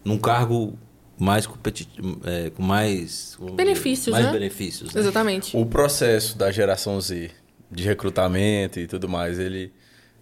num 0.03 0.17
cargo 0.17 0.77
mais 1.17 1.45
competitivo, 1.45 2.21
é, 2.23 2.49
com 2.49 2.63
mais. 2.63 3.37
Benefícios, 3.55 4.13
mais 4.13 4.25
né? 4.25 4.31
benefícios. 4.31 4.93
né? 4.93 5.01
Exatamente. 5.01 5.57
O 5.57 5.65
processo 5.65 6.37
da 6.37 6.51
geração 6.51 6.99
Z, 7.01 7.31
de 7.71 7.83
recrutamento 7.83 8.79
e 8.79 8.87
tudo 8.87 9.09
mais, 9.09 9.39
ele 9.39 9.73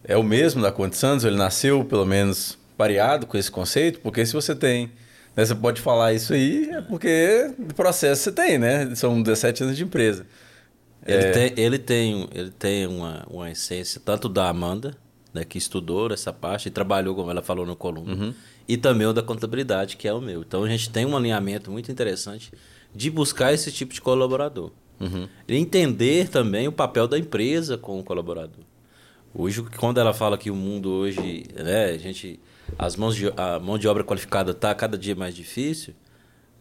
é 0.03 0.18
o 0.18 0.24
mesmo 0.24 0.61
da 0.61 0.72
Conte 0.72 0.97
Santos? 0.97 1.24
Ele 1.26 1.38
nasceu, 1.38 1.84
pelo 1.86 2.05
menos, 2.05 2.57
pareado 2.78 3.26
com 3.26 3.38
esse 3.38 3.51
conceito? 3.51 3.99
Porque 3.99 4.26
se 4.26 4.34
você 4.34 4.55
tem... 4.55 4.91
Né, 5.36 5.46
você 5.46 5.56
pode 5.56 5.82
falar 5.82 6.14
isso 6.14 6.34
aí, 6.34 6.70
é 6.70 6.82
porque 6.82 7.54
do 7.58 7.74
processo 7.74 8.22
você 8.24 8.32
tem, 8.32 8.58
né? 8.58 8.94
São 8.96 9.22
17 9.22 9.64
anos 9.64 9.78
de 9.78 9.84
empresa. 9.84 10.26
Ele, 11.06 11.24
É. 11.24 11.32
tem, 11.32 11.54
ele 11.64 11.80
tem, 11.80 12.30
ele 12.34 12.51
tem 12.51 12.88
uma, 12.88 13.26
uma 13.30 13.51
essência 13.51 14.01
tanto 14.04 14.30
da 14.30 14.47
Amanda, 14.47 14.96
né, 15.34 15.43
que 15.43 15.58
estudou 15.58 16.12
essa 16.14 16.32
parte 16.32 16.68
e 16.68 16.72
trabalhou, 16.72 17.16
como 17.16 17.30
ela 17.32 17.42
falou 17.42 17.66
no 17.66 17.76
coluna, 17.76 18.36
e 18.68 18.78
também 18.78 19.08
o 19.08 19.12
da 19.14 19.22
contabilidade, 19.24 19.97
que 19.97 20.08
é 20.08 20.14
o 20.14 20.22
meu. 20.22 20.42
Então 20.42 20.64
a 20.64 20.70
gente 20.70 20.89
tem 20.92 21.05
um 21.05 21.18
alinhamento 21.18 21.72
muito 21.72 21.92
interessante 21.92 22.51
de 22.96 23.10
buscar 23.10 23.51
esse 23.51 23.72
tipo 23.72 23.93
de 23.93 24.00
colaborador. 24.01 24.72
E 25.47 25.55
entender 25.58 26.30
também 26.30 26.68
o 26.68 26.72
papel 26.72 27.08
da 27.08 27.18
empresa 27.20 27.78
com 27.78 28.00
o 28.00 28.04
colaborador. 28.04 28.64
Hoje, 29.34 29.62
quando 29.78 30.00
ela 30.00 30.14
fala 30.14 30.38
que 30.38 30.50
o 30.51 30.55
mundo 30.55 30.89
hoje, 30.92 31.43
né, 31.55 31.86
a 31.86 31.97
gente, 31.97 32.39
as 32.78 32.95
mãos 32.95 33.16
de, 33.16 33.32
a 33.37 33.59
mão 33.59 33.78
de 33.78 33.87
obra 33.87 34.04
qualificada 34.04 34.51
está 34.51 34.74
cada 34.74 34.97
dia 34.97 35.16
mais 35.16 35.36
difícil, 35.36 35.93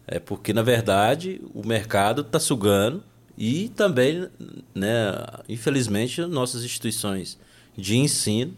é 0.07 0.19
porque, 0.19 0.53
na 0.53 0.61
verdade, 0.61 1.41
o 1.53 1.65
mercado 1.65 2.21
está 2.21 2.39
sugando 2.39 3.03
e 3.37 3.69
também, 3.69 4.27
né, 4.75 5.13
infelizmente, 5.47 6.21
nossas 6.21 6.63
instituições 6.63 7.39
de 7.75 7.97
ensino, 7.97 8.53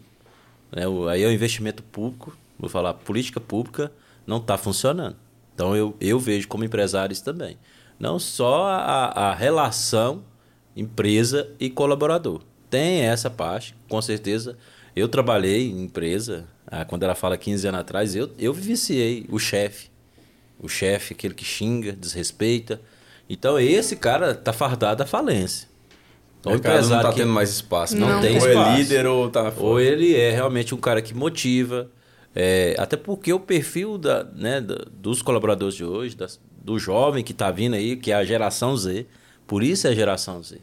né, 0.72 0.86
o- 0.86 1.08
aí 1.08 1.22
é 1.22 1.26
o 1.26 1.32
investimento 1.32 1.82
público, 1.82 2.36
vou 2.58 2.68
falar, 2.68 2.94
política 2.94 3.40
pública, 3.40 3.92
não 4.26 4.38
está 4.38 4.58
funcionando. 4.58 5.16
Então, 5.54 5.74
eu, 5.74 5.96
eu 6.00 6.18
vejo 6.18 6.48
como 6.48 6.64
empresários 6.64 7.20
também. 7.20 7.56
Não 7.98 8.18
só 8.18 8.66
a, 8.66 9.30
a 9.30 9.34
relação 9.34 10.22
empresa 10.76 11.48
e 11.58 11.70
colaborador. 11.70 12.42
Tem 12.68 13.00
essa 13.00 13.30
parte, 13.30 13.74
com 13.88 14.02
certeza. 14.02 14.58
Eu 14.94 15.08
trabalhei 15.08 15.70
em 15.70 15.84
empresa, 15.84 16.46
ah, 16.66 16.84
quando 16.84 17.02
ela 17.04 17.14
fala 17.14 17.36
15 17.36 17.68
anos 17.68 17.80
atrás, 17.80 18.14
eu, 18.14 18.30
eu 18.38 18.52
vivenciei 18.52 19.26
o 19.30 19.38
chefe. 19.38 19.88
O 20.58 20.68
chefe, 20.68 21.14
aquele 21.14 21.34
que 21.34 21.44
xinga, 21.44 21.92
desrespeita. 21.92 22.80
Então, 23.28 23.58
esse 23.58 23.96
cara 23.96 24.34
tá 24.34 24.52
fardado 24.52 25.02
à 25.02 25.06
falência. 25.06 25.68
O 25.68 26.38
Então, 26.40 26.52
mercado 26.52 26.72
não 26.72 26.78
empresário 26.78 27.02
tá 27.08 27.12
que- 27.12 27.20
tendo 27.20 27.32
mais 27.32 27.50
espaço. 27.50 27.96
Não 27.96 28.16
Ou 28.16 28.20
tem 28.20 28.34
é 28.34 28.38
espaço. 28.38 28.78
líder 28.78 29.06
ou 29.06 29.28
tá 29.30 29.44
ou 29.44 29.52
fora. 29.52 29.82
ele 29.84 30.14
é 30.14 30.30
realmente 30.30 30.74
um 30.74 30.78
cara 30.78 31.02
que 31.02 31.14
motiva, 31.14 31.90
É, 32.38 32.74
até 32.78 32.98
porque 32.98 33.32
o 33.32 33.40
perfil 33.40 33.96
da, 33.96 34.22
né, 34.22 34.60
dos 34.60 35.22
colaboradores 35.22 35.74
de 35.74 35.82
hoje, 35.82 36.14
das, 36.14 36.38
do 36.62 36.78
jovem 36.78 37.24
que 37.24 37.32
está 37.32 37.50
vindo 37.50 37.72
aí, 37.74 37.96
que 37.96 38.12
é 38.12 38.14
a 38.14 38.24
geração 38.26 38.76
Z, 38.76 39.06
por 39.46 39.62
isso 39.62 39.86
é 39.86 39.90
a 39.90 39.94
geração 39.94 40.42
Z. 40.42 40.58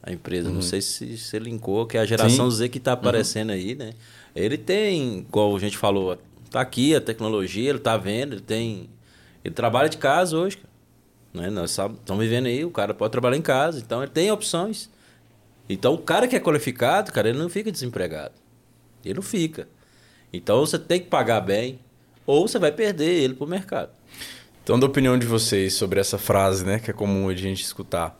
A 0.00 0.12
empresa, 0.12 0.48
uhum. 0.48 0.54
não 0.54 0.62
sei 0.62 0.80
se 0.80 1.18
você 1.18 1.40
linkou, 1.40 1.84
que 1.86 1.96
é 1.96 2.00
a 2.00 2.06
geração 2.06 2.48
Sim. 2.48 2.58
Z 2.58 2.68
que 2.68 2.78
está 2.78 2.92
uhum. 2.92 2.98
aparecendo 2.98 3.48
uhum. 3.50 3.56
aí, 3.56 3.74
né? 3.74 3.92
Ele 4.34 4.58
tem, 4.58 5.18
igual 5.18 5.54
a 5.54 5.58
gente 5.58 5.76
falou, 5.76 6.18
tá 6.50 6.60
aqui 6.60 6.94
a 6.94 7.00
tecnologia, 7.00 7.68
ele 7.68 7.78
está 7.78 7.96
vendo, 7.96 8.34
ele 8.34 8.42
tem. 8.42 8.90
Ele 9.44 9.54
trabalha 9.54 9.88
de 9.88 9.98
casa 9.98 10.36
hoje, 10.36 10.58
Né? 11.32 11.50
Nós 11.50 11.70
estamos 11.70 12.24
vivendo 12.24 12.46
aí, 12.46 12.64
o 12.64 12.70
cara 12.70 12.94
pode 12.94 13.10
trabalhar 13.10 13.36
em 13.36 13.42
casa, 13.42 13.80
então 13.80 14.02
ele 14.02 14.10
tem 14.10 14.30
opções. 14.30 14.88
Então 15.68 15.94
o 15.94 15.98
cara 15.98 16.28
que 16.28 16.36
é 16.36 16.40
qualificado, 16.40 17.12
cara, 17.12 17.28
ele 17.28 17.38
não 17.38 17.48
fica 17.48 17.72
desempregado. 17.72 18.34
Ele 19.04 19.14
não 19.14 19.22
fica. 19.22 19.68
Então 20.32 20.60
você 20.60 20.78
tem 20.78 21.00
que 21.00 21.06
pagar 21.06 21.40
bem, 21.40 21.78
ou 22.26 22.46
você 22.48 22.58
vai 22.58 22.72
perder 22.72 23.22
ele 23.22 23.34
para 23.34 23.44
o 23.44 23.48
mercado. 23.48 23.90
Então, 24.62 24.78
da 24.78 24.86
opinião 24.86 25.18
de 25.18 25.26
vocês 25.26 25.74
sobre 25.74 26.00
essa 26.00 26.16
frase, 26.16 26.64
né, 26.64 26.78
que 26.78 26.90
é 26.90 26.94
comum 26.94 27.28
a 27.28 27.34
gente 27.34 27.62
escutar, 27.62 28.18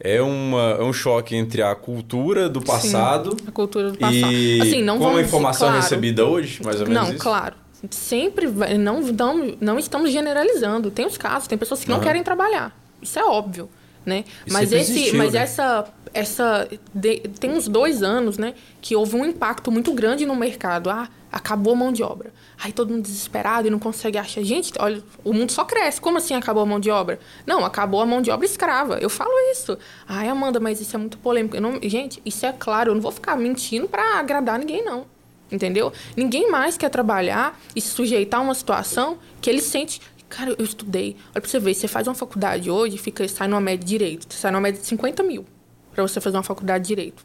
é, 0.00 0.20
uma, 0.20 0.76
é 0.78 0.82
um 0.82 0.92
choque 0.92 1.36
entre 1.36 1.62
a 1.62 1.74
cultura 1.74 2.48
do 2.48 2.60
passado, 2.60 3.36
Sim, 3.38 3.46
a 3.48 3.52
cultura 3.52 3.90
do 3.92 3.98
passado. 3.98 4.32
e 4.32 4.60
assim, 4.60 4.82
não 4.82 4.98
com 4.98 5.16
a 5.16 5.20
informação 5.20 5.68
claro, 5.68 5.82
recebida 5.82 6.24
hoje, 6.24 6.62
mais 6.62 6.80
ou 6.80 6.86
menos 6.86 7.02
Não, 7.02 7.10
isso? 7.10 7.22
claro. 7.22 7.54
Sempre, 7.90 8.46
não, 8.78 9.00
não, 9.00 9.56
não 9.60 9.78
estamos 9.78 10.12
generalizando. 10.12 10.90
Tem 10.90 11.04
os 11.04 11.18
casos, 11.18 11.48
tem 11.48 11.58
pessoas 11.58 11.82
que 11.82 11.88
não 11.88 11.96
uhum. 11.96 12.02
querem 12.02 12.22
trabalhar. 12.22 12.76
Isso 13.00 13.18
é 13.18 13.24
óbvio 13.24 13.68
né? 14.04 14.24
mas 14.50 14.72
esse, 14.72 14.92
existiu, 14.92 15.18
mas 15.18 15.32
né? 15.32 15.40
essa, 15.40 15.86
essa 16.14 16.68
de, 16.94 17.18
tem 17.40 17.50
uns 17.50 17.68
dois 17.68 18.02
anos, 18.02 18.38
né, 18.38 18.54
que 18.80 18.94
houve 18.94 19.16
um 19.16 19.24
impacto 19.24 19.70
muito 19.70 19.92
grande 19.92 20.26
no 20.26 20.34
mercado. 20.36 20.90
Ah, 20.90 21.08
acabou 21.30 21.72
a 21.72 21.76
mão 21.76 21.92
de 21.92 22.02
obra. 22.02 22.32
Aí 22.62 22.72
todo 22.72 22.92
mundo 22.92 23.02
desesperado 23.02 23.66
e 23.66 23.70
não 23.70 23.78
consegue 23.78 24.18
achar. 24.18 24.42
Gente, 24.42 24.72
olha, 24.78 25.02
o 25.24 25.32
mundo 25.32 25.50
só 25.50 25.64
cresce. 25.64 26.00
Como 26.00 26.18
assim 26.18 26.34
acabou 26.34 26.62
a 26.62 26.66
mão 26.66 26.78
de 26.78 26.90
obra? 26.90 27.18
Não, 27.46 27.64
acabou 27.64 28.00
a 28.00 28.06
mão 28.06 28.20
de 28.20 28.30
obra 28.30 28.44
escrava. 28.44 28.98
Eu 28.98 29.08
falo 29.08 29.32
isso. 29.50 29.78
Ai, 30.06 30.28
Amanda, 30.28 30.60
mas 30.60 30.80
isso 30.80 30.94
é 30.94 30.98
muito 30.98 31.16
polêmico. 31.18 31.58
Não, 31.58 31.80
gente, 31.82 32.20
isso 32.24 32.44
é 32.44 32.52
claro. 32.52 32.90
Eu 32.90 32.94
não 32.94 33.00
vou 33.00 33.12
ficar 33.12 33.36
mentindo 33.36 33.88
para 33.88 34.18
agradar 34.18 34.58
ninguém, 34.58 34.84
não. 34.84 35.06
Entendeu? 35.50 35.92
Ninguém 36.16 36.50
mais 36.50 36.76
quer 36.76 36.88
trabalhar 36.88 37.58
e 37.74 37.80
se 37.80 37.88
sujeitar 37.88 38.40
a 38.40 38.42
uma 38.42 38.54
situação 38.54 39.18
que 39.40 39.48
ele 39.48 39.60
sente 39.60 40.00
Cara, 40.28 40.56
eu 40.58 40.64
estudei. 40.64 41.14
Olha 41.34 41.42
pra 41.42 41.50
você 41.50 41.60
ver, 41.60 41.74
você 41.74 41.86
faz 41.86 42.08
uma 42.08 42.14
faculdade 42.14 42.70
hoje, 42.70 42.96
fica, 42.96 43.28
sai 43.28 43.46
numa 43.48 43.60
média 43.60 43.84
de 43.84 43.86
direito. 43.86 44.32
Sai 44.32 44.50
numa 44.50 44.62
média 44.62 44.80
de 44.80 44.86
50 44.86 45.22
mil 45.22 45.44
pra 45.92 46.02
você 46.02 46.20
fazer 46.20 46.36
uma 46.36 46.42
faculdade 46.42 46.84
de 46.84 46.88
direito. 46.88 47.24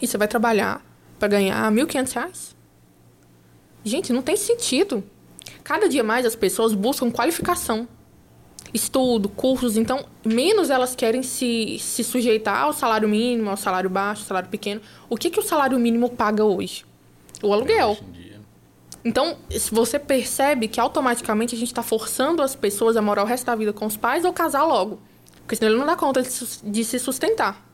E 0.00 0.06
você 0.06 0.18
vai 0.18 0.26
trabalhar 0.26 0.84
para 1.18 1.28
ganhar 1.28 1.70
1.500 1.70 2.12
reais? 2.12 2.56
Gente, 3.84 4.12
não 4.12 4.22
tem 4.22 4.36
sentido. 4.36 5.04
Cada 5.62 5.88
dia 5.88 6.02
mais 6.02 6.26
as 6.26 6.34
pessoas 6.34 6.72
buscam 6.72 7.10
qualificação. 7.10 7.86
Estudo, 8.72 9.28
cursos, 9.28 9.76
então 9.76 10.06
menos 10.24 10.70
elas 10.70 10.94
querem 10.94 11.22
se, 11.22 11.78
se 11.78 12.02
sujeitar 12.02 12.62
ao 12.62 12.72
salário 12.72 13.08
mínimo, 13.08 13.50
ao 13.50 13.56
salário 13.56 13.90
baixo, 13.90 14.22
ao 14.22 14.28
salário 14.28 14.48
pequeno. 14.48 14.80
O 15.08 15.16
que, 15.16 15.30
que 15.30 15.38
o 15.38 15.42
salário 15.42 15.78
mínimo 15.78 16.10
paga 16.10 16.44
hoje? 16.44 16.84
O 17.42 17.52
aluguel. 17.52 17.98
Então, 19.04 19.36
se 19.50 19.74
você 19.74 19.98
percebe 19.98 20.68
que 20.68 20.78
automaticamente 20.78 21.54
a 21.54 21.58
gente 21.58 21.68
está 21.68 21.82
forçando 21.82 22.40
as 22.40 22.54
pessoas 22.54 22.96
a 22.96 23.02
morar 23.02 23.24
o 23.24 23.26
resto 23.26 23.46
da 23.46 23.54
vida 23.54 23.72
com 23.72 23.84
os 23.84 23.96
pais 23.96 24.24
ou 24.24 24.32
casar 24.32 24.62
logo. 24.64 25.00
Porque 25.40 25.56
senão 25.56 25.72
ele 25.72 25.78
não 25.78 25.86
dá 25.86 25.96
conta 25.96 26.22
de 26.22 26.84
se 26.84 26.98
sustentar. 26.98 27.71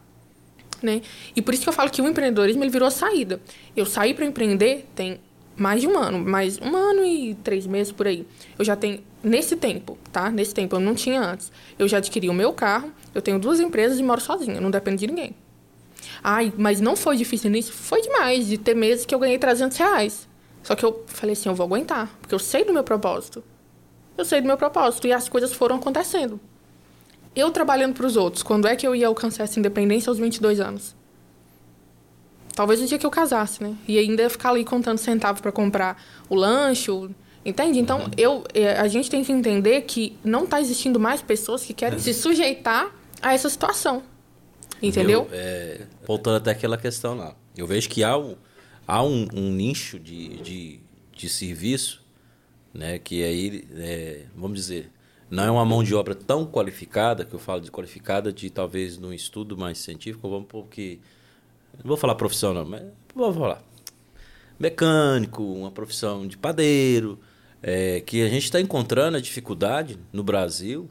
Né? 0.83 1.03
E 1.35 1.43
por 1.43 1.55
isso 1.55 1.63
que 1.63 1.69
eu 1.69 1.73
falo 1.73 1.91
que 1.91 2.01
o 2.01 2.09
empreendedorismo 2.09 2.63
ele 2.63 2.71
virou 2.71 2.91
saída. 2.91 3.41
Eu 3.77 3.85
saí 3.85 4.15
para 4.15 4.25
empreender 4.25 4.87
tem 4.95 5.21
mais 5.59 5.81
de 5.81 5.89
um 5.89 5.99
ano, 5.99 6.21
mais 6.21 6.59
um 6.61 6.75
ano 6.75 7.05
e 7.05 7.35
três 7.43 7.67
meses 7.67 7.93
por 7.93 8.07
aí. 8.07 8.25
Eu 8.57 8.65
já 8.65 8.77
tenho, 8.77 9.03
nesse 9.23 9.57
tempo, 9.57 9.99
tá? 10.13 10.31
Nesse 10.31 10.55
tempo, 10.55 10.77
eu 10.77 10.81
não 10.81 10.95
tinha 10.95 11.21
antes. 11.21 11.51
Eu 11.79 11.89
já 11.89 11.99
adquiri 11.99 12.29
o 12.29 12.33
meu 12.33 12.53
carro, 12.53 12.93
eu 13.15 13.21
tenho 13.21 13.39
duas 13.39 13.59
empresas 13.59 13.99
e 13.99 14.03
moro 14.03 14.21
sozinha, 14.21 14.61
não 14.61 14.71
dependo 14.71 14.99
de 14.99 15.09
ninguém. 15.09 15.35
Ai, 16.23 16.53
mas 16.57 16.81
não 16.81 16.95
foi 16.95 17.17
difícil 17.17 17.51
nisso? 17.51 17.73
Foi 17.73 18.01
demais, 18.01 18.47
de 18.47 18.57
ter 18.57 18.75
meses 18.75 19.05
que 19.05 19.15
eu 19.15 19.19
ganhei 19.19 19.39
300 19.39 19.77
reais. 19.77 20.29
Só 20.63 20.75
que 20.75 20.85
eu 20.85 21.05
falei 21.07 21.33
assim, 21.33 21.49
eu 21.49 21.55
vou 21.55 21.67
aguentar, 21.67 22.17
porque 22.21 22.35
eu 22.35 22.39
sei 22.39 22.65
do 22.65 22.73
meu 22.73 22.85
propósito. 22.85 23.43
Eu 24.17 24.25
sei 24.25 24.41
do 24.41 24.47
meu 24.47 24.57
propósito 24.57 25.07
e 25.07 25.13
as 25.13 25.29
coisas 25.29 25.53
foram 25.53 25.77
acontecendo. 25.77 26.41
Eu 27.39 27.53
trabalhando 27.53 27.95
para 27.95 28.05
os 28.05 28.17
outros, 28.17 28.43
quando 28.43 28.67
é 28.67 28.75
que 28.75 28.85
eu 28.85 28.97
ia 28.97 29.07
alcançar 29.07 29.45
essa 29.45 29.61
independência 29.61 30.11
aos 30.11 30.19
22 30.19 30.59
anos? 30.59 30.97
Talvez 32.53 32.81
no 32.81 32.87
dia 32.89 32.99
que 32.99 33.07
eu 33.07 33.11
casasse, 33.11 33.63
né? 33.63 33.77
E 33.87 33.97
ainda 33.97 34.23
ia 34.23 34.29
ficar 34.29 34.51
ali 34.51 34.65
contando 34.65 34.99
centavos 34.99 35.41
para 35.41 35.53
comprar 35.53 36.03
o 36.29 36.35
lanche, 36.35 36.91
entende? 37.45 37.79
Então, 37.79 38.01
uhum. 38.01 38.11
eu, 38.17 38.45
é, 38.53 38.73
a 38.73 38.89
gente 38.89 39.09
tem 39.09 39.23
que 39.23 39.31
entender 39.31 39.83
que 39.83 40.19
não 40.25 40.43
está 40.43 40.61
existindo 40.61 40.99
mais 40.99 41.23
pessoas 41.23 41.65
que 41.65 41.73
querem 41.73 42.01
se 42.01 42.13
sujeitar 42.13 42.93
a 43.23 43.33
essa 43.33 43.49
situação. 43.49 44.03
Entendeu? 44.83 45.29
é, 45.33 45.83
voltando 46.05 46.39
até 46.39 46.51
aquela 46.51 46.77
questão 46.77 47.15
lá. 47.17 47.37
Eu 47.57 47.69
vejo 47.69 47.89
que 47.89 48.03
há 48.03 48.19
um, 48.19 48.35
há 48.85 49.01
um, 49.01 49.29
um 49.33 49.53
nicho 49.53 49.97
de, 49.97 50.39
de, 50.39 50.81
de, 51.13 51.29
serviço, 51.29 52.05
né, 52.75 52.99
que 52.99 53.23
aí, 53.23 53.65
é, 53.77 54.23
vamos 54.35 54.59
dizer, 54.59 54.91
não 55.31 55.45
é 55.45 55.51
uma 55.51 55.65
mão 55.65 55.83
de 55.83 55.95
obra 55.95 56.15
tão 56.15 56.47
qualificada, 56.47 57.25
que 57.25 57.35
eu 57.35 57.39
falo 57.39 57.61
de 57.61 57.71
qualificada 57.71 58.33
de 58.33 58.51
talvez 58.51 58.99
num 58.99 59.13
estudo 59.13 59.57
mais 59.57 59.79
científico, 59.79 60.29
vamos 60.29 60.47
porque 60.49 60.99
não 61.79 61.89
vou 61.89 61.97
falar 61.97 62.15
profissão 62.15 62.55
não, 62.55 62.65
mas 62.65 62.83
vou 63.15 63.33
falar 63.33 63.63
mecânico, 64.59 65.43
uma 65.43 65.71
profissão 65.71 66.27
de 66.27 66.37
padeiro, 66.37 67.19
é, 67.63 68.01
que 68.01 68.23
a 68.23 68.29
gente 68.29 68.45
está 68.45 68.61
encontrando 68.61 69.17
a 69.17 69.21
dificuldade 69.21 69.99
no 70.13 70.23
Brasil 70.23 70.91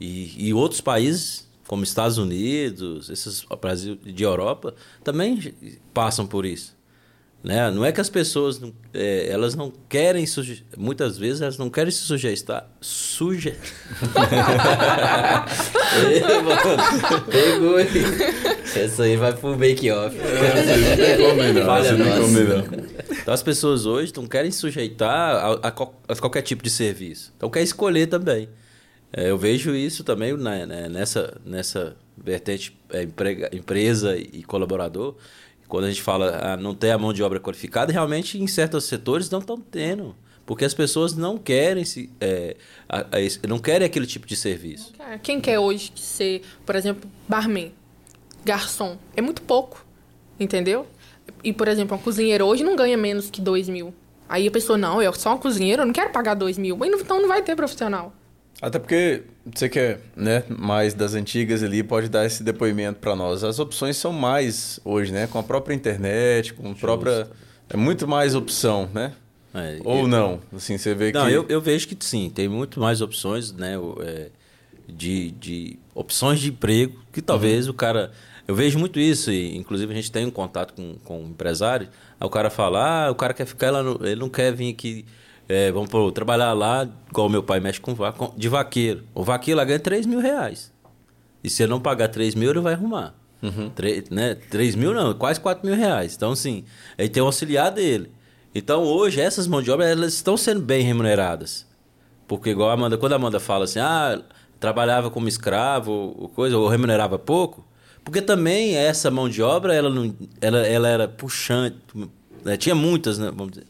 e, 0.00 0.48
e 0.48 0.52
outros 0.52 0.80
países 0.80 1.48
como 1.66 1.84
Estados 1.84 2.18
Unidos, 2.18 3.08
esses 3.10 3.46
Brasil 3.60 3.94
de 3.94 4.24
Europa 4.24 4.74
também 5.04 5.54
passam 5.94 6.26
por 6.26 6.44
isso. 6.44 6.76
Né? 7.42 7.70
Não 7.70 7.84
é 7.84 7.90
que 7.90 8.00
as 8.00 8.10
pessoas 8.10 8.60
não, 8.60 8.72
é, 8.92 9.28
elas 9.30 9.54
não 9.54 9.72
querem 9.88 10.26
muitas 10.76 11.16
vezes 11.16 11.40
elas 11.40 11.56
não 11.56 11.70
querem 11.70 11.90
se 11.90 12.00
sujeitar 12.00 12.68
suje 12.82 13.54
pegou 17.30 17.76
aí 17.76 17.88
essa 18.76 19.04
aí 19.04 19.16
vai 19.16 19.32
pro 19.32 19.56
make 19.56 19.90
off 19.90 20.14
então 23.30 23.34
as 23.34 23.42
pessoas 23.42 23.86
hoje 23.86 24.12
não 24.16 24.26
querem 24.26 24.50
se 24.50 24.58
sujeitar 24.58 25.10
a, 25.10 25.52
a, 25.52 25.68
a, 25.68 26.16
qualquer 26.16 26.42
tipo 26.42 26.62
de 26.62 26.70
serviço. 26.70 27.32
Então 27.36 27.50
quer 27.50 27.62
escolher 27.62 28.06
também. 28.06 28.48
É, 29.12 29.30
eu 29.30 29.36
vejo 29.36 29.74
isso 29.74 30.04
também 30.04 30.36
né, 30.36 30.66
nessa 30.88 31.36
nessa 31.44 31.96
vertente 32.16 32.76
é, 32.90 33.02
emprega, 33.02 33.50
empresa 33.52 34.16
e 34.16 34.42
colaborador 34.42 35.16
quando 35.70 35.84
a 35.84 35.88
gente 35.88 36.02
fala 36.02 36.38
ah, 36.42 36.56
não 36.56 36.74
ter 36.74 36.90
a 36.90 36.98
mão 36.98 37.12
de 37.12 37.22
obra 37.22 37.38
qualificada, 37.40 37.92
realmente 37.92 38.42
em 38.42 38.46
certos 38.46 38.84
setores 38.84 39.30
não 39.30 39.38
estão 39.38 39.56
tendo. 39.56 40.14
Porque 40.44 40.64
as 40.64 40.74
pessoas 40.74 41.14
não 41.14 41.38
querem 41.38 41.84
se, 41.84 42.10
é, 42.20 42.56
a, 42.88 43.02
a, 43.02 43.46
não 43.48 43.58
querem 43.58 43.86
aquele 43.86 44.04
tipo 44.04 44.26
de 44.26 44.34
serviço. 44.34 44.92
Quem 45.22 45.40
quer 45.40 45.60
hoje 45.60 45.92
ser, 45.94 46.42
por 46.66 46.74
exemplo, 46.74 47.08
barman, 47.28 47.72
garçom? 48.44 48.98
É 49.16 49.22
muito 49.22 49.42
pouco, 49.42 49.86
entendeu? 50.40 50.86
E, 51.44 51.52
por 51.52 51.68
exemplo, 51.68 51.96
uma 51.96 52.02
cozinheira 52.02 52.44
hoje 52.44 52.64
não 52.64 52.74
ganha 52.74 52.96
menos 52.96 53.30
que 53.30 53.40
2 53.40 53.68
mil. 53.68 53.94
Aí 54.28 54.48
a 54.48 54.50
pessoa, 54.50 54.76
não, 54.76 55.00
eu 55.00 55.12
sou 55.12 55.30
uma 55.30 55.38
cozinheira, 55.38 55.82
eu 55.82 55.86
não 55.86 55.92
quero 55.92 56.10
pagar 56.10 56.34
2 56.34 56.58
mil. 56.58 56.76
Então 56.84 57.20
não 57.20 57.28
vai 57.28 57.42
ter 57.42 57.54
profissional. 57.54 58.12
Até 58.60 58.78
porque 58.78 59.22
você 59.54 59.68
que 59.68 59.78
é 59.78 60.00
né, 60.16 60.44
mais 60.48 60.94
das 60.94 61.14
antigas 61.14 61.62
ali 61.62 61.82
pode 61.82 62.08
dar 62.08 62.26
esse 62.26 62.42
depoimento 62.42 63.00
para 63.00 63.16
nós. 63.16 63.44
As 63.44 63.58
opções 63.58 63.96
são 63.96 64.12
mais 64.12 64.80
hoje, 64.84 65.12
né? 65.12 65.26
Com 65.26 65.38
a 65.38 65.42
própria 65.42 65.74
internet, 65.74 66.54
com 66.54 66.70
a 66.70 66.74
própria. 66.74 67.28
É 67.68 67.76
muito 67.76 68.06
mais 68.06 68.34
opção, 68.34 68.88
né? 68.92 69.12
É, 69.54 69.78
Ou 69.84 70.00
eu... 70.00 70.08
não? 70.08 70.40
Assim, 70.54 70.78
você 70.78 70.94
vê 70.94 71.12
não, 71.12 71.26
que. 71.26 71.32
eu, 71.32 71.46
eu 71.48 71.60
vejo 71.60 71.88
que 71.88 71.96
sim, 72.00 72.30
tem 72.30 72.48
muito 72.48 72.78
mais 72.78 73.00
opções, 73.00 73.52
né? 73.52 73.74
É, 74.02 74.30
de, 74.88 75.30
de 75.32 75.78
opções 75.94 76.40
de 76.40 76.48
emprego 76.48 76.98
que 77.12 77.22
talvez 77.22 77.66
uhum. 77.66 77.72
o 77.72 77.74
cara. 77.74 78.10
Eu 78.46 78.54
vejo 78.54 78.78
muito 78.80 78.98
isso, 78.98 79.30
e 79.30 79.56
inclusive 79.56 79.92
a 79.92 79.94
gente 79.94 80.10
tem 80.10 80.26
um 80.26 80.30
contato 80.30 80.74
com, 80.74 80.96
com 81.04 81.22
um 81.22 81.28
empresário, 81.28 81.88
aí 82.18 82.26
o 82.26 82.30
cara 82.30 82.50
fala, 82.50 83.06
ah, 83.06 83.10
o 83.10 83.14
cara 83.14 83.32
quer 83.32 83.46
ficar 83.46 83.70
lá, 83.70 83.80
no, 83.80 84.04
ele 84.04 84.18
não 84.18 84.28
quer 84.28 84.52
vir 84.52 84.72
aqui 84.72 85.04
é, 85.50 85.72
vamos 85.72 85.90
pô, 85.90 86.12
trabalhar 86.12 86.52
lá, 86.52 86.88
igual 87.10 87.28
meu 87.28 87.42
pai 87.42 87.58
mexe 87.58 87.80
com 87.80 87.92
vaca, 87.92 88.30
de 88.36 88.48
vaqueiro. 88.48 89.02
O 89.12 89.24
vaqueiro 89.24 89.58
lá 89.58 89.64
ganha 89.64 89.80
3 89.80 90.06
mil 90.06 90.20
reais. 90.20 90.72
E 91.42 91.50
se 91.50 91.64
ele 91.64 91.70
não 91.70 91.80
pagar 91.80 92.06
3 92.06 92.36
mil, 92.36 92.50
ele 92.50 92.60
vai 92.60 92.74
arrumar. 92.74 93.14
Uhum. 93.42 93.68
3, 93.70 94.10
né? 94.10 94.36
3 94.36 94.76
mil 94.76 94.94
não, 94.94 95.12
quase 95.12 95.40
4 95.40 95.66
mil 95.66 95.74
reais. 95.74 96.14
Então, 96.14 96.30
assim, 96.30 96.64
aí 96.96 97.08
tem 97.08 97.20
o 97.20 97.26
auxiliar 97.26 97.72
dele. 97.72 98.12
Então, 98.54 98.84
hoje, 98.84 99.20
essas 99.20 99.48
mãos 99.48 99.64
de 99.64 99.72
obra, 99.72 99.88
elas 99.88 100.14
estão 100.14 100.36
sendo 100.36 100.60
bem 100.60 100.82
remuneradas. 100.82 101.66
Porque, 102.28 102.50
igual 102.50 102.70
a 102.70 102.74
Amanda, 102.74 102.96
quando 102.96 103.14
a 103.14 103.16
Amanda 103.16 103.40
fala 103.40 103.64
assim, 103.64 103.80
ah, 103.80 104.22
trabalhava 104.60 105.10
como 105.10 105.26
escravo, 105.26 106.14
ou 106.16 106.28
coisa, 106.28 106.56
ou 106.56 106.68
remunerava 106.68 107.18
pouco, 107.18 107.66
porque 108.04 108.22
também 108.22 108.76
essa 108.76 109.10
mão 109.10 109.28
de 109.28 109.42
obra, 109.42 109.74
ela, 109.74 109.90
não, 109.90 110.14
ela, 110.40 110.64
ela 110.64 110.88
era 110.88 111.08
puxante, 111.08 111.76
né, 112.44 112.56
tinha 112.56 112.74
muitas, 112.74 113.18
né, 113.18 113.30
vamos 113.34 113.52
dizer. 113.52 113.66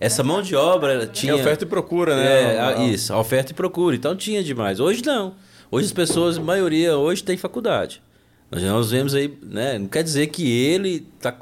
Essa 0.00 0.22
mão 0.22 0.42
de 0.42 0.54
obra 0.56 0.92
ela 0.92 1.06
tinha 1.06 1.32
É 1.32 1.36
oferta 1.36 1.64
e 1.64 1.66
procura, 1.66 2.16
né? 2.16 2.54
É, 2.56 2.60
a- 2.60 2.84
isso, 2.84 3.12
a 3.12 3.18
oferta 3.20 3.52
e 3.52 3.54
procura. 3.54 3.94
Então 3.96 4.14
tinha 4.16 4.42
demais. 4.42 4.80
Hoje 4.80 5.02
não. 5.04 5.34
Hoje 5.70 5.86
as 5.86 5.92
pessoas, 5.92 6.38
a 6.38 6.40
maioria 6.42 6.96
hoje 6.96 7.22
tem 7.24 7.36
faculdade. 7.36 8.02
Nós, 8.50 8.62
nós 8.62 8.90
vemos 8.90 9.14
aí, 9.14 9.32
né? 9.42 9.78
Não 9.78 9.86
quer 9.86 10.02
dizer 10.02 10.26
que 10.26 10.46
ele 10.50 11.06
está 11.16 11.34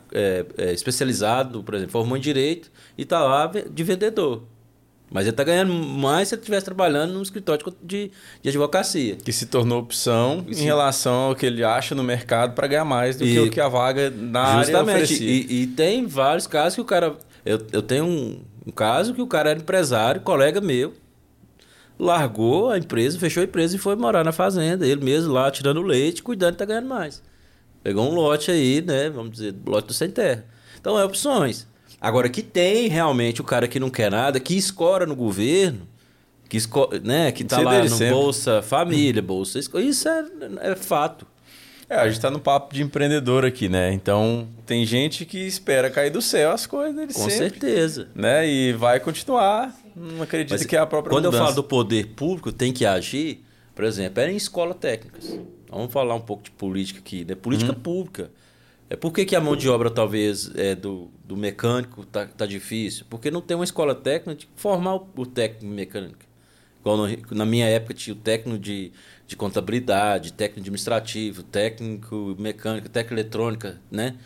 especializado, 0.73 1.63
por 1.63 1.75
exemplo, 1.75 1.93
formou 1.93 2.17
em 2.17 2.21
direito 2.21 2.71
e 2.97 3.03
está 3.03 3.21
lá 3.25 3.47
de 3.47 3.83
vendedor. 3.85 4.43
Mas 5.11 5.23
ele 5.25 5.31
está 5.31 5.43
ganhando 5.43 5.73
mais 5.75 6.29
se 6.29 6.35
ele 6.37 6.41
estivesse 6.41 6.65
trabalhando 6.65 7.13
num 7.13 7.23
escritório 7.23 7.65
de, 7.83 8.13
de, 8.41 8.49
advocacia. 8.49 9.17
Que 9.17 9.33
se 9.33 9.47
tornou 9.47 9.81
opção 9.81 10.45
em 10.49 10.55
Sim. 10.55 10.65
relação 10.65 11.13
ao 11.29 11.35
que 11.35 11.45
ele 11.47 11.65
acha 11.65 11.95
no 11.97 12.05
mercado 12.05 12.55
para 12.55 12.69
ganhar 12.69 12.85
mais 12.85 13.17
do 13.17 13.25
que 13.25 13.31
E- 13.35 13.41
o 13.41 13.51
que 13.51 13.61
a 13.61 13.69
vaga 13.69 14.09
na 14.09 14.41
área 14.41 14.65
Justamente. 14.65 15.03
oferecia. 15.05 15.29
E, 15.29 15.63
e 15.63 15.67
tem 15.67 16.07
vários 16.07 16.47
casos 16.47 16.77
que 16.77 16.81
o 16.81 16.85
cara. 16.85 17.17
Eu, 17.45 17.61
eu 17.73 17.83
tenho 17.83 18.05
um, 18.05 18.41
um 18.67 18.71
caso 18.71 19.13
que 19.13 19.21
o 19.21 19.27
cara 19.27 19.51
era 19.51 19.59
empresário, 19.59 20.21
colega 20.21 20.61
meu, 20.61 20.95
largou 21.99 22.71
a 22.71 22.79
empresa, 22.79 23.19
fechou 23.19 23.41
a 23.41 23.45
empresa 23.45 23.75
e 23.77 23.79
foi 23.79 23.97
morar 23.97 24.25
na 24.25 24.33
fazenda. 24.33 24.87
Ele 24.87 25.05
mesmo 25.05 25.33
lá 25.33 25.51
tirando 25.51 25.83
leite, 25.83 26.23
cuidando, 26.23 26.57
tá 26.57 26.65
ganhando 26.65 26.89
mais. 26.89 27.23
Pegou 27.83 28.09
um 28.11 28.15
lote 28.15 28.51
aí, 28.51 28.81
né? 28.81 29.11
Vamos 29.11 29.33
dizer, 29.33 29.55
lote 29.67 29.89
do 29.89 29.93
sem 29.95 30.11
terra. 30.11 30.45
Então 30.81 30.99
é 30.99 31.05
opções. 31.05 31.67
Agora, 32.01 32.29
que 32.29 32.43
tem 32.43 32.89
realmente 32.89 33.41
o 33.41 33.45
cara 33.45 33.69
que 33.69 33.79
não 33.79 33.91
quer 33.91 34.11
nada, 34.11 34.41
que 34.41 34.57
escora 34.57 35.05
no 35.05 35.15
governo, 35.15 35.87
que, 36.49 36.57
esco, 36.57 36.89
né, 37.03 37.31
que 37.31 37.45
tá 37.45 37.61
é 37.61 37.65
lá 37.65 37.83
no 37.85 37.89
sempre. 37.91 38.15
Bolsa 38.15 38.63
Família, 38.63 39.21
Bolsa. 39.23 39.59
Isso 39.59 40.09
é, 40.09 40.25
é 40.63 40.75
fato. 40.75 41.27
É, 41.89 41.97
a 41.97 42.09
gente 42.09 42.21
tá 42.21 42.31
no 42.31 42.39
papo 42.39 42.73
de 42.73 42.83
empreendedor 42.83 43.45
aqui, 43.45 43.69
né? 43.69 43.93
Então, 43.93 44.49
tem 44.65 44.87
gente 44.87 45.25
que 45.27 45.39
espera 45.39 45.91
cair 45.91 46.11
do 46.11 46.23
céu 46.23 46.53
as 46.53 46.65
coisas 46.65 46.95
dele 46.95 47.13
Com 47.13 47.29
sempre, 47.29 47.59
certeza. 47.61 48.09
né? 48.15 48.49
E 48.49 48.73
vai 48.73 49.01
continuar. 49.01 49.77
Não 49.97 50.23
acredito 50.23 50.53
Mas 50.53 50.65
que 50.65 50.77
é 50.77 50.79
a 50.79 50.87
própria 50.87 51.11
Quando 51.11 51.25
eu 51.25 51.33
mudança. 51.33 51.47
falo 51.51 51.57
do 51.57 51.65
poder 51.65 52.07
público, 52.15 52.53
tem 52.53 52.73
que 52.73 52.87
agir, 52.87 53.45
por 53.75 53.85
exemplo, 53.85 54.23
era 54.23 54.31
em 54.31 54.37
escolas 54.37 54.77
técnicas. 54.77 55.37
Vamos 55.69 55.93
falar 55.93 56.15
um 56.15 56.21
pouco 56.21 56.45
de 56.45 56.53
política 56.53 57.01
aqui, 57.01 57.25
né? 57.25 57.35
Política 57.35 57.73
Uhum. 57.73 57.81
pública. 57.81 58.31
É 58.91 58.97
por 58.97 59.13
que, 59.13 59.25
que 59.25 59.37
a 59.37 59.41
mão 59.41 59.55
de 59.55 59.69
obra, 59.69 59.89
talvez, 59.89 60.51
é 60.57 60.75
do, 60.75 61.09
do 61.25 61.37
mecânico 61.37 62.05
tá, 62.05 62.27
tá 62.27 62.45
difícil? 62.45 63.07
Porque 63.09 63.31
não 63.31 63.41
tem 63.41 63.55
uma 63.57 63.65
escola 63.65 63.95
técnica 63.95 64.35
de 64.41 64.49
formar 64.57 64.97
o, 64.97 65.09
o 65.17 65.25
técnico 65.25 65.65
em 65.65 65.69
mecânica. 65.77 66.27
Igual 66.81 66.97
no- 66.97 67.09
na 67.31 67.47
minha 67.47 67.67
época 67.67 67.95
tinha 67.95 68.13
o 68.15 68.19
técnico 68.19 68.59
de, 68.59 68.91
de 69.29 69.37
contabilidade, 69.37 70.33
técnico 70.33 70.61
administrativo, 70.61 71.43
técnico 71.45 72.35
mecânico, 72.39 72.89
técnico 72.89 73.15
eletrônica, 73.15 73.81
né? 73.91 74.17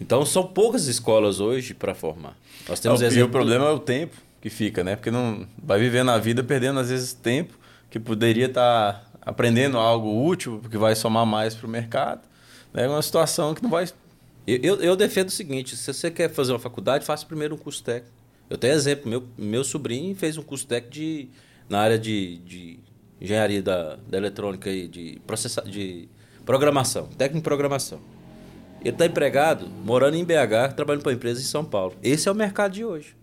Então 0.00 0.24
são 0.24 0.46
poucas 0.46 0.86
escolas 0.86 1.40
hoje 1.40 1.74
para 1.74 1.94
formar. 1.94 2.36
Nós 2.68 2.78
temos 2.78 3.00
Não, 3.00 3.06
e 3.06 3.10
o 3.10 3.12
exemplo- 3.12 3.32
problema 3.32 3.66
é 3.66 3.70
o 3.70 3.78
tempo 3.78 4.16
que 4.40 4.50
fica, 4.50 4.84
né? 4.84 4.94
Porque 4.94 5.10
não 5.10 5.46
vai 5.62 5.80
vivendo 5.80 6.10
a 6.10 6.18
vida 6.18 6.44
perdendo 6.44 6.78
às 6.78 6.90
vezes 6.90 7.12
tempo 7.12 7.54
que 7.90 7.98
poderia 7.98 8.46
estar 8.46 9.10
aprendendo 9.20 9.78
algo 9.78 10.24
útil, 10.26 10.60
que 10.70 10.76
vai 10.78 10.94
somar 10.94 11.26
mais 11.26 11.54
para 11.54 11.66
o 11.66 11.70
mercado. 11.70 12.20
né? 12.72 12.84
É 12.84 12.88
uma 12.88 13.02
situação 13.02 13.52
que 13.54 13.62
não 13.62 13.70
vai. 13.70 13.84
Eu, 14.46 14.80
eu, 14.80 14.96
defendo 14.96 15.28
o 15.28 15.32
seguinte: 15.32 15.76
se 15.76 15.92
você 15.92 16.10
quer 16.10 16.30
fazer 16.30 16.52
uma 16.52 16.58
faculdade, 16.58 17.04
faça 17.04 17.24
primeiro 17.24 17.54
um 17.54 17.58
curso 17.58 17.82
técnico. 17.82 18.12
Eu 18.50 18.58
tenho 18.58 18.74
exemplo: 18.74 19.08
meu, 19.08 19.24
meu 19.38 19.64
sobrinho 19.64 20.14
fez 20.16 20.36
um 20.36 20.42
curso 20.42 20.66
técnico 20.66 20.94
de, 20.94 21.28
na 21.68 21.80
área 21.80 21.98
de, 21.98 22.38
de 22.38 22.80
engenharia 23.20 23.62
da, 23.62 23.96
da 23.96 24.18
eletrônica 24.18 24.68
e 24.68 24.88
de, 24.88 25.20
processa, 25.26 25.62
de 25.62 26.08
programação, 26.44 27.06
técnico 27.06 27.38
em 27.38 27.42
programação. 27.42 28.00
Ele 28.80 28.90
está 28.90 29.06
empregado, 29.06 29.68
morando 29.68 30.16
em 30.16 30.24
BH, 30.24 30.74
trabalhando 30.74 31.02
para 31.02 31.10
uma 31.10 31.14
empresa 31.14 31.40
em 31.40 31.44
São 31.44 31.64
Paulo. 31.64 31.94
Esse 32.02 32.28
é 32.28 32.32
o 32.32 32.34
mercado 32.34 32.72
de 32.72 32.84
hoje. 32.84 33.16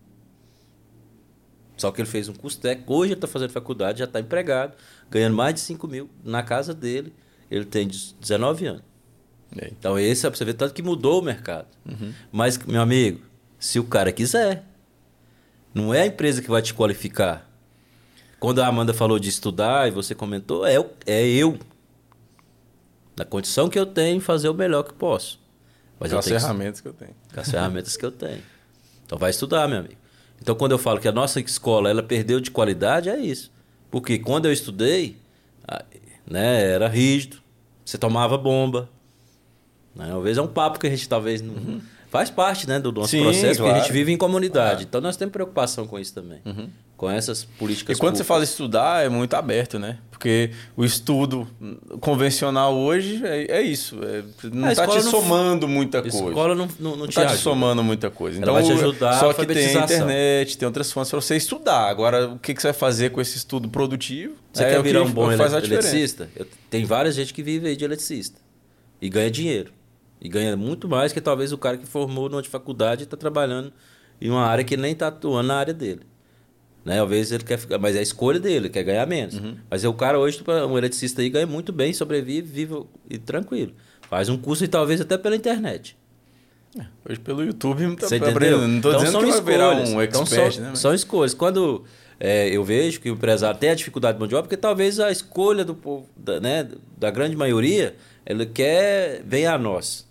Só 1.76 1.92
que 1.92 2.02
ele 2.02 2.08
fez 2.08 2.30
um 2.30 2.34
curso 2.34 2.60
técnico, 2.60 2.94
hoje 2.94 3.12
ele 3.12 3.18
está 3.18 3.28
fazendo 3.28 3.52
faculdade, 3.52 4.00
já 4.00 4.06
está 4.06 4.20
empregado, 4.20 4.76
ganhando 5.10 5.36
mais 5.36 5.54
de 5.54 5.60
5 5.62 5.86
mil 5.88 6.10
na 6.24 6.44
casa 6.44 6.74
dele. 6.74 7.14
Ele 7.52 7.66
tem 7.66 7.88
19 7.88 8.66
anos. 8.66 8.89
É. 9.58 9.68
Então 9.68 9.98
esse 9.98 10.26
é 10.26 10.30
pra 10.30 10.38
você 10.38 10.46
ver 10.46 10.54
tanto 10.54 10.74
que 10.74 10.82
mudou 10.82 11.20
o 11.22 11.24
mercado. 11.24 11.68
Mas, 12.32 12.58
meu 12.58 12.82
amigo, 12.82 13.22
se 13.58 13.80
o 13.80 13.84
cara 13.84 14.12
quiser, 14.12 14.64
não 15.74 15.94
é 15.94 16.02
a 16.02 16.06
empresa 16.06 16.42
que 16.42 16.50
vai 16.50 16.62
te 16.62 16.74
qualificar. 16.74 17.50
Quando 18.40 18.62
a 18.62 18.68
Amanda 18.68 18.94
falou 18.94 19.20
de 19.20 19.28
estudar 19.30 19.88
e 19.88 19.92
você 19.92 20.16
comentou, 20.16 20.66
é, 20.66 20.80
o- 20.80 20.90
é 21.06 21.28
eu. 21.28 21.58
Na 23.18 23.26
condição 23.26 23.68
que 23.70 23.78
eu 23.78 23.86
tenho, 23.86 24.22
fazer 24.22 24.48
o 24.50 24.54
melhor 24.54 24.84
que 24.84 24.94
posso. 24.94 25.40
Mas 26.00 26.12
com 26.12 26.18
as 26.20 26.26
tenho 26.26 26.38
que- 26.38 26.42
ferramentas 26.42 26.80
que 26.82 26.88
eu 26.88 26.94
tenho. 26.94 27.16
com 27.34 27.40
as 27.42 27.52
ferramentas 27.52 27.98
que 27.98 28.06
eu 28.06 28.12
tenho. 28.12 28.42
Então 29.06 29.18
vai 29.18 29.30
estudar, 29.32 29.68
meu 29.68 29.80
amigo. 29.80 29.96
Então 30.42 30.56
quando 30.56 30.72
eu 30.72 30.78
falo 30.78 31.00
que 31.02 31.08
a 31.08 31.12
nossa 31.12 31.40
escola 31.42 31.90
ela 31.90 32.02
perdeu 32.02 32.40
de 32.40 32.50
qualidade, 32.50 33.10
é 33.10 33.18
isso. 33.20 33.52
Porque 33.92 34.18
quando 34.20 34.46
eu 34.46 34.54
estudei, 34.54 35.18
né, 36.26 36.64
era 36.72 36.88
rígido, 36.88 37.38
você 37.84 37.98
tomava 37.98 38.38
bomba. 38.38 38.88
Né? 39.96 40.14
Às 40.16 40.24
vezes 40.24 40.38
é 40.38 40.42
um 40.42 40.48
papo 40.48 40.80
que 40.80 40.88
a 40.88 40.90
gente 40.90 41.08
talvez 41.10 41.42
não. 41.42 41.82
Faz 42.10 42.30
parte 42.32 42.68
né, 42.68 42.80
do 42.80 42.92
nosso 42.92 43.10
Sim, 43.10 43.22
processo, 43.22 43.58
porque 43.60 43.62
a 43.62 43.74
claro. 43.74 43.80
gente 43.84 43.92
vive 43.94 44.12
em 44.12 44.18
comunidade. 44.18 44.84
Então 44.84 45.00
nós 45.00 45.16
temos 45.16 45.32
preocupação 45.32 45.86
com 45.86 46.00
isso 46.00 46.14
também. 46.14 46.42
Com 46.98 47.10
essas 47.10 47.44
E 47.44 47.48
políticas 47.58 47.98
quando 47.98 48.16
você 48.18 48.24
públicas. 48.24 48.28
fala 48.28 48.44
estudar, 48.44 49.06
é 49.06 49.10
muito 49.10 49.34
aberto, 49.36 49.78
né? 49.80 50.00
Porque 50.10 50.50
o 50.76 50.84
estudo 50.84 51.48
convencional 52.00 52.76
hoje 52.76 53.22
é, 53.24 53.60
é 53.60 53.62
isso. 53.62 54.00
é- 54.04 54.24
não 54.52 54.68
A 54.68 54.72
está 54.72 54.88
te 54.88 54.98
escola 54.98 55.04
não- 55.04 55.12
somando 55.12 55.68
muita 55.68 56.00
A 56.00 56.02
coisa. 56.02 56.18
escola 56.18 56.56
não, 56.56 56.68
não, 56.80 56.96
não 56.98 57.06
te 57.08 57.12
está 57.12 57.22
te 57.22 57.26
ajuda. 57.28 57.42
somando 57.42 57.84
muita 57.84 58.10
coisa. 58.10 58.38
Ela 58.38 58.44
Então, 58.44 58.54
vai 58.56 58.64
te 58.64 58.72
ajudar 58.72 59.10
a 59.12 59.20
só 59.20 59.32
que 59.34 59.46
tem 59.46 59.66
a 59.78 59.84
internet, 59.84 60.58
tem 60.58 60.66
outras 60.66 60.92
fontes 60.92 61.10
para 61.12 61.22
você 61.22 61.38
estudar. 61.38 61.88
Agora, 61.90 62.28
o 62.28 62.40
que, 62.40 62.54
que 62.54 62.62
você 62.62 62.68
vai 62.68 62.74
fazer 62.78 63.12
com 63.12 63.22
esse 63.22 63.38
estudo 63.38 63.70
produtivo? 63.70 64.34
Você 64.52 64.64
é 64.64 64.70
quer 64.72 64.80
o 64.80 64.84
que 64.84 64.90
virar 64.90 65.04
um 65.04 65.12
bom 65.12 65.30
a 65.30 65.34
ele- 65.34 65.44
eletricista? 65.44 66.28
Eu- 66.36 66.48
tem 66.70 66.86
várias 66.86 67.16
gente 67.16 67.34
que 67.34 67.42
vive 67.44 67.68
aí 67.70 67.76
de 67.76 67.86
eletricista. 67.86 68.40
E 69.02 69.08
ganha 69.10 69.32
dinheiro. 69.32 69.72
E 70.22 70.28
ganha 70.28 70.56
muito 70.58 70.88
mais 70.88 71.14
que 71.14 71.22
talvez 71.22 71.52
o 71.52 71.58
cara 71.58 71.78
que 71.78 71.86
formou 71.86 72.30
numa 72.30 72.42
de 72.42 72.50
faculdade 72.50 73.04
e 73.04 73.06
está 73.06 73.16
trabalhando 73.16 73.72
em 74.20 74.30
uma 74.30 74.46
área 74.46 74.64
que 74.64 74.76
nem 74.76 74.92
está 74.92 75.08
atuando 75.08 75.48
na 75.48 75.56
área 75.56 75.74
dele. 75.74 76.02
Né? 76.84 76.98
Talvez 76.98 77.32
ele 77.32 77.44
quer 77.44 77.58
ficar, 77.58 77.78
mas 77.78 77.96
é 77.96 78.00
a 78.00 78.02
escolha 78.02 78.40
dele, 78.40 78.56
ele 78.56 78.70
quer 78.70 78.84
ganhar 78.84 79.06
menos. 79.06 79.36
Uhum. 79.36 79.56
Mas 79.70 79.84
é 79.84 79.88
o 79.88 79.94
cara 79.94 80.20
hoje, 80.20 80.38
tipo, 80.38 80.52
um 80.52 80.78
eletricista 80.78 81.22
aí, 81.22 81.30
ganha 81.30 81.48
muito 81.48 81.72
bem, 81.72 81.94
sobrevive, 81.94 82.48
vive 82.48 82.84
e 83.10 83.18
tranquilo. 83.18 83.74
Faz 84.10 84.28
um 84.28 84.38
curso 84.38 84.64
e 84.64 84.68
talvez 84.68 85.00
até 85.00 85.18
pela 85.18 85.36
internet. 85.36 85.98
Hoje 87.08 87.20
pelo 87.20 87.44
YouTube 87.44 87.84
não 87.84 87.96
tá 87.96 88.08
Você 88.08 88.16
aprendendo. 88.16 88.38
entendeu? 88.40 88.68
Não 88.68 88.82
tô 88.82 88.90
então 88.90 89.00
dizendo 89.00 89.12
são 89.12 89.22
que 89.24 89.30
escolhas. 89.30 89.90
um 89.90 90.02
então 90.02 90.22
expert, 90.22 90.54
são, 90.54 90.64
né? 90.64 90.76
são 90.76 90.94
escolhas. 90.94 91.34
Quando 91.34 91.84
é, 92.20 92.50
eu 92.50 92.64
vejo 92.64 93.00
que 93.00 93.10
o 93.10 93.14
empresário 93.14 93.60
tem 93.60 93.70
a 93.70 93.76
dificuldade 93.76 94.16
de 94.16 94.20
mão 94.20 94.28
de 94.28 94.36
obra, 94.36 94.44
porque 94.44 94.58
talvez 94.58 95.00
a 95.00 95.12
escolha 95.12 95.66
do 95.66 95.74
povo, 95.74 96.08
da, 96.16 96.40
né, 96.40 96.68
da 96.98 97.10
grande 97.10 97.36
maioria, 97.36 97.96
ele 98.26 98.46
quer 98.46 99.24
vem 99.26 99.48
a 99.48 99.58
nós. 99.58 100.08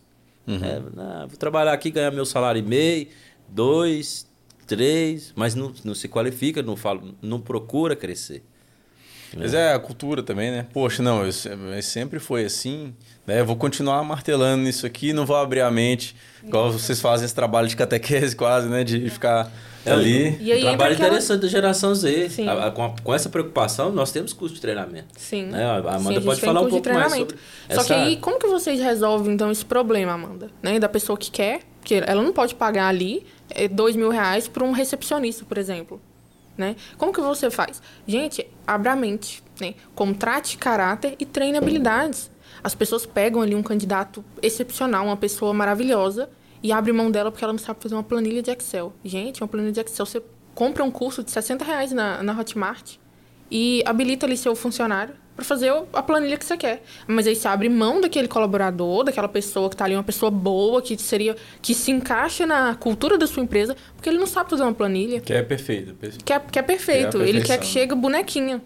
Uhum. 0.49 0.65
É, 0.65 0.83
"Ah, 0.97 1.27
vou 1.29 1.37
trabalhar 1.37 1.73
aqui, 1.73 1.91
ganhar 1.91 2.11
meu 2.11 2.25
salário 2.27 2.59
e 2.59 2.63
meio, 2.63 3.09
dois, 3.49 4.29
três, 4.67 5.33
mas 5.37 5.55
não, 5.55 5.73
não 5.85 5.95
se 5.95 6.09
qualifica, 6.09 6.63
não, 6.63 6.77
fala, 6.77 7.03
não 7.23 7.41
procura 7.41 7.95
crescer. 7.95 8.43
Mas 9.37 9.53
é 9.55 9.75
a 9.75 9.79
cultura 9.79 10.23
também, 10.23 10.51
né? 10.51 10.67
Poxa, 10.73 11.03
não, 11.03 11.25
eu, 11.25 11.33
mas 11.71 11.85
sempre 11.87 12.19
foi 12.19 12.45
assim. 12.45 12.95
Né? 13.27 13.41
Eu 13.41 13.47
vou 13.47 13.57
continuar 13.57 14.03
martelando 14.03 14.63
nisso 14.63 14.87
aqui, 14.87 15.13
não 15.13 15.27
vou 15.27 15.37
abrir 15.37 15.61
a 15.61 15.71
mente. 15.71 16.17
Igual 16.43 16.73
vocês 16.73 17.01
fazem 17.01 17.25
esse 17.27 17.35
trabalho 17.35 17.69
de 17.69 17.77
catequese 17.77 18.35
quase, 18.37 18.69
né? 18.69 18.83
De 18.85 19.09
ficar 19.11 19.53
ali. 19.85 20.37
E 20.41 20.53
aí 20.53 20.59
um 20.61 20.63
trabalho 20.69 20.95
aquela- 20.95 21.09
interessante 21.09 21.43
da 21.43 21.49
geração 21.49 21.95
Z. 21.95 22.31
Sim. 22.31 22.49
A- 22.49 22.67
a- 22.67 22.71
com, 22.71 22.85
a- 22.85 22.95
com 23.03 23.15
essa 23.15 23.29
preocupação, 23.29 23.93
nós 23.93 24.11
temos 24.13 24.33
curso 24.33 24.55
de 24.55 24.61
treinamento. 24.61 25.09
Sim. 25.19 25.47
Né? 25.47 25.65
A 25.65 25.77
Amanda 25.77 25.99
Sim, 26.01 26.09
a 26.09 26.13
gente 26.15 26.25
pode 26.25 26.41
falar 26.41 26.61
um 26.63 26.69
pouco 26.71 26.89
mais 26.93 27.13
sobre 27.13 27.37
Só 27.37 27.41
essa 27.81 27.85
que 27.85 27.93
aí, 27.93 28.17
como 28.17 28.39
que 28.39 28.47
vocês 28.47 28.81
resolvem, 28.81 29.35
então, 29.35 29.51
esse 29.51 29.65
problema, 29.65 30.13
Amanda? 30.13 30.49
Né? 30.63 30.79
Da 30.79 30.89
pessoa 30.89 31.17
que 31.19 31.31
quer, 31.31 31.61
que 31.85 31.95
ela 31.95 32.23
não 32.23 32.33
pode 32.33 32.55
pagar 32.55 32.89
ali 32.89 33.25
é, 33.51 33.67
dois 33.69 33.95
mil 33.97 34.11
reais 34.11 34.47
para 34.49 34.65
um 34.65 34.73
recepcionista, 34.73 35.45
por 35.45 35.57
exemplo. 35.59 36.01
Né? 36.59 36.75
Como 36.99 37.13
que 37.13 37.21
você 37.21 37.49
faz? 37.51 37.81
Gente, 38.07 38.45
abra 38.67 38.93
a 38.93 38.97
mente. 38.97 39.43
Né? 39.61 39.75
Contrate 39.95 40.59
caráter 40.59 41.15
e 41.19 41.25
treine 41.25 41.57
habilidades. 41.57 42.31
As 42.63 42.75
pessoas 42.75 43.07
pegam 43.07 43.41
ali 43.41 43.55
um 43.55 43.63
candidato 43.63 44.25
excepcional, 44.43 45.07
uma 45.07 45.17
pessoa 45.17 45.55
maravilhosa, 45.55 46.29
e 46.61 46.73
abre 46.73 46.93
mão 46.93 47.11
dela 47.11 47.31
porque 47.31 47.45
ela 47.45 47.53
não 47.53 47.59
sabe 47.59 47.81
fazer 47.81 47.95
uma 47.95 48.03
planilha 48.03 48.43
de 48.43 48.51
Excel. 48.51 48.93
Gente, 49.05 49.41
uma 49.41 49.49
planilha 49.49 49.73
de 49.73 49.81
Excel, 49.81 50.05
você 50.05 50.21
compra 50.55 50.83
um 50.83 50.91
curso 50.91 51.23
de 51.23 51.31
60 51.31 51.65
reais 51.65 51.93
na, 51.93 52.21
na 52.21 52.37
Hotmart 52.37 52.97
e 53.49 53.81
habilita 53.87 54.27
ali 54.27 54.37
seu 54.37 54.57
funcionário 54.57 55.15
para 55.39 55.45
fazer 55.45 55.73
a 55.93 56.03
planilha 56.03 56.37
que 56.37 56.45
você 56.45 56.57
quer. 56.57 56.83
Mas 57.07 57.25
aí 57.25 57.37
você 57.37 57.47
abre 57.47 57.69
mão 57.69 58.01
daquele 58.01 58.27
colaborador, 58.27 59.05
daquela 59.05 59.29
pessoa 59.29 59.69
que 59.69 59.77
está 59.77 59.85
ali, 59.85 59.95
uma 59.95 60.03
pessoa 60.03 60.33
boa, 60.33 60.83
que 60.83 60.99
seria 60.99 61.37
que 61.63 61.75
se 61.75 61.93
encaixa 61.93 62.45
na 62.45 62.75
cultura 62.75 63.17
da 63.17 63.25
sua 63.25 63.45
empresa, 63.45 63.77
porque 63.95 64.09
ele 64.09 64.19
não 64.19 64.27
sabe 64.27 64.51
fazer 64.51 64.65
uma 64.65 64.75
planilha. 64.75 65.21
Que 65.21 65.33
é 65.33 65.43
perfeito. 65.45 65.95
per- 65.95 66.11
Que 66.25 66.33
é, 66.33 66.41
que 66.41 66.59
é 66.59 66.63
perfeito. 66.63 67.19
É 67.19 67.25
a 67.25 67.29
ele 67.29 67.41
quer 67.43 67.59
que 67.61 67.67
chegue 67.67 67.95
bonequinha. 67.95 68.61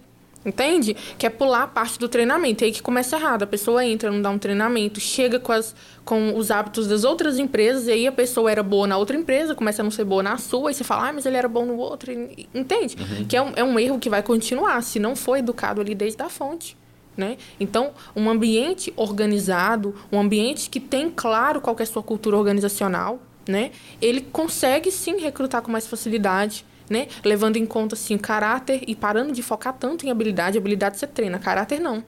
Entende? 0.44 0.96
Que 1.16 1.26
é 1.26 1.30
pular 1.30 1.62
a 1.62 1.66
parte 1.68 1.98
do 1.98 2.08
treinamento. 2.08 2.64
E 2.64 2.66
aí 2.66 2.72
que 2.72 2.82
começa 2.82 3.16
errado. 3.16 3.44
A 3.44 3.46
pessoa 3.46 3.84
entra, 3.84 4.10
não 4.10 4.20
dá 4.20 4.30
um 4.30 4.38
treinamento, 4.38 4.98
chega 4.98 5.38
com, 5.38 5.52
as, 5.52 5.74
com 6.04 6.36
os 6.36 6.50
hábitos 6.50 6.88
das 6.88 7.04
outras 7.04 7.38
empresas, 7.38 7.86
e 7.86 7.92
aí 7.92 8.06
a 8.06 8.12
pessoa 8.12 8.50
era 8.50 8.62
boa 8.62 8.86
na 8.86 8.96
outra 8.96 9.16
empresa, 9.16 9.54
começa 9.54 9.82
a 9.82 9.84
não 9.84 9.90
ser 9.90 10.04
boa 10.04 10.22
na 10.22 10.36
sua, 10.38 10.70
e 10.70 10.74
você 10.74 10.82
fala, 10.82 11.08
ah, 11.08 11.12
mas 11.12 11.26
ele 11.26 11.36
era 11.36 11.48
bom 11.48 11.64
no 11.64 11.76
outro. 11.76 12.10
Entende? 12.52 12.96
Uhum. 12.98 13.24
Que 13.24 13.36
é 13.36 13.42
um, 13.42 13.52
é 13.56 13.64
um 13.64 13.78
erro 13.78 13.98
que 13.98 14.10
vai 14.10 14.22
continuar, 14.22 14.82
se 14.82 14.98
não 14.98 15.14
for 15.14 15.36
educado 15.36 15.80
ali 15.80 15.94
desde 15.94 16.22
a 16.22 16.28
fonte. 16.28 16.76
Né? 17.16 17.36
Então, 17.60 17.92
um 18.16 18.28
ambiente 18.30 18.92
organizado, 18.96 19.94
um 20.10 20.18
ambiente 20.18 20.70
que 20.70 20.80
tem 20.80 21.10
claro 21.10 21.60
qual 21.60 21.76
é 21.78 21.82
a 21.82 21.86
sua 21.86 22.02
cultura 22.02 22.38
organizacional, 22.38 23.20
né? 23.46 23.70
ele 24.00 24.22
consegue 24.22 24.90
sim 24.90 25.18
recrutar 25.20 25.60
com 25.60 25.70
mais 25.70 25.86
facilidade 25.86 26.64
né? 26.88 27.08
Levando 27.24 27.56
em 27.56 27.66
conta, 27.66 27.94
assim, 27.94 28.16
caráter 28.18 28.82
e 28.86 28.94
parando 28.94 29.32
de 29.32 29.42
focar 29.42 29.74
tanto 29.74 30.06
em 30.06 30.10
habilidade. 30.10 30.58
Habilidade 30.58 30.98
você 30.98 31.06
treina, 31.06 31.38
caráter 31.38 31.80
não. 31.80 32.04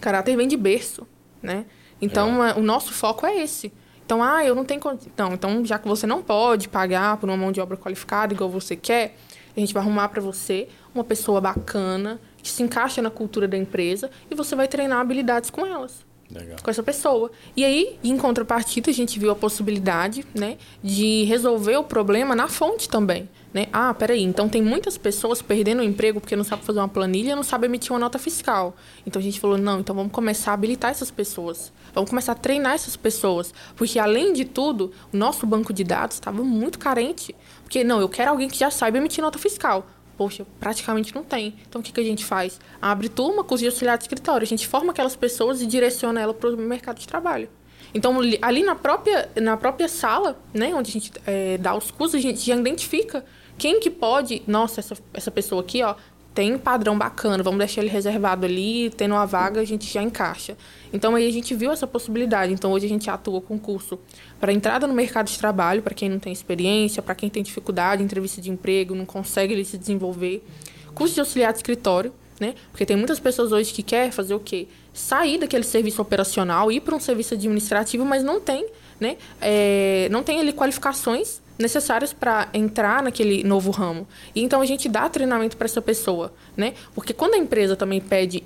Caráter 0.00 0.36
vem 0.36 0.48
de 0.48 0.56
berço, 0.56 1.06
né? 1.42 1.64
Então, 2.00 2.44
é. 2.44 2.54
o 2.54 2.62
nosso 2.62 2.92
foco 2.92 3.26
é 3.26 3.42
esse. 3.42 3.72
Então, 4.04 4.22
ah, 4.22 4.44
eu 4.44 4.54
não 4.54 4.64
tenho... 4.64 4.80
Não, 5.16 5.32
então, 5.32 5.64
já 5.64 5.78
que 5.78 5.88
você 5.88 6.06
não 6.06 6.22
pode 6.22 6.68
pagar 6.68 7.16
por 7.16 7.28
uma 7.28 7.36
mão 7.36 7.50
de 7.50 7.60
obra 7.60 7.76
qualificada 7.76 8.34
igual 8.34 8.50
você 8.50 8.76
quer, 8.76 9.16
a 9.56 9.60
gente 9.60 9.72
vai 9.72 9.82
arrumar 9.82 10.08
para 10.08 10.20
você 10.20 10.68
uma 10.94 11.04
pessoa 11.04 11.40
bacana, 11.40 12.20
que 12.42 12.50
se 12.50 12.62
encaixa 12.62 13.00
na 13.00 13.10
cultura 13.10 13.48
da 13.48 13.56
empresa, 13.56 14.10
e 14.30 14.34
você 14.34 14.54
vai 14.54 14.68
treinar 14.68 15.00
habilidades 15.00 15.48
com 15.48 15.64
elas. 15.64 16.04
Legal. 16.30 16.56
com 16.62 16.70
essa 16.70 16.82
pessoa. 16.82 17.30
E 17.56 17.64
aí, 17.64 17.98
em 18.02 18.16
contrapartida, 18.16 18.90
a 18.90 18.94
gente 18.94 19.18
viu 19.18 19.30
a 19.30 19.36
possibilidade 19.36 20.24
né, 20.34 20.56
de 20.82 21.24
resolver 21.24 21.76
o 21.76 21.84
problema 21.84 22.34
na 22.34 22.48
fonte 22.48 22.88
também. 22.88 23.28
Né? 23.54 23.68
Ah, 23.72 23.94
peraí, 23.94 24.20
então 24.20 24.48
tem 24.48 24.60
muitas 24.60 24.98
pessoas 24.98 25.40
perdendo 25.40 25.78
o 25.78 25.84
emprego 25.84 26.20
porque 26.20 26.34
não 26.34 26.42
sabe 26.42 26.64
fazer 26.64 26.80
uma 26.80 26.88
planilha, 26.88 27.36
não 27.36 27.44
sabe 27.44 27.66
emitir 27.66 27.92
uma 27.92 28.00
nota 28.00 28.18
fiscal. 28.18 28.74
Então 29.06 29.20
a 29.20 29.22
gente 29.22 29.38
falou, 29.38 29.56
não, 29.56 29.78
então 29.78 29.94
vamos 29.94 30.10
começar 30.10 30.50
a 30.50 30.54
habilitar 30.54 30.90
essas 30.90 31.08
pessoas. 31.08 31.72
Vamos 31.94 32.10
começar 32.10 32.32
a 32.32 32.34
treinar 32.34 32.74
essas 32.74 32.96
pessoas. 32.96 33.54
Porque, 33.76 34.00
além 34.00 34.32
de 34.32 34.44
tudo, 34.44 34.90
o 35.12 35.16
nosso 35.16 35.46
banco 35.46 35.72
de 35.72 35.84
dados 35.84 36.16
estava 36.16 36.42
muito 36.42 36.80
carente. 36.80 37.32
Porque, 37.62 37.84
não, 37.84 38.00
eu 38.00 38.08
quero 38.08 38.32
alguém 38.32 38.48
que 38.48 38.58
já 38.58 38.72
saiba 38.72 38.98
emitir 38.98 39.22
nota 39.22 39.38
fiscal. 39.38 39.86
Poxa, 40.16 40.44
praticamente 40.58 41.14
não 41.14 41.22
tem. 41.22 41.54
Então, 41.68 41.80
o 41.80 41.84
que, 41.84 41.92
que 41.92 42.00
a 42.00 42.04
gente 42.04 42.24
faz? 42.24 42.60
Abre 42.82 43.08
turma, 43.08 43.44
curso 43.44 43.62
de 43.62 43.68
auxiliar 43.68 43.96
de 43.96 44.04
escritório. 44.04 44.44
A 44.44 44.48
gente 44.48 44.66
forma 44.66 44.90
aquelas 44.90 45.14
pessoas 45.14 45.62
e 45.62 45.66
direciona 45.66 46.20
ela 46.20 46.34
para 46.34 46.50
o 46.50 46.56
mercado 46.56 46.98
de 46.98 47.06
trabalho. 47.06 47.48
Então, 47.94 48.18
ali 48.42 48.64
na 48.64 48.74
própria, 48.74 49.28
na 49.40 49.56
própria 49.56 49.86
sala, 49.86 50.36
né, 50.52 50.74
onde 50.74 50.90
a 50.90 50.92
gente 50.92 51.12
é, 51.24 51.56
dá 51.58 51.76
os 51.76 51.92
cursos, 51.92 52.16
a 52.16 52.20
gente 52.20 52.40
já 52.40 52.56
identifica 52.56 53.24
quem 53.56 53.80
que 53.80 53.90
pode, 53.90 54.42
nossa, 54.46 54.80
essa, 54.80 54.96
essa 55.12 55.30
pessoa 55.30 55.60
aqui, 55.62 55.82
ó, 55.82 55.94
tem 56.34 56.58
padrão 56.58 56.98
bacana, 56.98 57.42
vamos 57.44 57.58
deixar 57.58 57.80
ele 57.80 57.90
reservado 57.90 58.44
ali, 58.44 58.90
tendo 58.90 59.12
uma 59.12 59.24
vaga, 59.24 59.60
a 59.60 59.64
gente 59.64 59.90
já 59.90 60.02
encaixa. 60.02 60.56
Então 60.92 61.14
aí 61.14 61.28
a 61.28 61.32
gente 61.32 61.54
viu 61.54 61.70
essa 61.70 61.86
possibilidade. 61.86 62.52
Então 62.52 62.72
hoje 62.72 62.86
a 62.86 62.88
gente 62.88 63.08
atua 63.08 63.40
com 63.40 63.56
curso 63.56 63.98
para 64.40 64.52
entrada 64.52 64.86
no 64.86 64.92
mercado 64.92 65.28
de 65.28 65.38
trabalho, 65.38 65.80
para 65.80 65.94
quem 65.94 66.08
não 66.08 66.18
tem 66.18 66.32
experiência, 66.32 67.00
para 67.00 67.14
quem 67.14 67.30
tem 67.30 67.42
dificuldade 67.42 68.02
em 68.02 68.04
entrevista 68.04 68.40
de 68.40 68.50
emprego, 68.50 68.96
não 68.96 69.06
consegue 69.06 69.54
ele 69.54 69.64
se 69.64 69.78
desenvolver. 69.78 70.44
Curso 70.92 71.14
de 71.14 71.20
auxiliar 71.20 71.52
de 71.52 71.58
escritório, 71.58 72.12
né? 72.40 72.54
Porque 72.72 72.84
tem 72.84 72.96
muitas 72.96 73.20
pessoas 73.20 73.52
hoje 73.52 73.72
que 73.72 73.82
quer 73.82 74.10
fazer 74.10 74.34
o 74.34 74.40
quê? 74.40 74.66
Sair 74.92 75.38
daquele 75.38 75.64
serviço 75.64 76.02
operacional, 76.02 76.70
ir 76.72 76.80
para 76.80 76.96
um 76.96 77.00
serviço 77.00 77.34
administrativo, 77.34 78.04
mas 78.04 78.24
não 78.24 78.40
tem, 78.40 78.66
né? 78.98 79.16
É, 79.40 80.08
não 80.10 80.24
tem 80.24 80.40
ali 80.40 80.52
qualificações 80.52 81.43
necessários 81.58 82.12
para 82.12 82.48
entrar 82.52 83.02
naquele 83.02 83.44
novo 83.44 83.70
ramo. 83.70 84.06
E 84.34 84.42
então 84.42 84.60
a 84.60 84.66
gente 84.66 84.88
dá 84.88 85.08
treinamento 85.08 85.56
para 85.56 85.66
essa 85.66 85.80
pessoa, 85.80 86.32
né? 86.56 86.74
Porque 86.94 87.12
quando 87.12 87.34
a 87.34 87.38
empresa 87.38 87.76
também 87.76 88.00
pede, 88.00 88.42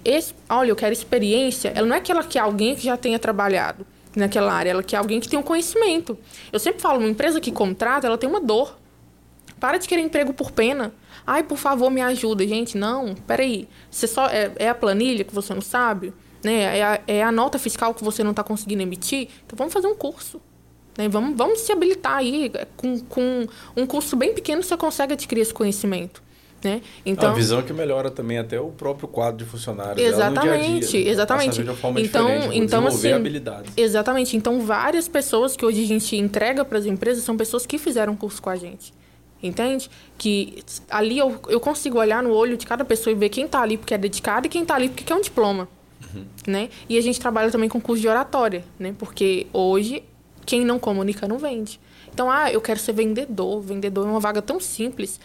olha, 0.48 0.70
eu 0.70 0.76
quero 0.76 0.92
experiência, 0.92 1.72
ela 1.74 1.86
não 1.86 1.96
é 1.96 2.00
que 2.00 2.12
ela 2.12 2.22
quer 2.22 2.40
alguém 2.40 2.74
que 2.74 2.84
já 2.84 2.96
tenha 2.96 3.18
trabalhado 3.18 3.86
naquela 4.14 4.52
área, 4.52 4.70
ela 4.70 4.82
quer 4.82 4.96
alguém 4.96 5.20
que 5.20 5.28
tenha 5.28 5.40
um 5.40 5.44
conhecimento. 5.44 6.18
Eu 6.52 6.58
sempre 6.58 6.80
falo, 6.80 6.98
uma 6.98 7.08
empresa 7.08 7.40
que 7.40 7.52
contrata, 7.52 8.06
ela 8.06 8.18
tem 8.18 8.28
uma 8.28 8.40
dor. 8.40 8.76
Para 9.60 9.78
de 9.78 9.88
querer 9.88 10.02
emprego 10.02 10.32
por 10.32 10.52
pena. 10.52 10.92
Ai, 11.26 11.42
por 11.42 11.58
favor, 11.58 11.90
me 11.90 12.00
ajuda. 12.00 12.46
Gente, 12.46 12.78
não, 12.78 13.14
peraí. 13.26 13.68
Você 13.90 14.06
só, 14.06 14.26
é, 14.26 14.52
é 14.56 14.68
a 14.68 14.74
planilha 14.74 15.24
que 15.24 15.34
você 15.34 15.52
não 15.52 15.60
sabe? 15.60 16.12
Né? 16.44 16.78
É, 16.78 16.82
a, 16.82 17.00
é 17.08 17.22
a 17.22 17.32
nota 17.32 17.58
fiscal 17.58 17.92
que 17.92 18.04
você 18.04 18.22
não 18.22 18.30
está 18.30 18.44
conseguindo 18.44 18.82
emitir? 18.82 19.28
Então 19.44 19.56
vamos 19.56 19.72
fazer 19.72 19.88
um 19.88 19.96
curso. 19.96 20.40
Né? 20.98 21.08
Vamos, 21.08 21.36
vamos 21.36 21.60
se 21.60 21.70
habilitar 21.70 22.16
aí. 22.16 22.50
Com, 22.76 22.98
com 23.00 23.46
um 23.76 23.86
curso 23.86 24.16
bem 24.16 24.34
pequeno 24.34 24.64
você 24.64 24.76
consegue 24.76 25.12
adquirir 25.12 25.42
esse 25.42 25.54
conhecimento. 25.54 26.20
Né? 26.62 26.82
Então, 27.06 27.30
a 27.30 27.34
visão 27.34 27.62
que 27.62 27.72
melhora 27.72 28.10
também 28.10 28.36
até 28.36 28.60
o 28.60 28.70
próprio 28.70 29.06
quadro 29.06 29.44
de 29.44 29.48
funcionários. 29.48 30.04
Exatamente, 30.04 30.88
dia 30.88 31.00
-dia, 31.04 31.08
exatamente. 31.08 31.60
então, 31.98 32.52
então 32.52 32.86
assim, 32.88 33.12
habilidades. 33.12 33.72
Exatamente. 33.76 34.36
Então, 34.36 34.60
várias 34.60 35.06
pessoas 35.06 35.56
que 35.56 35.64
hoje 35.64 35.84
a 35.84 35.86
gente 35.86 36.16
entrega 36.16 36.64
para 36.64 36.76
as 36.76 36.84
empresas 36.84 37.22
são 37.22 37.36
pessoas 37.36 37.64
que 37.64 37.78
fizeram 37.78 38.16
curso 38.16 38.42
com 38.42 38.50
a 38.50 38.56
gente. 38.56 38.92
Entende? 39.40 39.88
Que 40.18 40.64
ali 40.90 41.16
eu, 41.16 41.40
eu 41.48 41.60
consigo 41.60 41.96
olhar 41.96 42.24
no 42.24 42.32
olho 42.32 42.56
de 42.56 42.66
cada 42.66 42.84
pessoa 42.84 43.12
e 43.12 43.16
ver 43.16 43.28
quem 43.28 43.44
está 43.44 43.62
ali 43.62 43.76
porque 43.76 43.94
é 43.94 43.98
dedicado 43.98 44.48
e 44.48 44.50
quem 44.50 44.62
está 44.62 44.74
ali 44.74 44.88
porque 44.88 45.04
quer 45.04 45.14
um 45.14 45.20
diploma. 45.20 45.68
Uhum. 46.12 46.24
Né? 46.44 46.70
E 46.88 46.98
a 46.98 47.00
gente 47.00 47.20
trabalha 47.20 47.52
também 47.52 47.68
com 47.68 47.80
curso 47.80 48.02
de 48.02 48.08
oratória, 48.08 48.64
né? 48.80 48.96
Porque 48.98 49.46
hoje 49.52 50.02
quem 50.48 50.64
não 50.64 50.78
comunica 50.78 51.28
não 51.28 51.36
vende. 51.36 51.78
Então, 52.10 52.30
ah, 52.30 52.50
eu 52.50 52.58
quero 52.58 52.80
ser 52.80 52.94
vendedor. 52.94 53.60
Vendedor 53.60 54.06
é 54.06 54.10
uma 54.10 54.18
vaga 54.18 54.40
tão 54.40 54.58
simples. 54.58 55.20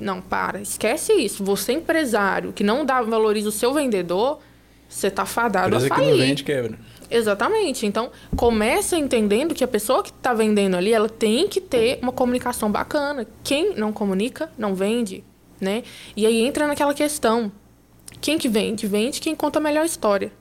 Não, 0.00 0.20
para, 0.20 0.60
esquece 0.60 1.12
isso. 1.12 1.44
Você 1.44 1.72
empresário 1.72 2.52
que 2.52 2.64
não 2.64 2.84
dá 2.84 3.00
valoriza 3.00 3.48
o 3.48 3.52
seu 3.52 3.72
vendedor, 3.72 4.40
você 4.88 5.08
tá 5.08 5.24
fadado 5.24 5.68
Empresa 5.68 5.86
a 5.86 5.88
falir. 5.88 6.04
que 6.04 6.10
não 6.10 6.18
vende 6.18 6.42
quebra. 6.42 6.76
Exatamente. 7.08 7.86
Então, 7.86 8.10
começa 8.36 8.98
entendendo 8.98 9.54
que 9.54 9.62
a 9.62 9.68
pessoa 9.68 10.02
que 10.02 10.10
está 10.10 10.34
vendendo 10.34 10.76
ali, 10.76 10.92
ela 10.92 11.08
tem 11.08 11.46
que 11.46 11.60
ter 11.60 12.00
uma 12.02 12.10
comunicação 12.10 12.68
bacana. 12.68 13.24
Quem 13.44 13.72
não 13.76 13.92
comunica, 13.92 14.50
não 14.58 14.74
vende, 14.74 15.22
né? 15.60 15.84
E 16.16 16.26
aí 16.26 16.44
entra 16.44 16.66
naquela 16.66 16.92
questão. 16.92 17.52
Quem 18.20 18.36
que 18.36 18.48
vende? 18.48 18.84
Vende 18.88 19.20
quem 19.20 19.36
conta 19.36 19.60
a 19.60 19.62
melhor 19.62 19.86
história. 19.86 20.32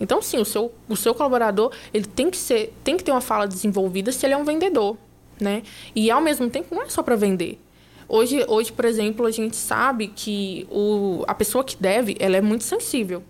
Então, 0.00 0.22
sim, 0.22 0.38
o 0.38 0.44
seu, 0.44 0.72
o 0.88 0.96
seu 0.96 1.14
colaborador 1.14 1.72
ele 1.92 2.06
tem 2.06 2.30
que, 2.30 2.36
ser, 2.36 2.72
tem 2.84 2.96
que 2.96 3.04
ter 3.04 3.10
uma 3.10 3.20
fala 3.20 3.46
desenvolvida 3.46 4.12
se 4.12 4.24
ele 4.24 4.34
é 4.34 4.36
um 4.36 4.44
vendedor, 4.44 4.96
né? 5.40 5.62
E, 5.94 6.10
ao 6.10 6.20
mesmo 6.20 6.48
tempo, 6.48 6.74
não 6.74 6.82
é 6.82 6.88
só 6.88 7.02
para 7.02 7.16
vender. 7.16 7.60
Hoje, 8.08 8.44
hoje, 8.48 8.72
por 8.72 8.84
exemplo, 8.84 9.26
a 9.26 9.30
gente 9.30 9.56
sabe 9.56 10.08
que 10.08 10.66
o, 10.70 11.24
a 11.26 11.34
pessoa 11.34 11.62
que 11.62 11.76
deve, 11.76 12.16
ela 12.18 12.36
é 12.36 12.40
muito 12.40 12.64
sensível. 12.64 13.22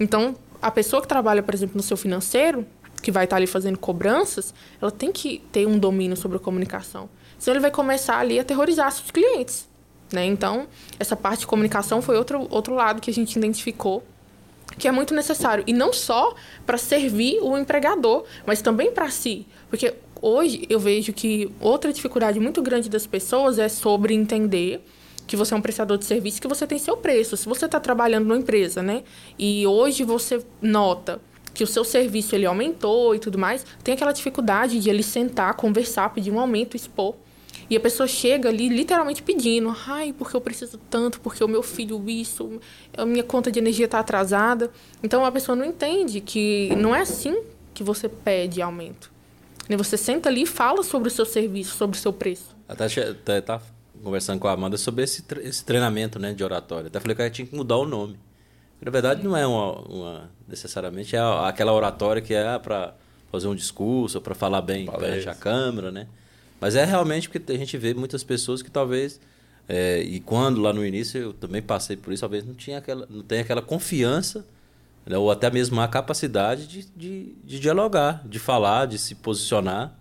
Então, 0.00 0.34
a 0.60 0.70
pessoa 0.70 1.02
que 1.02 1.08
trabalha, 1.08 1.42
por 1.42 1.52
exemplo, 1.52 1.76
no 1.76 1.82
seu 1.82 1.96
financeiro, 1.96 2.64
que 3.02 3.10
vai 3.10 3.24
estar 3.24 3.36
ali 3.36 3.46
fazendo 3.46 3.76
cobranças, 3.76 4.54
ela 4.80 4.90
tem 4.90 5.12
que 5.12 5.42
ter 5.50 5.66
um 5.66 5.78
domínio 5.78 6.16
sobre 6.16 6.36
a 6.36 6.40
comunicação. 6.40 7.10
Senão 7.38 7.56
ele 7.56 7.60
vai 7.60 7.70
começar 7.70 8.18
ali 8.18 8.38
a 8.38 8.44
terrorizar 8.44 8.90
seus 8.92 9.10
clientes. 9.10 9.68
Né? 10.12 10.24
Então, 10.24 10.66
essa 10.98 11.16
parte 11.16 11.40
de 11.40 11.46
comunicação 11.46 12.00
foi 12.00 12.16
outro, 12.16 12.46
outro 12.50 12.74
lado 12.74 13.00
que 13.00 13.10
a 13.10 13.14
gente 13.14 13.36
identificou 13.36 14.04
que 14.78 14.88
é 14.88 14.92
muito 14.92 15.14
necessário. 15.14 15.64
E 15.66 15.72
não 15.72 15.92
só 15.92 16.34
para 16.66 16.78
servir 16.78 17.38
o 17.40 17.56
empregador, 17.56 18.24
mas 18.46 18.62
também 18.62 18.92
para 18.92 19.10
si. 19.10 19.46
Porque 19.68 19.94
hoje 20.20 20.66
eu 20.68 20.78
vejo 20.78 21.12
que 21.12 21.50
outra 21.60 21.92
dificuldade 21.92 22.38
muito 22.40 22.62
grande 22.62 22.88
das 22.88 23.06
pessoas 23.06 23.58
é 23.58 23.68
sobre 23.68 24.14
entender 24.14 24.84
que 25.26 25.36
você 25.36 25.54
é 25.54 25.56
um 25.56 25.62
prestador 25.62 25.98
de 25.98 26.04
serviço, 26.04 26.40
que 26.40 26.48
você 26.48 26.66
tem 26.66 26.78
seu 26.78 26.96
preço. 26.96 27.36
Se 27.36 27.48
você 27.48 27.66
está 27.66 27.80
trabalhando 27.80 28.26
numa 28.26 28.38
empresa, 28.38 28.82
né? 28.82 29.02
E 29.38 29.66
hoje 29.66 30.04
você 30.04 30.44
nota 30.60 31.20
que 31.54 31.62
o 31.62 31.66
seu 31.66 31.84
serviço 31.84 32.34
ele 32.34 32.46
aumentou 32.46 33.14
e 33.14 33.18
tudo 33.18 33.38
mais, 33.38 33.64
tem 33.84 33.94
aquela 33.94 34.12
dificuldade 34.12 34.80
de 34.80 34.88
ele 34.88 35.02
sentar, 35.02 35.54
conversar, 35.54 36.12
pedir 36.12 36.30
um 36.30 36.40
aumento, 36.40 36.76
expor. 36.76 37.14
E 37.68 37.76
a 37.76 37.80
pessoa 37.80 38.06
chega 38.06 38.48
ali 38.48 38.68
literalmente 38.68 39.22
pedindo: 39.22 39.74
ai, 39.86 40.12
porque 40.12 40.36
eu 40.36 40.40
preciso 40.40 40.78
tanto, 40.90 41.20
porque 41.20 41.42
o 41.42 41.48
meu 41.48 41.62
filho 41.62 42.02
isso, 42.08 42.60
a 42.96 43.04
minha 43.04 43.24
conta 43.24 43.50
de 43.50 43.58
energia 43.58 43.86
está 43.86 43.98
atrasada. 43.98 44.70
Então 45.02 45.24
a 45.24 45.32
pessoa 45.32 45.56
não 45.56 45.64
entende 45.64 46.20
que 46.20 46.74
não 46.76 46.94
é 46.94 47.00
assim 47.00 47.42
que 47.72 47.82
você 47.82 48.08
pede 48.08 48.60
aumento. 48.60 49.10
Né, 49.68 49.76
você 49.76 49.96
senta 49.96 50.28
ali 50.28 50.42
e 50.42 50.46
fala 50.46 50.82
sobre 50.82 51.08
o 51.08 51.10
seu 51.10 51.24
serviço, 51.24 51.76
sobre 51.76 51.96
o 51.96 52.00
seu 52.00 52.12
preço. 52.12 52.54
Até, 52.68 52.84
até 52.84 53.40
tá 53.40 53.60
conversando 54.02 54.40
com 54.40 54.48
a 54.48 54.52
Amanda 54.52 54.76
sobre 54.76 55.04
esse, 55.04 55.24
esse 55.42 55.64
treinamento 55.64 56.18
né, 56.18 56.34
de 56.34 56.42
oratória. 56.42 56.88
Até 56.88 56.98
falei 56.98 57.14
que 57.14 57.22
ela 57.22 57.30
tinha 57.30 57.46
que 57.46 57.54
mudar 57.54 57.76
o 57.76 57.86
nome. 57.86 58.18
Na 58.80 58.90
verdade, 58.90 59.22
não 59.22 59.36
é 59.36 59.46
uma, 59.46 59.72
uma 59.82 60.30
necessariamente 60.48 61.14
é 61.14 61.20
aquela 61.20 61.72
oratória 61.72 62.20
que 62.20 62.34
é 62.34 62.58
para 62.58 62.94
fazer 63.30 63.46
um 63.46 63.54
discurso, 63.54 64.20
para 64.20 64.34
falar 64.34 64.60
bem 64.60 64.86
perante 64.86 65.28
a 65.28 65.34
câmera, 65.34 65.92
né? 65.92 66.08
Mas 66.62 66.76
é 66.76 66.84
realmente 66.84 67.28
porque 67.28 67.52
a 67.52 67.58
gente 67.58 67.76
vê 67.76 67.92
muitas 67.92 68.22
pessoas 68.22 68.62
que 68.62 68.70
talvez. 68.70 69.20
É, 69.68 70.00
e 70.00 70.20
quando 70.20 70.60
lá 70.60 70.72
no 70.72 70.86
início 70.86 71.20
eu 71.20 71.32
também 71.32 71.60
passei 71.60 71.96
por 71.96 72.12
isso, 72.12 72.20
talvez 72.20 72.44
não, 72.44 72.54
tinha 72.54 72.78
aquela, 72.78 73.04
não 73.10 73.24
tenha 73.24 73.40
aquela 73.40 73.60
confiança, 73.60 74.46
né, 75.04 75.18
ou 75.18 75.28
até 75.28 75.50
mesmo 75.50 75.80
a 75.80 75.88
capacidade 75.88 76.68
de, 76.68 76.84
de, 76.96 77.34
de 77.44 77.58
dialogar, 77.58 78.22
de 78.24 78.38
falar, 78.38 78.86
de 78.86 78.96
se 78.96 79.16
posicionar. 79.16 79.92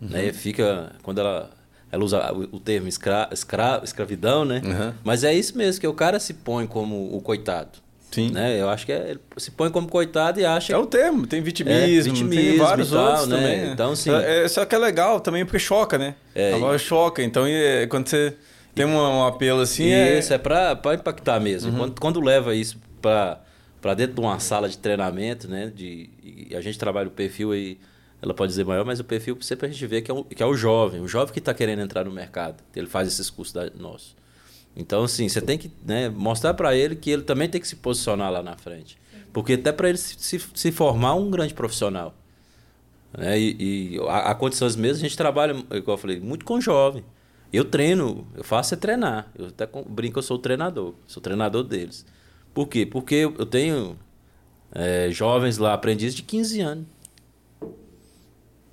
Uhum. 0.00 0.08
Né, 0.08 0.32
fica. 0.32 0.92
Quando 1.02 1.18
ela 1.18 1.50
ela 1.90 2.04
usa 2.04 2.32
o 2.32 2.60
termo 2.60 2.86
escra, 2.86 3.28
escra, 3.32 3.80
escravidão, 3.82 4.44
né? 4.44 4.62
Uhum. 4.64 4.94
Mas 5.02 5.24
é 5.24 5.34
isso 5.34 5.58
mesmo, 5.58 5.80
que 5.80 5.86
o 5.86 5.94
cara 5.94 6.20
se 6.20 6.34
põe 6.34 6.64
como 6.64 7.12
o 7.12 7.20
coitado. 7.20 7.78
Sim. 8.14 8.30
Né? 8.30 8.60
Eu 8.60 8.68
acho 8.68 8.86
que 8.86 8.92
é, 8.92 9.16
se 9.36 9.50
põe 9.50 9.70
como 9.70 9.88
coitado 9.88 10.38
e 10.38 10.46
acha. 10.46 10.72
É 10.72 10.78
o 10.78 10.86
termo, 10.86 11.26
tem 11.26 11.42
vitimismo, 11.42 11.80
é, 11.80 11.86
vitimismo 11.86 12.30
tem 12.30 12.58
vários 12.58 12.90
tal, 12.90 13.04
outros 13.04 13.28
né? 13.28 13.36
também. 13.36 13.72
Então, 13.72 13.96
sim. 13.96 14.10
É, 14.14 14.46
só 14.46 14.64
que 14.64 14.72
é 14.72 14.78
legal 14.78 15.18
também 15.18 15.44
porque 15.44 15.58
choca, 15.58 15.98
né? 15.98 16.14
É, 16.32 16.54
Agora 16.54 16.78
choca. 16.78 17.24
Então, 17.24 17.44
é, 17.44 17.88
quando 17.88 18.08
você 18.08 18.36
tem 18.72 18.86
um, 18.86 18.96
um 18.96 19.24
apelo 19.26 19.62
assim. 19.62 19.90
É 19.90 20.16
isso, 20.20 20.32
é, 20.32 20.36
é 20.36 20.38
para 20.38 20.94
impactar 20.94 21.40
mesmo. 21.40 21.72
Uhum. 21.72 21.78
Quando, 21.78 22.00
quando 22.00 22.20
leva 22.20 22.54
isso 22.54 22.78
para 23.02 23.94
dentro 23.96 24.14
de 24.14 24.20
uma 24.20 24.38
sala 24.38 24.68
de 24.68 24.78
treinamento, 24.78 25.48
né? 25.48 25.72
De, 25.74 26.08
a 26.56 26.60
gente 26.60 26.78
trabalha 26.78 27.08
o 27.08 27.10
perfil 27.10 27.50
aí, 27.50 27.76
ela 28.22 28.32
pode 28.32 28.50
dizer 28.50 28.64
maior, 28.64 28.84
mas 28.84 29.00
o 29.00 29.04
perfil 29.04 29.36
sempre 29.40 29.66
a 29.66 29.70
gente 29.70 29.84
vê 29.88 30.00
que 30.00 30.10
é 30.10 30.14
o, 30.14 30.22
que 30.22 30.40
é 30.40 30.46
o 30.46 30.54
jovem, 30.54 31.00
o 31.00 31.08
jovem 31.08 31.32
que 31.32 31.40
está 31.40 31.52
querendo 31.52 31.82
entrar 31.82 32.04
no 32.04 32.12
mercado. 32.12 32.62
Ele 32.76 32.86
faz 32.86 33.08
esses 33.08 33.28
cursos 33.28 33.52
da, 33.52 33.68
nossos. 33.76 34.14
Então, 34.76 35.04
assim, 35.04 35.28
você 35.28 35.40
tem 35.40 35.56
que 35.56 35.70
né, 35.84 36.08
mostrar 36.08 36.54
para 36.54 36.74
ele 36.74 36.96
que 36.96 37.10
ele 37.10 37.22
também 37.22 37.48
tem 37.48 37.60
que 37.60 37.68
se 37.68 37.76
posicionar 37.76 38.30
lá 38.30 38.42
na 38.42 38.56
frente. 38.56 38.98
Porque 39.32 39.54
até 39.54 39.72
para 39.72 39.88
ele 39.88 39.98
se, 39.98 40.16
se, 40.18 40.40
se, 40.54 40.72
formar 40.72 41.14
um 41.14 41.30
grande 41.30 41.54
profissional. 41.54 42.14
Né? 43.16 43.38
E, 43.38 43.96
e 43.96 44.00
a, 44.08 44.30
a 44.30 44.34
condições 44.34 44.76
mesmo, 44.76 45.04
a 45.04 45.08
gente 45.08 45.16
trabalha, 45.16 45.52
igual 45.72 45.96
eu 45.96 45.98
falei, 45.98 46.20
muito 46.20 46.44
com 46.44 46.60
jovem. 46.60 47.04
Eu 47.52 47.64
treino, 47.64 48.26
eu 48.34 48.42
faço 48.42 48.74
é 48.74 48.76
treinar. 48.76 49.30
Eu 49.38 49.46
até 49.46 49.68
brinco, 49.88 50.18
eu 50.18 50.22
sou 50.22 50.36
o 50.36 50.40
treinador. 50.40 50.94
Sou 51.06 51.22
treinador 51.22 51.62
deles. 51.62 52.04
Por 52.52 52.66
quê? 52.66 52.84
Porque 52.84 53.14
eu 53.14 53.46
tenho 53.46 53.96
é, 54.72 55.08
jovens 55.10 55.58
lá, 55.58 55.72
aprendizes 55.72 56.16
de 56.16 56.22
15 56.22 56.60
anos. 56.60 56.86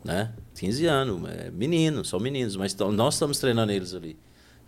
Né? 0.03 0.33
15 0.55 0.85
anos, 0.87 1.29
é, 1.29 1.51
meninos, 1.51 2.09
são 2.09 2.19
meninos, 2.19 2.55
mas 2.55 2.75
nós 2.75 3.13
estamos 3.13 3.37
treinando 3.39 3.71
eles 3.71 3.93
ali. 3.93 4.17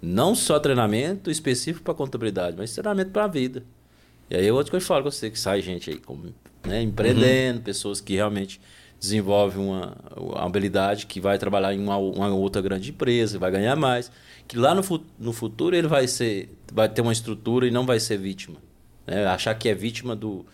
Não 0.05 0.35
só 0.35 0.59
treinamento 0.59 1.31
específico 1.31 1.85
para 1.85 1.93
contabilidade, 1.93 2.57
mas 2.57 2.73
treinamento 2.73 3.11
para 3.11 3.23
a 3.23 3.27
vida. 3.27 3.63
E 4.29 4.35
aí 4.35 4.51
outra 4.51 4.71
coisa 4.71 4.85
que 4.85 4.91
eu 4.91 4.95
falo 4.95 5.03
com 5.05 5.11
você, 5.11 5.29
que 5.29 5.39
sai 5.39 5.61
gente 5.61 5.89
aí 5.89 5.97
como, 5.97 6.25
né, 6.67 6.81
empreendendo, 6.81 7.59
uhum. 7.59 7.63
pessoas 7.63 8.01
que 8.01 8.15
realmente 8.15 8.59
desenvolvem 8.99 9.65
uma, 9.65 9.95
uma 10.17 10.45
habilidade 10.45 11.05
que 11.05 11.21
vai 11.21 11.37
trabalhar 11.37 11.73
em 11.73 11.79
uma, 11.79 11.95
uma 11.95 12.27
outra 12.35 12.61
grande 12.61 12.89
empresa, 12.89 13.39
vai 13.39 13.49
ganhar 13.49 13.77
mais. 13.77 14.11
Que 14.45 14.57
lá 14.57 14.75
no, 14.75 14.83
no 15.17 15.31
futuro 15.31 15.73
ele 15.73 15.87
vai 15.87 16.05
ser 16.05 16.49
vai 16.73 16.89
ter 16.89 17.01
uma 17.01 17.13
estrutura 17.13 17.65
e 17.65 17.71
não 17.71 17.85
vai 17.85 17.99
ser 17.99 18.17
vítima. 18.17 18.57
Né? 19.07 19.25
Achar 19.25 19.55
que 19.55 19.69
é 19.69 19.73
vítima 19.73 20.17
do. 20.17 20.45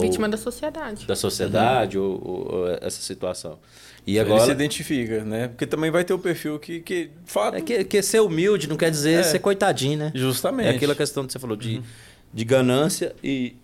Vítima 0.00 0.26
ou, 0.26 0.30
da 0.30 0.36
sociedade. 0.36 1.06
Da 1.06 1.16
sociedade 1.16 1.96
uhum. 1.96 2.04
ou, 2.04 2.28
ou, 2.28 2.54
ou 2.56 2.68
essa 2.68 3.00
situação. 3.00 3.58
E 4.06 4.18
agora... 4.18 4.40
Ele 4.40 4.46
se 4.46 4.52
identifica, 4.52 5.24
né? 5.24 5.48
Porque 5.48 5.66
também 5.66 5.90
vai 5.90 6.04
ter 6.04 6.14
o 6.14 6.18
perfil 6.18 6.58
que, 6.58 6.80
que 6.80 7.10
fato... 7.24 7.56
É 7.56 7.60
que, 7.60 7.84
que 7.84 8.02
ser 8.02 8.20
humilde 8.20 8.68
não 8.68 8.76
quer 8.76 8.90
dizer 8.90 9.20
é. 9.20 9.22
ser 9.22 9.38
coitadinho, 9.38 9.98
né? 9.98 10.12
Justamente. 10.14 10.68
É 10.68 10.70
aquela 10.70 10.94
questão 10.94 11.26
que 11.26 11.32
você 11.32 11.38
falou 11.38 11.56
de, 11.56 11.76
uhum. 11.76 11.82
de 12.32 12.44
ganância 12.44 13.14
e, 13.22 13.56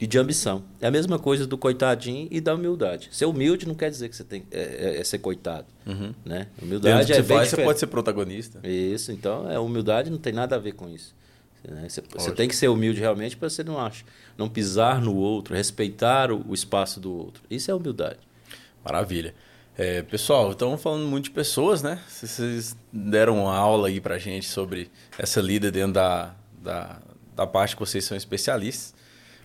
e 0.00 0.06
de 0.06 0.18
ambição. 0.18 0.64
É 0.80 0.88
a 0.88 0.90
mesma 0.90 1.18
coisa 1.18 1.46
do 1.46 1.56
coitadinho 1.56 2.28
e 2.30 2.40
da 2.40 2.54
humildade. 2.54 3.08
Ser 3.12 3.26
humilde 3.26 3.66
não 3.66 3.74
quer 3.74 3.90
dizer 3.90 4.08
que 4.08 4.16
você 4.16 4.24
tem 4.24 4.44
é, 4.50 4.96
é, 4.96 5.00
é 5.00 5.04
ser 5.04 5.18
coitado, 5.18 5.66
uhum. 5.86 6.12
né? 6.24 6.48
Humildade 6.60 7.12
é 7.12 7.16
você 7.16 7.22
faz, 7.22 7.48
você 7.50 7.62
pode 7.62 7.78
ser 7.78 7.86
protagonista. 7.86 8.60
Isso, 8.66 9.12
então, 9.12 9.50
é 9.50 9.58
humildade 9.58 10.10
não 10.10 10.18
tem 10.18 10.32
nada 10.32 10.56
a 10.56 10.58
ver 10.58 10.72
com 10.72 10.88
isso. 10.88 11.14
Né? 11.66 11.88
Você, 11.88 12.02
você, 12.14 12.32
tem 12.32 12.48
que 12.48 12.54
ser 12.54 12.68
humilde 12.68 13.00
realmente 13.00 13.36
para 13.36 13.48
você 13.48 13.64
não 13.64 13.78
acha, 13.78 14.04
não 14.38 14.48
pisar 14.48 15.00
no 15.00 15.14
outro, 15.14 15.54
respeitar 15.54 16.30
o, 16.30 16.44
o 16.48 16.54
espaço 16.54 17.00
do 17.00 17.12
outro. 17.12 17.42
Isso 17.50 17.70
é 17.70 17.74
humildade. 17.74 18.18
Maravilha. 18.84 19.34
É, 19.78 20.00
pessoal, 20.00 20.52
estamos 20.52 20.80
falando 20.80 21.06
muito 21.06 21.24
de 21.24 21.30
pessoas, 21.32 21.82
né? 21.82 22.00
Vocês 22.08 22.74
deram 22.90 23.42
uma 23.42 23.54
aula 23.54 23.88
aí 23.88 24.00
pra 24.00 24.16
gente 24.16 24.48
sobre 24.48 24.90
essa 25.18 25.38
lida 25.38 25.70
dentro 25.70 25.92
da, 25.92 26.34
da, 26.62 26.98
da 27.34 27.46
parte 27.46 27.76
que 27.76 27.80
vocês 27.80 28.02
são 28.02 28.16
especialistas. 28.16 28.94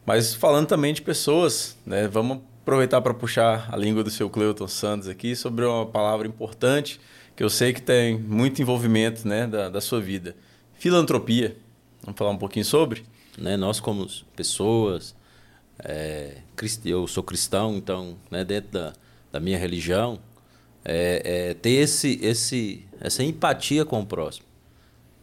Mas 0.06 0.34
falando 0.34 0.68
também 0.68 0.94
de 0.94 1.02
pessoas, 1.02 1.78
né? 1.86 2.08
Vamos 2.08 2.40
aproveitar 2.62 3.02
para 3.02 3.14
puxar 3.14 3.68
a 3.70 3.76
língua 3.76 4.06
do 4.06 4.10
seu 4.10 4.30
Cleuton 4.30 4.70
Santos 4.70 5.10
aqui 5.10 5.36
sobre 5.36 5.66
uma 5.66 5.86
palavra 5.86 6.26
importante 6.26 6.98
que 7.36 7.44
eu 7.44 7.50
sei 7.50 7.74
que 7.74 7.82
tem 7.82 8.18
muito 8.18 8.62
envolvimento 8.62 9.28
né, 9.28 9.46
da, 9.46 9.68
da 9.68 9.82
sua 9.82 10.00
vida. 10.00 10.34
Filantropia. 10.76 11.58
Vamos 12.04 12.18
falar 12.18 12.32
um 12.32 12.38
pouquinho 12.38 12.64
sobre? 12.64 13.04
Né, 13.38 13.58
nós 13.58 13.82
como 13.82 14.08
pessoas, 14.34 15.14
é, 15.84 16.38
eu 16.86 17.06
sou 17.06 17.22
cristão, 17.22 17.76
então 17.76 18.16
né, 18.30 18.46
dentro 18.46 18.72
da 18.72 18.94
da 19.32 19.40
minha 19.40 19.58
religião, 19.58 20.20
é, 20.84 21.50
é 21.50 21.54
ter 21.54 21.72
esse, 21.72 22.20
esse, 22.22 22.86
essa 23.00 23.24
empatia 23.24 23.86
com 23.86 24.02
o 24.02 24.06
próximo. 24.06 24.46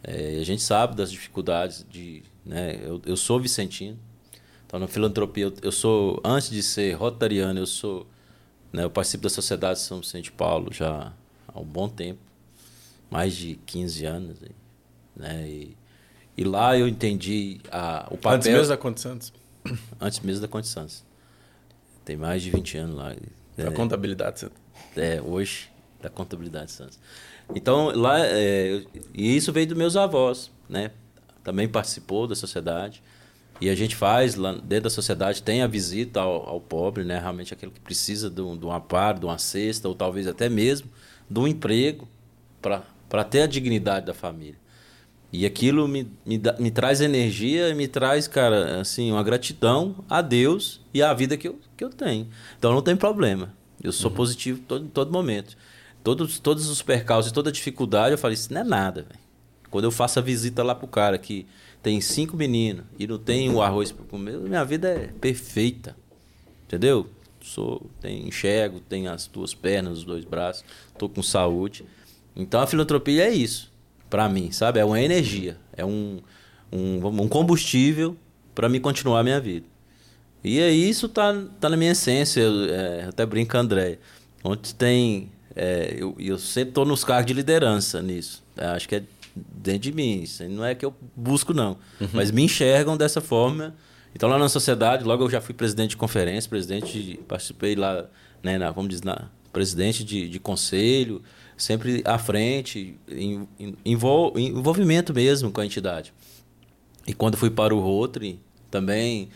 É, 0.03 0.37
a 0.39 0.43
gente 0.43 0.61
sabe 0.61 0.95
das 0.95 1.11
dificuldades 1.11 1.85
de. 1.89 2.23
Né, 2.45 2.79
eu, 2.81 3.01
eu 3.05 3.17
sou 3.17 3.39
vicentino, 3.39 3.99
então 4.65 4.79
na 4.79 4.87
filantropia 4.87 5.45
eu, 5.45 5.53
eu 5.61 5.71
sou, 5.71 6.19
antes 6.23 6.49
de 6.49 6.63
ser 6.63 6.93
rotariano, 6.93 7.59
eu 7.59 7.67
sou. 7.67 8.07
Né, 8.71 8.83
eu 8.83 8.89
participo 8.89 9.23
da 9.23 9.29
Sociedade 9.29 9.79
São 9.79 9.99
Vicente 9.99 10.31
Paulo 10.31 10.71
já 10.71 11.11
há 11.47 11.59
um 11.59 11.65
bom 11.65 11.89
tempo 11.89 12.19
mais 13.09 13.35
de 13.35 13.59
15 13.65 14.05
anos. 14.05 14.37
Né, 15.15 15.47
e, 15.47 15.77
e 16.37 16.43
lá 16.43 16.77
eu 16.77 16.87
entendi 16.87 17.59
a, 17.71 18.07
o 18.09 18.17
papel. 18.17 18.37
Antes 18.37 18.47
mesmo 18.47 18.67
da 18.67 18.77
Conte 18.77 19.01
Santos? 19.01 19.33
Antes 19.99 20.19
mesmo 20.21 20.41
da 20.41 20.47
Conte 20.47 20.67
Santos. 20.67 21.03
Tem 22.05 22.15
mais 22.15 22.41
de 22.41 22.49
20 22.49 22.77
anos 22.77 22.95
lá. 22.95 23.13
Da 23.63 23.71
é, 23.71 23.71
contabilidade 23.71 24.39
Santos. 24.39 24.57
É, 24.95 25.21
hoje, 25.21 25.69
da 26.01 26.09
contabilidade 26.09 26.71
Santos. 26.71 26.99
Então, 27.53 27.91
lá, 27.95 28.19
é, 28.25 28.83
e 29.13 29.35
isso 29.35 29.51
veio 29.51 29.67
dos 29.67 29.77
meus 29.77 29.95
avós, 29.95 30.51
né? 30.67 30.91
Também 31.43 31.67
participou 31.67 32.27
da 32.27 32.35
sociedade. 32.35 33.01
E 33.61 33.69
a 33.69 33.75
gente 33.75 33.95
faz, 33.95 34.35
lá 34.35 34.53
dentro 34.53 34.85
da 34.85 34.89
sociedade, 34.89 35.43
tem 35.43 35.61
a 35.61 35.67
visita 35.67 36.21
ao, 36.21 36.47
ao 36.47 36.61
pobre, 36.61 37.03
né? 37.03 37.19
Realmente 37.19 37.53
aquele 37.53 37.71
que 37.71 37.79
precisa 37.79 38.29
de, 38.29 38.41
um, 38.41 38.55
de 38.55 38.65
par, 38.87 39.19
de 39.19 39.25
uma 39.25 39.37
cesta, 39.37 39.87
ou 39.87 39.95
talvez 39.95 40.27
até 40.27 40.47
mesmo 40.47 40.89
de 41.29 41.39
um 41.39 41.47
emprego 41.47 42.07
para 42.61 43.23
ter 43.23 43.41
a 43.41 43.47
dignidade 43.47 44.05
da 44.05 44.13
família. 44.13 44.57
E 45.31 45.45
aquilo 45.45 45.87
me, 45.87 46.11
me, 46.25 46.41
me 46.59 46.71
traz 46.71 47.01
energia, 47.01 47.73
me 47.75 47.87
traz, 47.87 48.27
cara, 48.27 48.81
assim, 48.81 49.11
uma 49.11 49.21
gratidão 49.21 50.03
a 50.09 50.21
Deus 50.21 50.81
e 50.91 51.03
à 51.03 51.13
vida 51.13 51.37
que 51.37 51.47
eu, 51.47 51.59
que 51.77 51.83
eu 51.83 51.89
tenho. 51.89 52.27
Então 52.57 52.73
não 52.73 52.81
tem 52.81 52.95
problema. 52.95 53.53
Eu 53.81 53.91
sou 53.91 54.09
uhum. 54.09 54.17
positivo 54.17 54.61
todo, 54.67 54.87
todo 54.87 55.11
momento. 55.11 55.55
Todos, 56.03 56.39
todos 56.39 56.67
os 56.67 56.81
percalços, 56.81 57.31
toda 57.31 57.51
dificuldade, 57.51 58.13
eu 58.13 58.17
falei, 58.17 58.33
isso 58.33 58.51
não 58.51 58.61
é 58.61 58.63
nada, 58.63 59.03
velho. 59.03 59.19
Quando 59.69 59.83
eu 59.85 59.91
faço 59.91 60.17
a 60.17 60.21
visita 60.21 60.63
lá 60.63 60.73
pro 60.73 60.87
cara 60.87 61.17
que 61.19 61.45
tem 61.83 62.01
cinco 62.01 62.35
meninos 62.35 62.85
e 62.97 63.05
não 63.05 63.19
tem 63.19 63.51
o 63.51 63.61
arroz 63.61 63.91
para 63.91 64.05
comer, 64.05 64.35
minha 64.39 64.65
vida 64.65 64.89
é 64.89 65.07
perfeita. 65.21 65.95
Entendeu? 66.65 67.07
Sou, 67.39 67.87
tem, 68.01 68.27
enxergo, 68.27 68.79
tenho 68.79 69.11
as 69.11 69.27
duas 69.27 69.53
pernas, 69.53 69.99
os 69.99 70.03
dois 70.03 70.25
braços, 70.25 70.65
tô 70.97 71.07
com 71.07 71.21
saúde. 71.21 71.85
Então 72.35 72.59
a 72.59 72.65
filantropia 72.65 73.27
é 73.27 73.29
isso 73.29 73.68
para 74.09 74.27
mim, 74.27 74.51
sabe? 74.51 74.79
É 74.79 74.85
uma 74.85 75.01
energia, 75.01 75.57
é 75.75 75.85
um, 75.85 76.19
um, 76.71 77.05
um 77.05 77.27
combustível 77.27 78.15
para 78.55 78.67
me 78.67 78.79
continuar 78.79 79.19
a 79.19 79.23
minha 79.23 79.39
vida. 79.39 79.65
E 80.43 80.61
aí 80.61 80.89
isso 80.89 81.09
tá, 81.09 81.35
tá 81.59 81.69
na 81.69 81.77
minha 81.77 81.91
essência, 81.91 82.41
eu, 82.41 82.65
é, 82.73 83.03
até 83.05 83.25
brinco 83.25 83.57
André. 83.57 83.99
Onde 84.43 84.73
tem. 84.73 85.31
É, 85.55 85.95
eu, 85.97 86.15
eu 86.17 86.37
sempre 86.37 86.69
estou 86.69 86.85
nos 86.85 87.03
cargos 87.03 87.25
de 87.25 87.33
liderança 87.33 88.01
nisso. 88.01 88.41
É, 88.55 88.67
acho 88.67 88.87
que 88.87 88.95
é 88.95 89.03
dentro 89.35 89.81
de 89.81 89.91
mim. 89.91 90.21
Isso 90.23 90.47
não 90.47 90.63
é 90.63 90.73
que 90.73 90.85
eu 90.85 90.93
busco, 91.15 91.53
não. 91.53 91.77
Uhum. 91.99 92.07
Mas 92.13 92.31
me 92.31 92.43
enxergam 92.43 92.95
dessa 92.95 93.19
forma. 93.19 93.75
Então, 94.15 94.29
lá 94.29 94.37
na 94.37 94.49
sociedade, 94.49 95.03
logo 95.03 95.25
eu 95.25 95.29
já 95.29 95.41
fui 95.41 95.53
presidente 95.53 95.91
de 95.91 95.97
conferência, 95.97 96.49
presidente 96.49 97.01
de, 97.01 97.17
participei 97.17 97.75
lá, 97.75 98.05
né, 98.41 98.57
na, 98.57 98.71
vamos 98.71 98.89
dizer, 98.89 99.05
na, 99.05 99.29
presidente 99.51 100.03
de, 100.03 100.29
de 100.29 100.39
conselho, 100.39 101.21
sempre 101.59 102.01
à 102.05 102.17
frente, 102.17 102.97
em, 103.07 103.47
em, 103.59 103.75
envol, 103.85 104.33
envolvimento 104.37 105.13
mesmo 105.13 105.51
com 105.51 105.61
a 105.61 105.65
entidade. 105.65 106.13
E 107.05 107.13
quando 107.13 107.37
fui 107.37 107.49
para 107.49 107.75
o 107.75 107.79
Rotary, 107.79 108.39
também 108.71 109.29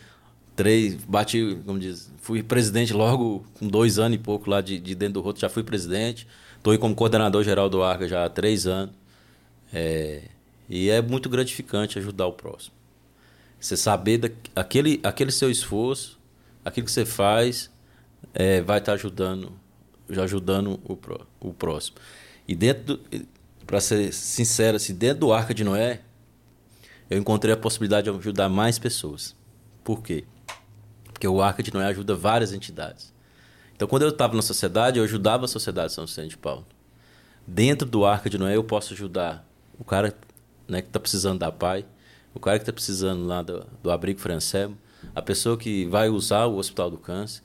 três, 0.55 0.95
bati, 0.95 1.57
como 1.65 1.79
diz, 1.79 2.11
fui 2.21 2.41
presidente 2.41 2.93
logo 2.93 3.45
com 3.59 3.67
dois 3.67 3.99
anos 3.99 4.15
e 4.15 4.19
pouco 4.19 4.49
lá 4.49 4.61
de, 4.61 4.79
de 4.79 4.95
dentro 4.95 5.15
do 5.15 5.21
Rotary, 5.21 5.41
já 5.41 5.49
fui 5.49 5.63
presidente. 5.63 6.27
Estou 6.57 6.77
como 6.79 6.95
coordenador 6.95 7.43
geral 7.43 7.69
do 7.69 7.83
Arca 7.83 8.07
já 8.07 8.23
há 8.25 8.29
três 8.29 8.65
anos. 8.65 8.95
É, 9.73 10.21
e 10.69 10.89
é 10.89 11.01
muito 11.01 11.29
gratificante 11.29 11.99
ajudar 11.99 12.27
o 12.27 12.33
próximo. 12.33 12.73
Você 13.59 13.75
saber 13.75 14.17
da, 14.17 14.29
aquele, 14.55 15.31
seu 15.31 15.49
esforço, 15.49 16.19
aquilo 16.63 16.85
que 16.85 16.91
você 16.91 17.05
faz, 17.05 17.69
é, 18.33 18.61
vai 18.61 18.77
estar 18.79 18.91
tá 18.91 18.95
ajudando 18.95 19.53
ajudando 20.09 20.79
o, 20.83 20.97
o 21.39 21.53
próximo. 21.53 21.97
E 22.47 22.55
dentro, 22.55 22.99
para 23.65 23.79
ser 23.79 24.13
sincero, 24.13 24.77
assim, 24.77 24.93
dentro 24.93 25.21
do 25.21 25.33
Arca 25.33 25.53
de 25.53 25.63
Noé, 25.63 26.01
eu 27.09 27.17
encontrei 27.17 27.53
a 27.53 27.57
possibilidade 27.57 28.09
de 28.11 28.17
ajudar 28.17 28.49
mais 28.49 28.79
pessoas. 28.79 29.35
Por 29.83 30.01
quê? 30.01 30.25
Porque 31.05 31.27
o 31.27 31.41
Arca 31.41 31.61
de 31.61 31.73
Noé 31.73 31.85
ajuda 31.85 32.15
várias 32.15 32.53
entidades. 32.53 33.13
Então, 33.75 33.87
quando 33.87 34.03
eu 34.03 34.09
estava 34.09 34.35
na 34.35 34.41
sociedade, 34.41 34.99
eu 34.99 35.03
ajudava 35.03 35.45
a 35.45 35.47
sociedade 35.47 35.93
São 35.93 36.05
Vicente 36.05 36.29
de 36.29 36.37
Paulo. 36.37 36.65
Dentro 37.45 37.87
do 37.87 38.05
Arca 38.05 38.29
de 38.29 38.37
Noé, 38.37 38.55
eu 38.55 38.63
posso 38.63 38.93
ajudar 38.93 39.47
o 39.77 39.83
cara 39.83 40.15
né, 40.67 40.81
que 40.81 40.87
está 40.87 40.99
precisando 40.99 41.39
da 41.39 41.51
pai, 41.51 41.85
o 42.33 42.39
cara 42.39 42.57
que 42.57 42.63
está 42.63 42.73
precisando 42.73 43.25
lá 43.25 43.41
do, 43.41 43.65
do 43.81 43.91
abrigo 43.91 44.19
francês, 44.19 44.71
a 45.13 45.21
pessoa 45.21 45.57
que 45.57 45.85
vai 45.85 46.09
usar 46.09 46.45
o 46.45 46.57
Hospital 46.57 46.89
do 46.89 46.97
Câncer, 46.97 47.41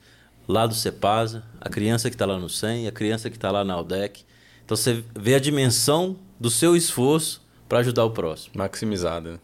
lá 0.49 0.65
do 0.65 0.73
CEPASA, 0.73 1.43
a 1.61 1.69
criança 1.69 2.09
que 2.09 2.15
está 2.15 2.25
lá 2.25 2.39
no 2.39 2.49
SEM, 2.49 2.87
a 2.87 2.91
criança 2.91 3.29
que 3.29 3.37
está 3.37 3.51
lá 3.51 3.63
na 3.63 3.75
AUDEC. 3.75 4.25
Então 4.65 4.75
você 4.75 5.03
vê 5.15 5.35
a 5.35 5.39
dimensão 5.39 6.17
do 6.39 6.49
seu 6.49 6.75
esforço 6.75 7.45
para 7.67 7.79
ajudar 7.79 8.03
o 8.03 8.09
próximo. 8.09 8.53
Maximizada. 8.57 9.39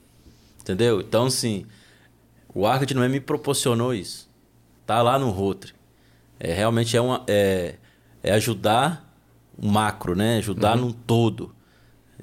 Entendeu? 0.59 0.99
Então, 0.99 1.27
assim, 1.27 1.67
o 2.51 2.65
Arca 2.65 2.87
de 2.87 2.95
Noé 2.95 3.07
me 3.07 3.19
proporcionou 3.19 3.93
isso. 3.93 4.27
Tá 4.83 5.03
lá 5.03 5.19
no 5.19 5.29
Rotary. 5.29 5.75
É, 6.39 6.51
realmente 6.51 6.97
é, 6.97 7.01
uma, 7.01 7.23
é, 7.27 7.75
é 8.23 8.33
ajudar 8.33 9.15
o 9.55 9.67
macro, 9.67 10.15
né? 10.15 10.37
Ajudar 10.37 10.75
uhum. 10.75 10.85
num 10.85 10.91
todo, 10.91 11.53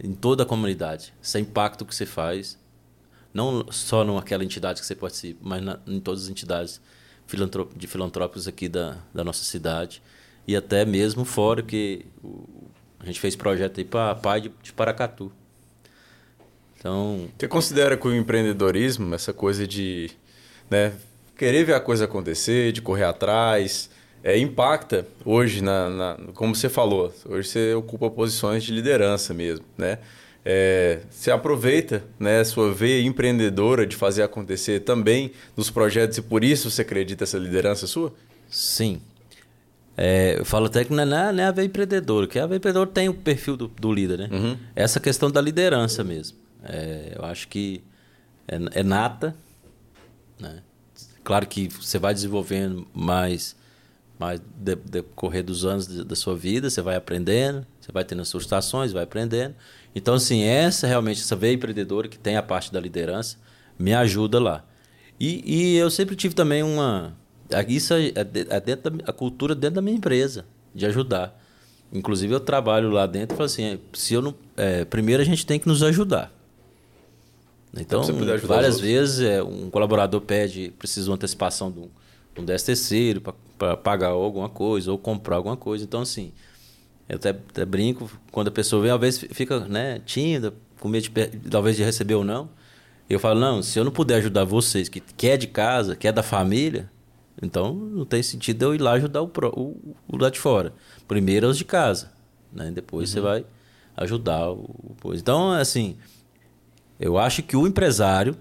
em 0.03 0.13
toda 0.13 0.43
a 0.43 0.47
comunidade. 0.47 1.15
Esse 1.23 1.39
impacto 1.39 1.87
que 1.87 1.95
você 1.95 2.05
faz, 2.05 2.59
não 3.33 3.65
só 3.71 4.03
naquela 4.03 4.43
entidade 4.43 4.81
que 4.81 4.87
você 4.87 4.97
participa, 4.97 5.39
mas 5.41 5.63
na, 5.63 5.79
em 5.87 6.01
todas 6.01 6.25
as 6.25 6.29
entidades 6.29 6.81
de 7.77 7.87
filantrópicos 7.87 8.47
aqui 8.49 8.69
da, 8.69 8.99
da 9.15 9.25
nossa 9.25 9.45
cidade 9.45 10.03
e 10.47 10.57
até 10.57 10.85
mesmo 10.85 11.25
fora, 11.25 11.63
que 11.63 12.07
a 13.01 13.07
gente 13.07 13.21
fez 13.21 13.37
projeto 13.37 13.79
aí 13.79 13.85
para 13.85 14.15
Pai 14.15 14.41
de, 14.41 14.53
de 14.63 14.73
Paracatu. 14.73 15.33
Então, 16.79 17.29
você 17.39 17.47
considera 17.47 17.97
que 17.97 18.09
o 18.09 18.15
empreendedorismo, 18.15 19.15
essa 19.15 19.33
coisa 19.33 19.67
de 19.67 20.11
né, 20.69 20.93
querer 21.37 21.65
ver 21.65 21.75
a 21.75 21.81
coisa 21.81 22.07
acontecer, 22.07 22.73
de 22.73 22.83
correr 22.83 23.05
atrás, 23.05 23.89
é, 24.23 24.37
impacta 24.39 25.07
hoje, 25.25 25.63
na, 25.63 25.89
na, 25.91 26.19
como 26.35 26.55
você 26.55 26.69
falou, 26.69 27.13
hoje 27.25 27.49
você 27.49 27.75
ocupa 27.75 28.11
posições 28.11 28.65
de 28.65 28.73
liderança 28.73 29.33
mesmo, 29.33 29.65
né? 29.77 29.99
É, 30.44 31.01
você 31.09 31.31
aproveita 31.31 32.02
né, 32.19 32.43
sua 32.43 32.73
veia 32.73 33.06
empreendedora 33.06 33.86
de 33.86 33.94
fazer 33.94 34.23
acontecer 34.23 34.81
também 34.81 35.32
nos 35.56 35.70
projetos 35.70 36.19
e 36.19 36.23
por 36.23 36.43
isso 36.43 36.69
você 36.69 36.82
acredita 36.82 37.24
essa 37.24 37.39
liderança 37.39 37.86
sua? 37.86 38.12
Sim. 38.51 39.01
É, 39.97 40.36
eu 40.39 40.44
falo 40.44 40.66
até 40.66 40.85
que 40.85 40.93
não 40.93 41.02
é, 41.02 41.32
não 41.32 41.43
é 41.43 41.47
a 41.47 41.51
veia 41.51 41.66
empreendedora, 41.66 42.27
que 42.27 42.39
a 42.39 42.47
veia 42.47 42.56
empreendedora 42.56 42.90
tem 42.90 43.09
o 43.09 43.14
perfil 43.14 43.56
do, 43.56 43.69
do 43.69 43.93
líder, 43.93 44.19
né? 44.19 44.28
Uhum. 44.32 44.56
Essa 44.74 44.98
questão 44.98 45.31
da 45.31 45.40
liderança 45.40 46.02
mesmo. 46.02 46.39
É, 46.64 47.12
eu 47.16 47.24
acho 47.24 47.47
que 47.48 47.82
é, 48.48 48.81
é 48.81 48.82
nata, 48.82 49.36
né? 50.40 50.60
Claro 51.23 51.47
que 51.47 51.69
você 51.69 51.98
vai 51.98 52.12
desenvolvendo 52.12 52.86
mais, 52.93 53.55
mais 54.19 54.40
de, 54.40 54.74
decorrer 54.74 55.44
dos 55.44 55.64
anos 55.64 55.86
da 55.86 56.16
sua 56.16 56.35
vida, 56.35 56.69
você 56.69 56.82
vai 56.82 56.97
aprendendo, 56.97 57.64
você 57.81 57.93
vai 57.93 58.05
tendo 58.05 58.23
as 58.23 58.28
suas 58.28 58.43
estações, 58.43 58.93
vai 58.93 59.05
aprendendo. 59.05 59.55
Então, 59.94 60.14
assim, 60.14 60.43
essa 60.43 60.86
realmente, 60.86 61.20
essa 61.20 61.36
veia 61.36 61.55
empreendedora 61.55 62.09
que 62.09 62.19
tem 62.19 62.36
a 62.36 62.43
parte 62.43 62.73
da 62.73 62.81
liderança, 62.81 63.36
me 63.78 63.93
ajuda 63.93 64.40
lá. 64.40 64.64
E, 65.20 65.43
e 65.44 65.77
eu 65.77 65.90
sempre 65.90 66.16
tive 66.16 66.35
também 66.35 66.62
uma. 66.62 67.16
Isso 67.69 67.93
é, 67.94 68.12
é 68.16 68.60
dentro 68.60 68.90
da, 68.90 69.05
a 69.10 69.12
cultura 69.12 69.55
dentro 69.55 69.77
da 69.77 69.82
minha 69.82 69.97
empresa, 69.97 70.47
de 70.74 70.86
ajudar. 70.86 71.39
Inclusive, 71.93 72.32
eu 72.32 72.40
trabalho 72.40 72.90
lá 72.90 73.06
dentro 73.06 73.35
e 73.35 73.36
falo 73.36 73.47
assim: 73.47 73.78
se 73.93 74.14
eu 74.14 74.23
não, 74.23 74.35
é, 74.56 74.85
primeiro 74.85 75.23
a 75.23 75.27
gente 75.27 75.44
tem 75.44 75.59
que 75.59 75.69
nos 75.69 75.82
ajudar. 75.82 76.32
Então, 77.78 78.02
várias 78.44 78.78
vezes 78.81 79.20
é, 79.20 79.43
um 79.43 79.70
colaborador 79.70 80.20
pede, 80.20 80.73
precisa 80.78 81.05
de 81.05 81.10
uma 81.10 81.14
antecipação 81.14 81.70
de 81.70 81.78
um, 81.81 81.89
de 82.35 82.40
um 82.40 82.44
10 82.44 82.62
terceiro 82.62 83.23
para 83.59 83.77
pagar 83.77 84.09
alguma 84.09 84.48
coisa 84.48 84.93
ou 84.93 84.98
comprar 84.98 85.36
alguma 85.36 85.56
coisa. 85.56 85.85
Então, 85.85 86.02
assim, 86.02 86.32
eu 87.09 87.16
até, 87.16 87.31
até 87.31 87.65
brinco, 87.65 88.11
quando 88.31 88.49
a 88.49 88.51
pessoa 88.51 88.83
vem, 88.83 88.91
às 88.91 89.01
vezes 89.01 89.27
fica 89.33 89.61
né, 89.61 90.01
tímida, 90.05 90.55
com 90.81 90.89
medo 90.89 91.09
de, 91.09 91.51
talvez 91.51 91.77
de 91.77 91.85
receber 91.85 92.15
ou 92.15 92.24
não. 92.24 92.49
Eu 93.09 93.19
falo, 93.19 93.39
não, 93.39 93.62
se 93.62 93.79
eu 93.79 93.85
não 93.85 93.93
puder 93.93 94.16
ajudar 94.16 94.45
vocês, 94.45 94.89
que, 94.89 95.01
que 95.01 95.29
é 95.29 95.37
de 95.37 95.47
casa, 95.47 95.95
que 95.95 96.09
é 96.09 96.12
da 96.12 96.23
família, 96.23 96.91
então 97.41 97.74
não 97.74 98.05
tem 98.05 98.23
sentido 98.23 98.62
eu 98.65 98.74
ir 98.74 98.81
lá 98.81 98.93
ajudar 98.93 99.23
o, 99.23 99.31
o, 99.55 99.95
o 100.09 100.16
lá 100.16 100.31
de 100.31 100.39
fora. 100.39 100.73
Primeiro 101.07 101.49
os 101.49 101.59
de 101.59 101.65
casa, 101.65 102.12
né? 102.53 102.70
Depois 102.70 103.11
uhum. 103.11 103.15
você 103.15 103.20
vai 103.20 103.45
ajudar 103.97 104.51
o, 104.51 104.97
o. 105.03 105.15
Então, 105.15 105.53
assim, 105.53 105.97
eu 106.99 107.19
acho 107.19 107.43
que 107.43 107.57
o 107.57 107.66
empresário, 107.66 108.37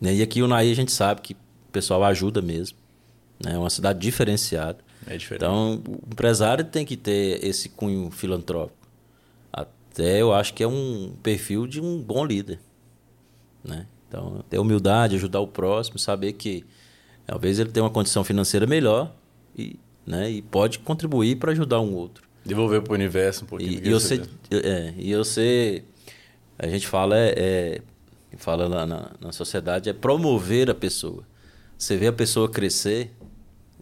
né, 0.00 0.14
e 0.14 0.22
aqui 0.22 0.42
o 0.42 0.48
Naí 0.48 0.70
a 0.70 0.76
gente 0.76 0.92
sabe 0.92 1.20
que 1.20 1.34
o 1.34 1.72
pessoal 1.72 2.04
ajuda 2.04 2.40
mesmo, 2.40 2.78
né, 3.44 3.54
é 3.54 3.58
uma 3.58 3.70
cidade 3.70 3.98
diferenciada. 3.98 4.78
É 5.06 5.16
diferente. 5.16 5.42
Então, 5.42 5.82
o 5.86 6.12
empresário 6.12 6.64
tem 6.64 6.84
que 6.84 6.96
ter 6.96 7.44
esse 7.44 7.68
cunho 7.68 8.10
filantrópico. 8.10 8.76
Até 9.52 10.20
eu 10.20 10.32
acho 10.32 10.54
que 10.54 10.62
é 10.62 10.68
um 10.68 11.14
perfil 11.22 11.66
de 11.66 11.80
um 11.80 12.00
bom 12.02 12.24
líder. 12.24 12.58
Né? 13.64 13.86
Então, 14.08 14.44
ter 14.48 14.58
humildade, 14.58 15.16
ajudar 15.16 15.40
o 15.40 15.46
próximo, 15.46 15.98
saber 15.98 16.32
que 16.32 16.64
talvez 17.26 17.58
ele 17.58 17.70
tenha 17.70 17.84
uma 17.84 17.90
condição 17.90 18.24
financeira 18.24 18.66
melhor 18.66 19.14
e, 19.56 19.78
né, 20.06 20.30
e 20.30 20.40
pode 20.40 20.78
contribuir 20.78 21.36
para 21.36 21.52
ajudar 21.52 21.80
um 21.80 21.94
outro. 21.94 22.26
Devolver 22.44 22.80
para 22.82 22.92
o 22.92 22.94
universo 22.94 23.44
um 23.44 23.46
pouquinho. 23.46 23.72
E, 23.84 23.86
e 23.86 23.90
eu 23.90 24.00
sei, 24.00 24.22
é, 24.50 24.94
e 24.96 25.10
eu 25.10 25.24
sei 25.24 25.84
a 26.58 26.66
gente 26.66 26.88
fala 26.88 27.16
é, 27.16 27.80
é 28.32 28.36
fala 28.36 28.68
na, 28.68 28.86
na, 28.86 29.10
na, 29.20 29.32
sociedade 29.32 29.88
é 29.88 29.92
promover 29.92 30.70
a 30.70 30.74
pessoa. 30.74 31.24
Você 31.76 31.96
vê 31.96 32.08
a 32.08 32.12
pessoa 32.12 32.48
crescer, 32.48 33.12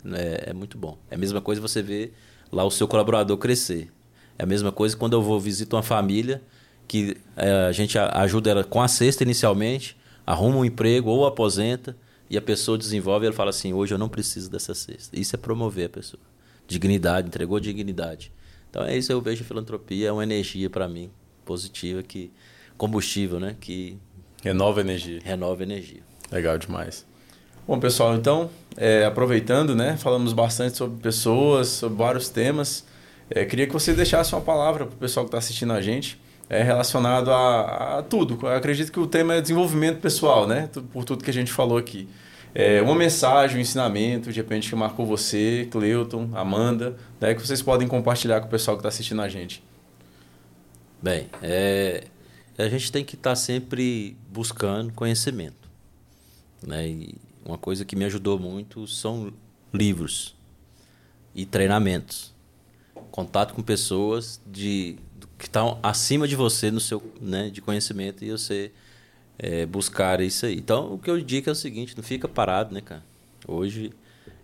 né, 0.06 0.38
é 0.46 0.52
muito 0.52 0.78
bom. 0.78 0.98
É 1.10 1.14
a 1.14 1.18
mesma 1.18 1.40
coisa 1.40 1.60
você 1.60 1.82
ver 1.82 2.14
lá 2.50 2.64
o 2.64 2.70
seu 2.70 2.86
colaborador 2.86 3.36
crescer. 3.36 3.90
É 4.38 4.44
a 4.44 4.46
mesma 4.46 4.70
coisa 4.70 4.96
quando 4.96 5.14
eu 5.14 5.22
vou 5.22 5.40
visitar 5.40 5.76
uma 5.76 5.82
família 5.82 6.42
que 6.86 7.16
é, 7.36 7.66
a 7.66 7.72
gente 7.72 7.98
ajuda 7.98 8.50
ela 8.50 8.64
com 8.64 8.80
a 8.80 8.88
cesta 8.88 9.24
inicialmente, 9.24 9.96
arruma 10.24 10.58
um 10.58 10.64
emprego 10.64 11.10
ou 11.10 11.26
aposenta 11.26 11.96
e 12.30 12.36
a 12.36 12.42
pessoa 12.42 12.78
desenvolve 12.78 13.24
e 13.24 13.28
ela 13.28 13.34
fala 13.34 13.50
assim: 13.50 13.72
hoje 13.72 13.92
eu 13.92 13.98
não 13.98 14.08
preciso 14.08 14.50
dessa 14.50 14.74
cesta. 14.74 15.18
Isso 15.18 15.34
é 15.34 15.38
promover 15.38 15.86
a 15.86 15.88
pessoa. 15.90 16.22
Dignidade, 16.66 17.28
entregou 17.28 17.58
dignidade. 17.60 18.32
Então 18.70 18.84
é 18.84 18.96
isso 18.96 19.10
eu 19.12 19.20
vejo 19.20 19.42
a 19.42 19.46
filantropia, 19.46 20.08
é 20.08 20.12
uma 20.12 20.22
energia 20.22 20.68
para 20.68 20.88
mim 20.88 21.10
positiva 21.44 22.02
que 22.02 22.30
combustível, 22.76 23.40
né? 23.40 23.56
Que 23.60 23.96
renova 24.42 24.80
energia. 24.80 25.20
Renova 25.24 25.62
energia. 25.62 26.02
Legal 26.30 26.58
demais. 26.58 27.06
Bom, 27.66 27.80
pessoal, 27.80 28.14
então, 28.14 28.48
é, 28.76 29.04
aproveitando, 29.04 29.74
né? 29.74 29.96
Falamos 29.96 30.32
bastante 30.32 30.76
sobre 30.76 31.02
pessoas, 31.02 31.66
sobre 31.66 31.98
vários 31.98 32.28
temas. 32.28 32.84
É, 33.28 33.44
queria 33.44 33.66
que 33.66 33.72
você 33.72 33.92
deixasse 33.92 34.32
uma 34.32 34.40
palavra 34.40 34.86
para 34.86 34.94
o 34.94 34.98
pessoal 34.98 35.26
que 35.26 35.30
está 35.30 35.38
assistindo 35.38 35.72
a 35.72 35.80
gente, 35.80 36.16
é, 36.48 36.62
relacionado 36.62 37.28
a, 37.32 37.98
a, 37.98 38.02
tudo. 38.04 38.38
Eu 38.40 38.54
acredito 38.54 38.92
que 38.92 39.00
o 39.00 39.06
tema 39.08 39.34
é 39.34 39.40
desenvolvimento 39.40 39.98
pessoal, 40.00 40.46
né? 40.46 40.70
Por 40.92 41.04
tudo 41.04 41.24
que 41.24 41.30
a 41.30 41.32
gente 41.32 41.50
falou 41.50 41.76
aqui. 41.76 42.08
É, 42.54 42.80
uma 42.80 42.94
mensagem, 42.94 43.56
um 43.56 43.60
ensinamento, 43.60 44.32
de 44.32 44.40
repente, 44.40 44.70
que 44.70 44.76
marcou 44.76 45.04
você, 45.04 45.66
Cleuton, 45.68 46.30
Amanda, 46.34 46.96
né? 47.20 47.34
que 47.34 47.44
vocês 47.44 47.60
podem 47.62 47.88
compartilhar 47.88 48.40
com 48.40 48.46
o 48.46 48.50
pessoal 48.50 48.76
que 48.76 48.80
está 48.80 48.90
assistindo 48.90 49.20
a 49.20 49.28
gente. 49.28 49.60
Bem, 51.02 51.26
é, 51.42 52.04
a 52.56 52.68
gente 52.68 52.92
tem 52.92 53.04
que 53.04 53.16
estar 53.16 53.30
tá 53.30 53.36
sempre 53.36 54.16
buscando 54.32 54.92
conhecimento. 54.92 55.68
Né? 56.64 56.88
E 56.88 57.14
uma 57.46 57.58
coisa 57.58 57.84
que 57.84 57.94
me 57.94 58.04
ajudou 58.04 58.38
muito 58.38 58.86
são 58.86 59.32
livros 59.72 60.34
e 61.34 61.46
treinamentos. 61.46 62.34
Contato 63.10 63.54
com 63.54 63.62
pessoas 63.62 64.40
de, 64.46 64.96
que 65.38 65.44
estão 65.44 65.78
acima 65.82 66.26
de 66.26 66.34
você 66.34 66.70
no 66.70 66.80
seu 66.80 67.02
né, 67.20 67.50
de 67.50 67.60
conhecimento 67.60 68.24
e 68.24 68.30
você 68.30 68.72
é, 69.38 69.66
buscar 69.66 70.20
isso 70.20 70.46
aí. 70.46 70.56
Então, 70.56 70.94
o 70.94 70.98
que 70.98 71.10
eu 71.10 71.20
digo 71.20 71.48
é 71.48 71.52
o 71.52 71.56
seguinte, 71.56 71.96
não 71.96 72.02
fica 72.02 72.26
parado, 72.26 72.74
né, 72.74 72.80
cara? 72.80 73.04
Hoje, 73.46 73.92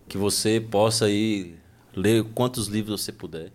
que 0.08 0.16
você 0.16 0.60
possa 0.60 1.08
ir 1.10 1.56
ler 1.94 2.24
quantos 2.34 2.68
livros 2.68 3.02
você 3.02 3.12
puder. 3.12 3.50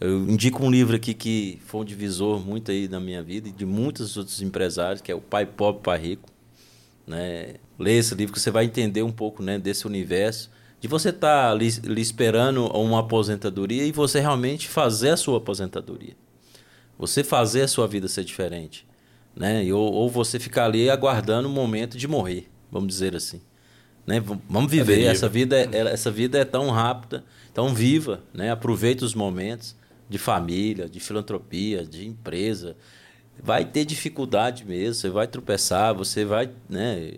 Eu 0.00 0.28
indico 0.28 0.64
um 0.64 0.70
livro 0.70 0.96
aqui 0.96 1.12
que 1.12 1.58
foi 1.64 1.80
um 1.80 1.84
divisor 1.84 2.38
muito 2.38 2.70
aí 2.70 2.88
na 2.88 3.00
minha 3.00 3.22
vida 3.22 3.48
e 3.48 3.52
de 3.52 3.66
muitos 3.66 4.16
outros 4.16 4.40
empresários, 4.40 5.00
que 5.00 5.10
é 5.10 5.14
o 5.14 5.20
Pai 5.20 5.44
Pobre, 5.44 5.82
Pai 5.82 5.98
Rico. 5.98 6.28
Né? 7.08 7.54
Leia 7.78 7.98
esse 7.98 8.14
livro 8.14 8.34
que 8.34 8.40
você 8.40 8.50
vai 8.50 8.66
entender 8.66 9.02
um 9.02 9.10
pouco 9.10 9.42
né, 9.42 9.58
desse 9.58 9.86
universo, 9.86 10.50
de 10.80 10.86
você 10.86 11.08
estar 11.08 11.44
tá 11.44 11.50
ali, 11.50 11.68
ali 11.84 12.02
esperando 12.02 12.66
uma 12.66 13.00
aposentadoria 13.00 13.84
e 13.84 13.90
você 13.90 14.20
realmente 14.20 14.68
fazer 14.68 15.10
a 15.10 15.16
sua 15.16 15.38
aposentadoria. 15.38 16.14
Você 16.98 17.24
fazer 17.24 17.62
a 17.62 17.68
sua 17.68 17.88
vida 17.88 18.06
ser 18.06 18.24
diferente. 18.24 18.86
Né? 19.34 19.72
Ou, 19.72 19.92
ou 19.92 20.10
você 20.10 20.38
ficar 20.38 20.66
ali 20.66 20.90
aguardando 20.90 21.48
o 21.48 21.50
momento 21.50 21.96
de 21.96 22.06
morrer, 22.06 22.48
vamos 22.70 22.88
dizer 22.88 23.16
assim. 23.16 23.40
Né? 24.06 24.20
Vamos 24.20 24.70
viver. 24.70 25.02
É 25.02 25.06
essa 25.06 25.28
vida, 25.28 25.56
é, 25.56 25.92
essa 25.92 26.10
vida 26.10 26.38
é 26.38 26.44
tão 26.44 26.70
rápida, 26.70 27.24
tão 27.54 27.74
viva. 27.74 28.22
Né? 28.34 28.50
Aproveite 28.50 29.04
os 29.04 29.14
momentos 29.14 29.74
de 30.08 30.18
família, 30.18 30.88
de 30.88 31.00
filantropia, 31.00 31.84
de 31.84 32.06
empresa. 32.06 32.76
Vai 33.42 33.64
ter 33.64 33.84
dificuldade 33.84 34.64
mesmo, 34.64 34.94
você 34.94 35.10
vai 35.10 35.26
tropeçar, 35.26 35.94
você 35.94 36.24
vai. 36.24 36.50
Né? 36.68 37.12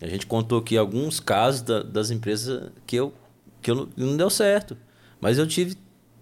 A 0.00 0.06
gente 0.06 0.26
contou 0.26 0.58
aqui 0.58 0.76
alguns 0.76 1.20
casos 1.20 1.62
da, 1.62 1.82
das 1.82 2.10
empresas 2.10 2.70
que 2.86 2.96
eu, 2.96 3.12
que 3.60 3.70
eu 3.70 3.88
não 3.96 4.16
deu 4.16 4.30
certo. 4.30 4.76
Mas 5.20 5.38
eu 5.38 5.46
tive 5.46 5.76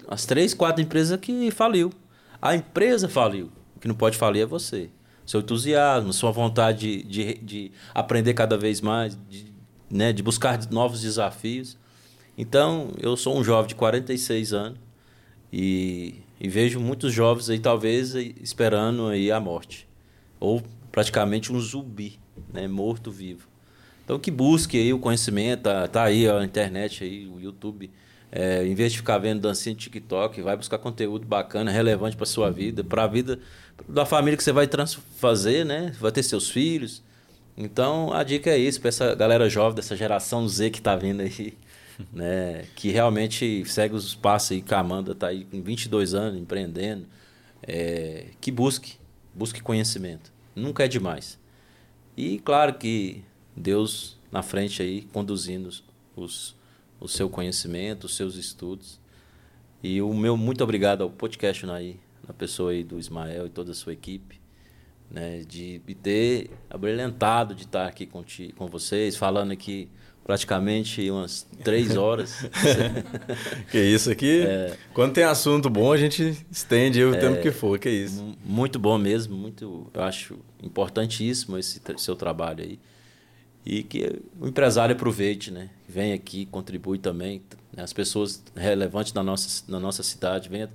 as 0.08 0.24
três, 0.24 0.54
quatro 0.54 0.82
empresas 0.82 1.18
que 1.18 1.50
faliu. 1.50 1.92
A 2.40 2.54
empresa 2.54 3.08
faliu. 3.08 3.50
O 3.76 3.80
que 3.80 3.88
não 3.88 3.94
pode 3.94 4.16
falir 4.16 4.42
é 4.42 4.46
você. 4.46 4.90
Seu 5.24 5.40
entusiasmo, 5.40 6.12
sua 6.12 6.30
vontade 6.30 7.02
de, 7.02 7.02
de, 7.04 7.34
de 7.34 7.72
aprender 7.94 8.34
cada 8.34 8.56
vez 8.56 8.80
mais, 8.80 9.16
de, 9.28 9.52
né, 9.90 10.12
de 10.12 10.22
buscar 10.22 10.58
novos 10.70 11.00
desafios. 11.00 11.78
Então, 12.36 12.90
eu 12.98 13.16
sou 13.16 13.36
um 13.36 13.44
jovem 13.44 13.68
de 13.68 13.74
46 13.74 14.52
anos 14.52 14.78
e, 15.52 16.21
e 16.42 16.48
vejo 16.48 16.80
muitos 16.80 17.14
jovens 17.14 17.48
aí, 17.48 17.60
talvez, 17.60 18.16
esperando 18.16 19.06
aí 19.06 19.30
a 19.30 19.38
morte. 19.38 19.86
Ou 20.40 20.60
praticamente 20.90 21.52
um 21.52 21.60
zumbi, 21.60 22.18
né, 22.52 22.66
morto-vivo. 22.66 23.46
Então, 24.04 24.18
que 24.18 24.28
busque 24.28 24.76
aí 24.76 24.92
o 24.92 24.98
conhecimento, 24.98 25.62
tá, 25.62 25.86
tá 25.86 26.02
aí 26.02 26.28
a 26.28 26.42
internet, 26.42 27.04
aí, 27.04 27.28
o 27.28 27.40
YouTube. 27.40 27.88
É, 28.32 28.66
em 28.66 28.74
vez 28.74 28.90
de 28.90 28.98
ficar 28.98 29.18
vendo 29.18 29.40
dancinha 29.40 29.72
de 29.72 29.82
TikTok, 29.82 30.42
vai 30.42 30.56
buscar 30.56 30.78
conteúdo 30.78 31.24
bacana, 31.24 31.70
relevante 31.70 32.16
para 32.16 32.26
sua 32.26 32.50
vida, 32.50 32.82
para 32.82 33.04
a 33.04 33.06
vida 33.06 33.38
da 33.88 34.04
família 34.04 34.36
que 34.36 34.42
você 34.42 34.50
vai 34.50 34.68
fazer, 35.16 35.64
né? 35.64 35.94
Vai 36.00 36.10
ter 36.10 36.24
seus 36.24 36.50
filhos. 36.50 37.04
Então, 37.56 38.12
a 38.12 38.24
dica 38.24 38.50
é 38.50 38.58
isso 38.58 38.80
para 38.80 38.88
essa 38.88 39.14
galera 39.14 39.48
jovem 39.48 39.76
dessa 39.76 39.94
geração 39.94 40.48
Z 40.48 40.70
que 40.70 40.78
está 40.78 40.96
vindo 40.96 41.20
aí 41.20 41.54
né? 42.12 42.66
Que 42.76 42.90
realmente 42.90 43.64
segue 43.66 43.94
os 43.94 44.14
passos 44.14 44.52
aí, 44.52 44.62
que 44.62 44.74
a 44.74 44.80
Amanda 44.80 45.12
está 45.12 45.28
aí 45.28 45.44
com 45.44 45.62
22 45.62 46.14
anos 46.14 46.40
empreendendo, 46.40 47.06
é, 47.62 48.28
que 48.40 48.50
busque, 48.50 48.96
busque 49.34 49.62
conhecimento. 49.62 50.32
Nunca 50.54 50.84
é 50.84 50.88
demais. 50.88 51.38
E 52.16 52.38
claro 52.40 52.74
que 52.74 53.24
Deus 53.56 54.18
na 54.32 54.42
frente 54.42 54.82
aí 54.82 55.02
conduzindo 55.12 55.68
os, 56.16 56.56
o 56.98 57.06
seu 57.06 57.28
conhecimento, 57.28 58.04
os 58.04 58.16
seus 58.16 58.36
estudos. 58.36 58.98
E 59.82 60.00
o 60.00 60.14
meu 60.14 60.36
muito 60.36 60.64
obrigado 60.64 61.02
ao 61.02 61.10
podcast 61.10 61.68
aí, 61.70 62.00
na 62.26 62.32
pessoa 62.32 62.70
aí 62.70 62.82
do 62.82 62.98
Ismael 62.98 63.46
e 63.46 63.50
toda 63.50 63.72
a 63.72 63.74
sua 63.74 63.92
equipe, 63.92 64.40
né, 65.10 65.40
de, 65.40 65.80
ter 66.02 66.50
abrilhantado 66.70 67.54
de 67.54 67.64
estar 67.64 67.86
aqui 67.86 68.06
com, 68.06 68.22
ti, 68.22 68.54
com 68.56 68.66
vocês, 68.66 69.16
falando 69.16 69.50
aqui 69.50 69.88
praticamente 70.24 71.10
umas 71.10 71.46
três 71.62 71.94
horas. 71.96 72.46
que 73.70 73.78
isso 73.78 74.10
aqui. 74.10 74.42
É, 74.42 74.76
quando 74.94 75.12
tem 75.12 75.24
assunto 75.24 75.68
bom, 75.68 75.92
a 75.92 75.96
gente 75.96 76.36
estende 76.50 77.02
o 77.04 77.14
é, 77.14 77.18
tempo 77.18 77.40
que 77.40 77.50
for, 77.50 77.78
que 77.78 77.90
isso. 77.90 78.36
Muito 78.44 78.78
bom 78.78 78.96
mesmo, 78.98 79.36
muito, 79.36 79.90
eu 79.92 80.02
acho 80.02 80.38
importantíssimo 80.62 81.58
esse 81.58 81.80
seu 81.98 82.16
trabalho 82.16 82.64
aí. 82.64 82.78
E 83.64 83.82
que 83.82 84.20
o 84.40 84.48
empresário 84.48 84.94
aproveite, 84.94 85.50
né? 85.50 85.70
Vem 85.88 86.12
aqui, 86.12 86.46
contribui 86.46 86.98
também. 86.98 87.42
Né? 87.72 87.82
As 87.82 87.92
pessoas 87.92 88.42
relevantes 88.56 89.12
da 89.12 89.22
nossa, 89.22 89.64
na 89.68 89.78
nossa 89.78 90.02
cidade 90.02 90.48
venham 90.48 90.68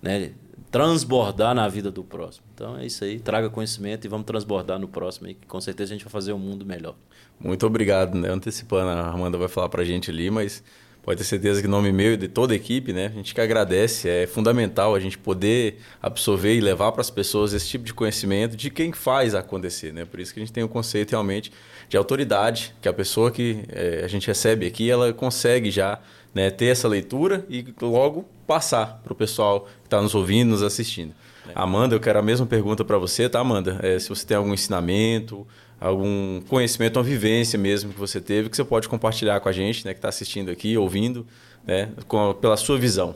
né, 0.00 0.32
transbordar 0.74 1.54
na 1.54 1.68
vida 1.68 1.88
do 1.88 2.02
próximo. 2.02 2.44
Então 2.52 2.76
é 2.76 2.84
isso 2.84 3.04
aí, 3.04 3.20
traga 3.20 3.48
conhecimento 3.48 4.06
e 4.06 4.08
vamos 4.08 4.26
transbordar 4.26 4.76
no 4.76 4.88
próximo 4.88 5.28
que 5.28 5.46
com 5.46 5.60
certeza 5.60 5.92
a 5.92 5.94
gente 5.94 6.04
vai 6.04 6.10
fazer 6.10 6.32
um 6.32 6.38
mundo 6.38 6.66
melhor. 6.66 6.96
Muito 7.38 7.64
obrigado, 7.64 8.18
né? 8.18 8.28
Antecipando, 8.28 8.90
a 8.90 9.08
Amanda 9.08 9.38
vai 9.38 9.46
falar 9.46 9.68
para 9.68 9.82
a 9.82 9.84
gente 9.84 10.10
ali, 10.10 10.32
mas 10.32 10.64
pode 11.00 11.18
ter 11.18 11.24
certeza 11.24 11.62
que 11.62 11.68
nome 11.68 11.92
meu 11.92 12.14
e 12.14 12.16
de 12.16 12.26
toda 12.26 12.54
a 12.54 12.56
equipe, 12.56 12.92
né? 12.92 13.06
A 13.06 13.10
gente 13.10 13.32
que 13.32 13.40
agradece, 13.40 14.08
é 14.08 14.26
fundamental 14.26 14.96
a 14.96 14.98
gente 14.98 15.16
poder 15.16 15.78
absorver 16.02 16.56
e 16.56 16.60
levar 16.60 16.90
para 16.90 17.02
as 17.02 17.10
pessoas 17.10 17.52
esse 17.52 17.68
tipo 17.68 17.84
de 17.84 17.94
conhecimento 17.94 18.56
de 18.56 18.68
quem 18.68 18.92
faz 18.92 19.32
acontecer, 19.32 19.92
né? 19.92 20.04
Por 20.04 20.18
isso 20.18 20.34
que 20.34 20.40
a 20.40 20.42
gente 20.42 20.52
tem 20.52 20.64
o 20.64 20.68
conceito 20.68 21.12
realmente 21.12 21.52
de 21.88 21.96
autoridade, 21.96 22.74
que 22.80 22.88
a 22.88 22.92
pessoa 22.92 23.30
que 23.30 23.64
é, 23.68 24.02
a 24.04 24.08
gente 24.08 24.26
recebe 24.26 24.66
aqui, 24.66 24.90
ela 24.90 25.12
consegue 25.12 25.70
já 25.70 25.98
né, 26.34 26.50
ter 26.50 26.66
essa 26.66 26.88
leitura 26.88 27.46
e 27.48 27.64
logo 27.80 28.24
passar 28.46 29.00
para 29.02 29.12
o 29.12 29.16
pessoal 29.16 29.62
que 29.82 29.86
está 29.86 30.00
nos 30.02 30.14
ouvindo, 30.14 30.50
nos 30.50 30.62
assistindo. 30.62 31.14
É. 31.48 31.52
Amanda, 31.54 31.94
eu 31.94 32.00
quero 32.00 32.18
a 32.18 32.22
mesma 32.22 32.46
pergunta 32.46 32.84
para 32.84 32.98
você, 32.98 33.28
tá, 33.28 33.40
Amanda? 33.40 33.78
É, 33.82 33.98
se 33.98 34.08
você 34.08 34.26
tem 34.26 34.36
algum 34.36 34.52
ensinamento, 34.52 35.46
algum 35.80 36.40
conhecimento, 36.48 36.96
uma 36.96 37.02
vivência 37.02 37.58
mesmo 37.58 37.92
que 37.92 38.00
você 38.00 38.20
teve, 38.20 38.48
que 38.48 38.56
você 38.56 38.64
pode 38.64 38.88
compartilhar 38.88 39.40
com 39.40 39.48
a 39.48 39.52
gente, 39.52 39.84
né, 39.84 39.92
que 39.92 39.98
está 39.98 40.08
assistindo 40.08 40.50
aqui, 40.50 40.76
ouvindo, 40.76 41.26
né, 41.66 41.90
com, 42.08 42.34
pela 42.34 42.56
sua 42.56 42.78
visão. 42.78 43.14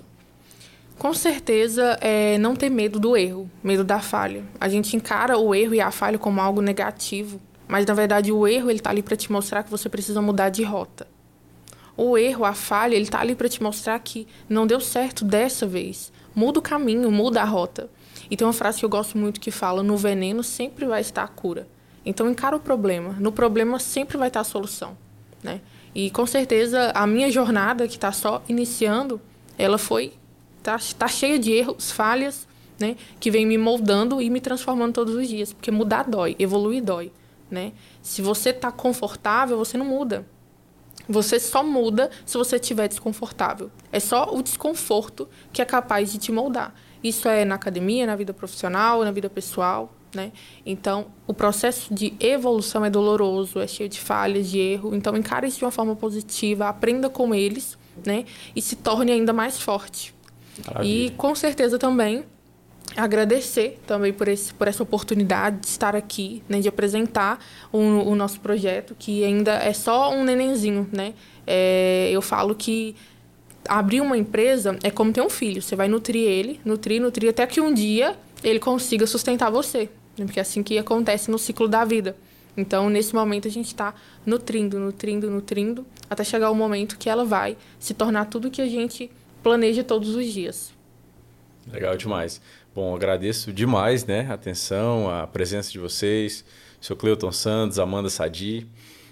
Com 0.99 1.15
certeza, 1.15 1.97
é 2.01 2.37
não 2.39 2.57
ter 2.57 2.69
medo 2.69 2.99
do 2.99 3.17
erro, 3.17 3.49
medo 3.63 3.85
da 3.85 4.01
falha. 4.01 4.43
A 4.61 4.69
gente 4.69 4.97
encara 4.97 5.39
o 5.39 5.55
erro 5.55 5.75
e 5.75 5.81
a 5.81 5.93
falha 5.93 6.19
como 6.19 6.41
algo 6.41 6.61
negativo, 6.61 7.41
mas 7.69 7.87
na 7.87 7.95
verdade 7.95 8.33
o 8.33 8.47
erro 8.47 8.71
ele 8.71 8.79
está 8.79 8.91
ali 8.91 9.03
para 9.03 9.17
te 9.17 9.31
mostrar 9.31 9.63
que 9.63 9.71
você 9.71 9.89
precisa 9.89 10.23
mudar 10.23 10.49
de 10.49 10.63
rota. 10.65 11.07
O 11.97 12.17
erro, 12.17 12.45
a 12.45 12.55
falha, 12.55 12.95
ele 12.95 13.05
está 13.05 13.21
ali 13.21 13.35
para 13.35 13.49
te 13.49 13.63
mostrar 13.63 13.99
que 13.99 14.27
não 14.49 14.67
deu 14.67 14.81
certo 14.81 15.25
dessa 15.25 15.67
vez. 15.67 16.13
Muda 16.35 16.61
o 16.61 16.63
caminho, 16.63 17.11
muda 17.11 17.43
a 17.43 17.45
rota. 17.45 17.91
E 18.31 18.37
tem 18.37 18.47
uma 18.47 18.53
frase 18.53 18.79
que 18.79 18.85
eu 18.85 18.89
gosto 18.89 19.19
muito 19.19 19.41
que 19.41 19.51
fala: 19.51 19.83
no 19.83 19.97
veneno 19.97 20.43
sempre 20.43 20.87
vai 20.87 21.01
estar 21.01 21.25
a 21.25 21.29
cura. 21.29 21.67
Então 22.07 22.31
encara 22.31 22.57
o 22.57 22.61
problema. 22.61 23.17
No 23.19 23.33
problema 23.33 23.79
sempre 23.79 24.17
vai 24.17 24.29
estar 24.29 24.41
a 24.41 24.45
solução, 24.45 24.97
né? 25.43 25.61
E 25.95 26.11
com 26.11 26.27
certeza 26.27 26.93
a 26.95 27.07
minha 27.07 27.31
jornada 27.31 27.89
que 27.89 27.97
está 27.97 28.13
só 28.13 28.43
iniciando, 28.49 29.21
ela 29.59 29.77
foi 29.77 30.13
tá, 30.63 30.79
tá 30.97 31.09
cheia 31.09 31.39
de 31.39 31.51
erros, 31.51 31.91
falhas, 31.91 32.47
né? 32.79 32.97
Que 33.19 33.31
vem 33.31 33.45
me 33.45 33.59
moldando 33.59 34.23
e 34.23 34.31
me 34.31 34.41
transformando 34.41 34.93
todos 34.93 35.15
os 35.15 35.29
dias, 35.29 35.53
porque 35.53 35.71
mudar 35.71 36.05
dói, 36.05 36.37
evoluir 36.39 36.83
dói, 36.83 37.11
né? 37.51 37.73
Se 38.03 38.23
você 38.23 38.51
está 38.51 38.71
confortável, 38.71 39.57
você 39.57 39.77
não 39.77 39.87
muda. 39.87 40.27
Você 41.09 41.41
só 41.41 41.63
muda 41.63 42.11
se 42.27 42.37
você 42.37 42.57
estiver 42.57 42.89
desconfortável. 42.89 43.71
É 43.91 43.99
só 43.99 44.35
o 44.35 44.43
desconforto 44.43 45.29
que 45.53 45.63
é 45.63 45.65
capaz 45.65 46.13
de 46.13 46.19
te 46.19 46.31
moldar. 46.31 46.75
Isso 47.03 47.29
é 47.29 47.45
na 47.45 47.55
academia, 47.55 48.07
na 48.07 48.17
vida 48.17 48.35
profissional, 48.35 49.03
na 49.03 49.11
vida 49.11 49.31
pessoal, 49.31 49.95
né? 50.15 50.33
Então, 50.67 51.07
o 51.27 51.33
processo 51.33 51.95
de 51.95 52.15
evolução 52.21 52.85
é 52.85 52.91
doloroso, 52.91 53.61
é 53.61 53.67
cheio 53.67 53.89
de 53.89 54.01
falhas, 54.01 54.51
de 54.51 54.59
erro. 54.59 54.95
Então, 54.95 55.17
encare 55.17 55.47
isso 55.47 55.59
de 55.59 55.65
uma 55.65 55.71
forma 55.71 55.95
positiva, 55.97 56.69
aprenda 56.69 57.09
com 57.09 57.35
eles, 57.35 57.79
né? 58.05 58.25
E 58.55 58.61
se 58.61 58.77
torne 58.77 59.13
ainda 59.13 59.33
mais 59.33 59.61
forte. 59.61 60.15
Maravilha. 60.67 61.07
E, 61.07 61.11
com 61.11 61.35
certeza, 61.35 61.79
também 61.79 62.25
agradecer 62.97 63.79
também 63.87 64.13
por, 64.13 64.29
esse, 64.29 64.53
por 64.55 64.67
essa 64.69 64.83
oportunidade 64.83 65.61
de 65.61 65.67
estar 65.67 65.95
aqui, 65.95 66.43
né? 66.49 66.61
De 66.61 66.69
apresentar 66.69 67.45
o, 67.73 67.79
o 67.79 68.15
nosso 68.15 68.41
projeto, 68.41 68.97
que 68.99 69.25
ainda 69.25 69.53
é 69.53 69.73
só 69.73 70.13
um 70.13 70.25
nenenzinho, 70.25 70.89
né? 70.93 71.15
É, 71.47 72.11
eu 72.13 72.23
falo 72.23 72.55
que 72.55 72.95
abrir 73.69 74.01
uma 74.01 74.17
empresa 74.17 74.79
é 74.83 74.91
como 74.91 75.13
ter 75.13 75.21
um 75.21 75.31
filho. 75.31 75.61
Você 75.61 75.77
vai 75.77 75.89
nutrir 75.89 76.27
ele, 76.27 76.61
nutrir, 76.65 77.01
nutrir, 77.01 77.31
até 77.31 77.47
que 77.47 77.61
um 77.61 77.73
dia 77.73 78.17
ele 78.43 78.59
consiga 78.59 79.07
sustentar 79.07 79.51
você. 79.51 79.89
Né? 80.17 80.25
Porque 80.25 80.41
é 80.41 80.43
assim 80.43 80.63
que 80.63 80.79
acontece 80.79 81.31
no 81.31 81.39
ciclo 81.39 81.69
da 81.69 81.85
vida. 81.85 82.17
Então, 82.57 82.91
nesse 82.91 83.15
momento, 83.15 83.47
a 83.47 83.51
gente 83.51 83.69
está 83.69 83.95
nutrindo, 84.27 84.81
nutrindo, 84.81 85.31
nutrindo, 85.31 85.87
até 86.11 86.25
chegar 86.25 86.51
o 86.51 86.55
momento 86.55 86.99
que 86.99 87.09
ela 87.09 87.25
vai 87.25 87.57
se 87.79 87.95
tornar 87.95 88.25
tudo 88.25 88.51
que 88.51 88.61
a 88.61 88.67
gente 88.67 89.11
planeja 89.45 89.85
todos 89.85 90.17
os 90.17 90.27
dias. 90.27 90.73
Legal 91.73 91.97
demais. 91.97 92.41
Bom, 92.81 92.95
agradeço 92.95 93.53
demais 93.53 94.07
né, 94.07 94.29
a 94.31 94.35
atenção, 94.35 95.11
a 95.11 95.27
presença 95.27 95.69
de 95.73 95.81
vocês, 95.81 96.45
seu 96.81 96.95
Cleuton 96.95 97.33
Santos, 97.33 97.77
Amanda 97.77 98.09
Sadi. 98.09 98.69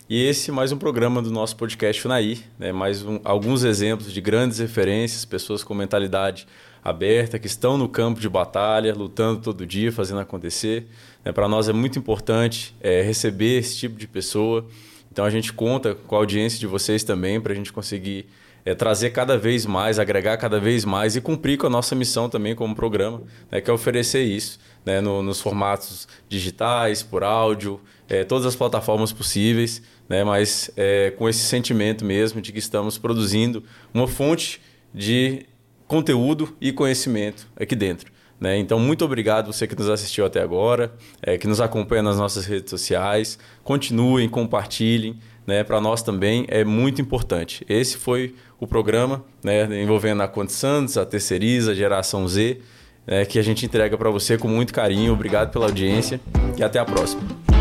E 0.09 0.23
esse 0.23 0.53
mais 0.53 0.71
um 0.71 0.79
programa 0.79 1.21
do 1.21 1.33
nosso 1.33 1.57
podcast 1.57 2.01
Funaí, 2.01 2.45
né? 2.61 2.71
mais 2.71 3.03
um, 3.03 3.19
alguns 3.25 3.65
exemplos 3.65 4.13
de 4.13 4.21
grandes 4.21 4.61
referências, 4.61 5.25
pessoas 5.25 5.65
com 5.65 5.75
mentalidade 5.75 6.47
aberta, 6.81 7.41
que 7.41 7.49
estão 7.49 7.77
no 7.77 7.89
campo 7.89 8.21
de 8.21 8.29
batalha, 8.29 8.95
lutando 8.95 9.41
todo 9.41 9.67
dia, 9.67 9.91
fazendo 9.91 10.21
acontecer. 10.21 10.87
Né? 11.25 11.33
Para 11.33 11.49
nós 11.49 11.69
é 11.69 11.73
muito 11.73 11.99
importante 11.99 12.73
é, 12.81 13.03
receber 13.03 13.59
esse 13.59 13.77
tipo 13.79 13.99
de 13.99 14.07
pessoa. 14.07 14.65
Então 15.11 15.25
a 15.25 15.31
gente 15.31 15.53
conta 15.53 15.93
com 15.93 16.15
a 16.15 16.19
audiência 16.19 16.61
de 16.61 16.69
vocês 16.69 17.03
também 17.03 17.41
para 17.41 17.53
a 17.53 17.57
gente 17.57 17.73
conseguir 17.73 18.27
é, 18.67 18.75
trazer 18.75 19.11
cada 19.11 19.39
vez 19.39 19.65
mais, 19.65 19.99
agregar 19.99 20.37
cada 20.37 20.59
vez 20.59 20.85
mais 20.85 21.15
e 21.15 21.21
cumprir 21.21 21.57
com 21.57 21.69
a 21.69 21.71
nossa 21.71 21.95
missão 21.95 22.29
também 22.29 22.55
como 22.55 22.75
programa, 22.75 23.23
né, 23.51 23.61
que 23.61 23.71
é 23.71 23.73
oferecer 23.73 24.25
isso 24.25 24.59
né, 24.85 25.01
no, 25.01 25.23
nos 25.23 25.41
formatos 25.41 26.09
digitais, 26.29 27.03
por 27.03 27.23
áudio, 27.23 27.81
é, 28.09 28.25
todas 28.25 28.45
as 28.45 28.57
plataformas 28.57 29.13
possíveis, 29.13 29.81
né, 30.09 30.25
mas 30.25 30.69
é, 30.77 31.13
com 31.13 31.29
esse 31.29 31.45
sentimento 31.45 32.05
mesmo 32.05 32.41
de 32.41 32.53
que 32.53 32.59
estamos 32.59 32.99
produzindo 32.99 33.63
uma 33.95 34.09
fonte 34.09 34.61
de 34.93 35.47
conteúdo 35.87 36.57
e 36.61 36.73
conhecimento 36.73 37.47
aqui 37.57 37.77
dentro. 37.77 38.13
Né? 38.39 38.59
Então, 38.59 38.79
muito 38.79 39.05
obrigado 39.05 39.53
você 39.53 39.67
que 39.67 39.75
nos 39.75 39.89
assistiu 39.89 40.27
até 40.27 40.43
agora, 40.43 40.93
é, 41.23 41.39
que 41.39 41.47
nos 41.47 41.61
acompanha 41.61 42.03
nas 42.03 42.19
nossas 42.19 42.45
redes 42.45 42.71
sociais. 42.71 43.39
Continuem, 43.63 44.29
compartilhem. 44.29 45.19
Né? 45.47 45.63
Para 45.63 45.81
nós 45.81 46.03
também 46.03 46.45
é 46.49 46.65
muito 46.65 47.01
importante. 47.01 47.65
Esse 47.69 47.97
foi 47.97 48.35
o 48.59 48.66
programa 48.66 49.24
né, 49.43 49.65
envolvendo 49.83 50.23
a 50.23 50.28
Conte 50.28 50.53
Santos, 50.53 50.97
a 50.97 51.05
Terceiriza, 51.05 51.73
a 51.73 51.74
Geração 51.74 52.27
Z, 52.27 52.61
né, 53.07 53.24
que 53.24 53.39
a 53.39 53.43
gente 53.43 53.65
entrega 53.65 53.97
para 53.97 54.11
você 54.11 54.39
com 54.39 54.49
muito 54.49 54.73
carinho. 54.73 55.12
Obrigado 55.12 55.53
pela 55.53 55.66
audiência 55.66 56.20
e 56.57 56.62
até 56.62 56.78
a 56.78 56.85
próxima. 56.85 57.56